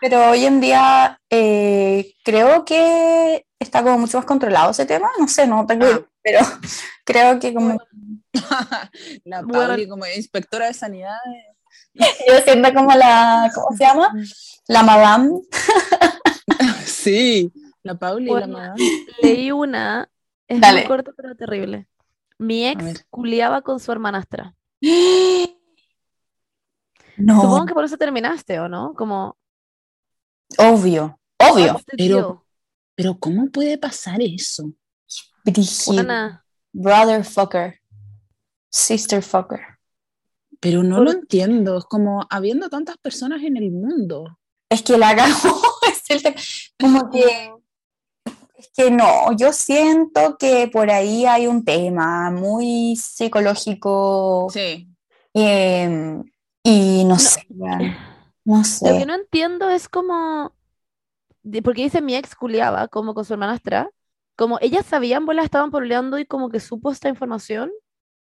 pero 0.00 0.30
hoy 0.30 0.44
en 0.44 0.60
día 0.60 1.20
eh, 1.30 2.14
creo 2.24 2.64
que 2.64 3.46
está 3.60 3.84
como 3.84 3.98
mucho 3.98 4.18
más 4.18 4.26
controlado 4.26 4.72
ese 4.72 4.84
tema. 4.86 5.08
No 5.20 5.28
sé, 5.28 5.46
no 5.46 5.64
tengo 5.66 5.86
Ah. 5.86 6.00
pero 6.24 6.40
creo 7.04 7.38
que 7.38 7.54
como 7.54 7.78
la. 9.24 9.42
Pauli 9.42 9.86
como 9.88 10.04
inspectora 10.06 10.66
de 10.66 10.74
sanidad. 10.74 11.14
yo 11.94 12.34
siento 12.44 12.74
como 12.74 12.90
la, 12.96 13.48
¿cómo 13.54 13.76
se 13.76 13.84
llama? 13.84 14.12
La 14.66 14.82
madame. 14.82 15.38
Sí, 16.84 17.52
la 17.84 17.94
Pauli 17.96 18.24
y 18.24 18.26
la 18.26 18.32
Bueno. 18.32 18.52
madame. 18.58 18.76
Leí 19.22 19.52
una, 19.52 20.10
es 20.48 20.60
Dale. 20.60 20.80
muy 20.80 20.88
corta 20.88 21.12
pero 21.16 21.36
terrible. 21.36 21.86
Mi 22.38 22.66
ex 22.66 23.06
culiaba 23.10 23.62
con 23.62 23.78
su 23.78 23.92
hermanastra. 23.92 24.54
No, 27.16 27.40
Supongo 27.42 27.66
que 27.66 27.74
por 27.74 27.84
eso 27.84 27.96
terminaste, 27.96 28.58
¿o 28.58 28.68
no? 28.68 28.92
Como, 28.94 29.36
obvio, 30.58 31.20
obvio. 31.38 31.80
pero-? 31.96 32.44
Pero 32.96 33.16
¿cómo 33.20 33.46
puede 33.50 33.78
pasar 33.78 34.20
eso? 34.20 34.72
Brother 36.72 37.24
fucker. 37.24 37.80
Sister 38.68 39.22
fucker. 39.22 39.60
Pero 40.58 40.82
no 40.82 40.96
Por- 40.96 41.04
lo 41.04 41.10
entiendo, 41.12 41.78
es 41.78 41.84
como 41.84 42.26
habiendo 42.30 42.68
tantas 42.68 42.96
personas 42.98 43.42
en 43.44 43.56
el 43.58 43.70
mundo. 43.70 44.38
Es 44.68 44.82
que 44.82 44.98
la 44.98 45.14
cagó. 45.16 45.60
es 45.88 46.02
el 46.10 46.20
tema. 46.20 46.36
Como 46.80 47.10
que. 47.10 47.53
Es 48.64 48.70
que 48.74 48.90
no, 48.90 49.32
yo 49.36 49.52
siento 49.52 50.36
que 50.38 50.68
por 50.72 50.90
ahí 50.90 51.26
hay 51.26 51.46
un 51.46 51.64
tema 51.64 52.30
muy 52.30 52.96
psicológico 52.96 54.48
Sí. 54.50 54.88
eh, 55.34 56.22
y 56.62 57.04
no, 57.04 57.18
sé, 57.18 57.46
no 57.50 57.76
Lo 58.46 58.62
que 58.62 58.64
sé. 58.64 59.06
no 59.06 59.14
entiendo 59.14 59.68
es 59.68 59.88
como, 59.88 60.54
porque 61.62 61.82
dice 61.82 62.00
mi 62.00 62.14
ex 62.14 62.34
culiaba, 62.34 62.88
como 62.88 63.12
con 63.14 63.24
su 63.24 63.34
hermanastra, 63.34 63.90
como 64.36 64.58
ellas 64.60 64.86
sabían, 64.86 65.26
bolas 65.26 65.44
estaban 65.44 65.70
pololeando 65.70 66.18
y 66.18 66.24
como 66.26 66.48
que 66.48 66.60
supo 66.60 66.90
esta 66.90 67.08
información. 67.08 67.70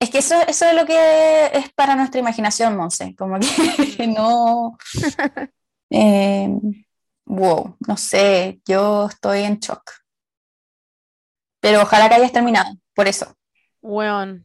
Es 0.00 0.08
que 0.08 0.18
eso, 0.18 0.34
eso 0.48 0.64
es 0.64 0.74
lo 0.74 0.86
que 0.86 1.50
es 1.52 1.70
para 1.74 1.94
nuestra 1.94 2.18
imaginación, 2.20 2.76
Monse. 2.76 3.14
Como 3.14 3.38
que 3.38 4.06
no. 4.08 4.78
eh, 5.90 6.48
wow, 7.26 7.76
no 7.86 7.96
sé, 7.98 8.60
yo 8.66 9.06
estoy 9.06 9.40
en 9.40 9.58
shock. 9.58 9.82
Pero 11.60 11.82
ojalá 11.82 12.08
que 12.08 12.14
hayas 12.16 12.32
terminado, 12.32 12.70
por 12.94 13.06
eso. 13.08 13.34
Weón. 13.82 14.44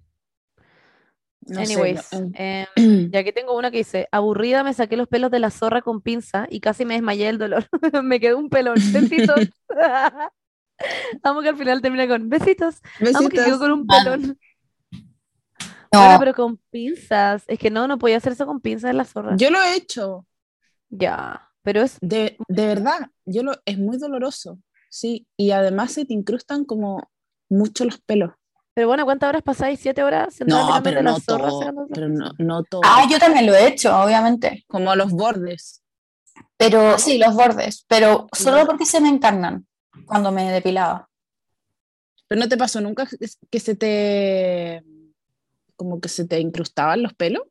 No 1.47 1.63
sé, 1.63 1.73
Anyways, 1.73 2.11
no- 2.13 2.31
em, 2.33 2.65
ya 3.11 3.23
que 3.23 3.31
tengo 3.31 3.55
una 3.55 3.69
que 3.71 3.77
dice, 3.77 4.07
aburrida 4.11 4.63
me 4.63 4.73
saqué 4.73 4.97
los 4.97 5.07
pelos 5.07 5.29
de 5.29 5.39
la 5.39 5.51
zorra 5.51 5.81
con 5.81 6.01
pinza 6.01 6.47
y 6.49 6.59
casi 6.59 6.85
me 6.85 6.95
desmayé 6.95 7.27
del 7.27 7.37
dolor. 7.37 7.67
me 8.03 8.19
quedó 8.19 8.37
un 8.39 8.49
pelón. 8.49 8.75
Besitos. 8.91 9.49
Amo 11.23 11.41
que 11.41 11.49
al 11.49 11.57
final 11.57 11.81
termina 11.81 12.07
con 12.07 12.27
besitos. 12.29 12.81
Amo 12.99 13.29
que 13.29 13.37
quedó 13.37 13.45
Besitos. 13.45 13.59
con 13.59 13.71
un 13.71 13.87
pelón. 13.87 14.37
No, 15.93 15.99
Bueno, 16.01 16.19
pero 16.19 16.33
con 16.33 16.57
pinzas. 16.69 17.43
Es 17.47 17.57
que 17.59 17.69
no, 17.69 17.87
no 17.87 17.97
podía 17.97 18.17
hacer 18.17 18.33
eso 18.33 18.45
con 18.45 18.59
pinzas 18.59 18.91
en 18.91 18.97
la 18.97 19.05
zorra. 19.05 19.37
Yo 19.37 19.49
lo 19.51 19.61
he 19.61 19.75
hecho, 19.77 20.25
Ya, 20.89 21.49
pero 21.61 21.81
es 21.83 21.97
de, 22.01 22.35
de 22.49 22.65
verdad, 22.67 23.09
yo 23.25 23.43
lo, 23.43 23.53
es 23.65 23.77
muy 23.77 23.97
doloroso, 23.97 24.59
sí, 24.95 25.27
y 25.37 25.51
además 25.51 25.91
se 25.91 26.05
te 26.05 26.13
incrustan 26.13 26.63
como 26.63 27.09
mucho 27.49 27.83
los 27.85 27.99
pelos. 27.99 28.31
Pero 28.73 28.87
bueno, 28.87 29.05
¿cuántas 29.05 29.29
horas 29.29 29.41
pasáis? 29.43 29.79
¿Siete 29.79 30.03
horas? 30.03 30.35
No, 30.45 30.79
pero 30.83 31.01
no 31.01 31.19
zorra 31.19 31.49
todo, 31.49 31.87
pero 31.93 32.07
no, 32.09 32.31
no 32.39 32.63
todo, 32.63 32.81
Ah, 32.83 33.07
yo 33.09 33.19
también 33.19 33.45
lo 33.45 33.53
he 33.53 33.67
hecho, 33.67 33.97
obviamente. 33.97 34.63
como 34.67 34.95
los 34.95 35.11
bordes. 35.11 35.81
Pero 36.57 36.97
sí, 36.97 37.17
los 37.17 37.33
bordes, 37.35 37.85
pero 37.87 38.27
solo 38.33 38.65
porque 38.65 38.85
se 38.85 38.99
me 39.01 39.09
encarnan 39.09 39.65
cuando 40.05 40.31
me 40.31 40.49
depilaba. 40.51 41.09
Pero 42.27 42.39
no 42.41 42.47
te 42.49 42.57
pasó 42.57 42.81
nunca 42.81 43.07
que, 43.51 43.59
se 43.59 43.75
te, 43.75 44.83
como 45.75 45.99
que 45.99 46.09
se 46.09 46.25
te 46.25 46.39
incrustaban 46.39 47.03
los 47.03 47.13
pelos. 47.13 47.43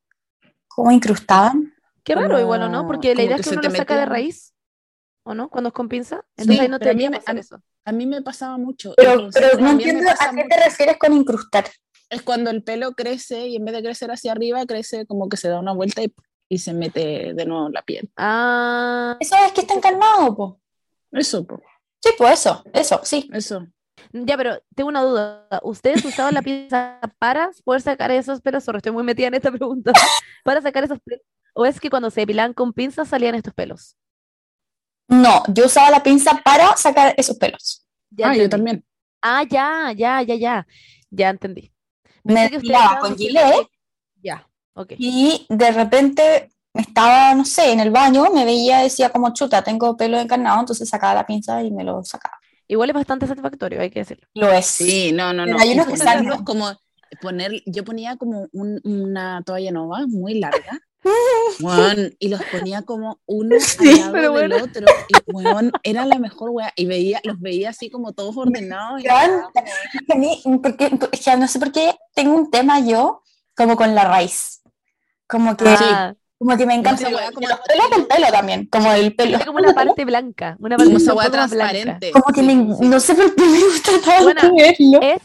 ¿Cómo 0.68 0.90
incrustaban? 0.90 1.72
Qué 2.02 2.14
raro, 2.14 2.28
como- 2.28 2.40
igual, 2.40 2.62
¿o 2.62 2.68
no? 2.68 2.86
Porque 2.86 3.14
la 3.14 3.22
idea 3.22 3.36
es 3.36 3.42
que 3.42 3.48
se 3.50 3.54
uno 3.54 3.62
te 3.62 3.68
lo 3.68 3.76
saca 3.76 3.96
de 3.98 4.06
raíz, 4.06 4.53
¿o 5.24 5.34
no? 5.34 5.48
Cuando 5.48 5.68
es 5.68 5.74
con 5.74 5.88
pinza. 5.88 6.24
Entonces 6.36 6.56
Sí, 6.56 6.60
ahí 6.60 6.68
no 6.68 6.78
te 6.78 6.88
a 6.90 6.92
mí 6.94 7.00
debería 7.02 7.10
me- 7.10 7.16
pasar 7.18 7.36
a- 7.36 7.40
eso. 7.40 7.60
A 7.86 7.92
mí 7.92 8.06
me 8.06 8.22
pasaba 8.22 8.56
mucho. 8.56 8.94
Pero, 8.96 9.12
entonces 9.12 9.42
pero 9.50 9.60
no 9.62 9.70
entiendo 9.72 10.08
a 10.10 10.34
qué 10.34 10.44
te 10.44 10.64
refieres 10.64 10.96
con 10.98 11.12
incrustar. 11.12 11.64
Es 12.10 12.22
cuando 12.22 12.50
el 12.50 12.62
pelo 12.62 12.92
crece 12.92 13.48
y 13.48 13.56
en 13.56 13.64
vez 13.64 13.74
de 13.74 13.82
crecer 13.82 14.10
hacia 14.10 14.32
arriba, 14.32 14.64
crece 14.66 15.06
como 15.06 15.28
que 15.28 15.36
se 15.36 15.48
da 15.48 15.58
una 15.58 15.72
vuelta 15.72 16.02
y, 16.02 16.14
y 16.48 16.58
se 16.58 16.72
mete 16.72 17.34
de 17.34 17.46
nuevo 17.46 17.66
en 17.66 17.72
la 17.72 17.82
piel. 17.82 18.10
Ah, 18.16 19.16
Eso 19.20 19.34
es 19.44 19.52
que 19.52 19.62
está 19.62 19.74
encarnado, 19.74 20.34
po. 20.36 20.60
Eso, 21.12 21.44
po, 21.46 21.60
Sí, 22.02 22.10
pues 22.18 22.40
eso, 22.40 22.62
eso, 22.72 23.00
sí. 23.04 23.30
eso. 23.32 23.66
ya, 24.12 24.36
pero 24.36 24.62
tengo 24.74 24.88
una 24.88 25.02
duda. 25.02 25.46
¿Ustedes 25.62 26.04
usaban 26.04 26.34
la 26.34 26.42
pinza 26.42 27.00
para 27.18 27.50
poder 27.64 27.80
sacar 27.80 28.10
esos 28.10 28.40
pelos? 28.42 28.64
Sorry, 28.64 28.76
estoy 28.78 28.92
muy 28.92 29.02
metida 29.04 29.28
en 29.28 29.34
esta 29.34 29.50
pregunta. 29.50 29.92
¿Para 30.44 30.60
sacar 30.60 30.84
esos 30.84 30.98
pelos? 31.04 31.22
¿O 31.54 31.64
es 31.66 31.80
que 31.80 31.88
cuando 31.90 32.10
se 32.10 32.20
depilaban 32.20 32.52
con 32.52 32.72
pinzas 32.72 33.08
salían 33.08 33.34
estos 33.34 33.54
pelos? 33.54 33.96
No, 35.08 35.42
yo 35.48 35.66
usaba 35.66 35.90
la 35.90 36.02
pinza 36.02 36.40
para 36.44 36.76
sacar 36.76 37.14
esos 37.16 37.36
pelos. 37.36 37.84
Ya 38.10 38.30
ah, 38.30 38.36
yo 38.36 38.48
también. 38.48 38.84
Ah, 39.22 39.42
ya, 39.44 39.92
ya, 39.92 40.22
ya, 40.22 40.34
ya. 40.34 40.66
Ya 41.10 41.30
entendí. 41.30 41.72
Me 42.24 42.34
Pensé 42.48 42.56
estaban 42.56 42.98
con 43.00 43.16
gilet 43.16 43.68
Ya, 44.22 44.46
ok. 44.74 44.92
y 44.96 45.46
de 45.48 45.70
repente 45.72 46.48
estaba, 46.72 47.34
no 47.34 47.44
sé, 47.44 47.72
en 47.72 47.80
el 47.80 47.90
baño, 47.90 48.24
me 48.32 48.44
veía, 48.44 48.78
decía 48.78 49.10
como 49.10 49.32
chuta, 49.32 49.62
tengo 49.62 49.96
pelo 49.96 50.18
encarnado, 50.18 50.60
entonces 50.60 50.88
sacaba 50.88 51.14
la 51.14 51.26
pinza 51.26 51.62
y 51.62 51.70
me 51.70 51.84
lo 51.84 52.02
sacaba. 52.02 52.38
Igual 52.66 52.90
es 52.90 52.94
bastante 52.94 53.26
satisfactorio, 53.26 53.80
hay 53.80 53.90
que 53.90 54.00
decirlo. 54.00 54.26
Lo 54.34 54.50
es. 54.50 54.66
Sí, 54.66 55.12
no, 55.12 55.32
no, 55.32 55.44
Pero 55.44 55.56
no. 55.56 55.62
hay 55.62 55.72
unos 55.72 55.86
que 55.86 55.96
salen- 55.96 56.44
como 56.44 56.72
poner, 57.20 57.62
yo 57.66 57.84
ponía 57.84 58.16
como 58.16 58.48
un- 58.52 58.80
una 58.84 59.42
toalla 59.44 59.70
nova 59.70 60.06
muy 60.08 60.40
larga. 60.40 60.80
Weón, 61.60 62.14
y 62.18 62.28
los 62.28 62.42
ponía 62.44 62.82
como 62.82 63.20
uno 63.26 63.56
al 63.56 63.86
lado 63.98 64.12
pero 64.12 64.32
del 64.32 64.50
bueno. 64.50 64.64
otro. 64.64 64.86
Y 65.08 65.32
weón, 65.32 65.72
era 65.82 66.04
la 66.06 66.18
mejor 66.18 66.50
wea. 66.50 66.72
Y 66.76 66.86
veía, 66.86 67.20
los 67.24 67.40
veía 67.40 67.70
así 67.70 67.90
como 67.90 68.12
todos 68.12 68.36
ordenados. 68.36 69.02
y 69.02 69.08
Weón, 69.08 69.42
como- 69.52 70.12
a 70.12 70.16
mí, 70.16 70.42
porque, 70.62 70.98
es 71.12 71.20
que 71.24 71.36
no 71.36 71.48
sé 71.48 71.58
por 71.58 71.72
qué 71.72 71.94
tengo 72.14 72.34
un 72.34 72.50
tema 72.50 72.80
yo 72.80 73.22
como 73.56 73.76
con 73.76 73.94
la 73.94 74.04
raíz. 74.04 74.62
Como 75.26 75.56
que, 75.56 75.64
Ah, 75.66 76.14
como 76.38 76.56
que 76.56 76.66
me 76.66 76.74
encanta. 76.74 77.08
weá 77.08 77.26
los 77.26 77.30
como- 77.32 77.46
pelos 77.46 77.90
del 77.90 78.06
pelo 78.06 78.26
también, 78.30 78.66
como 78.66 78.92
el 78.92 79.14
pelo. 79.14 79.38
como 79.44 79.58
una 79.58 79.72
parte 79.74 80.04
blanca, 80.04 80.56
una 80.60 80.76
parte 80.76 80.92
como 80.92 81.04
más 81.14 81.14
blanca. 81.14 81.30
transparente. 81.30 82.10
Como 82.10 82.24
que 82.34 82.40
Sí, 82.40 82.46
me- 82.46 82.74
sí. 82.76 82.84
no 82.86 83.00
sé 83.00 83.14
por 83.14 83.34
qué 83.34 83.44
me 83.44 83.60
gusta 83.64 83.90
tanto 84.04 84.22
Buena. 84.24 84.42
verlo. 84.42 85.00
Es, 85.02 85.22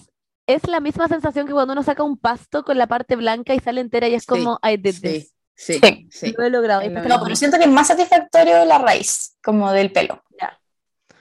es 0.48 0.68
la 0.68 0.80
misma 0.80 1.08
sensación 1.08 1.46
que 1.48 1.54
cuando 1.54 1.74
uno 1.74 1.84
saca 1.84 2.02
un 2.04 2.18
pasto 2.18 2.64
con 2.64 2.78
la 2.78 2.88
parte 2.88 3.16
blanca 3.16 3.54
y 3.54 3.60
sale 3.60 3.82
entera 3.82 4.08
y 4.08 4.14
es 4.16 4.24
Sí, 4.24 4.28
como, 4.28 4.60
I 4.64 4.78
did 4.78 4.96
Sí, 4.96 5.02
this. 5.02 5.34
Sí, 5.60 5.80
Sí. 5.84 6.08
sí, 6.12 6.34
Lo 6.38 6.46
he 6.46 6.50
logrado. 6.50 6.82
Lo 6.82 7.04
No, 7.04 7.22
pero 7.24 7.36
siento 7.36 7.58
que 7.58 7.64
es 7.66 7.70
más 7.70 7.88
satisfactorio 7.88 8.64
la 8.66 8.78
raíz, 8.80 9.36
como 9.44 9.72
del 9.72 9.92
pelo. 9.92 10.24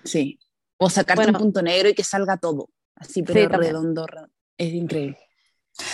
sí. 0.04 0.38
O 0.80 0.88
sacarte 0.88 1.24
Bueno. 1.24 1.38
un 1.38 1.42
punto 1.44 1.60
negro 1.60 1.88
y 1.88 1.94
que 1.94 2.04
salga 2.04 2.36
todo. 2.36 2.68
Así, 2.94 3.22
pero 3.24 3.40
Sí, 3.40 3.46
redondo, 3.48 4.06
redondo. 4.06 4.32
Es 4.56 4.72
increíble. 4.72 5.18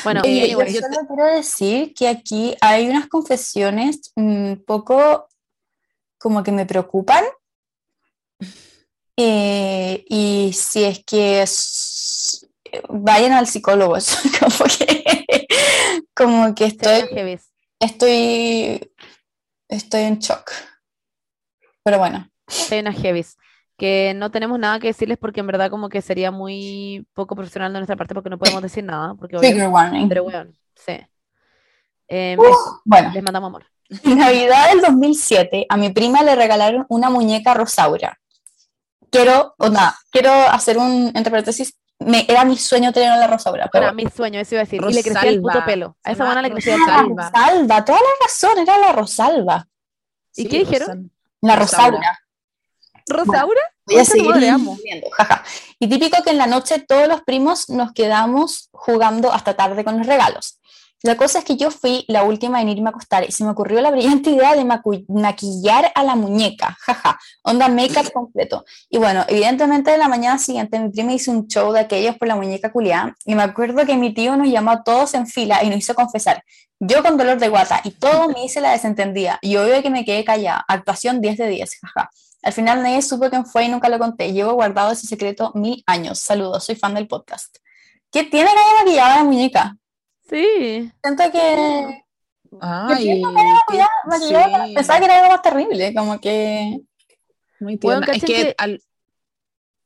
Bueno, 0.04 0.20
Oye, 0.22 0.50
yo 0.50 0.58
solo 0.58 1.06
quiero 1.06 1.24
decir 1.34 1.94
que 1.94 2.08
aquí 2.08 2.54
hay 2.60 2.88
unas 2.88 3.08
confesiones 3.08 4.12
un 4.14 4.62
poco 4.66 5.26
como 6.18 6.42
que 6.42 6.52
me 6.52 6.66
preocupan. 6.66 7.24
Eh, 9.16 10.04
y 10.08 10.52
si 10.54 10.84
es 10.84 11.04
que 11.04 11.42
es- 11.42 12.46
vayan 12.88 13.32
al 13.32 13.46
psicólogo, 13.46 13.96
eso, 13.96 14.16
como 14.40 14.68
que, 14.78 15.46
como 16.14 16.54
que 16.54 16.64
estoy. 16.66 17.38
Estoy, 17.84 18.92
estoy 19.68 20.00
en 20.02 20.18
shock. 20.18 20.50
Pero 21.82 21.98
bueno, 21.98 22.28
Se 22.46 22.82
ven 22.82 22.92
heavies. 22.92 23.36
que 23.76 24.12
no 24.16 24.30
tenemos 24.30 24.58
nada 24.58 24.78
que 24.78 24.88
decirles 24.88 25.18
porque 25.18 25.40
en 25.40 25.46
verdad 25.46 25.70
como 25.70 25.88
que 25.88 26.00
sería 26.02 26.30
muy 26.30 27.06
poco 27.12 27.34
profesional 27.34 27.72
de 27.72 27.80
nuestra 27.80 27.96
parte 27.96 28.14
porque 28.14 28.30
no 28.30 28.38
podemos 28.38 28.62
decir 28.62 28.84
nada, 28.84 29.14
porque 29.14 29.36
warning. 29.36 30.08
pero 30.08 30.24
bueno, 30.24 30.50
sí. 30.74 31.00
Em, 32.08 32.38
eso, 32.40 32.82
bueno, 32.84 33.10
les 33.12 33.22
mandamos 33.22 33.48
amor. 33.48 33.66
en 34.04 34.18
Navidad 34.18 34.70
del 34.70 34.80
2007 34.80 35.66
a 35.68 35.76
mi 35.76 35.90
prima 35.90 36.22
le 36.22 36.34
regalaron 36.36 36.86
una 36.88 37.10
muñeca 37.10 37.54
rosaura. 37.54 38.18
Quiero, 39.10 39.54
o 39.58 39.68
nada, 39.68 39.96
quiero 40.10 40.32
hacer 40.32 40.76
un, 40.78 41.12
entre 41.14 41.30
paréntesis, 41.30 41.78
me, 42.04 42.26
era 42.28 42.44
mi 42.44 42.56
sueño 42.56 42.92
tener 42.92 43.16
una 43.16 43.26
rosaura, 43.26 43.68
pero... 43.72 43.84
Era 43.84 43.92
mi 43.92 44.06
sueño, 44.08 44.40
eso 44.40 44.54
iba 44.54 44.62
a 44.62 44.64
decir. 44.64 44.80
Y 44.88 44.92
le 44.92 45.02
crecía 45.02 45.28
el 45.28 45.40
puto 45.40 45.64
pelo. 45.64 45.96
A 46.04 46.12
esa 46.12 46.24
buena 46.24 46.42
le 46.42 46.50
crecía 46.50 46.74
el 46.74 46.80
pelo. 46.80 46.92
Rosalba. 46.92 47.30
Rosalba, 47.30 47.84
toda 47.84 47.98
la 47.98 48.26
razón, 48.26 48.58
era 48.58 48.78
la 48.78 48.92
Rosalba. 48.92 49.68
¿Y 50.36 50.48
qué 50.48 50.58
dijeron? 50.60 51.10
La 51.40 51.56
Rosaura. 51.56 52.20
Rosaura. 53.06 53.60
Voy 53.86 53.98
a 53.98 54.04
seguir 54.04 54.34
viendo, 54.36 54.76
jaja. 55.12 55.44
Y 55.78 55.88
típico 55.88 56.22
que 56.22 56.30
en 56.30 56.38
la 56.38 56.46
noche 56.46 56.78
todos 56.78 57.06
los 57.06 57.22
primos 57.22 57.68
nos 57.68 57.92
quedamos 57.92 58.70
jugando 58.72 59.30
hasta 59.30 59.54
tarde 59.54 59.84
con 59.84 59.98
los 59.98 60.06
regalos. 60.06 60.58
La 61.04 61.18
cosa 61.18 61.40
es 61.40 61.44
que 61.44 61.56
yo 61.56 61.70
fui 61.70 62.06
la 62.08 62.22
última 62.22 62.62
en 62.62 62.70
irme 62.70 62.88
a 62.88 62.88
acostar 62.88 63.28
y 63.28 63.30
se 63.30 63.44
me 63.44 63.50
ocurrió 63.50 63.82
la 63.82 63.90
brillante 63.90 64.30
idea 64.30 64.54
de 64.54 64.64
maquillar 64.64 65.92
a 65.94 66.02
la 66.02 66.14
muñeca, 66.16 66.78
jaja, 66.80 67.20
onda 67.42 67.68
make-up 67.68 68.10
completo. 68.10 68.64
Y 68.88 68.96
bueno, 68.96 69.22
evidentemente 69.28 69.90
de 69.90 69.98
la 69.98 70.08
mañana 70.08 70.38
siguiente 70.38 70.78
mi 70.78 70.88
prima 70.88 71.12
hizo 71.12 71.30
un 71.30 71.46
show 71.46 71.72
de 71.74 71.80
aquellos 71.80 72.16
por 72.16 72.26
la 72.26 72.36
muñeca 72.36 72.72
culiada 72.72 73.14
y 73.26 73.34
me 73.34 73.42
acuerdo 73.42 73.84
que 73.84 73.98
mi 73.98 74.14
tío 74.14 74.34
nos 74.38 74.48
llamó 74.48 74.70
a 74.70 74.82
todos 74.82 75.12
en 75.12 75.26
fila 75.26 75.62
y 75.62 75.68
nos 75.68 75.76
hizo 75.76 75.94
confesar. 75.94 76.42
Yo 76.80 77.02
con 77.02 77.18
dolor 77.18 77.36
de 77.36 77.50
guata 77.50 77.82
y 77.84 77.90
todo 77.90 78.30
me 78.30 78.42
hice 78.42 78.62
la 78.62 78.70
desentendida 78.70 79.38
y 79.42 79.56
obvio 79.56 79.82
que 79.82 79.90
me 79.90 80.06
quedé 80.06 80.24
callada. 80.24 80.64
Actuación 80.66 81.20
10 81.20 81.36
de 81.36 81.48
10, 81.48 81.80
jaja. 81.82 82.10
Al 82.42 82.54
final 82.54 82.82
nadie 82.82 83.02
supo 83.02 83.28
quién 83.28 83.44
fue 83.44 83.66
y 83.66 83.68
nunca 83.68 83.90
lo 83.90 83.98
conté. 83.98 84.32
Llevo 84.32 84.54
guardado 84.54 84.92
ese 84.92 85.06
secreto 85.06 85.52
mil 85.54 85.84
años. 85.86 86.20
Saludos, 86.20 86.64
soy 86.64 86.76
fan 86.76 86.94
del 86.94 87.08
podcast. 87.08 87.58
¿Qué 88.10 88.24
tiene 88.24 88.48
que 88.48 88.58
haya 88.58 88.84
maquillada 88.84 89.16
la 89.16 89.24
muñeca? 89.24 89.76
Sí. 90.28 90.90
Siento 91.02 91.24
que... 91.32 92.02
Ay, 92.60 93.04
sí. 93.20 93.22
Pensaba 94.74 94.98
que 95.00 95.04
era 95.06 95.16
algo 95.18 95.30
más 95.30 95.42
terrible, 95.42 95.94
como 95.94 96.20
que... 96.20 96.80
muy 97.60 97.76
Bueno, 97.76 98.00
tierna. 98.00 98.16
Es 98.16 98.22
cachen 98.22 98.26
que 98.36 98.42
que- 98.48 98.54
al- 98.58 98.82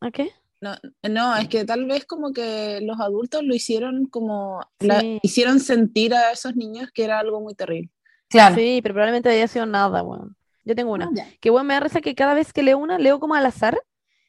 ¿A 0.01 0.11
qué? 0.11 0.30
No, 0.61 0.74
no, 1.09 1.36
es 1.36 1.49
que 1.49 1.64
tal 1.64 1.86
vez 1.86 2.05
como 2.05 2.32
que 2.32 2.80
los 2.82 2.99
adultos 3.01 3.43
lo 3.45 3.55
hicieron 3.55 4.07
como, 4.07 4.61
la- 4.80 5.01
Sí. 5.01 5.18
hicieron 5.22 5.61
sentir 5.61 6.14
a 6.14 6.32
esos 6.32 6.57
niños 6.57 6.91
que 6.93 7.05
era 7.05 7.18
algo 7.20 7.41
muy 7.41 7.55
terrible. 7.55 7.91
Claro. 8.28 8.55
Sí, 8.57 8.80
pero 8.82 8.95
probablemente 8.95 9.28
haya 9.30 9.49
sido 9.49 9.66
nada, 9.66 10.03
weón. 10.03 10.36
Yo 10.64 10.74
tengo 10.74 10.93
una. 10.93 11.07
Ah. 11.18 11.24
Que 11.41 11.51
weón, 11.51 11.66
me 11.66 11.74
da 11.74 11.80
risa 11.80 12.01
que 12.01 12.14
cada 12.14 12.34
vez 12.34 12.53
que 12.53 12.62
leo 12.62 12.76
una, 12.78 12.99
leo 12.99 13.18
como 13.20 13.34
al 13.34 13.47
azar. 13.47 13.80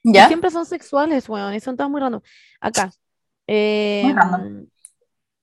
y 0.03 0.13
¿Ya? 0.13 0.27
siempre 0.27 0.49
son 0.51 0.65
sexuales, 0.65 1.27
weón. 1.27 1.53
Y 1.53 1.59
son 1.59 1.75
todas 1.75 1.91
muy 1.91 1.99
random. 1.99 2.21
Acá. 2.61 2.91
Eh, 3.47 4.01
Muy 4.05 4.13
random. 4.13 4.65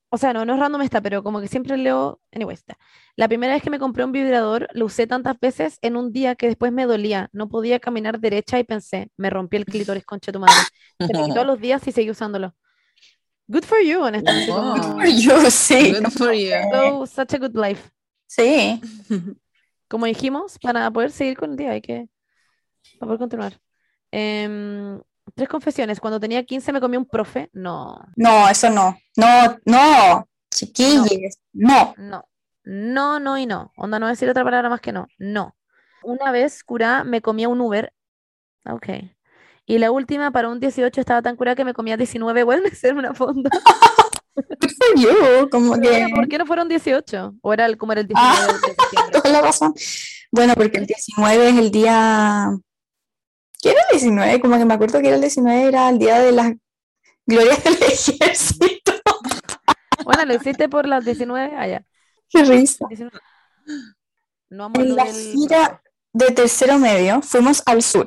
O 0.09 0.19
sea, 0.19 0.33
no, 0.33 0.45
no 0.45 0.55
es 0.55 0.61
random 0.61 0.83
esta, 0.83 1.01
pero 1.01 1.23
como 1.23 1.41
que 1.41 1.49
siempre 1.49 1.77
leo. 1.77 2.21
Anyway, 2.33 2.55
está. 2.55 2.79
La 3.17 3.27
primera 3.29 3.55
vez 3.55 3.63
que 3.63 3.71
me 3.71 3.79
compré 3.79 4.05
un 4.05 4.13
vibrador, 4.13 4.69
lo 4.73 4.87
usé 4.87 5.07
tantas 5.07 5.39
veces 5.41 5.79
en 5.83 5.97
un 5.97 6.13
día 6.13 6.37
que 6.37 6.47
después 6.47 6.73
me 6.73 6.87
dolía. 6.87 7.29
No 7.33 7.49
podía 7.49 7.81
caminar 7.81 8.21
derecha 8.21 8.59
y 8.59 8.65
pensé, 8.65 9.11
me 9.17 9.31
rompí 9.31 9.57
el 9.57 9.65
clítoris, 9.67 10.05
concha 10.05 10.31
de 10.31 10.35
tu 10.35 10.41
madre. 10.41 10.55
Se 11.01 11.13
me 11.13 11.25
quitó 11.29 11.45
los 11.45 11.61
días 11.61 11.87
y 11.89 11.93
seguí 11.93 12.11
usándolo. 12.11 12.55
Good 13.49 13.65
for 13.65 13.79
you, 13.83 14.01
honestamente. 14.03 14.51
como- 14.51 14.75
Oh. 14.75 15.05
Yo 15.05 15.51
sí. 15.51 15.93
Good 15.93 16.11
for 16.13 16.33
you. 16.33 16.51
So, 16.73 17.07
such 17.07 17.35
a 17.35 17.39
good 17.39 17.57
life. 17.57 17.91
Sí. 18.27 18.81
Como 19.89 20.07
dijimos, 20.07 20.59
para 20.59 20.91
poder 20.91 21.13
seguir 21.13 21.37
con 21.39 21.53
el 21.53 21.57
día 21.57 21.71
hay 21.71 21.81
que 21.81 22.09
para 22.99 23.07
poder 23.11 23.19
continuar. 23.21 23.61
Em, 24.11 25.01
tres 25.35 25.49
confesiones. 25.49 26.01
Cuando 26.01 26.21
tenía 26.21 26.45
15 26.45 26.73
me 26.73 26.81
comí 26.81 26.97
un 26.97 27.07
profe. 27.07 27.51
No, 27.53 27.99
No, 28.17 28.49
eso 28.49 28.71
no. 28.71 28.97
No, 29.17 29.59
no. 29.65 30.29
Chiquillos. 30.51 31.39
No. 31.53 31.95
no, 31.99 32.25
no, 32.65 33.21
no 33.21 33.39
y 33.39 33.47
no. 33.47 33.73
Onda, 33.77 33.99
no 33.99 34.07
voy 34.07 34.11
a 34.11 34.15
decir 34.15 34.31
otra 34.31 34.45
palabra 34.45 34.69
más 34.71 34.81
que 34.81 34.93
no. 34.93 35.07
No. 35.19 35.55
Una 36.03 36.31
vez, 36.31 36.63
curá, 36.65 37.05
me 37.05 37.21
comía 37.21 37.49
un 37.49 37.61
Uber. 37.61 37.93
Ok. 38.65 38.89
Y 39.67 39.79
la 39.79 39.91
última, 39.91 40.31
para 40.31 40.49
un 40.49 40.61
18, 40.61 41.01
estaba 41.01 41.21
tan 41.23 41.37
curada 41.37 41.57
que 41.57 41.65
me 41.65 41.75
comía 41.75 41.97
19. 41.97 42.45
Bueno, 42.45 42.63
hacerme 42.73 43.01
una 43.01 43.15
fonda. 43.15 43.51
Como 45.51 45.75
que... 45.81 46.09
¿Por 46.15 46.29
qué 46.29 46.39
no 46.39 46.47
fueron 46.47 46.69
18? 46.69 47.35
¿O 47.41 47.53
era 47.53 47.67
el, 47.67 47.77
como 47.77 47.93
era 47.93 48.03
el 48.03 48.09
Ah. 48.15 48.35
19 48.37 48.53
de 48.53 48.75
septiembre? 48.75 49.13
toda 49.23 49.31
la 49.31 49.43
razón. 49.43 49.75
Bueno, 50.31 50.55
porque 50.55 50.79
el 50.79 50.87
19 50.87 51.49
es 51.49 51.57
el 51.59 51.71
día. 51.71 52.49
¿Qué 53.61 53.71
era 53.71 53.81
el 53.91 53.99
19? 53.99 54.41
Como 54.41 54.59
que 54.59 54.65
me 54.65 54.75
acuerdo 54.75 55.01
que 55.01 55.07
era 55.09 55.17
el 55.17 55.23
19, 55.23 55.69
era 55.69 55.89
el 55.89 55.99
día 55.99 56.21
de 56.21 56.33
las 56.33 56.53
glorias 57.27 57.63
del 57.65 57.75
ejército. 57.83 58.93
Bueno, 60.05 60.25
lo 60.25 60.35
hiciste 60.35 60.69
por 60.69 60.87
las 60.87 61.05
19. 61.05 61.57
Allá. 61.57 61.85
Qué 62.29 62.45
risa. 62.45 62.87
No 64.49 64.71
En 64.75 64.95
la 64.95 65.05
del 65.05 65.33
gira 65.33 65.83
de 66.13 66.31
tercero 66.31 66.79
medio 66.79 67.21
fuimos 67.23 67.63
al 67.67 67.83
sur. 67.83 68.07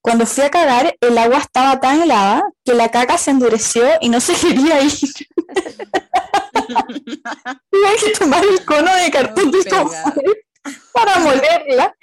Cuando 0.00 0.24
fui 0.24 0.44
a 0.44 0.50
cagar, 0.50 0.96
el 1.00 1.18
agua 1.18 1.38
estaba 1.38 1.80
tan 1.80 2.00
helada 2.00 2.42
que 2.64 2.74
la 2.74 2.90
caca 2.90 3.18
se 3.18 3.32
endureció 3.32 3.84
y 4.00 4.08
no 4.08 4.20
se 4.20 4.34
quería 4.40 4.80
ir. 4.80 4.92
Tuve 7.70 7.96
que 8.04 8.12
tomar 8.18 8.44
el 8.44 8.64
cono 8.64 8.94
de 8.94 9.10
cartón 9.10 9.50
de 9.50 9.64
para 10.92 11.18
molerla 11.18 11.94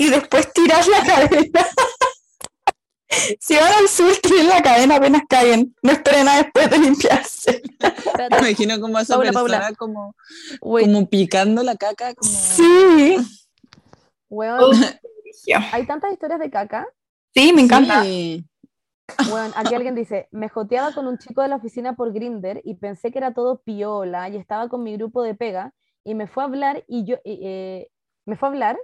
y 0.00 0.08
después 0.08 0.52
tirar 0.52 0.86
la 0.88 1.02
cadena. 1.06 1.66
Si 3.40 3.54
van 3.56 3.72
al 3.72 3.88
sur, 3.88 4.12
tiren 4.22 4.48
la 4.48 4.62
cadena 4.62 4.96
apenas 4.96 5.22
caguen. 5.28 5.74
No 5.82 5.92
esperen 5.92 6.28
a 6.28 6.36
después 6.38 6.70
de 6.70 6.78
limpiarse. 6.78 7.62
Me 8.30 8.38
imagino 8.38 8.80
como 8.80 8.98
a 8.98 9.02
esa 9.02 9.14
Paula, 9.16 9.32
persona 9.32 9.58
Paula. 9.60 9.74
como, 9.76 10.14
como 10.60 11.08
picando 11.08 11.62
la 11.62 11.74
caca, 11.76 12.14
como 12.14 12.30
Sí. 12.32 13.16
weón, 14.28 14.74
hay 15.72 15.86
tantas 15.86 16.12
historias 16.12 16.38
de 16.40 16.50
caca. 16.50 16.86
Sí, 17.34 17.52
me 17.52 17.62
encanta. 17.62 18.02
Sí. 18.04 18.44
Weón, 19.30 19.52
aquí 19.56 19.74
alguien 19.74 19.96
dice, 19.96 20.28
me 20.30 20.48
joteaba 20.48 20.94
con 20.94 21.08
un 21.08 21.18
chico 21.18 21.42
de 21.42 21.48
la 21.48 21.56
oficina 21.56 21.96
por 21.96 22.12
Grinder 22.12 22.60
y 22.64 22.76
pensé 22.76 23.10
que 23.10 23.18
era 23.18 23.34
todo 23.34 23.60
piola 23.60 24.28
y 24.28 24.36
estaba 24.36 24.68
con 24.68 24.84
mi 24.84 24.96
grupo 24.96 25.22
de 25.24 25.34
pega 25.34 25.72
y 26.04 26.14
me 26.14 26.28
fue 26.28 26.44
a 26.44 26.46
hablar 26.46 26.84
y 26.86 27.04
yo, 27.04 27.16
eh, 27.24 27.88
me 28.24 28.36
fue 28.36 28.48
a 28.48 28.52
hablar. 28.52 28.78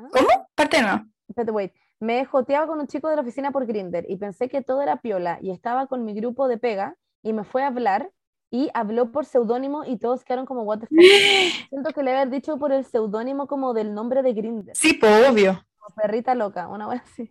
¿Ah? 0.00 0.08
¿Cómo? 0.12 0.48
Parte 0.54 0.80
no. 0.82 1.06
Espérate, 1.28 1.52
wait. 1.52 1.72
Me 2.00 2.24
joteaba 2.24 2.66
con 2.66 2.80
un 2.80 2.86
chico 2.86 3.08
de 3.08 3.16
la 3.16 3.22
oficina 3.22 3.50
por 3.52 3.66
Grinder 3.66 4.06
y 4.08 4.16
pensé 4.16 4.48
que 4.48 4.62
todo 4.62 4.80
era 4.80 5.00
piola 5.02 5.38
y 5.42 5.50
estaba 5.50 5.86
con 5.86 6.04
mi 6.04 6.14
grupo 6.14 6.48
de 6.48 6.56
pega 6.56 6.96
y 7.22 7.34
me 7.34 7.44
fue 7.44 7.62
a 7.62 7.66
hablar 7.66 8.10
y 8.50 8.70
habló 8.72 9.12
por 9.12 9.26
seudónimo 9.26 9.84
y 9.84 9.98
todos 9.98 10.24
quedaron 10.24 10.46
como 10.46 10.62
what 10.62 10.78
the 10.78 10.86
fuck. 10.86 10.98
Siento 11.68 11.92
que 11.92 12.02
le 12.02 12.12
haber 12.12 12.30
dicho 12.30 12.58
por 12.58 12.72
el 12.72 12.84
seudónimo 12.84 13.46
como 13.46 13.74
del 13.74 13.94
nombre 13.94 14.22
de 14.22 14.32
Grinder. 14.32 14.74
Sí, 14.74 14.94
pues 14.94 15.28
obvio. 15.28 15.64
Como 15.78 15.94
perrita 15.94 16.34
loca, 16.34 16.68
una 16.68 16.88
vez 16.88 17.02
así. 17.04 17.30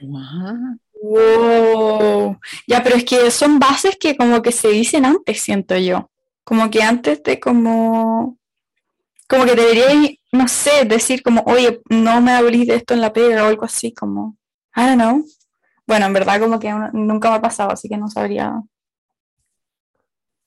Guau. 0.00 0.78
Wow. 1.02 2.38
Ya, 2.66 2.82
pero 2.82 2.96
es 2.96 3.04
que 3.04 3.30
son 3.30 3.58
bases 3.58 3.96
que 3.98 4.16
como 4.16 4.40
que 4.40 4.52
se 4.52 4.68
dicen 4.68 5.04
antes, 5.04 5.40
siento 5.40 5.76
yo. 5.76 6.10
Como 6.44 6.70
que 6.70 6.82
antes 6.82 7.22
de 7.22 7.38
como... 7.38 8.38
Como 9.28 9.44
que 9.44 9.54
debería, 9.54 9.86
no 10.34 10.48
sé, 10.48 10.84
decir 10.84 11.22
como, 11.22 11.42
oye, 11.46 11.80
no 11.88 12.20
me 12.20 12.32
hablís 12.32 12.66
de 12.66 12.76
esto 12.76 12.94
en 12.94 13.00
la 13.00 13.12
pega 13.12 13.44
o 13.44 13.46
algo 13.48 13.64
así, 13.64 13.92
como, 13.92 14.36
I 14.76 14.80
don't 14.82 14.94
know. 15.00 15.24
Bueno, 15.86 16.06
en 16.06 16.12
verdad 16.12 16.40
como 16.40 16.58
que 16.58 16.72
uno- 16.74 16.90
nunca 16.92 17.30
me 17.30 17.36
ha 17.36 17.40
pasado, 17.42 17.70
así 17.70 17.88
que 17.88 17.96
no 17.96 18.08
sabría. 18.08 18.60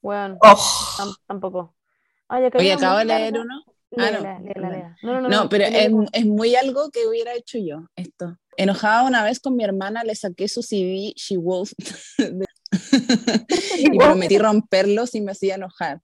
Weón, 0.01 0.37
Oh, 0.41 0.55
tam- 0.97 1.15
tampoco. 1.27 1.75
Oye, 2.29 2.47
una 2.53 2.73
acabo 2.73 2.97
de 2.99 3.05
leer 3.05 3.33
larga. 3.33 3.41
uno. 3.41 3.63
Ah, 3.97 4.11
Léela, 4.11 4.19
no, 4.19 4.39
léela, 4.39 4.53
perdón. 4.53 4.71
léela. 4.71 4.97
No, 5.01 5.11
no, 5.13 5.21
no. 5.21 5.29
No, 5.29 5.43
no, 5.43 5.49
pero 5.49 5.63
es, 5.65 5.91
es 6.13 6.25
muy 6.25 6.55
algo 6.55 6.91
que 6.91 7.07
hubiera 7.07 7.33
hecho 7.33 7.57
yo, 7.57 7.87
esto. 7.95 8.37
Enojada 8.57 9.03
una 9.03 9.23
vez 9.23 9.39
con 9.39 9.55
mi 9.55 9.63
hermana, 9.63 10.03
le 10.03 10.13
saqué 10.15 10.47
su 10.47 10.61
CD 10.61 11.13
She 11.15 11.37
Wolf 11.37 11.71
de- 12.17 12.45
y 13.77 13.97
prometí 13.97 14.37
romperlo 14.37 15.07
si 15.07 15.21
me 15.21 15.31
hacía 15.31 15.55
enojar. 15.55 16.01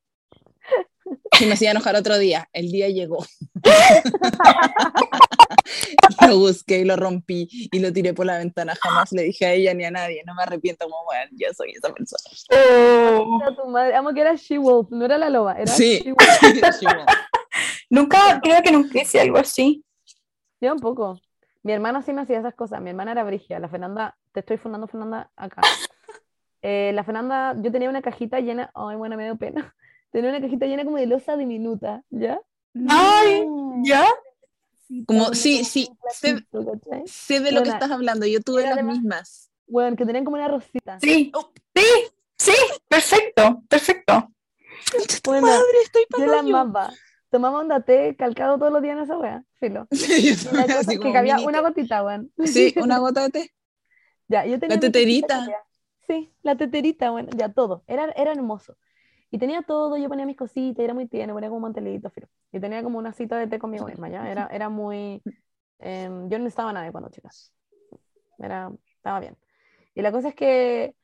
Si 1.38 1.46
me 1.46 1.54
hacía 1.54 1.72
enojar 1.72 1.96
otro 1.96 2.18
día, 2.18 2.50
el 2.54 2.72
día 2.72 2.90
llegó. 2.90 3.26
lo 6.28 6.38
busqué 6.38 6.80
y 6.80 6.86
lo 6.86 6.96
rompí 6.96 7.48
y 7.72 7.80
lo 7.80 7.92
tiré 7.92 8.14
por 8.14 8.26
la 8.26 8.38
ventana. 8.38 8.76
Jamás 8.82 9.12
le 9.12 9.24
dije 9.24 9.46
a 9.46 9.54
ella 9.54 9.74
ni 9.74 9.86
a 9.86 9.92
nadie. 9.92 10.24
No 10.26 10.36
me 10.36 10.44
arrepiento 10.44 10.86
como, 10.86 11.04
bueno, 11.06 11.30
yo 11.32 11.48
soy 11.56 11.72
esa 11.72 11.94
persona. 11.94 12.24
oh. 12.52 13.40
Era 13.42 13.56
tu 13.56 13.66
madre. 13.68 13.96
Amo 13.96 14.14
que 14.14 14.22
era 14.22 14.36
She-Wolf, 14.36 14.90
no 14.92 15.06
era 15.06 15.18
la 15.18 15.30
loba, 15.30 15.54
era 15.54 15.68
Sí. 15.68 16.02
She-Wolf. 16.04 16.42
She 16.80 16.86
Wolf. 16.86 17.06
Nunca, 17.90 18.40
creo 18.42 18.62
que 18.62 18.72
nunca 18.72 19.02
hice 19.02 19.20
algo 19.20 19.38
así. 19.38 19.84
Yo 20.62 20.74
un 20.74 20.80
poco. 20.80 21.20
Mi 21.64 21.74
hermana 21.74 22.02
sí 22.02 22.14
me 22.14 22.22
hacía 22.22 22.40
esas 22.40 22.56
cosas. 22.56 22.82
Mi 22.82 22.90
hermana 22.90 23.12
era 23.12 23.24
Brigia. 23.24 23.60
La 23.60 23.70
Fernanda, 23.70 24.18
te 24.32 24.42
estoy 24.42 24.58
fundando 24.58 24.88
Fernanda 24.88 25.32
acá. 25.36 25.62
Eh, 26.66 26.94
la 26.94 27.04
Fernanda, 27.04 27.58
yo 27.62 27.74
tenía 27.74 27.90
una 27.90 28.02
cajita 28.02 28.40
llena, 28.40 28.72
ay, 28.74 28.96
bueno, 28.96 29.18
me 29.18 29.26
dio 29.26 29.36
pena. 29.36 29.76
Tenía 30.14 30.30
una 30.30 30.42
cajita 30.42 30.68
llena 30.68 30.86
como 30.86 30.98
de 30.98 31.08
losa 31.08 31.36
diminuta, 31.36 32.04
¿ya? 32.12 32.40
Ay, 32.88 33.44
¿ya? 33.84 34.06
Como, 35.08 35.34
sí, 35.34 35.64
sí, 35.66 35.90
sé, 36.12 36.46
sé 37.08 37.40
de 37.40 37.52
lo 37.52 37.64
que 37.64 37.70
estás 37.70 37.90
hablando. 37.90 38.28
Yo 38.28 38.40
tuve 38.40 38.62
las 38.62 38.84
mismas. 38.84 39.50
Bueno, 39.66 39.98
que 39.98 40.06
tenían 40.06 40.24
como 40.24 40.38
una 40.38 40.48
rosita. 40.48 41.00
Sí, 41.02 41.32
Oh. 41.34 41.52
sí, 41.74 41.86
sí, 42.38 42.54
perfecto, 42.88 43.64
perfecto. 43.68 44.30
Bueno, 45.24 45.48
Madre, 45.48 45.64
estoy 45.84 46.04
yo 46.12 46.20
la 46.20 46.26
para 46.28 46.40
amaba. 46.40 46.94
Tomaba 47.32 47.62
un 47.62 47.84
té 47.84 48.16
calcado 48.16 48.60
todos 48.60 48.72
los 48.72 48.84
días 48.84 48.96
en 48.96 49.04
esa 49.06 49.18
wea, 49.18 49.44
filo. 49.60 49.88
Sí, 49.92 50.36
la 50.52 50.68
cosa 50.68 50.92
es 50.94 51.00
que 51.00 51.12
cabía 51.12 51.40
una 51.40 51.62
gotita, 51.62 52.04
weón. 52.04 52.32
Sí, 52.46 52.72
una 52.78 53.00
gota 53.00 53.24
de 53.24 53.30
té. 53.32 53.54
Ya, 54.28 54.46
yo 54.46 54.60
tenía 54.60 54.76
La 54.76 54.80
teterita. 54.80 55.48
Sí, 56.06 56.32
la 56.44 56.56
teterita, 56.56 57.10
bueno, 57.10 57.30
ya 57.36 57.50
todo. 57.50 57.84
Era, 57.88 58.12
era 58.12 58.32
hermoso. 58.32 58.78
Y 59.34 59.40
tenía 59.40 59.64
todo, 59.64 59.98
yo 59.98 60.08
ponía 60.10 60.28
mis 60.28 60.38
cositas, 60.38 60.84
era 60.84 60.94
muy 60.94 61.08
tierno, 61.08 61.34
ponía 61.34 61.50
como 61.50 61.62
mantelito, 61.62 62.08
filo. 62.12 62.28
Y 62.52 62.60
tenía 62.60 62.84
como 62.84 63.00
una 63.00 63.14
cita 63.14 63.36
de 63.36 63.48
té 63.48 63.58
conmigo 63.58 63.88
misma, 63.88 64.08
¿ya? 64.08 64.30
Era, 64.30 64.46
era 64.52 64.70
muy... 64.70 65.24
em, 65.80 66.30
yo 66.30 66.38
no 66.38 66.44
necesitaba 66.44 66.72
nada 66.72 66.92
cuando 66.92 67.10
chicas. 67.10 67.52
Era, 68.38 68.72
estaba 68.96 69.20
bien. 69.22 69.36
Y 69.96 70.04
la 70.04 70.12
cosa 70.12 70.28
es 70.30 70.36
que 70.36 70.96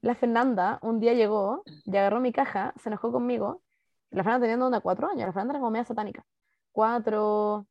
la 0.00 0.16
Fernanda 0.16 0.80
un 0.82 0.98
día 0.98 1.14
llegó 1.14 1.62
y 1.84 1.96
agarró 1.96 2.18
mi 2.18 2.32
caja, 2.32 2.74
se 2.76 2.88
enojó 2.88 3.12
conmigo. 3.12 3.62
La 4.10 4.24
Fernanda 4.24 4.48
tenía 4.48 4.66
onda 4.66 4.80
cuatro 4.80 5.06
años, 5.08 5.26
la 5.26 5.32
Fernanda 5.32 5.52
era 5.52 5.60
como 5.60 5.70
media 5.70 5.84
satánica. 5.84 6.24
Cuatro, 6.72 7.68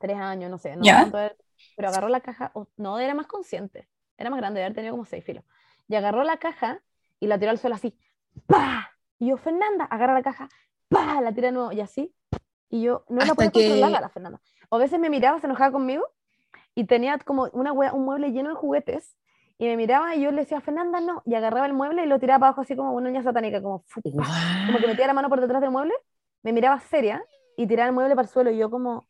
tres 0.00 0.16
años, 0.16 0.50
no 0.50 0.56
sé, 0.56 0.74
no 0.74 0.84
Ya. 0.86 1.02
era, 1.02 1.34
pero 1.76 1.88
agarró 1.88 2.08
la 2.08 2.20
caja, 2.22 2.50
no, 2.78 2.98
era 2.98 3.12
más 3.12 3.26
consciente, 3.26 3.88
era 4.16 4.30
más 4.30 4.38
grande, 4.38 4.60
debe 4.60 4.68
haber 4.68 4.76
tenido 4.76 4.94
como 4.94 5.04
seis 5.04 5.22
filos. 5.22 5.44
Y 5.86 5.96
agarró 5.96 6.24
la 6.24 6.38
caja 6.38 6.80
y 7.20 7.26
la 7.26 7.38
tiró 7.38 7.50
al 7.50 7.58
suelo 7.58 7.76
así, 7.76 7.94
¡pa! 8.46 8.91
Y 9.22 9.28
yo, 9.28 9.36
Fernanda, 9.36 9.84
agarra 9.84 10.14
la 10.14 10.22
caja, 10.24 10.48
¡pa! 10.88 11.20
La 11.20 11.32
tira 11.32 11.46
de 11.46 11.52
nuevo, 11.52 11.70
y 11.70 11.80
así. 11.80 12.12
Y 12.68 12.82
yo 12.82 13.04
no 13.08 13.24
la 13.24 13.34
podía 13.36 13.52
que- 13.52 13.68
controlar 13.68 13.98
a 13.98 14.00
la 14.00 14.08
Fernanda. 14.08 14.40
O 14.68 14.76
a 14.76 14.78
veces 14.80 14.98
me 14.98 15.10
miraba, 15.10 15.38
se 15.38 15.46
enojaba 15.46 15.70
conmigo 15.70 16.02
y 16.74 16.86
tenía 16.86 17.16
como 17.18 17.44
una 17.52 17.72
wea- 17.72 17.92
un 17.92 18.04
mueble 18.04 18.32
lleno 18.32 18.48
de 18.48 18.56
juguetes 18.56 19.16
y 19.58 19.66
me 19.66 19.76
miraba 19.76 20.16
y 20.16 20.22
yo 20.22 20.32
le 20.32 20.38
decía, 20.40 20.60
Fernanda, 20.60 21.00
no, 21.00 21.22
y 21.24 21.34
agarraba 21.36 21.66
el 21.66 21.72
mueble 21.72 22.02
y 22.02 22.06
lo 22.06 22.18
tiraba 22.18 22.40
para 22.40 22.48
abajo 22.48 22.62
así 22.62 22.74
como 22.74 22.92
una 22.94 23.10
niña 23.10 23.22
satánica, 23.22 23.62
como, 23.62 23.84
como 24.02 24.78
que 24.80 24.86
metía 24.88 25.06
la 25.06 25.12
mano 25.14 25.28
por 25.28 25.40
detrás 25.40 25.60
del 25.60 25.70
mueble, 25.70 25.94
me 26.42 26.52
miraba 26.52 26.80
seria 26.80 27.22
y 27.56 27.68
tiraba 27.68 27.86
el 27.90 27.94
mueble 27.94 28.16
para 28.16 28.26
el 28.26 28.32
suelo 28.32 28.50
y 28.50 28.58
yo 28.58 28.70
como, 28.70 29.06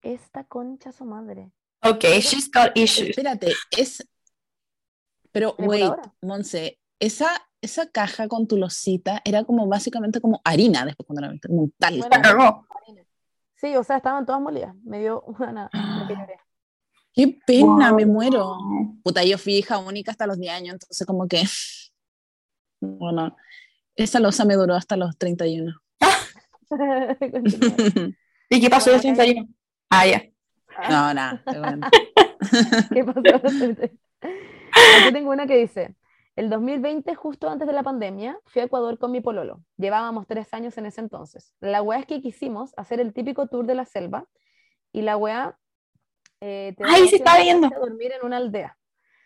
esta 0.00 0.44
concha 0.44 0.92
su 0.92 1.04
madre. 1.04 1.50
Ok, 1.82 2.04
she's 2.20 2.48
got 2.52 2.70
issues. 2.76 3.08
Espérate, 3.10 3.52
es. 3.76 4.06
Pero, 5.32 5.56
wait. 5.58 5.90
Monse, 6.22 6.78
esa, 7.00 7.45
esa 7.66 7.90
caja 7.90 8.26
con 8.28 8.46
tu 8.48 8.56
losita 8.56 9.20
era 9.24 9.44
como 9.44 9.66
básicamente 9.66 10.20
como 10.20 10.40
harina 10.44 10.84
después 10.84 11.06
cuando 11.06 11.20
la 11.22 11.28
metiste, 11.28 11.48
como 11.48 11.62
un 11.62 11.70
talco. 11.78 12.08
Bueno, 12.08 12.16
La 12.16 12.22
cagó. 12.22 12.66
Sí, 13.54 13.74
o 13.76 13.84
sea, 13.84 13.96
estaban 13.98 14.26
todas 14.26 14.40
molidas, 14.40 14.74
me 14.84 14.98
dio 15.00 15.22
una... 15.22 15.68
me 16.08 16.14
lloré. 16.14 16.36
Qué 17.14 17.38
pena, 17.46 17.92
me 17.92 18.04
Wow. 18.04 18.12
muero. 18.12 18.58
Puta, 19.02 19.24
yo 19.24 19.38
fui 19.38 19.54
hija 19.56 19.78
única 19.78 20.10
hasta 20.10 20.26
los 20.26 20.38
10 20.38 20.52
años, 20.52 20.72
entonces 20.74 21.06
como 21.06 21.26
que. 21.28 21.42
Bueno, 22.78 23.34
esa 23.96 24.20
losa 24.20 24.44
me 24.44 24.54
duró 24.54 24.74
hasta 24.74 24.98
los 24.98 25.16
31. 25.16 25.72
Concha 25.98 27.58
tu 27.58 27.70
madre. 27.70 28.16
¿Y 28.50 28.60
qué 28.60 28.68
pasó 28.68 28.90
de 28.90 28.98
31? 29.00 29.48
Ah, 29.88 30.06
ya. 30.06 30.22
No, 30.90 31.14
nada. 31.14 31.42
bueno. 31.46 31.88
¿Qué 32.92 33.02
pasó? 33.02 33.20
Aquí 34.20 35.12
tengo 35.12 35.30
una 35.30 35.46
que 35.46 35.56
dice, 35.56 35.96
el 36.36 36.50
2020, 36.50 37.14
justo 37.14 37.48
antes 37.48 37.66
de 37.66 37.72
la 37.72 37.82
pandemia, 37.82 38.38
fui 38.44 38.62
a 38.62 38.66
Ecuador 38.66 38.98
con 38.98 39.10
mi 39.10 39.20
pololo. 39.20 39.62
Llevábamos 39.78 40.26
tres 40.26 40.52
años 40.52 40.76
en 40.78 40.86
ese 40.86 41.00
entonces. 41.00 41.54
La 41.60 41.82
weá 41.82 41.98
es 42.00 42.06
que 42.06 42.20
quisimos 42.20 42.72
hacer 42.76 43.00
el 43.00 43.12
típico 43.14 43.46
tour 43.48 43.66
de 43.66 43.74
la 43.74 43.84
selva 43.86 44.26
y 44.92 45.02
la 45.02 45.16
weá... 45.16 45.58
eh, 46.40 46.74
te 46.76 46.84
Ay, 46.86 47.08
estaba 47.12 47.38
de 47.38 47.44
viendo. 47.44 47.66
a 47.68 47.78
dormir 47.78 48.12
en 48.12 48.24
una 48.24 48.36
aldea 48.36 48.76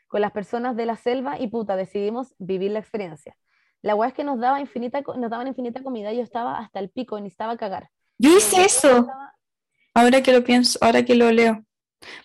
con 0.06 0.20
las 0.20 0.32
personas 0.32 0.74
de 0.76 0.86
la 0.86 0.96
selva 0.96 1.38
y 1.38 1.46
puta, 1.48 1.76
decidimos 1.76 2.34
vivir 2.38 2.70
la 2.72 2.78
experiencia. 2.80 3.36
La 3.82 3.94
weá 3.94 4.08
es 4.08 4.14
que 4.14 4.24
nos, 4.24 4.38
daba 4.40 4.60
infinita, 4.60 5.00
nos 5.02 5.30
daban 5.30 5.46
infinita 5.46 5.82
comida 5.82 6.12
y 6.12 6.16
yo 6.18 6.22
estaba 6.22 6.58
hasta 6.58 6.80
el 6.80 6.90
pico 6.90 7.16
y 7.18 7.22
necesitaba 7.22 7.56
cagar. 7.56 7.90
Yo 8.18 8.36
hice 8.36 8.56
Yo 8.56 8.62
eso, 8.62 8.88
estaba- 8.98 9.34
ahora 9.94 10.22
que 10.22 10.32
lo 10.32 10.44
pienso, 10.44 10.78
ahora 10.82 11.04
que 11.04 11.14
lo 11.14 11.30
leo. 11.30 11.64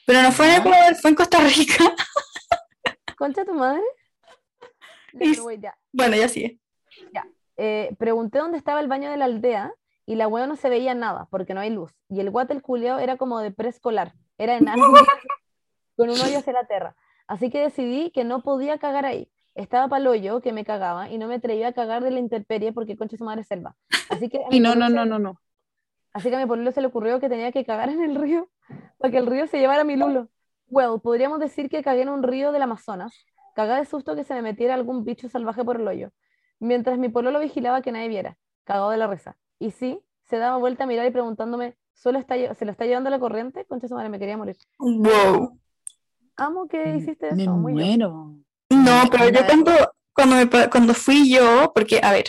Pero 0.05 0.21
no 0.21 0.31
fue 0.31 0.53
en. 0.53 0.61
Ecuador, 0.61 0.95
fue 0.95 1.09
en 1.11 1.15
Costa 1.15 1.39
Rica. 1.39 1.83
¿Concha 3.17 3.45
tu 3.45 3.53
madre? 3.53 3.81
Y- 5.19 5.39
wait, 5.39 5.61
ya. 5.61 5.75
Bueno, 5.91 6.15
ya 6.15 6.27
sigue. 6.27 6.59
eh, 7.57 7.95
pregunté 7.97 8.39
dónde 8.39 8.57
estaba 8.57 8.79
el 8.79 8.87
baño 8.87 9.09
de 9.09 9.17
la 9.17 9.25
aldea 9.25 9.73
y 10.05 10.15
la 10.15 10.27
hueá 10.27 10.45
no 10.47 10.55
se 10.55 10.69
veía 10.69 10.93
nada 10.93 11.27
porque 11.31 11.53
no 11.53 11.61
hay 11.61 11.69
luz. 11.69 11.93
Y 12.09 12.19
el 12.19 12.29
guate 12.29 12.53
el 12.53 12.61
culiao 12.61 12.99
era 12.99 13.17
como 13.17 13.39
de 13.39 13.51
preescolar, 13.51 14.13
era 14.37 14.57
enano 14.57 14.83
con 15.95 16.09
un 16.09 16.19
hoyo 16.19 16.39
hacia 16.39 16.53
la 16.53 16.65
tierra. 16.65 16.95
Así 17.27 17.49
que 17.49 17.59
decidí 17.61 18.11
que 18.11 18.23
no 18.23 18.41
podía 18.43 18.77
cagar 18.77 19.05
ahí. 19.05 19.31
Estaba 19.55 19.87
pa'l 19.87 20.05
hoyo 20.05 20.41
que 20.41 20.51
me 20.51 20.65
cagaba 20.65 21.09
y 21.09 21.17
no 21.17 21.27
me 21.27 21.35
atrevía 21.35 21.69
a 21.69 21.73
cagar 21.73 22.03
de 22.03 22.11
la 22.11 22.19
intemperie 22.19 22.73
porque 22.73 22.97
concha 22.97 23.15
su 23.17 23.23
madre 23.23 23.41
es 23.41 23.47
selva. 23.47 23.75
Así 24.09 24.29
que 24.29 24.41
Y 24.51 24.59
no, 24.59 24.75
no, 24.75 24.89
no, 24.89 25.05
no, 25.05 25.17
no. 25.17 25.39
Así 26.13 26.29
que 26.29 26.35
a 26.35 26.39
mi 26.39 26.45
pololo 26.45 26.71
se 26.71 26.81
le 26.81 26.87
ocurrió 26.87 27.19
que 27.19 27.29
tenía 27.29 27.51
que 27.51 27.65
cagar 27.65 27.89
en 27.89 28.01
el 28.01 28.15
río 28.15 28.49
para 28.97 29.11
que 29.11 29.17
el 29.17 29.25
río 29.27 29.47
se 29.47 29.59
llevara 29.59 29.83
mi 29.83 29.95
lulo. 29.95 30.29
Well, 30.67 30.99
podríamos 31.01 31.39
decir 31.39 31.69
que 31.69 31.83
cagué 31.83 32.01
en 32.01 32.09
un 32.09 32.23
río 32.23 32.51
del 32.51 32.61
Amazonas. 32.61 33.25
Cagá 33.55 33.77
de 33.77 33.85
susto 33.85 34.17
que 34.17 34.25
se 34.25 34.33
me 34.33 34.41
metiera 34.41 34.73
algún 34.73 35.05
bicho 35.05 35.29
salvaje 35.29 35.63
por 35.63 35.79
el 35.79 35.87
hoyo. 35.87 36.11
Mientras 36.59 36.99
mi 36.99 37.07
pololo 37.07 37.39
vigilaba 37.39 37.81
que 37.81 37.93
nadie 37.93 38.09
viera, 38.09 38.37
cagado 38.65 38.89
de 38.89 38.97
la 38.97 39.07
risa. 39.07 39.37
Y 39.59 39.71
sí, 39.71 40.01
se 40.25 40.37
daba 40.37 40.57
vuelta 40.57 40.83
a 40.83 40.87
mirar 40.87 41.07
y 41.07 41.11
preguntándome, 41.11 41.77
¿solo 41.93 42.19
está, 42.19 42.35
¿se 42.53 42.65
lo 42.65 42.71
está 42.71 42.85
llevando 42.85 43.09
la 43.09 43.17
corriente? 43.17 43.63
Concha 43.65 43.87
su 43.87 43.95
madre, 43.95 44.09
me 44.09 44.19
quería 44.19 44.35
morir. 44.35 44.57
Wow. 44.77 45.57
Amo 46.35 46.67
que 46.67 46.97
hiciste 46.97 47.27
eso. 47.27 47.35
Me 47.37 47.47
muy 47.47 47.71
muero. 47.71 48.35
No, 48.69 49.03
pero 49.09 49.29
yo 49.29 49.45
cuando, 49.45 49.71
cuando, 50.13 50.35
me 50.35 50.69
cuando 50.69 50.93
fui 50.93 51.29
yo, 51.29 51.71
porque, 51.73 52.01
a 52.03 52.11
ver, 52.11 52.25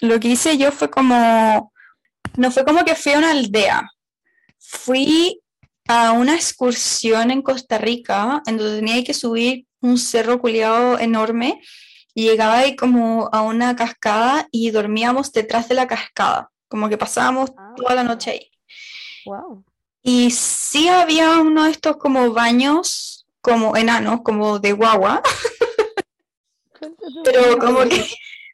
lo 0.00 0.18
que 0.18 0.28
hice 0.28 0.58
yo 0.58 0.72
fue 0.72 0.90
como, 0.90 1.72
no 2.36 2.50
fue 2.50 2.64
como 2.64 2.84
que 2.84 2.96
fui 2.96 3.12
a 3.12 3.18
una 3.18 3.30
aldea, 3.30 3.88
fui 4.58 5.40
a 5.86 6.12
una 6.12 6.34
excursión 6.34 7.30
en 7.30 7.42
Costa 7.42 7.78
Rica, 7.78 8.42
en 8.46 8.56
donde 8.56 8.80
tenía 8.80 9.04
que 9.04 9.14
subir 9.14 9.66
un 9.84 9.98
cerro 9.98 10.38
culiado 10.40 10.98
enorme, 10.98 11.60
y 12.14 12.24
llegaba 12.24 12.58
ahí 12.58 12.76
como 12.76 13.28
a 13.32 13.42
una 13.42 13.74
cascada 13.76 14.48
y 14.50 14.70
dormíamos 14.70 15.32
detrás 15.32 15.68
de 15.68 15.74
la 15.74 15.86
cascada, 15.86 16.50
como 16.68 16.88
que 16.88 16.96
pasábamos 16.96 17.50
Ah. 17.56 17.72
toda 17.76 17.94
la 17.94 18.02
noche 18.04 18.30
ahí. 18.30 18.50
Wow. 19.26 19.64
Y 20.02 20.30
sí 20.30 20.88
había 20.88 21.38
uno 21.40 21.64
de 21.64 21.70
estos 21.70 21.96
como 21.96 22.32
baños, 22.32 23.26
como 23.40 23.76
enanos, 23.76 24.20
como 24.22 24.58
de 24.58 24.72
guagua, 24.72 25.22
pero 27.24 27.58
como 27.58 27.80
que, 27.88 28.04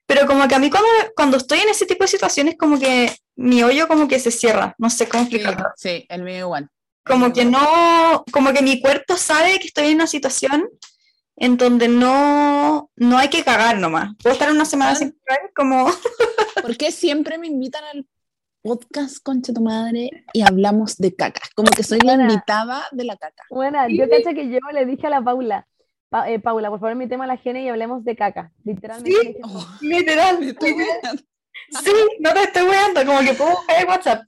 pero 0.06 0.26
como 0.26 0.46
que 0.48 0.54
a 0.54 0.58
mí 0.58 0.70
cuando, 0.70 0.88
cuando 1.16 1.36
estoy 1.36 1.60
en 1.60 1.68
ese 1.70 1.86
tipo 1.86 2.04
de 2.04 2.08
situaciones, 2.08 2.56
como 2.58 2.78
que 2.78 3.14
mi 3.36 3.62
hoyo 3.62 3.88
como 3.88 4.06
que 4.08 4.18
se 4.20 4.30
cierra, 4.30 4.74
no 4.78 4.90
sé 4.90 5.08
cómo 5.08 5.24
Sí, 5.26 5.36
explicarlo. 5.36 5.68
sí, 5.76 6.06
el 6.08 6.22
mío 6.22 6.38
igual. 6.38 6.68
Como 7.04 7.32
que 7.32 7.44
no, 7.44 8.24
como 8.32 8.52
que 8.52 8.62
mi 8.62 8.80
cuerpo 8.80 9.16
sabe 9.16 9.58
que 9.58 9.66
estoy 9.68 9.88
en 9.88 9.94
una 9.96 10.06
situación 10.06 10.68
en 11.40 11.56
donde 11.56 11.88
no, 11.88 12.90
no 12.96 13.18
hay 13.18 13.28
que 13.28 13.42
cagar 13.42 13.78
nomás. 13.78 14.14
Puedo 14.22 14.34
estar 14.34 14.50
una 14.52 14.64
semana 14.66 14.94
sin 14.94 15.18
cagar, 15.24 15.50
como, 15.56 15.86
¿Por 16.62 16.76
qué 16.76 16.92
siempre 16.92 17.38
me 17.38 17.46
invitan 17.48 17.82
al 17.92 18.06
podcast 18.62 19.16
Concha 19.22 19.52
tu 19.54 19.62
madre 19.62 20.10
y 20.34 20.42
hablamos 20.42 20.98
de 20.98 21.14
caca? 21.16 21.40
Como 21.56 21.70
que 21.70 21.82
soy 21.82 21.98
la 22.00 22.12
invitada 22.14 22.84
de 22.92 23.04
la 23.04 23.16
caca. 23.16 23.42
Bueno, 23.50 23.78
yo 23.88 24.08
cacho 24.08 24.34
que 24.34 24.50
yo 24.50 24.58
le 24.72 24.84
dije 24.84 25.06
a 25.06 25.10
la 25.10 25.22
Paula, 25.22 25.66
Pa- 26.10 26.30
eh, 26.30 26.40
Paula, 26.40 26.68
por 26.68 26.78
favor, 26.78 26.94
mi 26.94 27.08
tema 27.08 27.26
la 27.26 27.38
gene 27.38 27.62
y 27.64 27.68
hablemos 27.68 28.04
de 28.04 28.16
caca. 28.16 28.52
Literalmente. 28.62 29.10
Sí. 29.20 29.36
Oh, 29.42 29.66
literal, 29.80 30.38
sí, 30.40 31.92
no 32.20 32.32
te 32.34 32.42
estoy 32.42 32.62
weando, 32.68 33.06
como 33.06 33.20
que 33.20 33.32
puedo 33.32 33.50
buscar 33.52 33.80
el 33.80 33.88
WhatsApp. 33.88 34.22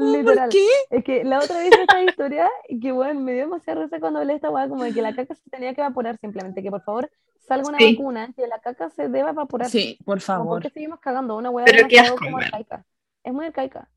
¿Por 0.00 0.18
literal. 0.18 0.48
qué? 0.50 0.66
Es 0.90 1.04
que 1.04 1.24
la 1.24 1.38
otra 1.38 1.58
vez 1.58 1.70
esta 1.78 2.02
historia 2.02 2.48
y 2.68 2.80
que 2.80 2.92
bueno, 2.92 3.20
me 3.20 3.32
dio 3.32 3.42
demasiada 3.44 3.82
risa 3.82 4.00
cuando 4.00 4.20
hablé 4.20 4.34
esta 4.34 4.50
weá, 4.50 4.68
como 4.68 4.84
de 4.84 4.92
que 4.92 5.02
la 5.02 5.14
caca 5.14 5.34
se 5.34 5.48
tenía 5.50 5.74
que 5.74 5.80
evaporar 5.80 6.16
simplemente, 6.18 6.62
que 6.62 6.70
por 6.70 6.82
favor 6.82 7.10
salga 7.38 7.68
una 7.68 7.78
Sí. 7.78 7.96
vacuna, 7.96 8.32
que 8.36 8.46
la 8.46 8.58
caca 8.60 8.90
se 8.90 9.08
debe 9.08 9.30
evaporar. 9.30 9.68
Sí, 9.70 9.98
por 10.04 10.04
Como, 10.04 10.14
¿Por 10.14 10.20
favor. 10.22 10.62
qué 10.62 10.70
seguimos 10.70 11.00
cagando? 11.00 11.36
Una 11.36 11.50
weá 11.50 11.64
Pero 11.64 11.88
qué 11.88 12.00
asco, 12.00 12.16
como 12.16 12.38
arcaica. 12.38 12.84
Es 13.22 13.32
muy 13.32 13.46
arcaica. 13.46 13.88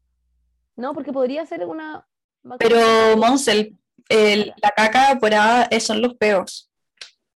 No, 0.76 0.94
porque 0.94 1.14
podría 1.14 1.46
ser 1.46 1.66
una 1.66 2.06
vacuna- 2.42 2.58
Pero, 2.60 3.18
Monsel, 3.18 3.78
el- 4.10 4.54
la 4.62 4.72
caca 4.72 5.12
evaporada 5.12 5.68
eh, 5.72 5.80
son 5.80 6.02
los 6.02 6.16
peos. 6.16 6.70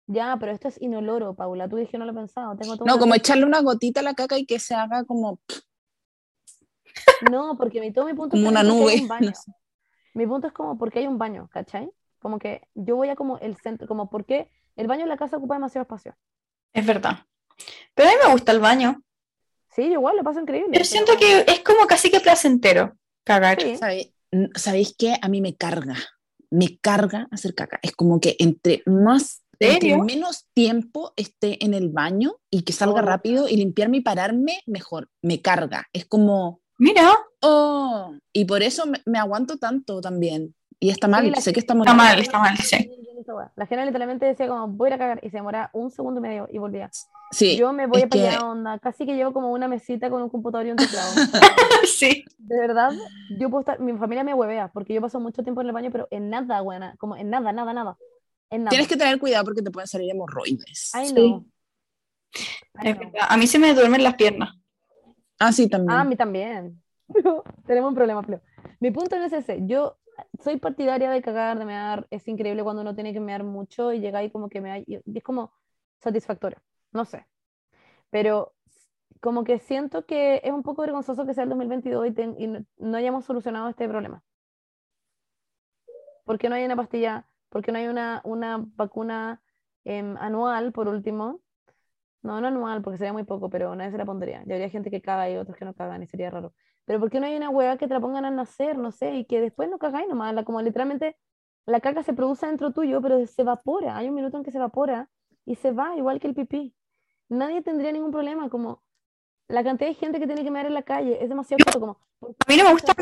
Ya, 0.08 0.38
pero 0.40 0.52
esto 0.52 0.68
es 0.68 0.80
inoloro, 0.82 1.34
Paula. 1.34 1.68
Tú 1.68 1.78
dije 1.78 1.92
que 1.92 1.98
no 1.98 2.06
lo 2.06 2.12
he 2.12 2.16
pensado. 2.16 2.56
Tengo 2.56 2.76
todo 2.78 2.86
No, 2.86 3.00
como 3.00 3.16
echarle 3.16 3.44
una 3.44 3.62
gotita 3.62 4.02
a 4.02 4.04
la 4.04 4.14
caca 4.14 4.38
y 4.38 4.46
que 4.46 4.60
se 4.60 4.76
haga 4.76 5.04
como, 5.04 5.40
No, 7.32 7.58
porque 7.58 7.80
mi, 7.82 7.92
todo 7.92 8.06
mi 8.06 8.14
punto 8.14 8.32
como 8.38 8.44
es 8.46 8.50
una 8.52 8.62
porque 8.62 8.72
hay 8.74 8.80
nube. 8.82 9.02
un 9.02 9.08
baño. 9.08 9.30
no 9.30 9.36
sé. 9.36 9.52
Mi 10.14 10.28
punto 10.28 10.48
es 10.48 10.54
como, 10.54 10.78
¿por 10.78 10.92
qué 10.92 11.00
hay 11.00 11.08
un 11.08 11.18
baño? 11.18 11.50
¿Cachai? 11.52 11.90
Como 12.20 12.40
que 12.40 12.62
yo 12.74 12.96
voy 12.96 13.10
a 13.10 13.16
como 13.16 13.38
el 13.40 13.58
centro, 13.58 13.88
como, 13.88 14.10
¿por 14.10 14.26
qué 14.26 14.50
el 14.76 14.88
baño 14.88 15.04
en 15.04 15.10
la 15.10 15.18
casa 15.18 15.38
ocupa 15.38 15.56
demasiado 15.56 15.84
espacio? 15.84 16.16
Es 16.74 16.86
verdad. 16.86 17.20
Pero 17.94 18.10
a 18.10 18.12
mí 18.14 18.18
me 18.26 18.32
gusta 18.32 18.52
el 18.52 18.60
baño. 18.60 19.02
Sí, 19.76 19.84
yo 19.88 19.94
igual, 19.94 20.18
lo 20.18 20.24
paso 20.24 20.40
increíble. 20.40 20.68
Yo 20.68 20.72
pero- 20.74 20.86
siento 20.86 21.18
que 21.18 21.40
es 21.52 21.60
como 21.62 21.86
casi 21.88 22.10
que 22.10 22.20
placentero 22.22 22.98
cagar. 23.24 23.62
Sí. 23.62 23.76
¿Sabes? 23.78 24.12
n- 24.32 24.50
¿sabéis 24.56 24.96
qué? 24.98 25.16
A 25.22 25.28
mí 25.30 25.42
me 25.42 25.56
carga, 25.56 25.96
me 26.50 26.78
carga 26.80 27.28
hacer 27.32 27.54
caca. 27.56 27.80
Es 27.82 27.92
como 27.94 28.20
que 28.22 28.36
entre 28.40 28.84
más, 28.86 29.44
menos 29.60 30.48
tiempo 30.54 31.14
esté 31.18 31.64
en 31.64 31.74
el 31.74 31.90
baño 31.90 32.36
y 32.50 32.64
que 32.64 32.74
salga 32.74 33.02
Oh. 33.02 33.06
rápido 33.06 33.48
y 33.50 33.58
limpiarme 33.58 33.98
y 33.98 34.02
pararme, 34.02 34.60
mejor. 34.66 35.10
Me 35.22 35.42
carga. 35.42 35.88
Es 35.94 36.06
como, 36.06 36.62
Mira, 36.78 37.12
oh, 37.42 38.14
y 38.34 38.46
por 38.46 38.62
eso 38.64 38.86
me, 38.86 39.02
me 39.06 39.18
aguanto 39.20 39.58
tanto 39.58 40.02
también. 40.02 40.54
Y 40.80 40.90
está 40.90 41.08
mal, 41.08 41.24
sé 41.38 41.54
que 41.54 41.60
está 41.62 41.74
está 41.74 41.94
mal. 41.94 41.96
mal, 41.96 42.20
está 42.20 42.38
mal, 42.40 42.58
sí. 42.58 42.92
La 43.56 43.66
gente 43.66 43.86
literalmente 43.86 44.26
decía 44.26 44.48
como, 44.48 44.68
voy 44.68 44.88
a 44.88 44.90
ir 44.90 44.94
a 44.94 44.98
cagar, 45.00 45.20
y 45.24 45.30
se 45.32 45.38
demora 45.38 45.70
un 45.74 45.90
segundo 45.90 46.20
y 46.20 46.22
medio 46.22 46.48
y 46.52 46.60
volvía. 46.60 46.92
Sí, 47.32 47.58
Yo 47.58 47.74
me 47.74 47.88
voy 47.88 48.04
a 48.04 48.08
que- 48.08 48.38
onda, 48.38 48.78
casi 48.78 49.06
que 49.06 49.16
llevo 49.16 49.34
como 49.34 49.52
una 49.52 49.68
mesita 49.68 50.10
con 50.12 50.22
un 50.22 50.30
computador 50.30 50.68
y 50.68 50.72
un 50.72 50.78
teclado. 50.78 51.12
Sí. 51.88 52.24
De 52.38 52.60
verdad, 52.60 52.92
yo 53.40 53.50
puedo 53.50 53.62
estar, 53.62 53.80
mi 53.80 53.94
familia 53.98 54.24
me 54.24 54.34
huevea, 54.34 54.68
porque 54.68 54.94
yo 54.94 55.02
paso 55.02 55.20
mucho 55.20 55.42
tiempo 55.44 55.62
en 55.62 55.68
el 55.68 55.74
baño, 55.74 55.90
pero 55.92 56.08
en 56.12 56.30
nada, 56.30 56.62
buena, 56.62 56.96
como 56.98 57.16
en 57.16 57.30
nada, 57.30 57.52
nada, 57.52 57.74
nada. 57.74 57.98
En 58.52 58.62
nada. 58.64 58.70
Tienes 58.70 58.88
que 58.88 58.98
tener 58.98 59.18
cuidado 59.18 59.44
porque 59.46 59.62
te 59.62 59.72
pueden 59.72 59.88
salir 59.88 60.12
hemorroides. 60.12 60.92
Ay, 60.94 61.08
Sí. 61.08 61.14
no. 61.16 61.46
Ay. 62.76 62.96
A 63.28 63.38
mí 63.38 63.48
se 63.48 63.60
me 63.60 63.74
duermen 63.74 64.04
las 64.04 64.16
piernas. 64.16 64.56
Ah, 65.40 65.52
sí, 65.52 65.70
también. 65.70 65.88
Ah, 65.88 66.02
a 66.02 66.04
mí 66.06 66.16
también. 66.16 66.82
Pero 67.14 67.44
tenemos 67.66 67.90
un 67.90 67.96
problema, 67.96 68.24
Fleo. 68.24 68.42
Mi 68.80 68.92
punto 68.92 69.18
no 69.18 69.26
es 69.26 69.34
ese. 69.34 69.60
Yo 69.68 69.98
soy 70.44 70.58
partidaria 70.58 71.10
de 71.10 71.22
cagar, 71.22 71.58
de 71.60 71.66
mear. 71.66 72.08
Es 72.10 72.28
increíble 72.28 72.64
cuando 72.64 72.82
uno 72.82 72.96
tiene 72.96 73.14
que 73.14 73.20
mear 73.20 73.44
mucho 73.44 73.94
y 73.94 74.00
llega 74.00 74.20
ahí 74.20 74.32
como 74.32 74.50
que 74.50 74.62
me 74.62 74.84
y 74.88 75.02
es 75.18 75.24
como 75.24 75.54
satisfactorio. 76.00 76.60
No 76.92 77.06
sé. 77.06 77.26
Pero 78.12 78.54
como 79.22 79.44
que 79.46 79.60
siento 79.60 80.06
que 80.06 80.42
es 80.44 80.52
un 80.54 80.64
poco 80.64 80.84
vergonzoso 80.84 81.26
que 81.26 81.34
sea 81.34 81.44
el 81.44 81.50
2022 81.50 82.08
y, 82.08 82.12
ten- 82.14 82.36
y 82.40 82.48
no, 82.48 82.66
no 82.78 82.98
hayamos 82.98 83.26
solucionado 83.26 83.70
este 83.70 83.88
problema. 83.90 84.24
¿Por 86.24 86.38
qué 86.38 86.50
no 86.50 86.56
hay 86.56 86.66
una 86.66 86.76
pastilla? 86.76 87.28
¿Por 87.50 87.64
qué 87.64 87.72
no 87.72 87.78
hay 87.80 87.88
una, 87.88 88.22
una 88.26 88.58
vacuna 88.76 89.42
em, 89.84 90.18
anual, 90.18 90.72
por 90.74 90.88
último? 90.88 91.42
No, 92.26 92.42
no 92.42 92.48
anual, 92.48 92.82
porque 92.82 92.98
sería 92.98 93.14
muy 93.14 93.24
poco, 93.24 93.52
pero 93.52 93.76
nadie 93.76 93.92
se 93.92 94.00
la 94.00 94.06
pondría. 94.06 94.42
Ya 94.48 94.56
habría 94.56 94.70
gente 94.72 94.90
que 94.90 95.00
caga 95.00 95.30
y 95.30 95.38
otros 95.38 95.56
que 95.56 95.64
no 95.64 95.76
cagan, 95.76 96.02
y 96.02 96.08
sería 96.08 96.32
raro. 96.32 96.54
Pero 96.86 97.00
¿por 97.00 97.12
qué 97.12 97.20
no 97.20 97.28
hay 97.28 97.36
una 97.38 97.52
hueá 97.52 97.78
que 97.78 97.88
te 97.88 97.94
la 97.94 98.00
pongan 98.00 98.26
al 98.26 98.36
nacer, 98.36 98.80
no 98.80 98.92
sé, 98.92 99.14
y 99.14 99.26
que 99.26 99.40
después 99.40 99.70
no 99.70 99.78
cagáis 99.78 100.08
nomás? 100.08 100.34
La, 100.34 100.44
como 100.44 100.60
literalmente 100.60 101.18
la 101.68 101.82
caca 101.82 102.02
se 102.02 102.14
produce 102.14 102.48
dentro 102.48 102.72
tuyo, 102.72 103.00
pero 103.00 103.24
se 103.28 103.44
evapora. 103.44 103.96
Hay 103.96 104.10
un 104.10 104.16
minuto 104.16 104.38
en 104.38 104.44
que 104.44 104.50
se 104.50 104.58
evapora 104.58 105.08
y 105.46 105.54
se 105.54 105.72
va, 105.72 105.96
igual 105.98 106.20
que 106.20 106.26
el 106.26 106.34
pipí. 106.34 106.74
Nadie 107.30 107.62
tendría 107.62 107.92
ningún 107.92 108.12
problema, 108.12 108.50
como 108.50 108.82
la 109.48 109.64
cantidad 109.64 109.90
de 109.90 109.96
gente 109.96 110.20
que 110.20 110.26
tiene 110.26 110.44
que 110.44 110.50
mear 110.50 110.66
en 110.66 110.74
la 110.74 110.82
calle 110.82 111.24
es 111.24 111.30
demasiado 111.30 111.64
chato, 111.64 111.80
como... 111.80 112.00
¿por 112.18 112.36
qué 112.36 112.38
A 112.48 112.52
mí 112.52 112.58
no 112.58 112.64
me 112.64 112.72
gusta, 112.72 112.94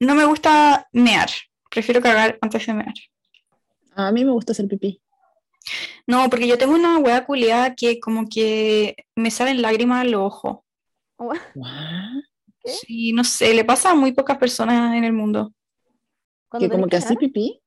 no 0.00 0.14
me 0.14 0.24
gusta 0.24 0.88
mear. 0.92 1.28
Prefiero 1.70 2.00
cagar 2.00 2.38
antes 2.40 2.66
de 2.66 2.72
mear. 2.72 2.94
A 3.94 4.10
mí 4.12 4.24
me 4.24 4.30
gusta 4.30 4.52
hacer 4.52 4.66
pipí. 4.66 5.02
No, 6.06 6.28
porque 6.30 6.46
yo 6.46 6.58
tengo 6.58 6.74
una 6.74 6.98
hueá 6.98 7.24
culiada 7.24 7.74
que 7.74 7.98
como 8.00 8.28
que 8.28 8.96
me 9.14 9.30
salen 9.30 9.62
lágrimas 9.62 10.02
al 10.02 10.14
ojo. 10.14 10.64
What? 11.18 11.38
¿Qué? 12.62 12.70
Sí, 12.70 13.12
no 13.12 13.24
sé, 13.24 13.54
le 13.54 13.64
pasa 13.64 13.90
a 13.90 13.94
muy 13.94 14.12
pocas 14.12 14.38
personas 14.38 14.94
en 14.94 15.04
el 15.04 15.12
mundo. 15.12 15.52
Que 16.58 16.68
como 16.68 16.86
que 16.86 16.96
haces 16.96 17.16
pipí. 17.16 17.60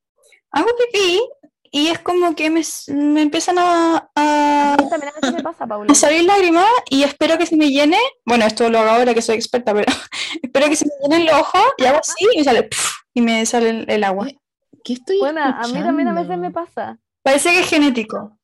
Hago 0.51 0.69
pipí 0.77 1.19
y 1.71 1.87
es 1.87 1.99
como 1.99 2.35
que 2.35 2.49
me, 2.49 2.61
me 2.87 3.21
empiezan 3.21 3.59
a, 3.59 4.09
a, 4.15 4.73
A 4.73 4.77
mí 4.77 4.89
también 4.89 5.11
a 5.11 5.15
veces 5.19 5.33
me 5.35 5.43
pasa, 5.43 5.67
Paula. 5.67 5.91
a 5.91 5.95
salir 5.95 6.23
lágrimas 6.23 6.65
y 6.89 7.03
espero 7.03 7.37
que 7.37 7.45
se 7.45 7.55
me 7.55 7.69
llene. 7.69 7.99
Bueno, 8.25 8.45
esto 8.45 8.69
lo 8.69 8.79
hago 8.79 8.89
ahora 8.89 9.13
que 9.13 9.21
soy 9.21 9.35
experta, 9.35 9.73
pero 9.73 9.85
espero 10.41 10.67
que 10.67 10.75
se 10.75 10.85
me 10.85 10.91
llenen 11.03 11.27
los 11.27 11.35
ojos 11.35 11.61
y 11.77 11.85
hago 11.85 11.99
así 11.99 12.25
y 12.33 12.37
me 12.37 12.43
sale 12.43 12.63
¡puf! 12.63 12.91
y 13.13 13.21
me 13.21 13.45
sale 13.45 13.69
el, 13.69 13.85
el 13.89 14.03
agua. 14.03 14.27
¿Qué 14.83 14.93
estoy 14.93 15.19
Bueno, 15.19 15.41
a 15.43 15.67
mí 15.67 15.73
también 15.73 16.07
a 16.07 16.13
veces 16.13 16.37
me 16.37 16.51
pasa. 16.51 16.97
Parece 17.21 17.51
que 17.51 17.59
es 17.59 17.69
genético. 17.69 18.37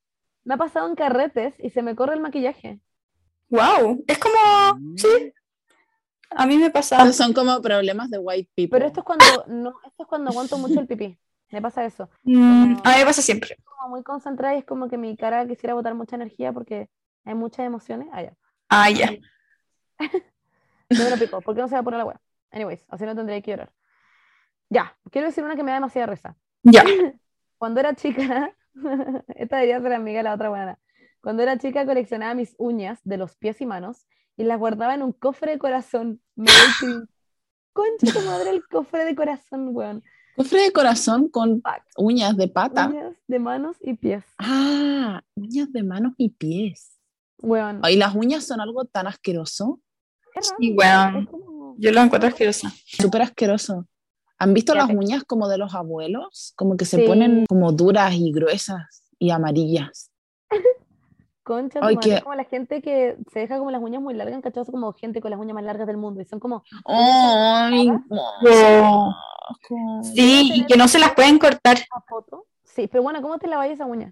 Me 0.43 0.53
ha 0.53 0.57
pasado 0.57 0.87
en 0.87 0.95
carretes 0.95 1.55
y 1.59 1.69
se 1.69 1.81
me 1.81 1.95
corre 1.95 2.13
el 2.13 2.21
maquillaje. 2.21 2.79
Wow, 3.49 4.03
es 4.07 4.17
como, 4.17 4.95
sí, 4.95 5.33
a 6.29 6.45
mí 6.45 6.57
me 6.57 6.69
pasa. 6.69 6.97
Estos 6.97 7.15
son 7.15 7.33
como 7.33 7.61
problemas 7.61 8.09
de 8.09 8.17
white 8.17 8.51
people. 8.55 8.77
Pero 8.77 8.87
esto 8.87 8.99
es 9.01 9.05
cuando 9.05 9.25
no, 9.47 9.73
esto 9.85 10.03
es 10.03 10.09
cuando 10.09 10.31
aguanto 10.31 10.57
mucho 10.57 10.79
el 10.79 10.87
pipí. 10.87 11.17
Me 11.51 11.61
pasa 11.61 11.85
eso. 11.85 12.09
Mm, 12.23 12.77
a 12.83 12.91
mí 12.91 12.97
me 12.97 13.05
pasa 13.05 13.21
siempre. 13.21 13.57
Como 13.63 13.89
muy 13.89 14.03
concentrada 14.03 14.55
y 14.55 14.59
es 14.59 14.65
como 14.65 14.89
que 14.89 14.97
mi 14.97 15.15
cara 15.15 15.47
quisiera 15.47 15.73
botar 15.73 15.93
mucha 15.93 16.15
energía 16.15 16.51
porque 16.51 16.89
hay 17.23 17.35
muchas 17.35 17.65
emociones. 17.65 18.09
Ah, 18.11 18.23
ya. 18.23 18.33
Ah, 18.69 18.89
ya. 18.89 19.11
No 20.87 21.03
me 21.03 21.09
lo 21.09 21.17
pico. 21.17 21.41
¿Por 21.41 21.55
qué 21.55 21.61
no 21.61 21.67
se 21.67 21.73
va 21.73 21.79
a 21.79 21.83
poner 21.83 21.97
la 21.97 22.05
wea? 22.05 22.21
Anyways, 22.51 22.85
así 22.89 23.05
no 23.05 23.15
tendría 23.15 23.41
que 23.41 23.49
llorar. 23.49 23.73
Ya, 24.69 24.95
quiero 25.09 25.25
decir 25.25 25.43
una 25.43 25.55
que 25.55 25.63
me 25.63 25.71
da 25.71 25.77
demasiada 25.77 26.05
risa. 26.05 26.37
Ya. 26.61 26.83
Cuando 27.57 27.79
era 27.79 27.95
chica, 27.95 28.55
esta 29.35 29.57
debería 29.57 29.81
ser 29.81 29.93
amiga 29.93 30.17
de 30.19 30.23
la 30.23 30.33
otra 30.35 30.49
buena. 30.49 30.79
Cuando 31.21 31.43
era 31.43 31.57
chica 31.57 31.85
coleccionaba 31.85 32.33
mis 32.35 32.55
uñas 32.57 32.99
de 33.03 33.17
los 33.17 33.35
pies 33.35 33.59
y 33.61 33.65
manos 33.65 34.05
y 34.37 34.43
las 34.43 34.59
guardaba 34.59 34.93
en 34.93 35.01
un 35.01 35.11
cofre 35.11 35.51
de 35.53 35.59
corazón. 35.59 36.21
Me. 36.35 36.45
Concha 37.73 38.13
tu 38.13 38.21
madre 38.25 38.51
el 38.51 38.65
cofre 38.67 39.03
de 39.05 39.15
corazón, 39.15 39.69
weón. 39.73 40.03
Cofre 40.35 40.61
de 40.63 40.71
corazón 40.71 41.27
con 41.29 41.61
uñas 41.97 42.37
de 42.37 42.47
pata. 42.47 42.87
Uñas 42.87 43.15
de 43.27 43.39
manos 43.39 43.77
y 43.81 43.93
pies. 43.95 44.23
Ah, 44.37 45.21
uñas 45.35 45.71
de 45.73 45.83
manos 45.83 46.13
y 46.17 46.29
pies. 46.29 46.97
Weón. 47.41 47.81
Y 47.89 47.95
las 47.97 48.15
uñas 48.15 48.45
son 48.45 48.61
algo 48.61 48.85
tan 48.85 49.07
asqueroso, 49.07 49.79
Sí, 50.59 50.73
weón. 50.77 51.25
como- 51.25 51.75
Yo 51.77 51.91
lo 51.91 52.01
encuentro 52.01 52.27
asquerosa. 52.29 52.71
súper 52.85 53.21
asqueroso. 53.23 53.87
¿Han 54.37 54.53
visto 54.53 54.73
Ya 54.73 54.79
las 54.79 54.87
te- 54.89 54.95
uñas 54.97 55.23
como 55.23 55.47
de 55.47 55.57
los 55.57 55.73
abuelos? 55.73 56.53
Como 56.55 56.75
que 56.77 56.85
se 56.85 56.97
Sí. 56.97 57.07
ponen 57.07 57.45
como 57.47 57.71
duras 57.71 58.13
y 58.13 58.31
gruesas 58.31 59.03
y 59.19 59.29
amarillas. 59.31 60.11
Concha 61.43 61.79
Ay, 61.83 61.97
es 62.01 62.21
como 62.23 62.33
la 62.35 62.43
gente 62.45 62.81
que 62.81 63.17
se 63.31 63.39
deja 63.39 63.59
como 63.59 63.69
las 63.69 63.81
uñas 63.81 64.01
muy 64.01 64.15
largas, 64.15 64.41
¿cachai? 64.41 64.65
como 64.65 64.93
gente 64.93 65.21
con 65.21 65.29
las 65.29 65.39
uñas 65.39 65.53
más 65.53 65.63
largas 65.63 65.85
del 65.85 65.97
mundo 65.97 66.19
y 66.21 66.25
son 66.25 66.39
como 66.39 66.63
¡Ay! 66.85 67.91
Oh. 68.09 69.13
Sí, 70.01 70.51
y 70.55 70.65
que 70.65 70.75
no 70.75 70.87
se 70.87 70.97
las 70.99 71.13
pueden 71.13 71.37
cortar. 71.37 71.77
foto. 72.09 72.47
Sí, 72.63 72.87
pero 72.87 73.03
bueno, 73.03 73.21
¿cómo 73.21 73.37
te 73.37 73.47
lavas 73.47 73.69
esa 73.69 73.85
uña? 73.85 74.11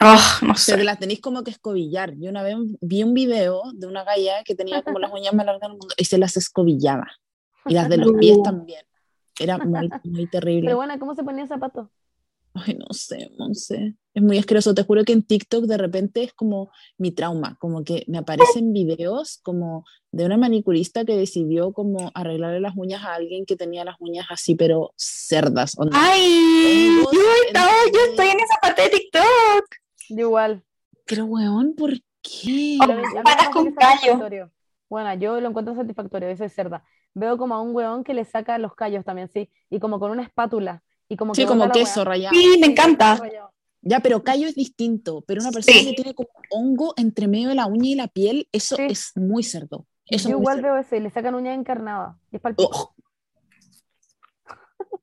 Ah, 0.00 0.20
no 0.42 0.54
sé. 0.56 0.82
las 0.84 0.98
tenéis 0.98 1.20
como 1.20 1.42
que 1.44 1.50
escobillar. 1.52 2.12
Yo 2.16 2.28
una 2.30 2.42
vez 2.42 2.56
vi 2.80 3.02
un 3.04 3.14
video 3.14 3.62
de 3.72 3.86
una 3.86 4.04
galla 4.04 4.42
que 4.44 4.54
tenía 4.54 4.82
como 4.82 4.98
las 4.98 5.12
uñas 5.12 5.32
más 5.34 5.46
largas 5.46 5.60
del 5.62 5.78
mundo 5.78 5.94
y 5.96 6.04
se 6.04 6.18
las 6.18 6.36
escobillaba. 6.36 7.06
Y 7.66 7.74
las 7.74 7.88
de 7.88 7.98
los 7.98 8.12
pies 8.18 8.38
también. 8.42 8.84
Era 9.38 9.58
muy, 9.58 9.88
muy 10.04 10.26
terrible. 10.26 10.66
Pero 10.68 10.76
bueno, 10.76 10.98
¿cómo 10.98 11.14
se 11.14 11.22
ponía 11.24 11.42
el 11.42 11.48
zapato? 11.48 11.90
Ay, 12.54 12.74
no 12.74 12.86
sé, 12.92 13.30
no 13.38 13.54
sé. 13.54 13.94
Es 14.14 14.22
muy 14.22 14.36
asqueroso. 14.38 14.74
Te 14.74 14.82
juro 14.82 15.04
que 15.04 15.12
en 15.12 15.22
TikTok 15.22 15.64
de 15.66 15.76
repente 15.76 16.24
es 16.24 16.32
como 16.32 16.70
mi 16.96 17.12
trauma, 17.12 17.56
como 17.60 17.84
que 17.84 18.04
me 18.08 18.18
aparecen 18.18 18.72
videos 18.72 19.38
como 19.44 19.84
de 20.10 20.24
una 20.24 20.38
manicurista 20.38 21.04
que 21.04 21.14
decidió 21.16 21.72
como 21.72 22.10
arreglarle 22.14 22.58
las 22.58 22.74
uñas 22.76 23.04
a 23.04 23.14
alguien 23.14 23.44
que 23.46 23.54
tenía 23.54 23.84
las 23.84 23.96
uñas 24.00 24.26
así, 24.30 24.56
pero 24.56 24.92
cerdas. 24.96 25.78
onda. 25.78 25.92
Ay, 25.94 26.88
yo, 27.04 27.10
estado- 27.46 27.68
yo 27.84 27.86
entre- 27.86 28.04
estoy 28.10 28.26
en 28.28 28.40
esa 28.40 28.56
parte 28.60 28.82
de 28.82 28.88
TikTok. 28.90 29.64
Yo 30.08 30.20
igual. 30.20 30.64
Pero 31.06 31.26
weón, 31.26 31.74
¿por 31.76 31.92
qué? 32.22 32.78
A 32.80 32.86
mí- 32.86 32.92
a 32.92 32.96
mí 32.96 33.02
me 33.14 33.22
patas 33.22 33.48
parece 33.48 33.50
con 33.52 33.72
callo. 33.74 34.50
Bueno, 34.88 35.14
yo 35.14 35.40
lo 35.40 35.48
encuentro 35.50 35.74
satisfactorio, 35.76 36.28
eso 36.28 36.44
es 36.44 36.52
cerda. 36.54 36.82
Veo 37.18 37.36
como 37.36 37.54
a 37.54 37.60
un 37.62 37.74
weón 37.74 38.04
que 38.04 38.14
le 38.14 38.24
saca 38.24 38.58
los 38.58 38.74
callos 38.74 39.04
también, 39.04 39.28
sí, 39.32 39.50
y 39.70 39.78
como 39.80 39.98
con 39.98 40.10
una 40.10 40.22
espátula. 40.22 40.82
Y 41.08 41.16
como 41.16 41.34
Sí, 41.34 41.42
que 41.42 41.48
como 41.48 41.70
queso 41.70 42.00
weá. 42.00 42.04
rallado. 42.04 42.34
Sí, 42.34 42.58
me 42.60 42.66
encanta. 42.66 43.16
rayado. 43.16 43.52
Ya, 43.80 44.00
pero 44.00 44.22
callo 44.22 44.46
es 44.46 44.54
distinto. 44.54 45.22
Pero 45.26 45.40
una 45.40 45.50
persona 45.52 45.78
Sí. 45.78 45.86
que 45.86 45.92
tiene 45.94 46.14
como 46.14 46.28
hongo 46.50 46.94
entre 46.96 47.28
medio 47.28 47.48
de 47.48 47.54
la 47.54 47.66
uña 47.66 47.88
y 47.90 47.94
la 47.94 48.08
piel, 48.08 48.48
eso 48.52 48.76
Sí. 48.76 48.82
es 48.90 49.12
muy 49.16 49.42
cerdo. 49.42 49.86
Eso 50.06 50.28
Yo 50.28 50.36
es 50.36 50.40
igual 50.40 50.56
cerdo. 50.56 50.72
veo 50.72 50.80
eso 50.80 50.96
y 50.96 51.00
le 51.00 51.10
sacan 51.10 51.34
uña 51.34 51.54
encarnada. 51.54 52.18
Y 52.30 52.36
es. 52.36 52.42
Ugh. 52.58 52.90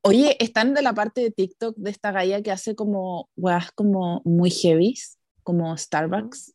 Oye, 0.02 0.36
están 0.42 0.74
de 0.74 0.82
la 0.82 0.92
parte 0.94 1.20
de 1.20 1.30
TikTok 1.30 1.76
de 1.76 1.90
esta 1.90 2.12
galla 2.12 2.40
que 2.42 2.52
hace 2.52 2.76
como 2.76 3.28
weas 3.36 3.72
como 3.72 4.22
muy 4.24 4.50
heavies, 4.50 5.18
como 5.42 5.76
Starbucks. 5.76 6.54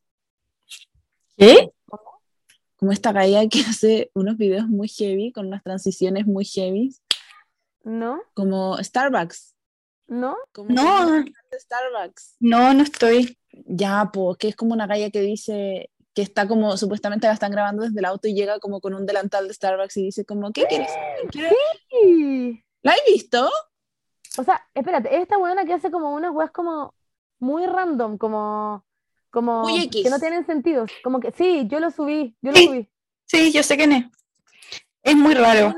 ¿Qué? 1.38 1.72
Como 2.82 2.92
esta 2.94 3.12
galla 3.12 3.48
que 3.48 3.60
hace 3.70 4.10
unos 4.16 4.38
videos 4.38 4.68
muy 4.68 4.88
heavy, 4.88 5.32
con 5.32 5.46
unas 5.48 5.62
transiciones 5.64 6.26
muy 6.26 6.44
heavy, 6.46 6.96
¿No? 7.84 8.22
como 8.34 8.78
Starbucks. 8.84 9.56
¿No? 10.08 10.36
Como 10.52 10.72
No. 10.72 11.24
Starbucks. 11.54 12.38
No, 12.40 12.74
no 12.74 12.82
estoy. 12.84 13.38
Ya, 13.54 14.10
pues, 14.12 14.38
que 14.38 14.48
es 14.50 14.56
como 14.56 14.74
una 14.74 14.88
galla 14.88 15.12
que 15.12 15.22
dice 15.22 15.92
que 16.16 16.24
está 16.24 16.48
como, 16.48 16.76
supuestamente 16.76 17.28
la 17.28 17.34
están 17.34 17.52
grabando 17.52 17.84
desde 17.84 18.00
el 18.00 18.06
auto 18.06 18.28
y 18.28 18.34
llega 18.34 18.60
como 18.60 18.82
con 18.82 18.94
un 18.96 19.06
delantal 19.06 19.48
de 19.48 19.54
Starbucks 19.54 19.96
y 19.98 20.04
dice 20.06 20.26
como, 20.26 20.52
¿qué 20.52 20.66
quieres? 20.66 20.90
¿Quieres- 21.32 21.54
Sí. 21.90 22.64
¿La 22.82 22.94
he 22.96 23.12
visto? 23.12 23.48
O 24.40 24.44
sea, 24.44 24.66
espérate, 24.74 25.16
esta 25.22 25.38
weona 25.38 25.66
que 25.66 25.74
hace 25.74 25.92
como 25.92 26.14
unas 26.14 26.34
weas 26.34 26.52
como 26.52 26.96
muy 27.40 27.66
random, 27.68 28.18
como, 28.18 28.84
como 29.32 29.62
Muy 29.62 29.82
X. 29.84 30.04
que 30.04 30.10
no 30.10 30.20
tienen 30.20 30.46
sentido. 30.46 30.86
Como 31.04 31.20
que 31.20 31.32
sí, 31.32 31.68
yo 31.68 31.80
lo 31.80 31.90
subí, 31.92 32.36
yo 32.42 32.52
lo 32.52 32.58
Sí. 32.58 32.68
subí. 32.68 32.90
Sí, 33.26 33.52
yo 33.52 33.64
sé 33.64 33.78
quién 33.78 33.92
es. 33.94 34.06
Es 35.04 35.16
muy 35.16 35.34
raro. 35.34 35.74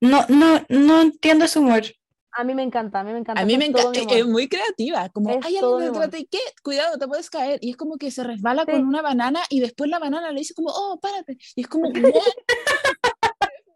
No, 0.00 0.24
no, 0.28 0.64
no 0.68 1.02
entiendo 1.02 1.44
ese 1.44 1.58
humor. 1.58 1.82
A 2.36 2.42
mí 2.44 2.52
me 2.54 2.62
encanta, 2.64 3.00
a 3.00 3.04
mí 3.04 3.12
me 3.12 3.18
encanta. 3.20 3.40
A 3.40 3.44
mí 3.44 3.56
me 3.56 3.66
encanta, 3.66 4.00
es 4.12 4.26
muy 4.26 4.48
creativa, 4.48 5.08
como 5.10 5.30
Es 5.30 5.36
hay 5.44 5.56
alguien 5.56 5.76
mi 5.78 5.84
detrás 5.84 6.10
de 6.10 6.26
qué, 6.26 6.38
cuidado, 6.64 6.98
te 6.98 7.06
puedes 7.06 7.30
caer, 7.30 7.58
y 7.62 7.70
es 7.70 7.76
como 7.76 7.96
que 7.96 8.10
se 8.10 8.24
resbala 8.24 8.64
Sí. 8.64 8.72
con 8.72 8.86
una 8.88 9.02
banana 9.02 9.40
y 9.50 9.60
después 9.60 9.88
la 9.88 10.00
banana 10.00 10.32
le 10.32 10.40
dice 10.40 10.52
como, 10.54 10.70
oh, 10.70 10.98
párate, 11.00 11.38
y 11.54 11.60
es 11.60 11.68
como. 11.68 11.90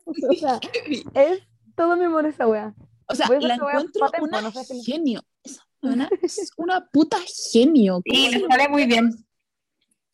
O 0.07 0.33
sea, 0.35 0.59
es 1.15 1.41
todo 1.77 1.97
mi 1.97 2.07
humor 2.07 2.27
esa 2.27 2.47
wea. 2.47 2.75
o 3.07 3.15
sea, 3.15 3.29
la 3.41 3.55
encuentro 3.55 4.11
una 4.21 4.41
no 4.43 4.51
sé 4.51 4.65
si- 4.65 4.83
genio, 4.83 5.23
banana 5.83 6.09
es 6.23 6.53
una 6.57 6.87
puta 6.89 7.19
genio, 7.53 8.03
¿Cómo 8.07 8.21
Y 8.21 8.27
se 8.27 8.39
le 8.39 8.39
le 8.41 8.47
sale 8.47 8.69
muy 8.69 8.87
bien. 8.87 9.11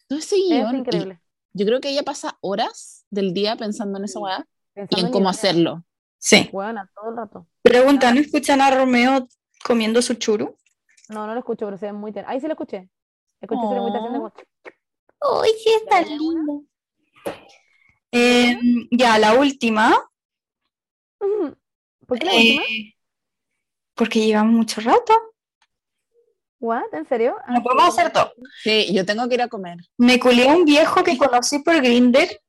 todo 0.08 0.18
ese 0.18 0.36
guion? 0.36 0.76
Increíble. 0.76 1.20
yo 1.52 1.66
creo 1.66 1.80
que 1.80 1.90
ella 1.90 2.02
pasa 2.02 2.38
horas 2.40 3.04
del 3.10 3.32
día 3.34 3.56
pensando 3.56 3.98
en 3.98 4.04
esa 4.04 4.18
weá 4.20 4.46
y 4.90 5.00
en 5.00 5.10
cómo 5.10 5.28
hacerlo. 5.28 5.84
Sí. 6.18 6.48
Weona, 6.52 6.90
todo 6.94 7.10
el 7.10 7.16
rato. 7.16 7.46
Pregunta, 7.62 8.12
¿no 8.12 8.20
escuchan 8.20 8.60
a 8.60 8.70
Romeo 8.70 9.28
comiendo 9.64 10.00
su 10.02 10.14
churu? 10.14 10.56
No, 11.08 11.26
no 11.26 11.34
lo 11.34 11.40
escucho, 11.40 11.66
pero 11.66 11.76
se 11.78 11.86
ve 11.86 11.92
muy 11.92 12.12
tierno. 12.12 12.30
Ahí 12.30 12.40
sí 12.40 12.46
lo 12.46 12.52
escuché. 12.54 12.88
Escuché 13.40 13.60
su 13.62 13.74
lengüita 13.74 13.98
haciendo 13.98 14.20
Oh. 14.26 14.32
como... 15.20 15.40
¡Uy, 15.42 15.48
sí, 15.62 15.70
está 15.82 16.02
¿Ya, 16.02 16.08
lindo! 16.16 16.64
Eh, 18.12 18.58
ya, 18.90 19.18
la 19.18 19.34
última. 19.34 19.94
¿Por 22.06 22.18
qué 22.18 22.26
la 22.26 22.32
eh, 22.34 22.56
última? 22.58 22.64
porque 23.94 24.26
llevamos 24.26 24.54
mucho 24.54 24.80
rato. 24.80 25.14
¿What? 26.64 26.94
¿En 26.94 27.06
serio? 27.06 27.36
Ah, 27.46 27.52
No 27.54 27.62
podemos 27.62 27.88
hacer 27.88 28.10
dos. 28.10 28.30
Sí, 28.62 28.88
yo 28.94 29.04
tengo 29.04 29.28
que 29.28 29.34
ir 29.34 29.42
a 29.42 29.48
comer. 29.48 29.76
Me 29.98 30.18
culié 30.18 30.48
a 30.48 30.52
un 30.56 30.64
viejo 30.64 31.04
que 31.04 31.18
conocí 31.18 31.58
por 31.58 31.76
Grindr 31.82 32.40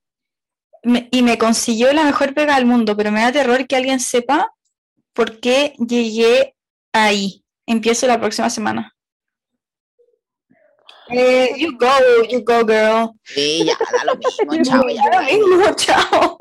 me- 0.83 1.09
y 1.11 1.21
me 1.21 1.37
consiguió 1.37 1.91
la 1.91 2.03
mejor 2.05 2.33
pega 2.33 2.55
del 2.55 2.65
mundo, 2.65 2.95
pero 2.95 3.11
me 3.11 3.21
da 3.21 3.31
terror 3.33 3.67
que 3.67 3.75
alguien 3.75 3.99
sepa 3.99 4.53
por 5.13 5.39
qué 5.41 5.73
llegué 5.85 6.55
ahí. 6.93 7.43
Empiezo 7.67 8.07
la 8.07 8.17
próxima 8.19 8.49
semana. 8.49 8.93
Eh, 11.09 11.53
you 11.57 11.77
go, 11.77 11.87
you 12.29 12.43
go, 12.43 12.65
girl. 12.65 13.11
Sí, 13.23 13.65
ya, 13.65 13.73
da 13.77 14.05
lo 14.05 14.15
mismo, 14.15 14.63
chao, 14.63 14.85
mismo, 14.85 15.73
chao. 15.75 16.37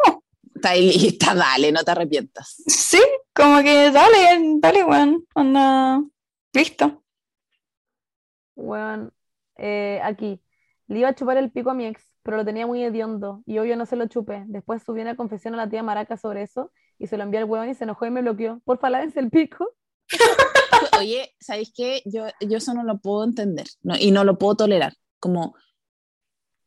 Está 0.55 0.71
ahí 0.71 0.93
lista, 0.97 1.35
dale, 1.35 1.71
no 1.73 1.83
te 1.83 1.91
arrepientas. 1.91 2.55
Sí, 2.67 3.01
como 3.35 3.63
que 3.63 3.91
dale, 3.91 4.41
dale, 4.61 4.85
weón. 4.85 5.27
Anda. 5.35 6.03
Listo. 6.53 7.04
Weón, 8.57 9.13
eh, 9.57 10.01
aquí. 10.03 10.41
Le 10.87 10.99
iba 10.99 11.09
a 11.09 11.15
chupar 11.15 11.39
el 11.39 11.51
pico 11.51 11.71
a 11.71 11.75
mi 11.75 11.87
ex, 11.87 12.03
pero 12.23 12.37
lo 12.37 12.45
tenía 12.45 12.67
muy 12.67 12.83
hediondo 12.85 13.43
y 13.47 13.59
obvio 13.59 13.77
no 13.77 13.87
se 13.87 13.97
lo 13.97 14.07
chupé. 14.07 14.45
Después 14.49 14.83
subí 14.83 15.01
una 15.01 15.17
confesión 15.17 15.55
a 15.55 15.57
la 15.57 15.69
tía 15.71 15.83
Maraca 15.83 16.17
sobre 16.19 16.43
eso 16.43 16.71
y 16.99 17.07
se 17.07 17.17
lo 17.17 17.23
envié 17.23 17.39
al 17.41 17.47
weón 17.47 17.71
y 17.71 17.75
se 17.75 17.85
enojó 17.85 18.05
y 18.07 18.11
me 18.11 18.21
bloqueó. 18.23 18.61
Porfa, 18.65 18.91
lávense 18.91 19.19
el 19.21 19.31
pico. 19.31 19.67
Oye, 20.99 21.35
¿sabéis 21.41 21.73
qué? 21.75 22.03
Yo, 22.05 22.27
yo 22.41 22.59
eso 22.59 22.75
no 22.75 22.83
lo 22.85 22.99
puedo 22.99 23.25
entender 23.25 23.67
no, 23.83 23.95
y 23.99 24.11
no 24.11 24.25
lo 24.25 24.37
puedo 24.39 24.57
tolerar. 24.57 24.93
Como, 25.19 25.55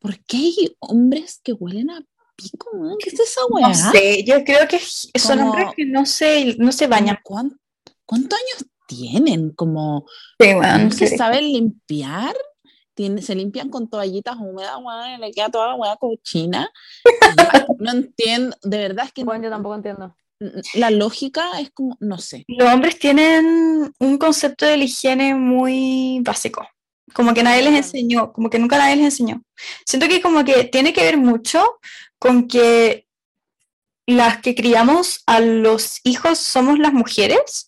¿por 0.00 0.18
qué 0.24 0.36
hay 0.36 0.76
hombres 0.80 1.40
que 1.42 1.52
huelen 1.52 1.90
a 1.90 2.00
pico? 2.34 2.70
weón? 2.72 2.96
¿Qué 2.98 3.10
es 3.10 3.20
esa 3.20 3.40
weá? 3.50 3.68
No 3.68 3.74
sé, 3.74 4.24
yo 4.24 4.42
creo 4.44 4.66
que 4.68 4.80
son 4.80 5.38
Como- 5.38 5.50
hombres 5.50 5.68
que 5.76 5.86
no 5.86 6.04
se, 6.06 6.56
no 6.58 6.72
se 6.72 6.88
bañan. 6.88 7.18
¿Cuán- 7.22 7.58
¿Cuántos 8.04 8.38
años 8.38 8.70
tienen? 8.88 9.50
Como, 9.50 10.06
Sí, 10.40 10.54
weón, 10.54 10.84
¿no 10.86 10.90
se 10.90 11.06
sí. 11.06 11.16
saben 11.16 11.44
limpiar? 11.44 12.34
Tiene- 12.94 13.22
se 13.22 13.36
limpian 13.36 13.68
con 13.70 13.88
toallitas 13.88 14.34
húmedas, 14.36 14.72
le 15.20 15.30
queda 15.30 15.48
toda 15.50 15.68
la 15.68 15.74
weá 15.76 15.94
cochina. 15.96 16.68
No 17.78 17.92
entiendo, 17.92 18.56
de 18.62 18.78
verdad 18.78 19.04
es 19.06 19.12
que 19.12 19.20
yo 19.22 19.26
no- 19.38 19.50
tampoco 19.50 19.76
entiendo. 19.76 20.16
la 20.74 20.90
lógica 20.90 21.60
es 21.60 21.70
como, 21.72 21.96
no 22.00 22.18
sé. 22.18 22.44
Los 22.48 22.72
hombres 22.72 22.98
tienen 22.98 23.92
un 23.98 24.18
concepto 24.18 24.66
de 24.66 24.76
la 24.76 24.84
higiene 24.84 25.34
muy 25.34 26.20
básico. 26.22 26.66
Como 27.12 27.34
que 27.34 27.42
nadie 27.42 27.62
les 27.62 27.74
enseñó, 27.74 28.32
como 28.32 28.48
que 28.50 28.58
nunca 28.58 28.78
nadie 28.78 28.96
les 28.96 29.06
enseñó. 29.06 29.42
Siento 29.86 30.06
que 30.08 30.20
como 30.20 30.44
que 30.44 30.64
tiene 30.64 30.92
que 30.92 31.02
ver 31.02 31.16
mucho 31.16 31.64
con 32.20 32.46
que 32.46 33.06
las 34.06 34.40
que 34.40 34.54
criamos 34.54 35.22
a 35.26 35.40
los 35.40 36.00
hijos 36.04 36.38
somos 36.38 36.78
las 36.78 36.92
mujeres 36.92 37.67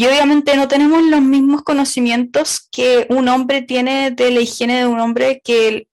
y 0.00 0.06
obviamente 0.06 0.56
no 0.56 0.66
tenemos 0.66 1.02
los 1.02 1.20
mismos 1.20 1.60
conocimientos 1.60 2.66
que 2.72 3.06
un 3.10 3.28
hombre 3.28 3.60
tiene 3.60 4.10
de 4.10 4.30
la 4.30 4.40
higiene 4.40 4.78
de 4.78 4.86
un 4.86 4.98
hombre 4.98 5.42
que, 5.44 5.88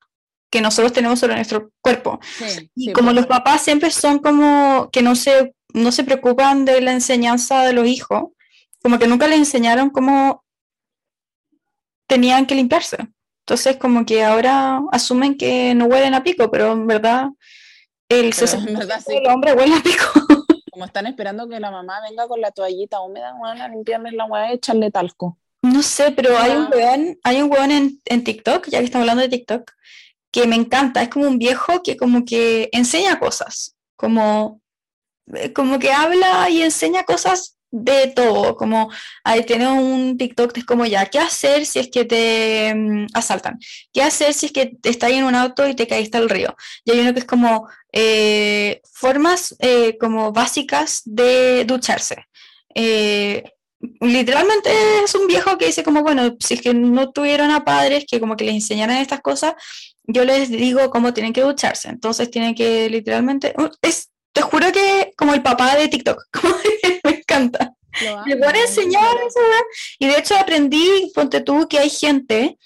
que 0.49 0.61
nosotros 0.61 0.93
tenemos 0.93 1.19
sobre 1.19 1.35
nuestro 1.35 1.73
cuerpo. 1.81 2.17
Sí, 2.37 2.71
Y 2.73 2.85
sí, 2.85 2.93
como 2.93 3.07
pues. 3.07 3.17
los 3.17 3.25
papás 3.25 3.63
siempre 3.63 3.91
son 3.91 4.19
como 4.19 4.89
que 4.93 5.01
no 5.01 5.13
se, 5.13 5.53
no 5.73 5.91
se 5.91 6.05
preocupan 6.05 6.63
de 6.63 6.79
la 6.79 6.93
enseñanza 6.93 7.65
de 7.65 7.73
los 7.73 7.85
hijos, 7.85 8.29
como 8.81 8.97
que 8.97 9.07
nunca 9.07 9.27
les 9.27 9.39
enseñaron 9.39 9.89
cómo 9.89 10.45
tenían 12.07 12.45
que 12.45 12.55
limpiarse. 12.55 13.09
Entonces 13.41 13.75
como 13.75 14.05
que 14.05 14.23
ahora 14.23 14.83
asumen 14.93 15.35
que 15.37 15.75
no 15.75 15.83
huelen 15.83 16.13
a 16.13 16.23
pico, 16.23 16.49
pero 16.49 16.71
en 16.71 16.87
verdad 16.87 17.27
el 18.07 18.33
Pero 18.33 18.47
60% 18.47 18.67
en 18.69 18.73
verdad 18.73 19.03
sí. 19.05 19.15
de 19.15 19.21
los 19.21 19.33
hombres 19.33 19.53
huelen 19.53 19.79
a 19.79 19.83
pico. 19.83 20.26
Como 20.77 20.85
están 20.85 21.07
esperando 21.07 21.49
que 21.49 21.59
la 21.59 21.71
mamá 21.71 21.99
venga 22.07 22.27
con 22.27 22.39
la 22.39 22.51
toallita 22.51 23.01
húmeda, 23.01 23.33
weón, 23.33 23.59
a 23.59 23.67
limpiarles 23.67 24.13
la 24.13 24.25
weá 24.25 24.51
y 24.51 24.57
echarle 24.57 24.91
talco. 24.91 25.35
No 25.63 25.81
sé, 25.81 26.11
pero 26.11 26.37
hay 26.37 26.51
un 26.51 26.65
Ah. 26.65 26.69
weón, 26.71 27.19
hay 27.23 27.41
un 27.41 27.51
weón 27.51 27.71
en, 27.71 27.99
en 28.05 28.23
TikTok, 28.23 28.67
ya 28.67 28.77
que 28.77 28.85
estamos 28.85 29.05
hablando 29.05 29.23
de 29.23 29.29
TikTok, 29.29 29.71
que 30.31 30.45
me 30.45 30.55
encanta. 30.55 31.01
Es 31.01 31.09
como 31.09 31.25
un 31.27 31.39
viejo 31.39 31.81
que 31.81 31.97
como 31.97 32.25
que 32.25 32.69
enseña 32.73 33.17
cosas, 33.17 33.75
como, 33.95 34.61
eh, 35.33 35.51
como 35.51 35.79
que 35.79 35.91
habla 35.91 36.47
y 36.51 36.61
enseña 36.61 37.05
cosas 37.05 37.56
de 37.71 38.07
todo, 38.07 38.55
como 38.55 38.89
ahí 39.23 39.43
tiene 39.43 39.67
un 39.67 40.17
TikTok 40.17 40.53
que 40.53 40.61
es 40.61 40.65
como 40.65 40.85
ya, 40.85 41.05
¿qué 41.05 41.19
hacer 41.19 41.65
si 41.65 41.79
es 41.79 41.89
que 41.89 42.05
te 42.05 42.73
mm, 42.73 43.07
asaltan? 43.13 43.59
¿Qué 43.93 44.01
hacer 44.01 44.33
si 44.33 44.47
es 44.47 44.51
que 44.51 44.77
estás 44.83 45.11
en 45.11 45.25
un 45.25 45.35
auto 45.35 45.67
y 45.67 45.75
te 45.75 45.87
caíste 45.87 46.17
al 46.17 46.29
río? 46.29 46.55
Y 46.85 46.91
hay 46.91 46.99
uno 47.01 47.13
que 47.13 47.19
es 47.19 47.25
como 47.25 47.67
eh, 47.91 48.81
formas 48.93 49.55
eh, 49.59 49.97
como 49.97 50.31
básicas 50.31 51.01
de 51.05 51.65
ducharse. 51.65 52.25
Eh, 52.73 53.43
literalmente 54.01 54.69
es 55.03 55.13
un 55.15 55.27
viejo 55.27 55.57
que 55.57 55.67
dice 55.67 55.83
como, 55.83 56.03
bueno, 56.03 56.35
si 56.39 56.55
es 56.55 56.61
que 56.61 56.73
no 56.73 57.11
tuvieron 57.11 57.51
a 57.51 57.65
padres 57.65 58.05
que 58.09 58.19
como 58.19 58.35
que 58.35 58.45
les 58.45 58.55
enseñaran 58.55 58.97
estas 58.97 59.21
cosas, 59.21 59.53
yo 60.03 60.23
les 60.23 60.49
digo 60.49 60.89
cómo 60.89 61.13
tienen 61.13 61.33
que 61.33 61.41
ducharse. 61.41 61.89
Entonces 61.89 62.31
tienen 62.31 62.55
que 62.55 62.89
literalmente, 62.89 63.53
te 64.33 64.41
juro 64.41 64.71
que 64.71 65.13
como 65.17 65.33
el 65.33 65.41
papá 65.41 65.75
de 65.75 65.87
TikTok, 65.87 66.21
como 66.31 66.55
encanta. 67.37 67.73
Me 68.25 68.35
pone 68.35 68.59
a 68.59 68.63
enseñar. 68.63 69.15
Y 69.99 70.07
de 70.07 70.17
hecho 70.17 70.35
aprendí, 70.35 71.11
ponte 71.13 71.41
tú, 71.41 71.67
que 71.67 71.79
hay 71.79 71.89
gente 71.89 72.57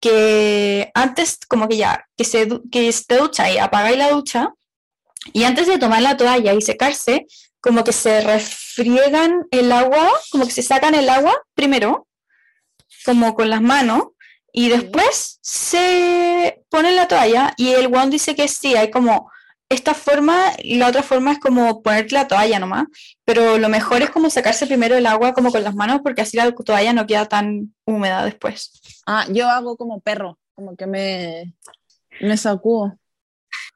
que 0.00 0.90
antes 0.94 1.38
como 1.48 1.68
que 1.68 1.78
ya, 1.78 2.06
que 2.16 2.24
se, 2.24 2.48
que 2.70 2.92
se 2.92 3.16
ducha 3.16 3.50
y 3.50 3.58
apagáis 3.58 3.96
la 3.96 4.10
ducha, 4.10 4.52
y 5.32 5.44
antes 5.44 5.66
de 5.66 5.78
tomar 5.78 6.02
la 6.02 6.16
toalla 6.16 6.52
y 6.52 6.60
secarse, 6.60 7.26
como 7.60 7.82
que 7.82 7.92
se 7.92 8.20
refriegan 8.20 9.46
el 9.50 9.72
agua, 9.72 10.12
como 10.30 10.44
que 10.44 10.52
se 10.52 10.62
sacan 10.62 10.94
el 10.94 11.08
agua 11.08 11.34
primero, 11.54 12.06
como 13.04 13.34
con 13.34 13.50
las 13.50 13.62
manos, 13.62 14.08
y 14.52 14.68
después 14.68 15.38
se 15.42 16.62
ponen 16.70 16.96
la 16.96 17.08
toalla 17.08 17.52
y 17.56 17.70
el 17.70 17.86
one 17.86 18.10
dice 18.10 18.34
que 18.34 18.48
sí, 18.48 18.76
hay 18.76 18.90
como 18.90 19.30
esta 19.68 19.94
forma 19.94 20.52
la 20.64 20.88
otra 20.88 21.02
forma 21.02 21.32
es 21.32 21.38
como 21.40 21.82
ponerte 21.82 22.14
la 22.14 22.28
toalla 22.28 22.58
nomás, 22.58 22.86
pero 23.24 23.58
lo 23.58 23.68
mejor 23.68 24.02
es 24.02 24.10
como 24.10 24.30
sacarse 24.30 24.66
primero 24.66 24.96
el 24.96 25.06
agua 25.06 25.32
como 25.32 25.50
con 25.50 25.64
las 25.64 25.74
manos 25.74 26.00
porque 26.02 26.22
así 26.22 26.36
la 26.36 26.52
toalla 26.52 26.92
no 26.92 27.06
queda 27.06 27.26
tan 27.26 27.74
húmeda 27.84 28.24
después. 28.24 28.80
Ah, 29.06 29.26
yo 29.30 29.48
hago 29.48 29.76
como 29.76 30.00
perro, 30.00 30.38
como 30.54 30.76
que 30.76 30.86
me, 30.86 31.54
me 32.20 32.36
sacudo. 32.36 32.96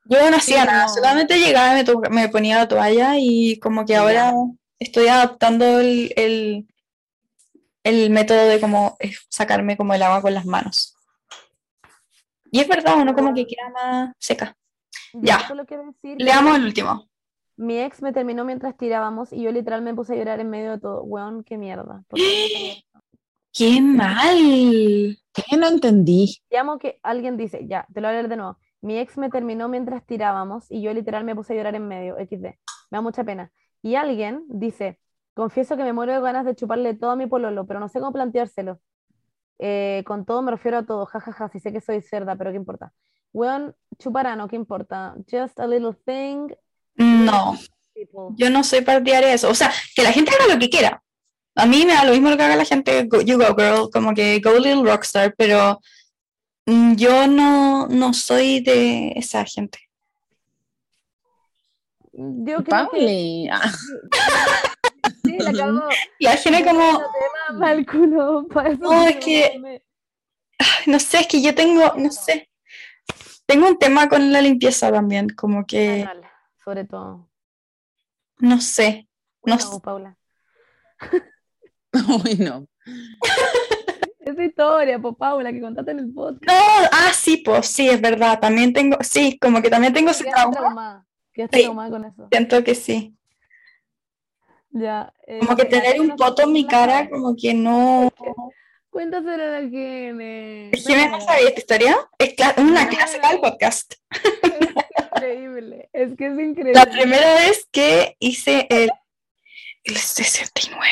Yo 0.05 0.31
no 0.31 0.37
hacía 0.37 0.65
nada, 0.65 0.87
no. 0.87 0.95
solamente 0.95 1.39
llegaba, 1.39 1.75
me, 1.75 1.85
me 2.11 2.29
ponía 2.29 2.59
la 2.59 2.69
toalla 2.69 3.15
y 3.19 3.59
como 3.59 3.85
que 3.85 3.97
ahora 3.97 4.33
estoy 4.79 5.09
adaptando 5.09 5.81
el, 5.81 6.13
el, 6.17 6.67
el 7.85 8.11
método 8.11 8.47
de 8.47 8.61
como 8.61 8.97
sacarme 9.29 9.77
como 9.77 9.95
el 9.95 10.03
agua 10.03 10.23
con 10.23 10.35
las 10.35 10.47
manos. 10.47 10.97
Y 12.53 12.61
es 12.61 12.69
verdad, 12.69 12.97
uno 12.97 13.15
como 13.15 13.33
que 13.35 13.47
queda 13.47 13.69
más 13.73 14.13
seca. 14.19 14.57
Ya. 15.15 15.41
Yo 15.41 15.49
solo 15.49 15.67
quiero 15.67 15.85
decir 15.87 16.17
que 16.19 16.25
Leamos 16.25 16.57
el 16.57 16.65
último. 16.65 17.07
mi 17.57 17.79
ex 17.79 18.03
me 18.03 18.13
terminó 18.13 18.45
mientras 18.45 18.77
tirábamos 18.77 19.33
y 19.33 19.43
yo 19.43 19.53
literal 19.53 19.83
me 19.83 19.95
puse 19.95 20.15
a 20.15 20.17
llorar 20.17 20.41
en 20.41 20.51
medio 20.51 20.73
de 20.73 20.79
todo. 20.79 21.03
Weón, 21.03 21.45
qué 21.45 21.59
mierda. 21.59 22.03
¿Por 22.09 22.19
qué 22.19 22.25
me 22.25 22.47
hizo 22.47 22.69
esto? 22.79 23.01
¡Qué 23.53 23.81
mal! 23.81 25.19
¿Qué? 25.33 25.57
No 25.57 25.69
entendí. 25.69 26.37
Llamo 26.51 26.79
que 26.79 26.99
alguien 27.03 27.37
dice, 27.37 27.67
ya, 27.67 27.87
te 27.93 28.01
lo 28.01 28.09
voy 28.09 28.15
a 28.15 28.19
leer 28.19 28.29
de 28.29 28.37
nuevo. 28.37 28.59
Mi 28.81 28.99
ex 28.99 29.19
me 29.19 29.29
terminó 29.29 29.69
mientras 29.69 30.07
tirábamos 30.07 30.71
y 30.71 30.81
yo 30.83 30.93
literal 30.95 31.25
me 31.25 31.35
puse 31.35 31.53
a 31.53 31.57
llorar 31.57 31.75
en 31.75 31.87
medio, 31.87 32.17
XD. 32.17 32.43
Me 32.43 32.57
da 32.91 33.01
mucha 33.01 33.25
pena. 33.25 33.53
Y 33.83 33.97
alguien 33.97 34.45
dice, 34.49 34.99
confieso 35.35 35.77
que 35.77 35.83
me 35.85 35.93
muero 35.93 36.13
de 36.15 36.21
ganas 36.21 36.45
de 36.47 36.55
chuparle 36.55 36.95
todo 36.95 37.11
a 37.11 37.17
mi 37.17 37.27
pololo, 37.27 37.67
pero 37.67 37.81
no 37.81 37.89
sé 37.89 37.99
cómo 38.01 38.13
planteárselo. 38.13 38.81
Eh, 39.59 40.03
con 40.07 40.25
todo 40.25 40.41
me 40.43 40.51
refiero 40.53 40.79
a 40.79 40.87
todo, 40.87 41.05
jajaja, 41.05 41.49
si 41.51 41.61
sé 41.61 41.73
que 41.73 41.81
soy 41.83 42.01
cerda, 42.01 42.37
pero 42.37 42.51
qué 42.51 42.57
importa. 42.57 42.93
Weón, 43.33 43.75
chuparano, 43.99 44.49
¿qué 44.49 44.57
importa? 44.57 45.15
Just 45.31 45.59
a 45.61 45.67
little 45.67 45.95
thing. 46.05 46.49
No, 46.97 47.57
people. 47.95 48.35
yo 48.37 48.51
no 48.51 48.63
soy 48.65 48.81
partidaria 48.83 49.29
de 49.29 49.35
eso. 49.35 49.49
O 49.49 49.55
sea, 49.55 49.73
que 49.95 50.03
la 50.03 50.13
gente 50.13 50.33
haga 50.35 50.53
lo 50.55 50.59
que 50.61 50.69
quiera. 50.69 51.03
A 51.55 51.67
mí 51.67 51.85
me 51.87 51.95
da 51.95 52.05
lo 52.05 52.13
mismo 52.13 52.31
lo 52.31 52.37
que 52.37 52.43
haga 52.43 52.57
la 52.57 52.65
gente, 52.65 53.05
go- 53.05 53.21
you 53.21 53.37
go 53.39 53.55
girl, 53.57 53.91
como 53.93 54.15
que 54.15 54.41
go 54.41 54.53
little 54.59 54.83
rockstar, 54.85 55.35
pero 55.37 55.81
mm, 56.67 56.95
yo 56.95 57.27
no, 57.27 57.87
no 57.89 58.13
soy 58.15 58.61
de 58.61 59.13
esa 59.17 59.45
gente. 59.45 59.79
Yo 62.13 62.57
creo 62.57 62.65
que 62.65 62.71
Pauli. 62.71 63.49
Sí, 65.25 65.37
la 65.39 65.53
cagó. 65.53 65.89
La 66.19 66.37
gente 66.37 66.65
como, 66.65 67.03
tema 67.59 67.85
culo, 67.91 68.47
No, 68.79 69.07
es 69.07 69.17
que- 69.17 69.83
no 70.87 70.99
sé, 71.01 71.21
es 71.21 71.27
que 71.27 71.41
yo 71.43 71.55
tengo, 71.55 71.95
no 71.97 72.11
sé, 72.11 72.50
tengo 73.51 73.67
un 73.67 73.79
tema 73.79 74.09
con 74.09 74.31
la 74.33 74.41
limpieza 74.41 74.93
también, 74.93 75.29
como 75.31 75.67
que, 75.67 76.03
Anal, 76.03 76.23
sobre 76.65 76.85
todo. 76.85 77.29
no 78.39 78.61
sé, 78.61 79.09
no 79.45 79.59
sé. 79.59 79.81
Paula. 79.83 80.17
Uy, 82.25 82.37
no. 82.37 82.69
Esa 84.21 84.45
historia, 84.45 85.01
po, 85.01 85.15
Paula, 85.17 85.51
que 85.53 85.61
contaste 85.61 85.91
en 85.91 85.99
el 85.99 86.13
podcast. 86.13 86.45
No, 86.47 86.53
ah, 86.93 87.11
sí, 87.13 87.39
pues 87.39 87.67
sí, 87.67 87.89
es 87.89 88.01
verdad, 88.01 88.39
también 88.39 88.73
tengo, 88.73 88.97
sí, 89.01 89.37
como 89.41 89.61
que 89.61 89.69
también 89.71 89.93
tengo 89.93 90.11
ese 90.11 90.25
trauma, 90.25 90.53
traumada. 90.57 91.07
Sí. 91.35 91.49
traumada 91.49 91.91
con 91.91 92.05
eso. 92.05 92.29
siento 92.31 92.63
que 92.63 92.75
sí. 92.77 93.17
Ya. 94.71 95.13
eh, 95.27 95.41
Como 95.41 95.57
que 95.57 95.65
mira, 95.65 95.83
tener 95.83 96.01
un 96.01 96.15
poto 96.15 96.43
en 96.43 96.53
mi 96.53 96.65
cara, 96.65 97.09
como 97.11 97.35
que 97.35 97.53
no... 97.53 98.13
Cuéntaselo 98.91 99.43
a 99.43 99.61
la 99.61 99.69
Gene. 99.69 100.71
¿Jimena 100.75 101.11
no 101.11 101.21
sabía 101.21 101.49
esta 101.49 101.61
historia? 101.61 101.97
Es 102.19 102.35
una 102.59 102.89
clásica 102.89 103.31
del 103.31 103.41
podcast. 103.41 103.95
Es 104.13 105.07
increíble. 105.15 105.89
Es 105.93 106.17
que 106.17 106.27
es 106.27 106.33
increíble. 106.33 106.73
La 106.75 106.87
primera 106.87 107.35
vez 107.35 107.69
que 107.71 108.17
hice 108.19 108.67
el, 108.69 108.91
el 109.85 109.97
69, 109.97 110.83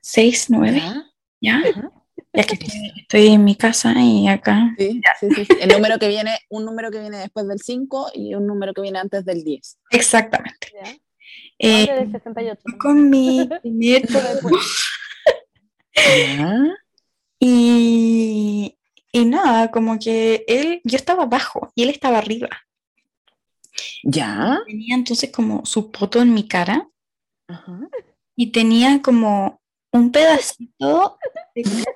69, 0.00 0.78
¿Ya? 1.40 1.62
¿ya? 1.62 1.92
Ya 2.32 2.44
que 2.44 2.54
estoy, 2.54 2.92
estoy 2.96 3.26
en 3.28 3.44
mi 3.44 3.54
casa 3.54 3.92
y 3.98 4.28
acá. 4.28 4.74
Sí, 4.78 5.02
sí, 5.20 5.28
sí, 5.34 5.44
sí. 5.44 5.56
El 5.60 5.68
número 5.68 5.98
que 5.98 6.08
viene, 6.08 6.38
un 6.48 6.64
número 6.64 6.90
que 6.90 7.00
viene 7.00 7.18
después 7.18 7.46
del 7.46 7.60
5 7.60 8.12
y 8.14 8.34
un 8.34 8.46
número 8.46 8.72
que 8.72 8.80
viene 8.80 8.98
antes 8.98 9.26
del 9.26 9.44
10. 9.44 9.78
Exactamente. 9.90 10.72
¿Ya? 10.72 10.96
Eh, 11.58 11.82
Antes 11.82 11.98
del 11.98 12.12
68. 12.12 12.62
con 12.78 13.10
mi 13.10 13.46
primer 13.60 14.02
¿Ya? 15.94 16.58
Y, 17.44 18.78
y 19.10 19.24
nada, 19.24 19.70
como 19.72 19.98
que 19.98 20.44
él, 20.46 20.80
yo 20.84 20.96
estaba 20.96 21.24
abajo 21.24 21.72
y 21.74 21.82
él 21.82 21.88
estaba 21.90 22.18
arriba. 22.18 22.48
¿Ya? 24.04 24.60
Tenía 24.66 24.94
entonces 24.94 25.32
como 25.32 25.64
su 25.66 25.90
poto 25.90 26.20
en 26.22 26.32
mi 26.34 26.46
cara 26.46 26.88
Ajá. 27.48 27.80
y 28.36 28.52
tenía 28.52 29.02
como 29.02 29.60
un 29.90 30.12
pedacito 30.12 31.18
de 31.54 31.62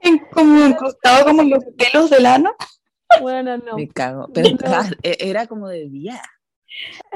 en- 0.00 0.18
como 0.32 0.66
incrustado 0.66 1.24
como 1.26 1.42
en 1.42 1.50
los 1.50 1.64
pelos 1.76 2.10
del 2.10 2.26
ano. 2.26 2.54
Bueno, 3.20 3.56
no. 3.58 3.76
Me 3.76 3.88
cago. 3.88 4.28
Pero 4.32 4.50
No. 4.50 4.56
claro, 4.56 4.96
e- 5.02 5.16
era 5.20 5.46
como 5.46 5.68
de 5.68 5.88
día. 5.88 6.22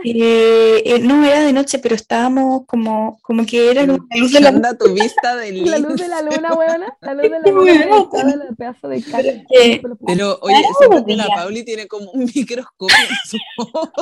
Eh, 0.04 0.82
eh, 0.84 0.98
no 1.00 1.24
era 1.24 1.40
de 1.40 1.52
noche, 1.52 1.78
pero 1.78 1.94
estábamos 1.94 2.66
como, 2.66 3.18
como 3.22 3.46
que 3.46 3.70
era 3.70 3.86
como 3.86 4.06
la 4.10 4.16
luz 4.16 4.32
de 4.32 4.38
¿Qué 4.38 4.44
la 4.44 4.50
onda 4.50 4.76
tu 4.76 4.92
vista 4.92 5.36
de 5.36 5.52
La 5.64 5.78
luz 5.78 5.96
de 5.96 6.08
la 6.08 6.22
luna, 6.22 6.54
weona. 6.54 6.96
La 7.00 7.14
luz 7.14 7.22
de 7.22 7.30
la 7.30 7.42
Qué 7.44 7.52
luna. 7.52 8.44
el 8.48 8.56
pedazo 8.56 8.88
de 8.88 9.02
cara. 9.02 9.28
Eh, 9.50 9.80
Pero, 10.06 10.38
oye, 10.42 10.56
Claro, 10.60 10.74
siento 10.78 11.06
que 11.06 11.16
la. 11.16 11.26
Pauli 11.28 11.64
tiene 11.64 11.86
como 11.86 12.10
un 12.10 12.24
microscopio 12.34 12.96
en 12.96 13.30
su 13.30 13.38
ojo. 13.58 13.92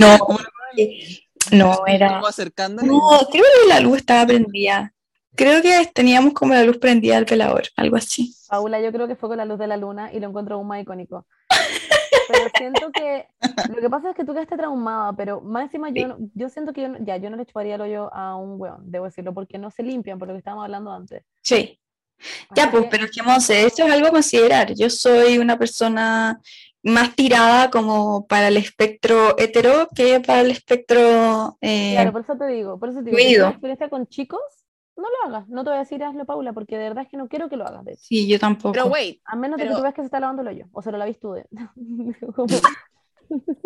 No, 0.00 0.18
no 1.52 1.86
era. 1.86 2.08
Como 2.14 2.26
acercándole. 2.26 2.88
No, 2.88 3.00
creo 3.30 3.44
que 3.44 3.68
la 3.68 3.80
luz 3.80 3.98
estaba 3.98 4.26
prendida. 4.26 4.92
Creo 5.36 5.62
que 5.62 5.90
teníamos 5.92 6.32
como 6.32 6.54
la 6.54 6.62
luz 6.62 6.78
prendida 6.78 7.16
del 7.16 7.26
pelador, 7.26 7.64
algo 7.76 7.96
así. 7.96 8.34
Paula, 8.48 8.80
yo 8.80 8.92
creo 8.92 9.08
que 9.08 9.16
fue 9.16 9.28
con 9.28 9.38
la 9.38 9.44
luz 9.44 9.58
de 9.58 9.66
la 9.66 9.76
luna 9.76 10.12
y 10.12 10.20
lo 10.20 10.28
encuentro 10.28 10.54
aún 10.54 10.66
más 10.68 10.80
icónico. 10.80 11.26
Pero 12.28 12.50
siento 12.56 12.90
que 12.92 13.26
lo 13.68 13.80
que 13.80 13.90
pasa 13.90 14.10
es 14.10 14.16
que 14.16 14.24
tú 14.24 14.32
quedaste 14.32 14.56
traumada, 14.56 15.12
pero 15.12 15.40
más 15.40 15.64
encima 15.64 15.90
yo, 15.90 16.08
no- 16.08 16.16
yo 16.34 16.48
siento 16.48 16.72
que 16.72 16.82
yo 16.82 16.88
no- 16.88 16.98
ya 17.00 17.16
yo 17.16 17.30
no 17.30 17.36
le 17.36 17.46
chuparía 17.46 17.74
el 17.76 17.80
hoyo 17.80 18.12
a 18.14 18.36
un 18.36 18.60
weón, 18.60 18.90
debo 18.90 19.04
decirlo, 19.06 19.32
porque 19.34 19.58
no 19.58 19.70
se 19.70 19.82
limpian 19.82 20.18
por 20.18 20.28
lo 20.28 20.34
que 20.34 20.38
estábamos 20.38 20.64
hablando 20.64 20.92
antes. 20.92 21.24
Sí. 21.42 21.78
Ya, 22.54 22.70
pues, 22.70 22.84
que- 22.84 22.88
pero 22.90 23.04
es 23.06 23.10
que, 23.10 23.22
Monse, 23.22 23.66
esto 23.66 23.84
es 23.84 23.92
algo 23.92 24.06
a 24.08 24.10
considerar. 24.12 24.72
Yo 24.74 24.88
soy 24.88 25.38
una 25.38 25.58
persona 25.58 26.40
más 26.82 27.14
tirada 27.16 27.70
como 27.70 28.26
para 28.26 28.48
el 28.48 28.56
espectro 28.56 29.36
hetero 29.38 29.88
que 29.94 30.20
para 30.20 30.40
el 30.42 30.50
espectro... 30.50 31.56
eh, 31.60 31.92
Claro, 31.94 32.12
por 32.12 32.20
eso 32.22 32.36
te 32.36 32.46
digo, 32.46 32.78
por 32.78 32.90
eso 32.90 32.98
te 32.98 33.06
digo, 33.06 33.16
tienes 33.16 33.50
experiencia 33.50 33.88
con 33.88 34.06
chicos, 34.06 34.40
no 34.96 35.04
lo 35.08 35.28
hagas. 35.28 35.48
No 35.48 35.64
te 35.64 35.70
voy 35.70 35.76
a 35.76 35.80
decir 35.80 36.02
hazlo, 36.02 36.24
Paula, 36.24 36.52
porque 36.52 36.76
de 36.76 36.84
verdad 36.84 37.04
es 37.04 37.10
que 37.10 37.16
no 37.16 37.28
quiero 37.28 37.48
que 37.48 37.56
lo 37.56 37.66
hagas, 37.66 37.84
de 37.84 37.92
hecho. 37.92 38.02
Sí, 38.04 38.28
yo 38.28 38.38
tampoco. 38.38 38.72
Pero 38.72 38.86
wait, 38.86 39.20
A 39.24 39.36
menos 39.36 39.58
de 39.58 39.66
que 39.66 39.74
tú 39.74 39.82
veas 39.82 39.94
que 39.94 40.02
se 40.02 40.06
está 40.06 40.20
lavando 40.20 40.42
el 40.42 40.48
hoyo, 40.48 40.66
o 40.72 40.82
se 40.82 40.92
lo 40.92 40.98
lavís 40.98 41.18
tú 41.18 41.32
de, 41.32 41.46
como 42.34 42.46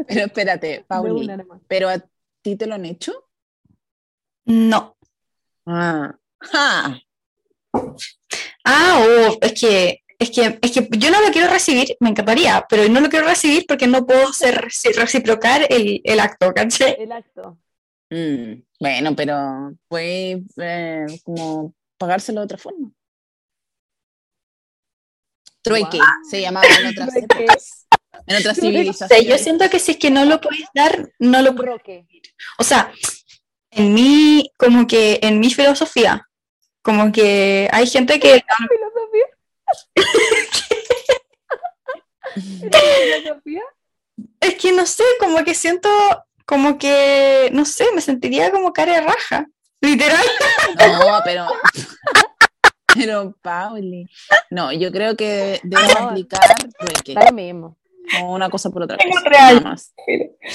pero 0.07 0.27
espérate, 0.27 0.85
Pauli. 0.87 1.29
¿Pero 1.67 1.89
a 1.89 1.99
ti 2.43 2.57
te 2.57 2.67
lo 2.67 2.75
han 2.75 2.85
hecho? 2.87 3.29
No. 4.47 4.97
Ah. 5.67 6.15
Ja. 6.41 6.99
Ah, 8.65 9.03
oh, 9.03 9.39
es 9.41 9.61
que, 9.61 10.03
es 10.19 10.31
que, 10.31 10.59
es 10.63 10.73
que 10.73 10.89
yo 10.99 11.11
no 11.11 11.21
lo 11.21 11.31
quiero 11.33 11.51
recibir, 11.51 11.97
me 12.01 12.11
encantaría, 12.11 12.65
pero 12.69 12.89
no 12.89 13.01
lo 13.01 13.09
quiero 13.09 13.27
recibir 13.27 13.65
porque 13.67 13.87
no 13.87 14.07
puedo 14.07 14.33
ser 14.33 14.63
reci- 14.63 14.95
reciprocar 14.95 15.67
el, 15.71 16.01
el 16.05 16.21
acto, 16.21 16.53
¿cachai? 16.55 16.97
El 16.99 17.13
acto. 17.13 17.59
Mm, 18.11 18.63
Bueno, 18.81 19.15
pero 19.17 19.75
puede 19.89 20.43
eh, 20.57 21.07
como 21.25 21.75
pagárselo 21.99 22.41
de 22.41 22.45
otra 22.45 22.59
forma. 22.59 22.91
Trueque, 25.63 25.99
se 26.31 26.41
llamaba 26.41 26.67
en 26.81 26.87
otras 26.87 27.15
épocas, 27.17 27.87
en 28.27 28.37
otras 28.37 28.57
sea, 28.57 28.71
yo 28.71 28.71
civilizaciones. 28.71 29.43
siento 29.43 29.69
que 29.69 29.79
si 29.79 29.93
es 29.93 29.99
que 29.99 30.11
no 30.11 30.25
lo 30.25 30.41
podéis 30.41 30.67
dar, 30.75 31.11
no 31.19 31.43
lo 31.43 31.53
roque. 31.53 32.07
O 32.59 32.65
sea, 32.65 32.91
en 33.71 33.93
mi, 33.93 34.51
como 34.57 34.87
que 34.87 35.19
en 35.23 35.41
mi 35.41 35.53
filosofía, 35.53 36.27
como 36.83 37.13
que 37.13 37.69
hay 37.73 37.87
gente 37.87 38.19
que 38.19 38.43
¿Filosofía? 38.69 39.27
¿Era 42.73 43.19
filosofía? 43.23 43.63
es 44.41 44.55
que 44.55 44.73
no 44.73 44.87
sé, 44.87 45.05
como 45.21 45.45
que 45.45 45.55
siento, 45.55 45.89
como 46.49 46.79
que, 46.79 47.51
no 47.53 47.67
sé, 47.67 47.85
me 47.95 48.01
sentiría 48.01 48.51
como 48.51 48.73
cara 48.73 48.95
de 48.95 49.01
raja, 49.03 49.47
literal. 49.83 50.25
No, 50.79 51.21
pero. 51.25 51.47
Pero, 52.95 53.37
Pauli. 53.43 54.07
No, 54.51 54.73
yo 54.73 54.91
creo 54.91 55.15
que 55.15 55.61
debes 55.63 55.95
No. 56.01 56.09
aplicar 56.09 56.41
trueque. 56.79 57.13
Da 57.15 57.27
lo 57.27 57.33
mismo. 57.33 57.77
O 58.23 58.35
una 58.35 58.49
cosa 58.49 58.71
por 58.71 58.83
otra 58.83 58.97
Tengo 58.97 59.15
cosa. 59.15 59.29
real. 59.29 59.57
Nada 59.57 59.69
más. 59.71 59.93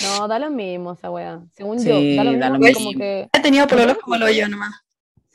No, 0.01 0.27
da 0.27 0.39
lo 0.39 0.49
mismo 0.49 0.93
esa 0.93 1.11
wea. 1.11 1.39
Según 1.55 1.79
Sí, 1.79 1.87
yo, 1.89 1.93
da 2.17 2.23
lo 2.23 2.31
mismo. 2.31 2.39
da 2.43 2.49
lo 2.49 2.55
como 2.55 2.65
mismo. 2.89 2.91
que. 2.99 3.29
He 3.31 3.39
tenido 3.39 3.67
pololos 3.67 3.97
como 3.99 4.17
lo 4.17 4.29
yo 4.29 4.49
nomás. 4.49 4.73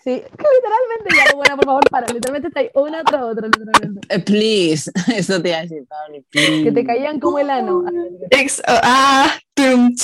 Sí, 0.02 0.10
que 0.20 0.20
literalmente 0.26 1.16
ya, 1.16 1.34
buena, 1.36 1.56
por 1.56 1.64
favor, 1.66 1.84
para. 1.88 2.06
Literalmente 2.08 2.48
está 2.48 2.60
ahí 2.60 2.70
una 2.74 3.04
tras 3.04 3.22
otra, 3.22 3.46
literalmente. 3.46 4.00
Eh, 4.14 4.18
please. 4.18 4.90
Eso 5.16 5.40
te 5.40 5.52
Pauli. 5.88 6.20
Please. 6.30 6.64
Que 6.64 6.72
te 6.72 6.84
caían 6.84 7.20
como 7.20 7.38
el 7.38 7.48
ano. 7.48 7.84
Ex- 8.30 8.60
ah, 8.66 9.32
tum, 9.54 9.94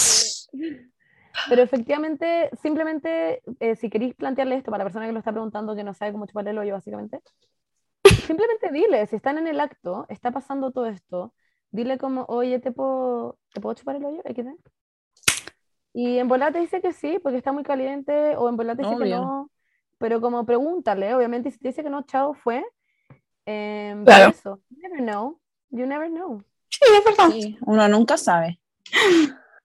Pero 1.49 1.63
efectivamente, 1.63 2.51
simplemente, 2.63 3.43
eh, 3.61 3.77
si 3.77 3.91
queréis 3.91 4.15
plantearle 4.15 4.57
esto 4.57 4.71
para 4.71 4.85
la 4.85 4.85
persona 4.85 5.07
que 5.07 5.13
lo 5.13 5.19
está 5.19 5.33
preguntando, 5.33 5.75
que 5.75 5.85
no 5.85 5.93
sabe 5.93 6.13
cómo 6.13 6.27
chuparle 6.27 6.51
el 6.51 6.59
hoyo, 6.59 6.75
básicamente, 6.75 7.21
simplemente 8.27 8.71
dile, 8.73 9.07
si 9.07 9.17
están 9.17 9.39
en 9.39 9.47
el 9.49 9.61
acto, 9.61 10.07
está 10.09 10.31
pasando 10.31 10.71
todo 10.71 10.87
esto, 10.87 11.35
dile 11.71 11.99
como, 11.99 12.25
oye, 12.29 12.61
¿te 12.61 12.73
puedo, 12.73 13.39
¿te 13.53 13.61
puedo 13.61 13.75
chupar 13.75 13.97
el 13.97 14.05
hoyo? 14.05 14.23
XD? 14.25 14.57
Y 15.93 16.19
en 16.19 16.29
volada 16.29 16.53
te 16.53 16.61
dice 16.61 16.81
que 16.81 16.93
sí, 16.93 17.19
porque 17.23 17.39
está 17.39 17.53
muy 17.53 17.63
caliente, 17.63 18.37
o 18.37 18.49
en 18.49 18.57
volada 18.57 18.77
te 18.77 18.83
dice 18.83 18.97
que 18.97 19.11
no, 19.11 19.51
pero 19.99 20.21
como 20.21 20.45
pregúntale, 20.47 21.15
obviamente, 21.15 21.51
si 21.51 21.59
te 21.59 21.69
dice 21.69 21.83
que 21.83 21.91
no, 21.91 22.03
chao, 22.03 22.35
fue. 22.35 22.65
Eh, 23.47 24.03
Claro. 24.05 24.31
eso, 24.31 24.61
you 24.71 24.79
never 24.81 25.01
know, 25.01 25.39
you 25.71 25.87
never 25.87 26.09
know. 26.09 26.43
Sí, 26.71 26.81
es 26.99 27.05
verdad. 27.05 27.31
Sí, 27.31 27.59
uno 27.67 27.89
nunca 27.89 28.17
sabe. 28.17 28.61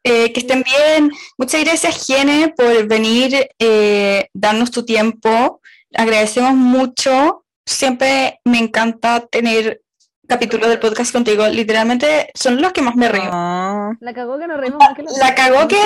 Eh, 0.03 0.31
que 0.31 0.39
estén 0.39 0.63
bien. 0.63 1.11
Muchas 1.37 1.63
gracias, 1.63 2.05
Gene, 2.07 2.53
por 2.55 2.87
venir, 2.87 3.49
eh, 3.59 4.29
darnos 4.33 4.71
tu 4.71 4.85
tiempo. 4.85 5.61
Agradecemos 5.93 6.53
mucho. 6.53 7.45
Siempre 7.65 8.39
me 8.45 8.59
encanta 8.59 9.25
tener 9.27 9.81
capítulos 10.27 10.69
del 10.69 10.79
podcast 10.79 11.11
contigo. 11.11 11.47
Literalmente 11.47 12.31
son 12.35 12.61
los 12.61 12.71
que 12.71 12.81
más 12.81 12.95
me 12.95 13.09
río. 13.09 13.29
Ah, 13.33 13.91
La 13.99 14.13
cagó 14.13 14.37
que 14.37 14.47
nos 14.47 14.59
reímos 14.59 14.79
más 14.79 14.95
que 14.95 15.03
la 15.03 15.11
La 15.17 15.35
cagó 15.35 15.67
que 15.67 15.77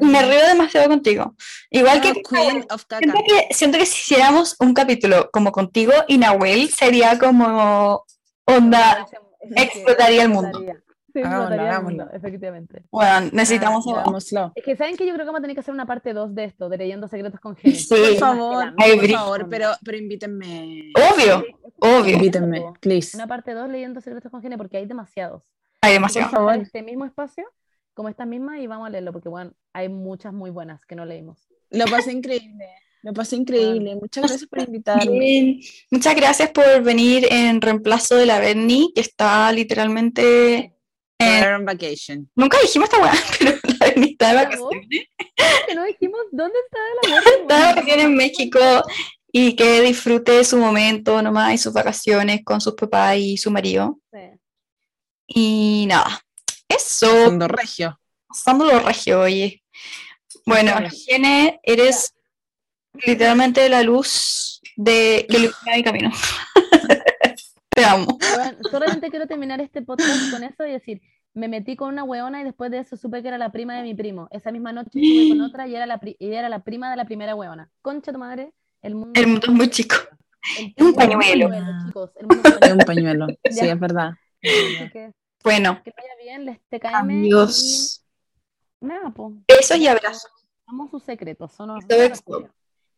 me 0.00 0.22
río 0.22 0.46
demasiado 0.46 0.88
contigo. 0.88 1.34
Igual 1.70 2.00
que 2.00 2.22
Queen 2.22 2.64
of 2.70 2.84
Caca. 2.86 3.00
siento 3.00 3.20
que 3.26 3.54
siento 3.54 3.78
que 3.78 3.86
si 3.86 4.00
hiciéramos 4.00 4.56
un 4.60 4.72
capítulo 4.72 5.28
como 5.32 5.50
contigo 5.52 5.92
y 6.06 6.18
Nahuel 6.18 6.70
sería 6.70 7.18
como 7.18 8.04
onda 8.46 9.06
explotaría 9.56 10.22
el 10.22 10.28
mundo. 10.28 10.64
Sí, 11.12 11.20
al 11.22 11.52
hagámoslo. 11.58 12.08
efectivamente. 12.12 12.82
Bueno, 12.90 13.28
necesitamos 13.32 13.84
Ah. 13.88 14.00
Hagámoslo. 14.00 14.52
Es 14.54 14.64
que 14.64 14.76
saben 14.76 14.96
que 14.96 15.06
yo 15.06 15.12
creo 15.14 15.24
que 15.24 15.30
vamos 15.30 15.40
a 15.40 15.42
tener 15.42 15.56
que 15.56 15.60
hacer 15.60 15.74
una 15.74 15.86
parte 15.86 16.12
2 16.12 16.34
de 16.34 16.44
esto, 16.44 16.68
de 16.68 16.78
leyendo 16.78 17.08
secretos 17.08 17.38
con 17.40 17.54
Gene. 17.56 17.74
Sí. 17.74 17.88
Por 17.88 17.98
Sí. 18.06 18.16
favor, 18.18 18.74
por 18.76 19.10
favor, 19.10 19.48
pero, 19.48 19.70
pero 19.84 19.96
invítenme. 19.98 20.92
Obvio, 21.12 21.44
obvio. 21.80 22.14
Invítenme, 22.16 22.62
please. 22.80 23.16
Una 23.16 23.26
parte 23.26 23.52
2 23.52 23.68
leyendo 23.68 24.00
secretos 24.00 24.30
con 24.30 24.40
Gene 24.42 24.56
porque 24.56 24.76
hay 24.78 24.86
demasiados. 24.86 25.42
Hay 25.82 25.90
Por 25.90 25.94
demasiado. 25.94 26.30
favor, 26.30 26.54
este 26.56 26.82
mismo 26.82 27.04
espacio, 27.04 27.44
como 27.94 28.08
estas 28.08 28.26
mismas, 28.26 28.60
y 28.60 28.66
vamos 28.66 28.86
a 28.86 28.90
leerlo 28.90 29.12
porque 29.12 29.28
bueno, 29.28 29.52
hay 29.72 29.88
muchas 29.88 30.32
muy 30.32 30.50
buenas 30.50 30.86
que 30.86 30.94
no 30.94 31.04
leímos. 31.04 31.48
Lo 31.70 31.84
pasé 31.86 32.12
increíble. 32.12 32.66
Lo 33.02 33.12
pasé 33.12 33.34
increíble. 33.34 33.96
Muchas 33.96 34.22
gracias 34.28 34.48
por 34.48 34.60
invitarme. 34.60 35.18
Bien. 35.18 35.60
Muchas 35.90 36.14
gracias 36.14 36.50
por 36.50 36.82
venir 36.84 37.26
en 37.32 37.60
reemplazo 37.60 38.14
de 38.14 38.26
la 38.26 38.38
Bernie, 38.38 38.92
que 38.94 39.00
está 39.00 39.50
literalmente 39.50 40.72
vacation. 41.64 42.30
Nunca 42.34 42.58
dijimos 42.60 42.88
esta 42.88 43.02
weá, 43.02 43.12
pero 43.38 43.58
la 43.80 43.86
está 43.86 44.28
de 44.28 44.34
¿La 44.34 44.44
vacaciones. 44.44 45.06
Que 45.66 45.74
no 45.74 45.84
dijimos 45.84 46.20
dónde 46.30 46.54
está 46.64 46.78
la 47.10 47.18
Está 47.18 47.58
de 47.58 47.74
vacaciones 47.74 48.04
en 48.04 48.14
México 48.14 48.58
y 49.32 49.56
que 49.56 49.80
disfrute 49.80 50.44
su 50.44 50.58
momento 50.58 51.22
nomás 51.22 51.54
y 51.54 51.58
sus 51.58 51.72
vacaciones 51.72 52.42
con 52.44 52.60
sus 52.60 52.74
papás 52.74 53.16
y 53.16 53.36
su 53.36 53.50
marido. 53.50 53.98
Y 55.26 55.86
nada, 55.88 56.20
eso, 56.68 57.06
Fondo 57.24 57.48
regio. 57.48 57.98
pasando 58.28 58.66
lo 58.66 58.80
regio, 58.80 59.20
oye. 59.20 59.62
Bueno. 60.44 60.74
Gene, 60.90 61.60
eres 61.62 62.14
literalmente 62.94 63.68
la 63.68 63.82
luz 63.82 64.60
de 64.76 65.26
que 65.28 65.36
ilumina 65.36 65.76
mi 65.76 65.82
camino. 65.82 66.10
Te 67.74 67.84
amo. 67.84 68.18
Bueno, 68.36 68.58
solamente 68.70 69.08
quiero 69.08 69.26
terminar 69.26 69.60
este 69.60 69.80
podcast 69.80 70.30
con 70.30 70.44
eso 70.44 70.66
y 70.66 70.72
decir, 70.72 71.00
me 71.34 71.48
metí 71.48 71.76
con 71.76 71.88
una 71.88 72.04
weona 72.04 72.40
y 72.40 72.44
después 72.44 72.70
de 72.70 72.78
eso 72.78 72.96
supe 72.96 73.22
que 73.22 73.28
era 73.28 73.38
la 73.38 73.50
prima 73.52 73.74
de 73.76 73.82
mi 73.82 73.94
primo. 73.94 74.28
Esa 74.30 74.50
misma 74.52 74.72
noche 74.72 74.90
estuve 74.94 75.28
con 75.30 75.40
otra 75.48 75.66
y 75.66 75.74
era 75.76 75.86
la, 75.86 75.98
pri- 75.98 76.16
y 76.18 76.32
era 76.32 76.48
la 76.48 76.62
prima 76.62 76.90
de 76.90 76.96
la 76.96 77.04
primera 77.04 77.34
weona. 77.34 77.70
Concha 77.80 78.12
tu 78.12 78.18
madre, 78.18 78.52
el 78.82 78.94
mundo, 78.94 79.18
El 79.20 79.26
mundo 79.28 79.46
es 79.46 79.52
muy 79.52 79.68
chico. 79.70 79.96
el 80.76 80.84
un 80.84 80.90
es 80.90 80.94
pañuelo. 80.96 81.50
chicos, 81.86 82.10
el 82.16 82.26
mundo 82.26 82.48
es 82.60 82.72
un 82.72 82.80
Es 82.80 82.86
pañuelo. 82.86 83.26
Sí, 83.50 83.66
es 83.66 83.78
verdad. 83.80 84.12
Que, 84.40 85.12
Bueno, 85.44 85.80
que 85.84 85.92
vaya 85.96 86.14
bien, 86.22 86.44
les 86.44 86.60
te 86.68 86.80
adiós. 86.84 88.04
y 88.80 88.86
nada, 88.86 89.10
po. 89.10 89.32
Besos 89.48 89.76
y 89.78 89.86
abrazos. 89.86 90.30
Amo 90.66 90.88
sus 90.88 91.02
secretos, 91.02 91.52
son 91.52 91.70
es 91.88 92.22
todo. 92.24 92.48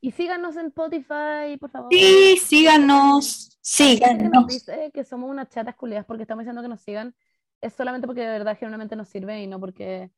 Y 0.01 0.11
síganos 0.12 0.56
en 0.56 0.66
Spotify, 0.66 1.56
por 1.59 1.70
favor. 1.70 1.89
Sí, 1.90 2.36
síganos. 2.36 3.59
gente 3.62 4.01
que 4.05 4.11
nos 4.11 4.19
Síganos. 4.19 4.47
dice 4.48 4.90
que 4.93 5.05
somos 5.05 5.31
unas 5.31 5.48
chatas 5.48 5.74
culiadas 5.77 6.05
porque 6.06 6.23
estamos 6.23 6.43
diciendo 6.43 6.61
que 6.62 6.69
nos 6.69 6.82
sigan, 6.82 7.15
es 7.64 7.72
solamente 7.74 8.06
porque 8.06 8.20
de 8.20 8.28
verdad 8.28 8.56
generalmente 8.58 8.96
nos 8.96 9.08
sirve 9.08 9.42
y 9.42 9.46
no 9.46 9.58
porque 9.58 10.10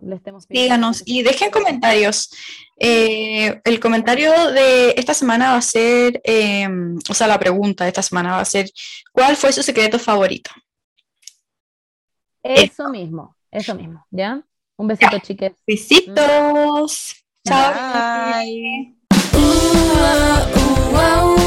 le 0.00 0.14
estemos 0.14 0.46
pidiendo. 0.46 0.74
Síganos 0.74 1.02
y 1.04 1.22
dejen 1.22 1.50
comentarios. 1.50 2.30
Eh, 2.78 3.60
el 3.64 3.80
comentario 3.80 4.30
de 4.52 4.94
esta 4.96 5.14
semana 5.14 5.52
va 5.52 5.56
a 5.56 5.62
ser, 5.62 6.20
eh, 6.24 6.68
o 7.08 7.14
sea, 7.14 7.26
la 7.26 7.38
pregunta 7.38 7.84
de 7.84 7.88
esta 7.88 8.02
semana 8.02 8.32
va 8.32 8.40
a 8.40 8.44
ser, 8.44 8.70
¿cuál 9.12 9.36
fue 9.36 9.52
su 9.52 9.62
secreto 9.62 9.98
favorito? 9.98 10.50
Eso 12.42 12.88
mismo, 12.88 13.36
eso 13.50 13.74
mismo, 13.74 14.06
¿ya? 14.10 14.42
Un 14.76 14.86
besito, 14.86 15.18
chiques. 15.18 15.52
Besitos. 15.66 17.16
Chao. 17.44 17.72
Bye. 18.32 18.94
Uh, 19.32 19.38
uh, 20.94 21.45